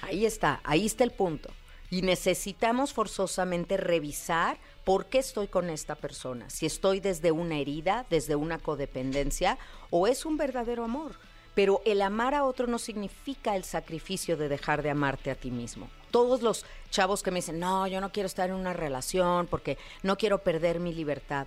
Ahí 0.02 0.26
está, 0.26 0.60
ahí 0.64 0.84
está 0.84 1.04
el 1.04 1.12
punto. 1.12 1.50
Y 1.90 2.02
necesitamos 2.02 2.92
forzosamente 2.92 3.76
revisar 3.76 4.58
por 4.84 5.06
qué 5.06 5.18
estoy 5.18 5.46
con 5.46 5.70
esta 5.70 5.94
persona. 5.94 6.50
Si 6.50 6.66
estoy 6.66 7.00
desde 7.00 7.32
una 7.32 7.58
herida, 7.58 8.04
desde 8.10 8.34
una 8.34 8.58
codependencia, 8.58 9.58
o 9.90 10.06
es 10.06 10.26
un 10.26 10.36
verdadero 10.36 10.84
amor. 10.84 11.16
Pero 11.54 11.82
el 11.84 12.02
amar 12.02 12.34
a 12.34 12.44
otro 12.44 12.66
no 12.66 12.78
significa 12.78 13.56
el 13.56 13.64
sacrificio 13.64 14.36
de 14.36 14.48
dejar 14.48 14.82
de 14.82 14.90
amarte 14.90 15.30
a 15.30 15.34
ti 15.34 15.50
mismo. 15.50 15.88
Todos 16.10 16.42
los 16.42 16.64
chavos 16.90 17.22
que 17.22 17.30
me 17.30 17.38
dicen, 17.38 17.60
no, 17.60 17.86
yo 17.86 18.00
no 18.00 18.10
quiero 18.10 18.26
estar 18.26 18.48
en 18.48 18.56
una 18.56 18.72
relación 18.72 19.46
porque 19.46 19.78
no 20.02 20.16
quiero 20.16 20.38
perder 20.38 20.80
mi 20.80 20.94
libertad. 20.94 21.46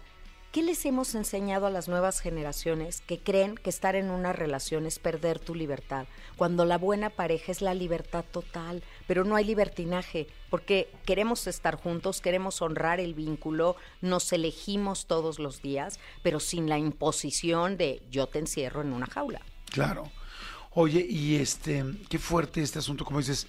¿Qué 0.56 0.64
les 0.64 0.86
hemos 0.86 1.16
enseñado 1.16 1.66
a 1.66 1.70
las 1.70 1.90
nuevas 1.90 2.22
generaciones 2.22 3.02
que 3.02 3.20
creen 3.20 3.56
que 3.56 3.70
estar 3.70 3.94
en 3.98 4.10
una 4.10 4.32
relación 4.32 4.86
es 4.86 5.00
perder 5.00 5.38
tu 5.38 5.54
libertad? 5.54 6.08
Cuando 6.38 6.64
la 6.64 6.78
buena 6.78 7.10
pareja 7.10 7.52
es 7.52 7.62
la 7.62 7.74
libertad 7.74 8.24
total, 8.32 8.82
pero 9.06 9.26
no 9.26 9.36
hay 9.36 9.44
libertinaje, 9.44 10.28
porque 10.50 10.90
queremos 11.06 11.48
estar 11.48 11.76
juntos, 11.76 12.22
queremos 12.22 12.62
honrar 12.62 13.02
el 13.02 13.16
vínculo, 13.16 13.76
nos 14.00 14.32
elegimos 14.32 15.08
todos 15.08 15.40
los 15.40 15.62
días, 15.62 16.00
pero 16.24 16.40
sin 16.40 16.70
la 16.70 16.78
imposición 16.78 17.76
de 17.76 18.02
yo 18.10 18.28
te 18.28 18.40
encierro 18.40 18.82
en 18.82 18.94
una 18.94 19.08
jaula. 19.08 19.42
Claro. 19.72 20.10
Oye, 20.72 21.06
y 21.06 21.36
este, 21.36 21.84
qué 22.08 22.18
fuerte 22.18 22.62
este 22.62 22.80
asunto, 22.80 23.04
como 23.04 23.20
dices, 23.20 23.46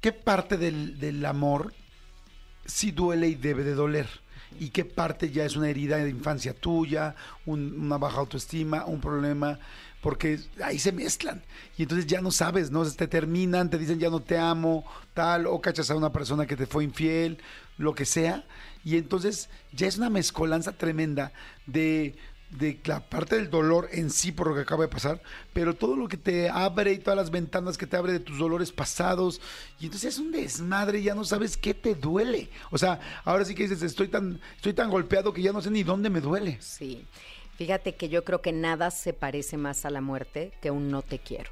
¿qué 0.00 0.12
parte 0.14 0.56
del, 0.56 0.98
del 0.98 1.22
amor 1.26 1.74
sí 2.64 2.92
duele 2.92 3.28
y 3.28 3.34
debe 3.34 3.62
de 3.62 3.74
doler? 3.74 4.08
¿Y 4.58 4.70
qué 4.70 4.84
parte 4.84 5.30
ya 5.30 5.44
es 5.44 5.56
una 5.56 5.68
herida 5.70 5.96
de 5.98 6.10
infancia 6.10 6.52
tuya, 6.54 7.14
un- 7.46 7.74
una 7.80 7.98
baja 7.98 8.18
autoestima, 8.18 8.84
un 8.84 9.00
problema? 9.00 9.58
Porque 10.02 10.40
ahí 10.64 10.78
se 10.78 10.92
mezclan. 10.92 11.42
Y 11.76 11.82
entonces 11.82 12.06
ya 12.06 12.20
no 12.20 12.30
sabes, 12.30 12.70
¿no? 12.70 12.84
Te 12.90 13.06
terminan, 13.06 13.70
te 13.70 13.78
dicen 13.78 13.98
ya 13.98 14.10
no 14.10 14.20
te 14.20 14.38
amo, 14.38 14.84
tal, 15.14 15.46
o 15.46 15.60
cachas 15.60 15.90
a 15.90 15.96
una 15.96 16.10
persona 16.12 16.46
que 16.46 16.56
te 16.56 16.66
fue 16.66 16.84
infiel, 16.84 17.38
lo 17.78 17.94
que 17.94 18.04
sea. 18.06 18.44
Y 18.84 18.96
entonces 18.96 19.48
ya 19.72 19.86
es 19.86 19.98
una 19.98 20.08
mezcolanza 20.10 20.72
tremenda 20.72 21.32
de, 21.66 22.16
de 22.50 22.80
la 22.84 23.00
parte 23.00 23.36
del 23.36 23.48
dolor 23.48 23.88
en 23.92 24.10
sí 24.10 24.32
por 24.32 24.48
lo 24.48 24.54
que 24.54 24.62
acaba 24.62 24.82
de 24.82 24.88
pasar, 24.88 25.22
pero 25.52 25.74
todo 25.74 25.96
lo 25.96 26.08
que 26.08 26.16
te 26.16 26.48
abre 26.48 26.92
y 26.92 26.98
todas 26.98 27.16
las 27.16 27.30
ventanas 27.30 27.78
que 27.78 27.86
te 27.86 27.96
abre 27.96 28.12
de 28.12 28.20
tus 28.20 28.38
dolores 28.38 28.72
pasados. 28.72 29.40
Y 29.78 29.86
entonces 29.86 30.14
es 30.14 30.18
un 30.18 30.32
desmadre, 30.32 31.02
ya 31.02 31.14
no 31.14 31.24
sabes 31.24 31.56
qué 31.56 31.74
te 31.74 31.94
duele. 31.94 32.50
O 32.70 32.78
sea, 32.78 33.00
ahora 33.24 33.44
sí 33.44 33.54
que 33.54 33.64
dices, 33.64 33.82
estoy 33.82 34.08
tan, 34.08 34.40
estoy 34.56 34.74
tan 34.74 34.90
golpeado 34.90 35.32
que 35.32 35.42
ya 35.42 35.52
no 35.52 35.62
sé 35.62 35.70
ni 35.70 35.82
dónde 35.82 36.10
me 36.10 36.20
duele. 36.20 36.58
Sí. 36.60 37.06
Fíjate 37.56 37.94
que 37.94 38.08
yo 38.08 38.24
creo 38.24 38.40
que 38.40 38.52
nada 38.52 38.90
se 38.90 39.12
parece 39.12 39.56
más 39.56 39.84
a 39.84 39.90
la 39.90 40.00
muerte 40.00 40.50
que 40.62 40.70
un 40.70 40.88
no 40.90 41.02
te 41.02 41.18
quiero. 41.18 41.50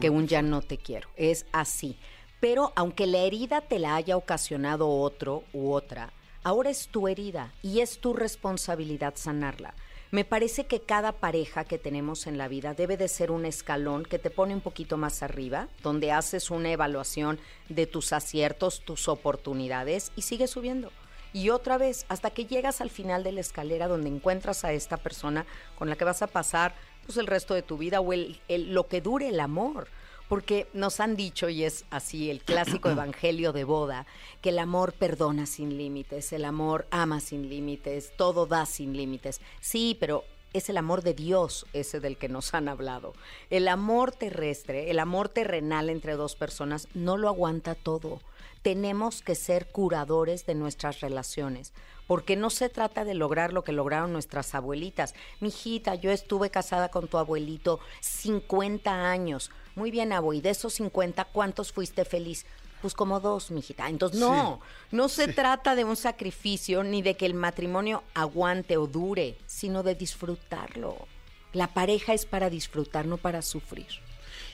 que 0.00 0.10
un 0.10 0.28
ya 0.28 0.42
no 0.42 0.60
te 0.60 0.78
quiero. 0.78 1.08
Es 1.16 1.46
así. 1.50 1.98
Pero 2.40 2.72
aunque 2.76 3.06
la 3.06 3.18
herida 3.18 3.62
te 3.62 3.78
la 3.78 3.96
haya 3.96 4.16
ocasionado 4.18 4.88
otro 4.88 5.44
u 5.54 5.72
otra, 5.72 6.12
ahora 6.42 6.68
es 6.68 6.88
tu 6.88 7.08
herida 7.08 7.54
y 7.62 7.80
es 7.80 8.00
tu 8.00 8.12
responsabilidad 8.12 9.14
sanarla. 9.16 9.74
Me 10.14 10.24
parece 10.24 10.66
que 10.66 10.80
cada 10.80 11.10
pareja 11.10 11.64
que 11.64 11.76
tenemos 11.76 12.28
en 12.28 12.38
la 12.38 12.46
vida 12.46 12.72
debe 12.72 12.96
de 12.96 13.08
ser 13.08 13.32
un 13.32 13.44
escalón 13.44 14.04
que 14.04 14.20
te 14.20 14.30
pone 14.30 14.54
un 14.54 14.60
poquito 14.60 14.96
más 14.96 15.24
arriba, 15.24 15.66
donde 15.82 16.12
haces 16.12 16.52
una 16.52 16.70
evaluación 16.70 17.40
de 17.68 17.88
tus 17.88 18.12
aciertos, 18.12 18.82
tus 18.84 19.08
oportunidades 19.08 20.12
y 20.14 20.22
sigues 20.22 20.50
subiendo. 20.52 20.92
Y 21.32 21.50
otra 21.50 21.78
vez, 21.78 22.06
hasta 22.08 22.30
que 22.30 22.46
llegas 22.46 22.80
al 22.80 22.90
final 22.90 23.24
de 23.24 23.32
la 23.32 23.40
escalera 23.40 23.88
donde 23.88 24.08
encuentras 24.08 24.64
a 24.64 24.72
esta 24.72 24.98
persona 24.98 25.46
con 25.76 25.90
la 25.90 25.96
que 25.96 26.04
vas 26.04 26.22
a 26.22 26.28
pasar 26.28 26.76
pues, 27.06 27.18
el 27.18 27.26
resto 27.26 27.52
de 27.54 27.62
tu 27.62 27.76
vida 27.76 27.98
o 28.00 28.12
el, 28.12 28.40
el- 28.46 28.72
lo 28.72 28.86
que 28.86 29.00
dure 29.00 29.26
el 29.30 29.40
amor. 29.40 29.88
Porque 30.34 30.66
nos 30.72 30.98
han 30.98 31.14
dicho, 31.14 31.48
y 31.48 31.62
es 31.62 31.84
así 31.90 32.28
el 32.28 32.42
clásico 32.42 32.90
evangelio 32.90 33.52
de 33.52 33.62
boda, 33.62 34.04
que 34.40 34.48
el 34.48 34.58
amor 34.58 34.92
perdona 34.92 35.46
sin 35.46 35.78
límites, 35.78 36.32
el 36.32 36.44
amor 36.44 36.88
ama 36.90 37.20
sin 37.20 37.48
límites, 37.48 38.12
todo 38.16 38.44
da 38.44 38.66
sin 38.66 38.96
límites. 38.96 39.40
Sí, 39.60 39.96
pero 40.00 40.24
es 40.52 40.68
el 40.68 40.76
amor 40.76 41.02
de 41.02 41.14
Dios 41.14 41.66
ese 41.72 42.00
del 42.00 42.16
que 42.16 42.28
nos 42.28 42.52
han 42.52 42.68
hablado. 42.68 43.12
El 43.48 43.68
amor 43.68 44.10
terrestre, 44.10 44.90
el 44.90 44.98
amor 44.98 45.28
terrenal 45.28 45.88
entre 45.88 46.14
dos 46.14 46.34
personas, 46.34 46.88
no 46.94 47.16
lo 47.16 47.28
aguanta 47.28 47.76
todo. 47.76 48.20
Tenemos 48.64 49.20
que 49.20 49.34
ser 49.34 49.66
curadores 49.66 50.46
de 50.46 50.54
nuestras 50.54 51.00
relaciones, 51.00 51.74
porque 52.06 52.34
no 52.34 52.48
se 52.48 52.70
trata 52.70 53.04
de 53.04 53.12
lograr 53.12 53.52
lo 53.52 53.62
que 53.62 53.72
lograron 53.72 54.14
nuestras 54.14 54.54
abuelitas. 54.54 55.14
Mijita, 55.40 55.96
yo 55.96 56.10
estuve 56.10 56.48
casada 56.48 56.90
con 56.90 57.06
tu 57.06 57.18
abuelito 57.18 57.78
50 58.00 58.90
años. 58.90 59.50
Muy 59.74 59.90
bien, 59.90 60.14
abue, 60.14 60.36
y 60.36 60.40
de 60.40 60.48
esos 60.48 60.72
50, 60.72 61.26
¿cuántos 61.26 61.72
fuiste 61.72 62.06
feliz? 62.06 62.46
Pues 62.80 62.94
como 62.94 63.20
dos, 63.20 63.50
mijita. 63.50 63.90
Entonces, 63.90 64.18
no, 64.18 64.60
no 64.90 65.10
se 65.10 65.28
trata 65.28 65.74
de 65.74 65.84
un 65.84 65.96
sacrificio 65.96 66.82
ni 66.84 67.02
de 67.02 67.18
que 67.18 67.26
el 67.26 67.34
matrimonio 67.34 68.02
aguante 68.14 68.78
o 68.78 68.86
dure, 68.86 69.36
sino 69.44 69.82
de 69.82 69.94
disfrutarlo. 69.94 71.06
La 71.52 71.74
pareja 71.74 72.14
es 72.14 72.24
para 72.24 72.48
disfrutar, 72.48 73.04
no 73.04 73.18
para 73.18 73.42
sufrir. 73.42 73.88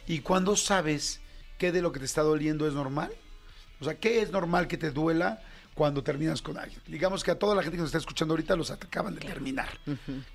¿Y 0.09 0.19
cuándo 0.19 0.57
sabes 0.57 1.21
qué 1.59 1.71
de 1.71 1.81
lo 1.81 1.93
que 1.93 2.01
te 2.01 2.07
está 2.07 2.23
doliendo 2.23 2.67
es 2.67 2.75
normal? 2.75 3.13
O 3.81 3.85
sea, 3.85 3.99
¿qué 3.99 4.21
es 4.21 4.31
normal 4.31 4.69
que 4.69 4.77
te 4.77 4.91
duela 4.91 5.43
cuando 5.75 6.03
terminas 6.03 6.43
con 6.43 6.59
alguien? 6.59 6.81
Digamos 6.87 7.25
que 7.25 7.31
a 7.31 7.39
toda 7.39 7.55
la 7.55 7.63
gente 7.63 7.77
que 7.77 7.81
nos 7.81 7.89
está 7.89 7.99
escuchando 7.99 8.33
ahorita 8.33 8.55
los 8.57 8.71
acaban 8.71 9.15
de 9.15 9.21
terminar. 9.21 9.69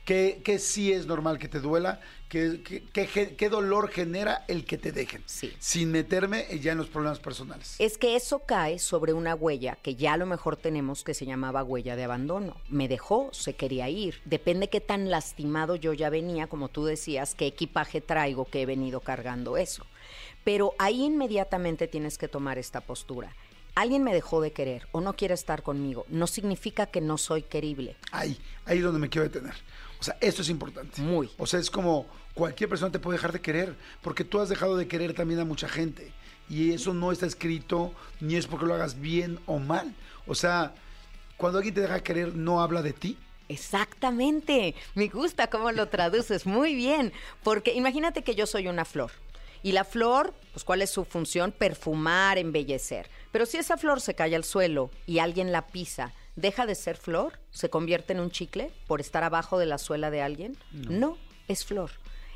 ¿Qué, 0.03 0.41
qué 0.43 0.57
sí 0.57 0.91
es 0.91 1.05
normal 1.05 1.37
que 1.37 1.47
te 1.47 1.59
duela? 1.59 1.99
¿Qué, 2.27 2.83
qué 2.91 3.49
dolor 3.49 3.89
genera 3.89 4.43
el 4.47 4.65
que 4.65 4.79
te 4.79 4.91
dejen? 4.91 5.21
Sí. 5.27 5.53
Sin 5.59 5.91
meterme 5.91 6.47
ya 6.59 6.71
en 6.71 6.79
los 6.79 6.87
problemas 6.87 7.19
personales. 7.19 7.75
Es 7.77 7.99
que 7.99 8.15
eso 8.15 8.39
cae 8.47 8.79
sobre 8.79 9.13
una 9.13 9.35
huella 9.35 9.77
que 9.81 9.95
ya 9.95 10.13
a 10.13 10.17
lo 10.17 10.25
mejor 10.25 10.57
tenemos 10.57 11.03
que 11.03 11.13
se 11.13 11.27
llamaba 11.27 11.63
huella 11.63 11.95
de 11.95 12.03
abandono. 12.03 12.57
Me 12.67 12.87
dejó, 12.87 13.29
se 13.31 13.55
quería 13.55 13.87
ir. 13.89 14.21
Depende 14.25 14.69
qué 14.69 14.81
tan 14.81 15.11
lastimado 15.11 15.75
yo 15.75 15.93
ya 15.93 16.09
venía, 16.09 16.47
como 16.47 16.69
tú 16.69 16.85
decías, 16.85 17.35
qué 17.35 17.45
equipaje 17.45 18.01
traigo 18.01 18.45
que 18.45 18.63
he 18.63 18.65
venido 18.65 19.01
cargando 19.01 19.55
eso. 19.57 19.85
Pero 20.45 20.73
ahí 20.77 21.03
inmediatamente 21.03 21.89
tienes 21.89 22.17
que 22.17 22.29
tomar 22.29 22.57
esta 22.57 22.79
postura. 22.79 23.35
alguien 23.75 24.03
me 24.05 24.13
dejó 24.13 24.39
de 24.39 24.53
querer 24.53 24.87
o 24.93 25.01
no 25.01 25.17
quiere 25.17 25.33
estar 25.33 25.61
conmigo, 25.61 26.05
no 26.07 26.27
significa 26.27 26.85
que 26.85 27.01
no 27.01 27.17
soy 27.17 27.41
querible. 27.41 27.97
Ahí, 28.13 28.39
ahí 28.63 28.77
es 28.77 28.83
donde 28.85 28.99
me 28.99 29.09
quiero 29.09 29.27
detener. 29.27 29.53
O 29.99 30.03
sea, 30.03 30.15
esto 30.21 30.43
es 30.43 30.49
importante. 30.49 31.01
Muy. 31.01 31.29
O 31.37 31.45
sea, 31.45 31.59
es 31.59 31.69
como 31.69 32.05
cualquier 32.33 32.69
persona 32.69 32.91
te 32.91 32.99
puede 32.99 33.17
dejar 33.17 33.33
de 33.33 33.41
querer, 33.41 33.75
porque 34.01 34.23
tú 34.23 34.39
has 34.39 34.47
dejado 34.47 34.77
de 34.77 34.87
querer 34.87 35.13
también 35.13 35.41
a 35.41 35.45
mucha 35.45 35.67
gente. 35.67 36.13
Y 36.49 36.71
eso 36.71 36.93
no 36.93 37.11
está 37.11 37.25
escrito, 37.25 37.93
ni 38.21 38.35
es 38.35 38.47
porque 38.47 38.65
lo 38.65 38.75
hagas 38.75 39.01
bien 39.01 39.39
o 39.45 39.59
mal. 39.59 39.93
O 40.27 40.35
sea, 40.35 40.73
cuando 41.37 41.57
alguien 41.57 41.75
te 41.75 41.81
deja 41.81 41.95
de 41.95 42.03
querer, 42.03 42.35
no 42.35 42.61
habla 42.61 42.81
de 42.81 42.93
ti. 42.93 43.17
Exactamente. 43.49 44.75
Me 44.95 45.07
gusta 45.07 45.47
cómo 45.47 45.71
lo 45.71 45.87
traduces. 45.87 46.45
Muy 46.45 46.75
bien. 46.75 47.13
Porque 47.43 47.73
imagínate 47.73 48.23
que 48.23 48.35
yo 48.35 48.47
soy 48.47 48.67
una 48.67 48.85
flor. 48.85 49.11
Y 49.65 49.71
la 49.71 49.83
flor, 49.83 50.35
pues 50.53 50.63
¿cuál 50.63 50.83
es 50.83 50.91
su 50.91 51.05
función? 51.05 51.51
Perfumar, 51.51 52.37
embellecer. 52.37 53.09
Pero 53.31 53.47
si 53.47 53.57
esa 53.57 53.77
flor 53.77 53.99
se 53.99 54.13
cae 54.13 54.35
al 54.35 54.43
suelo 54.43 54.91
y 55.07 55.17
alguien 55.17 55.51
la 55.51 55.65
pisa, 55.65 56.13
¿deja 56.35 56.67
de 56.67 56.75
ser 56.75 56.97
flor? 56.97 57.39
¿Se 57.49 57.71
convierte 57.71 58.13
en 58.13 58.19
un 58.19 58.29
chicle 58.29 58.71
por 58.85 59.01
estar 59.01 59.23
abajo 59.23 59.57
de 59.57 59.65
la 59.65 59.79
suela 59.79 60.11
de 60.11 60.21
alguien? 60.21 60.55
No, 60.71 61.17
es 61.47 61.65
flor. 61.65 61.89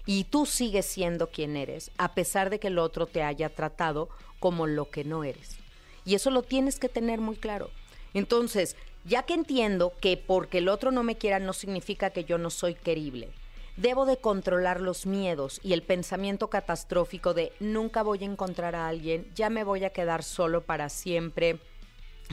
Y 0.08 0.24
tú 0.24 0.48
sigues 0.48 0.88
siendo 0.88 1.30
quien 1.30 1.56
eres, 1.56 1.92
a 2.00 2.16
pesar 2.16 2.50
de 2.50 2.60
que 2.60 2.70
el 2.70 2.80
otro 2.80 3.06
te 3.06 3.22
haya 3.22 3.50
tratado 3.50 4.10
como 4.40 4.66
lo 4.66 4.90
que 4.90 5.04
no 5.04 5.24
eres. 5.24 5.58
Y 6.06 6.16
eso 6.16 6.32
lo 6.32 6.42
tienes 6.42 6.80
que 6.80 6.90
tener 6.90 7.20
muy 7.20 7.36
claro. 7.36 7.70
Entonces, 8.16 8.76
ya 9.06 9.22
que 9.22 9.36
entiendo 9.36 9.94
que 10.02 10.18
porque 10.18 10.58
el 10.58 10.68
otro 10.68 10.90
no 10.90 11.04
me 11.04 11.16
quiera 11.16 11.38
no 11.38 11.54
significa 11.54 12.10
que 12.10 12.24
yo 12.24 12.40
no 12.40 12.50
soy 12.50 12.74
querible, 12.74 13.30
debo 13.82 14.06
de 14.06 14.18
controlar 14.18 14.82
los 14.82 15.06
miedos 15.06 15.62
y 15.64 15.74
el 15.74 15.84
pensamiento 15.84 16.50
catastrófico 16.50 17.34
de 17.34 17.54
nunca 17.60 18.04
voy 18.04 18.24
a 18.24 18.26
encontrar 18.26 18.76
a 18.76 18.88
alguien, 18.88 19.26
ya 19.36 19.50
me 19.50 19.64
voy 19.64 19.86
a 19.86 19.92
quedar 19.92 20.24
solo 20.24 20.62
para 20.62 20.90
siempre. 20.90 21.60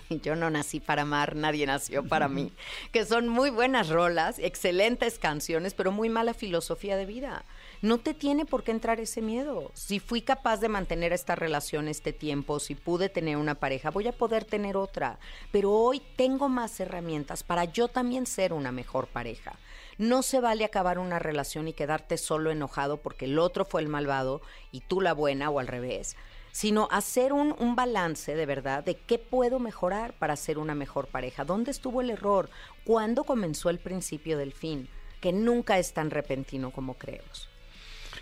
Yo 0.22 0.34
no 0.34 0.50
nací 0.50 0.80
para 0.80 1.02
amar, 1.02 1.36
nadie 1.36 1.64
nació 1.64 2.04
para 2.04 2.28
mí. 2.28 2.52
Que 2.92 3.04
son 3.04 3.28
muy 3.28 3.50
buenas 3.50 3.88
rolas, 3.88 4.38
excelentes 4.38 5.18
canciones, 5.18 5.72
pero 5.72 5.92
muy 5.92 6.08
mala 6.08 6.34
filosofía 6.34 6.96
de 6.96 7.06
vida. 7.06 7.44
No 7.80 7.98
te 7.98 8.12
tiene 8.12 8.44
por 8.44 8.64
qué 8.64 8.72
entrar 8.72 9.00
ese 9.00 9.22
miedo. 9.22 9.70
Si 9.74 10.00
fui 10.00 10.22
capaz 10.22 10.58
de 10.58 10.68
mantener 10.68 11.12
esta 11.12 11.36
relación 11.36 11.88
este 11.88 12.12
tiempo, 12.12 12.58
si 12.58 12.74
pude 12.74 13.08
tener 13.08 13.36
una 13.36 13.54
pareja, 13.54 13.90
voy 13.90 14.08
a 14.08 14.12
poder 14.12 14.44
tener 14.44 14.76
otra. 14.76 15.18
Pero 15.52 15.72
hoy 15.72 16.02
tengo 16.16 16.48
más 16.48 16.80
herramientas 16.80 17.42
para 17.42 17.64
yo 17.66 17.88
también 17.88 18.26
ser 18.26 18.52
una 18.52 18.72
mejor 18.72 19.06
pareja. 19.06 19.56
No 19.98 20.22
se 20.22 20.40
vale 20.40 20.64
acabar 20.64 20.98
una 20.98 21.18
relación 21.18 21.68
y 21.68 21.72
quedarte 21.72 22.18
solo 22.18 22.50
enojado 22.50 22.98
porque 22.98 23.24
el 23.24 23.38
otro 23.38 23.64
fue 23.64 23.80
el 23.80 23.88
malvado 23.88 24.42
y 24.70 24.80
tú 24.80 25.00
la 25.00 25.14
buena 25.14 25.50
o 25.50 25.58
al 25.58 25.66
revés 25.66 26.16
sino 26.56 26.88
hacer 26.90 27.34
un, 27.34 27.54
un, 27.58 27.76
balance 27.76 28.34
de 28.34 28.46
verdad 28.46 28.82
de 28.82 28.94
qué 28.94 29.18
puedo 29.18 29.58
mejorar 29.58 30.14
para 30.14 30.36
ser 30.36 30.56
una 30.56 30.74
mejor 30.74 31.06
pareja. 31.06 31.44
¿Dónde 31.44 31.70
estuvo 31.70 32.00
el 32.00 32.08
error? 32.08 32.48
¿Cuándo 32.86 33.24
comenzó 33.24 33.68
el 33.68 33.78
principio 33.78 34.38
del 34.38 34.54
fin? 34.54 34.88
Que 35.20 35.34
nunca 35.34 35.78
es 35.78 35.92
tan 35.92 36.08
repentino 36.08 36.70
como 36.70 36.94
creemos. 36.94 37.50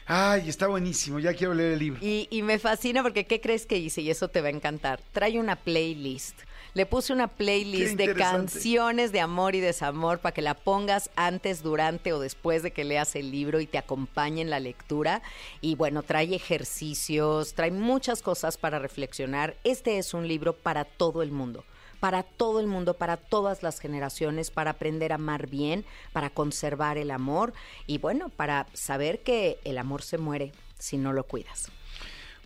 Ay, 0.06 0.48
está 0.48 0.66
buenísimo, 0.66 1.20
ya 1.20 1.32
quiero 1.32 1.54
leer 1.54 1.74
el 1.74 1.78
libro. 1.78 2.00
Y, 2.02 2.26
y 2.28 2.42
me 2.42 2.58
fascina 2.58 3.04
porque 3.04 3.24
¿qué 3.24 3.40
crees 3.40 3.66
que 3.66 3.78
hice? 3.78 4.00
Y 4.00 4.10
eso 4.10 4.26
te 4.26 4.40
va 4.40 4.48
a 4.48 4.50
encantar. 4.50 5.00
Trae 5.12 5.38
una 5.38 5.54
playlist. 5.54 6.40
Le 6.74 6.86
puse 6.86 7.12
una 7.12 7.28
playlist 7.28 7.94
de 7.94 8.14
canciones 8.14 9.12
de 9.12 9.20
amor 9.20 9.54
y 9.54 9.60
desamor 9.60 10.18
para 10.18 10.34
que 10.34 10.42
la 10.42 10.54
pongas 10.54 11.08
antes, 11.14 11.62
durante 11.62 12.12
o 12.12 12.18
después 12.18 12.64
de 12.64 12.72
que 12.72 12.82
leas 12.82 13.14
el 13.14 13.30
libro 13.30 13.60
y 13.60 13.66
te 13.66 13.78
acompañe 13.78 14.42
en 14.42 14.50
la 14.50 14.58
lectura. 14.58 15.22
Y 15.60 15.76
bueno, 15.76 16.02
trae 16.02 16.34
ejercicios, 16.34 17.54
trae 17.54 17.70
muchas 17.70 18.22
cosas 18.22 18.56
para 18.56 18.80
reflexionar. 18.80 19.56
Este 19.62 19.98
es 19.98 20.14
un 20.14 20.26
libro 20.26 20.52
para 20.52 20.84
todo 20.84 21.22
el 21.22 21.30
mundo 21.30 21.64
para 22.00 22.22
todo 22.22 22.60
el 22.60 22.66
mundo, 22.66 22.92
para 22.92 23.16
todas 23.16 23.62
las 23.62 23.78
generaciones, 23.78 24.50
para 24.50 24.72
aprender 24.72 25.12
a 25.12 25.14
amar 25.14 25.46
bien, 25.46 25.86
para 26.12 26.28
conservar 26.28 26.98
el 26.98 27.10
amor 27.10 27.54
y 27.86 27.96
bueno, 27.96 28.28
para 28.28 28.66
saber 28.74 29.22
que 29.22 29.58
el 29.64 29.78
amor 29.78 30.02
se 30.02 30.18
muere 30.18 30.52
si 30.78 30.98
no 30.98 31.14
lo 31.14 31.24
cuidas. 31.24 31.70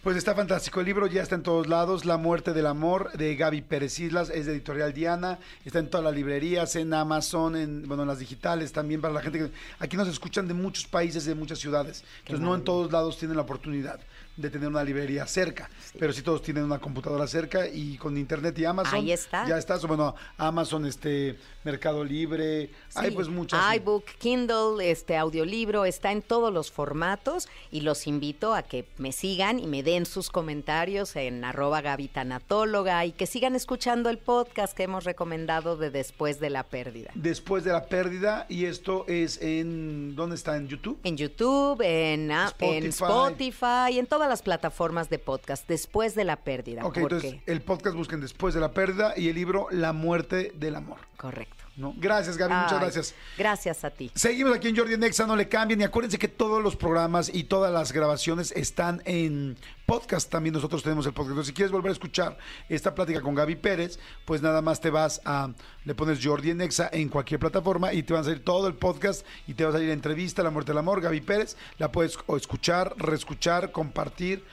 Pues 0.02 0.16
está 0.16 0.32
fantástico. 0.32 0.78
El 0.78 0.86
libro 0.86 1.08
ya 1.08 1.22
está 1.22 1.34
en 1.34 1.42
todos 1.42 1.66
lados. 1.66 2.04
La 2.04 2.16
muerte 2.16 2.52
del 2.52 2.66
amor 2.66 3.10
de 3.12 3.34
Gaby 3.34 3.62
Pérez 3.62 3.98
Islas 3.98 4.30
es 4.30 4.46
de 4.46 4.52
Editorial 4.52 4.94
Diana. 4.94 5.40
Está 5.64 5.80
en 5.80 5.90
todas 5.90 6.04
las 6.04 6.14
librerías, 6.14 6.76
en 6.76 6.94
Amazon, 6.94 7.56
en 7.56 7.88
bueno, 7.88 8.04
en 8.04 8.08
las 8.08 8.20
digitales 8.20 8.72
también 8.72 9.00
para 9.00 9.12
la 9.12 9.22
gente 9.22 9.40
que 9.40 9.50
aquí 9.80 9.96
nos 9.96 10.06
escuchan 10.06 10.46
de 10.46 10.54
muchos 10.54 10.86
países, 10.86 11.24
de 11.24 11.34
muchas 11.34 11.58
ciudades. 11.58 12.04
Entonces 12.20 12.44
no 12.44 12.54
en 12.54 12.62
todos 12.62 12.92
lados 12.92 13.18
tienen 13.18 13.36
la 13.36 13.42
oportunidad 13.42 13.98
de 14.38 14.50
tener 14.50 14.68
una 14.68 14.84
librería 14.84 15.26
cerca, 15.26 15.68
pero 15.98 16.12
sí 16.12 16.22
todos 16.22 16.42
tienen 16.42 16.62
una 16.62 16.78
computadora 16.78 17.26
cerca 17.26 17.66
y 17.66 17.98
con 17.98 18.16
internet 18.16 18.56
y 18.58 18.64
Amazon. 18.64 18.94
Ahí 18.94 19.12
está. 19.12 19.46
Ya 19.48 19.58
está. 19.58 19.76
Bueno, 19.78 20.14
Amazon, 20.36 20.86
este 20.86 21.36
Mercado 21.64 22.04
Libre, 22.04 22.70
hay 22.94 23.10
pues 23.10 23.28
muchas. 23.28 23.60
iBook, 23.76 24.04
Kindle, 24.18 24.90
este 24.90 25.16
audiolibro, 25.16 25.84
está 25.84 26.12
en 26.12 26.22
todos 26.22 26.52
los 26.52 26.70
formatos 26.70 27.48
y 27.72 27.80
los 27.80 28.06
invito 28.06 28.54
a 28.54 28.62
que 28.62 28.86
me 28.96 29.10
sigan 29.10 29.58
y 29.58 29.66
me 29.66 29.82
den 29.82 30.06
sus 30.06 30.30
comentarios 30.30 31.16
en 31.16 31.44
arroba 31.44 31.80
gavitanatóloga 31.80 33.04
y 33.06 33.12
que 33.12 33.26
sigan 33.26 33.56
escuchando 33.56 34.08
el 34.08 34.18
podcast 34.18 34.76
que 34.76 34.84
hemos 34.84 35.04
recomendado 35.04 35.76
de 35.76 35.90
Después 35.90 36.38
de 36.38 36.50
la 36.50 36.62
Pérdida. 36.62 37.10
Después 37.14 37.64
de 37.64 37.72
la 37.72 37.86
Pérdida 37.86 38.46
y 38.48 38.66
esto 38.66 39.04
es 39.08 39.42
en, 39.42 40.14
¿dónde 40.14 40.36
está? 40.36 40.56
¿En 40.56 40.68
YouTube? 40.68 41.00
En 41.02 41.16
YouTube, 41.16 41.82
en 41.82 42.30
Spotify, 42.30 42.76
en, 42.76 42.86
Spotify, 42.86 43.98
en 43.98 44.06
todas 44.06 44.27
las 44.28 44.42
plataformas 44.42 45.10
de 45.10 45.18
podcast, 45.18 45.66
Después 45.68 46.14
de 46.14 46.24
la 46.24 46.36
Pérdida. 46.36 46.84
Ok, 46.84 46.98
entonces 46.98 47.36
el 47.46 47.60
podcast 47.60 47.96
busquen 47.96 48.20
Después 48.20 48.54
de 48.54 48.60
la 48.60 48.72
Pérdida 48.72 49.14
y 49.16 49.28
el 49.28 49.34
libro 49.34 49.68
La 49.70 49.92
Muerte 49.92 50.52
del 50.54 50.76
Amor. 50.76 50.98
Correcto. 51.16 51.57
¿No? 51.78 51.94
Gracias, 51.96 52.36
Gaby, 52.36 52.54
muchas 52.54 52.80
gracias. 52.80 53.14
Gracias 53.38 53.84
a 53.84 53.90
ti. 53.90 54.10
Seguimos 54.14 54.54
aquí 54.54 54.68
en 54.68 54.76
Jordi 54.76 54.94
en 54.94 55.02
Exa, 55.04 55.26
no 55.26 55.36
le 55.36 55.48
cambien. 55.48 55.80
Y 55.80 55.84
acuérdense 55.84 56.18
que 56.18 56.28
todos 56.28 56.62
los 56.62 56.76
programas 56.76 57.30
y 57.32 57.44
todas 57.44 57.72
las 57.72 57.92
grabaciones 57.92 58.52
están 58.52 59.00
en 59.04 59.56
podcast. 59.86 60.30
También 60.30 60.52
nosotros 60.52 60.82
tenemos 60.82 61.06
el 61.06 61.12
podcast. 61.12 61.30
Entonces, 61.30 61.48
si 61.48 61.54
quieres 61.54 61.72
volver 61.72 61.90
a 61.90 61.92
escuchar 61.92 62.36
esta 62.68 62.94
plática 62.94 63.20
con 63.20 63.34
Gaby 63.34 63.56
Pérez, 63.56 63.98
pues 64.24 64.42
nada 64.42 64.60
más 64.60 64.80
te 64.80 64.90
vas 64.90 65.20
a, 65.24 65.50
le 65.84 65.94
pones 65.94 66.18
Jordi 66.22 66.50
en 66.50 66.60
Exa 66.60 66.90
en 66.92 67.08
cualquier 67.08 67.40
plataforma 67.40 67.92
y 67.92 68.02
te 68.02 68.12
va 68.12 68.20
a 68.20 68.24
salir 68.24 68.44
todo 68.44 68.66
el 68.66 68.74
podcast 68.74 69.24
y 69.46 69.54
te 69.54 69.64
va 69.64 69.70
a 69.70 69.72
salir 69.72 69.88
la 69.88 69.94
entrevista, 69.94 70.42
La 70.42 70.50
Muerte 70.50 70.72
del 70.72 70.78
Amor, 70.78 71.00
Gaby 71.00 71.20
Pérez. 71.20 71.56
La 71.78 71.92
puedes 71.92 72.18
o 72.26 72.36
escuchar, 72.36 72.94
reescuchar, 72.98 73.72
compartir, 73.72 74.44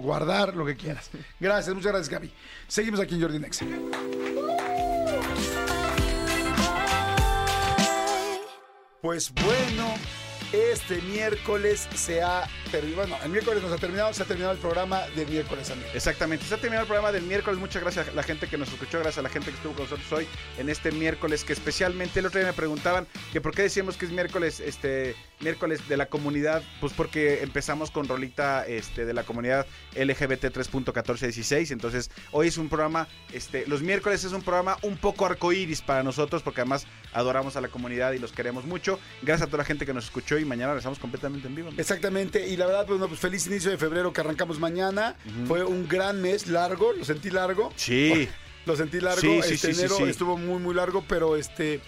guardar, 0.00 0.56
lo 0.56 0.64
que 0.64 0.76
quieras. 0.76 1.10
Gracias, 1.40 1.74
muchas 1.74 1.92
gracias, 1.92 2.08
Gaby. 2.08 2.32
Seguimos 2.68 3.00
aquí 3.00 3.14
en 3.14 3.20
Jordi 3.22 3.36
en 3.36 4.61
Pues 9.02 9.32
bueno, 9.34 9.94
este 10.52 11.00
miércoles 11.02 11.88
se 11.94 12.22
ha 12.22 12.46
terminado. 12.70 13.08
Bueno, 13.08 13.16
el 13.24 13.30
miércoles 13.30 13.62
nos 13.62 13.72
ha 13.72 13.78
terminado, 13.78 14.12
se 14.12 14.22
ha 14.22 14.26
terminado 14.26 14.52
el 14.52 14.58
programa 14.58 15.06
de 15.16 15.24
miércoles, 15.26 15.70
amigo. 15.70 15.88
Exactamente. 15.94 16.44
Se 16.44 16.54
ha 16.54 16.58
terminado 16.58 16.82
el 16.82 16.88
programa 16.88 17.10
del 17.10 17.22
miércoles. 17.22 17.58
Muchas 17.58 17.82
gracias 17.82 18.08
a 18.08 18.12
la 18.12 18.22
gente 18.22 18.46
que 18.46 18.58
nos 18.58 18.68
escuchó, 18.68 18.98
gracias 18.98 19.18
a 19.18 19.22
la 19.22 19.30
gente 19.30 19.50
que 19.50 19.56
estuvo 19.56 19.72
con 19.72 19.84
nosotros 19.84 20.12
hoy 20.12 20.26
en 20.58 20.68
este 20.68 20.92
miércoles, 20.92 21.44
que 21.44 21.54
especialmente 21.54 22.20
el 22.20 22.26
otro 22.26 22.40
día 22.40 22.48
me 22.48 22.54
preguntaban 22.54 23.06
que 23.32 23.40
por 23.40 23.54
qué 23.54 23.62
decíamos 23.62 23.96
que 23.96 24.04
es 24.04 24.12
miércoles, 24.12 24.60
este, 24.60 25.16
miércoles 25.40 25.88
de 25.88 25.96
la 25.96 26.06
comunidad, 26.06 26.62
pues 26.80 26.92
porque 26.92 27.42
empezamos 27.42 27.90
con 27.90 28.06
rolita 28.06 28.66
este, 28.66 29.04
de 29.04 29.14
la 29.14 29.24
comunidad 29.24 29.66
LGBT 29.94 30.44
3.1416. 30.46 31.70
Entonces, 31.70 32.10
hoy 32.30 32.48
es 32.48 32.58
un 32.58 32.68
programa, 32.68 33.08
este, 33.32 33.66
los 33.66 33.82
miércoles 33.82 34.24
es 34.24 34.32
un 34.32 34.42
programa 34.42 34.76
un 34.82 34.96
poco 34.96 35.26
arcoíris 35.26 35.80
para 35.80 36.02
nosotros, 36.02 36.42
porque 36.42 36.60
además 36.60 36.86
adoramos 37.12 37.56
a 37.56 37.60
la 37.60 37.68
comunidad 37.68 38.12
y 38.12 38.18
los 38.18 38.32
queremos 38.32 38.64
mucho. 38.64 38.98
Gracias 39.22 39.46
a 39.46 39.50
toda 39.50 39.58
la 39.58 39.64
gente 39.64 39.86
que 39.86 39.94
nos 39.94 40.04
escuchó 40.04 40.38
y 40.42 40.46
mañana 40.46 40.72
regresamos 40.72 40.98
completamente 40.98 41.48
en 41.48 41.54
vivo. 41.54 41.70
Exactamente, 41.76 42.46
y 42.48 42.56
la 42.56 42.66
verdad, 42.66 42.86
pues, 42.86 43.00
no, 43.00 43.08
pues 43.08 43.20
feliz 43.20 43.46
inicio 43.46 43.70
de 43.70 43.78
febrero 43.78 44.12
que 44.12 44.20
arrancamos 44.20 44.58
mañana. 44.58 45.16
Fue 45.46 45.64
un 45.64 45.88
gran 45.88 46.20
mes 46.20 46.46
largo, 46.46 46.92
lo 46.92 47.04
sentí 47.04 47.30
largo. 47.30 47.72
Sí. 47.76 48.28
Lo 48.64 48.76
sentí 48.76 49.00
largo. 49.00 49.20
Sí, 49.20 49.40
sí, 49.42 49.54
este 49.54 49.56
sí, 49.56 49.74
sí, 49.74 49.80
enero 49.80 49.96
sí. 49.96 50.04
estuvo 50.04 50.36
muy, 50.38 50.60
muy 50.60 50.72
largo, 50.74 51.04
pero 51.08 51.36
este. 51.36 51.80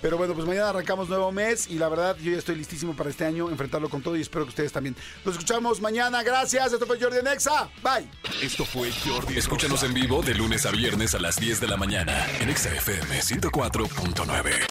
Pero 0.00 0.16
bueno, 0.16 0.32
pues 0.32 0.46
mañana 0.46 0.70
arrancamos 0.70 1.10
nuevo 1.10 1.30
mes 1.30 1.68
y 1.68 1.74
la 1.74 1.88
verdad 1.90 2.16
yo 2.22 2.32
ya 2.32 2.38
estoy 2.38 2.56
listísimo 2.56 2.96
para 2.96 3.10
este 3.10 3.26
año 3.26 3.50
enfrentarlo 3.50 3.90
con 3.90 4.00
todo 4.00 4.16
y 4.16 4.22
espero 4.22 4.44
que 4.46 4.50
ustedes 4.50 4.72
también. 4.72 4.96
Nos 5.24 5.34
escuchamos 5.34 5.80
mañana. 5.80 6.22
Gracias. 6.22 6.72
Esto 6.72 6.86
fue 6.86 6.98
Jordi 6.98 7.22
Nexa. 7.22 7.68
Bye. 7.82 8.08
Esto 8.40 8.64
fue 8.64 8.90
Jordi. 8.92 9.36
Escúchanos 9.36 9.82
en 9.82 9.92
vivo 9.92 10.22
de 10.22 10.34
lunes 10.34 10.64
a 10.64 10.70
viernes 10.70 11.14
a 11.14 11.18
las 11.18 11.36
10 11.36 11.60
de 11.60 11.66
la 11.66 11.76
mañana 11.76 12.26
en 12.40 12.48
Exa 12.48 12.74
FM 12.74 13.20
104.9. 13.20 14.70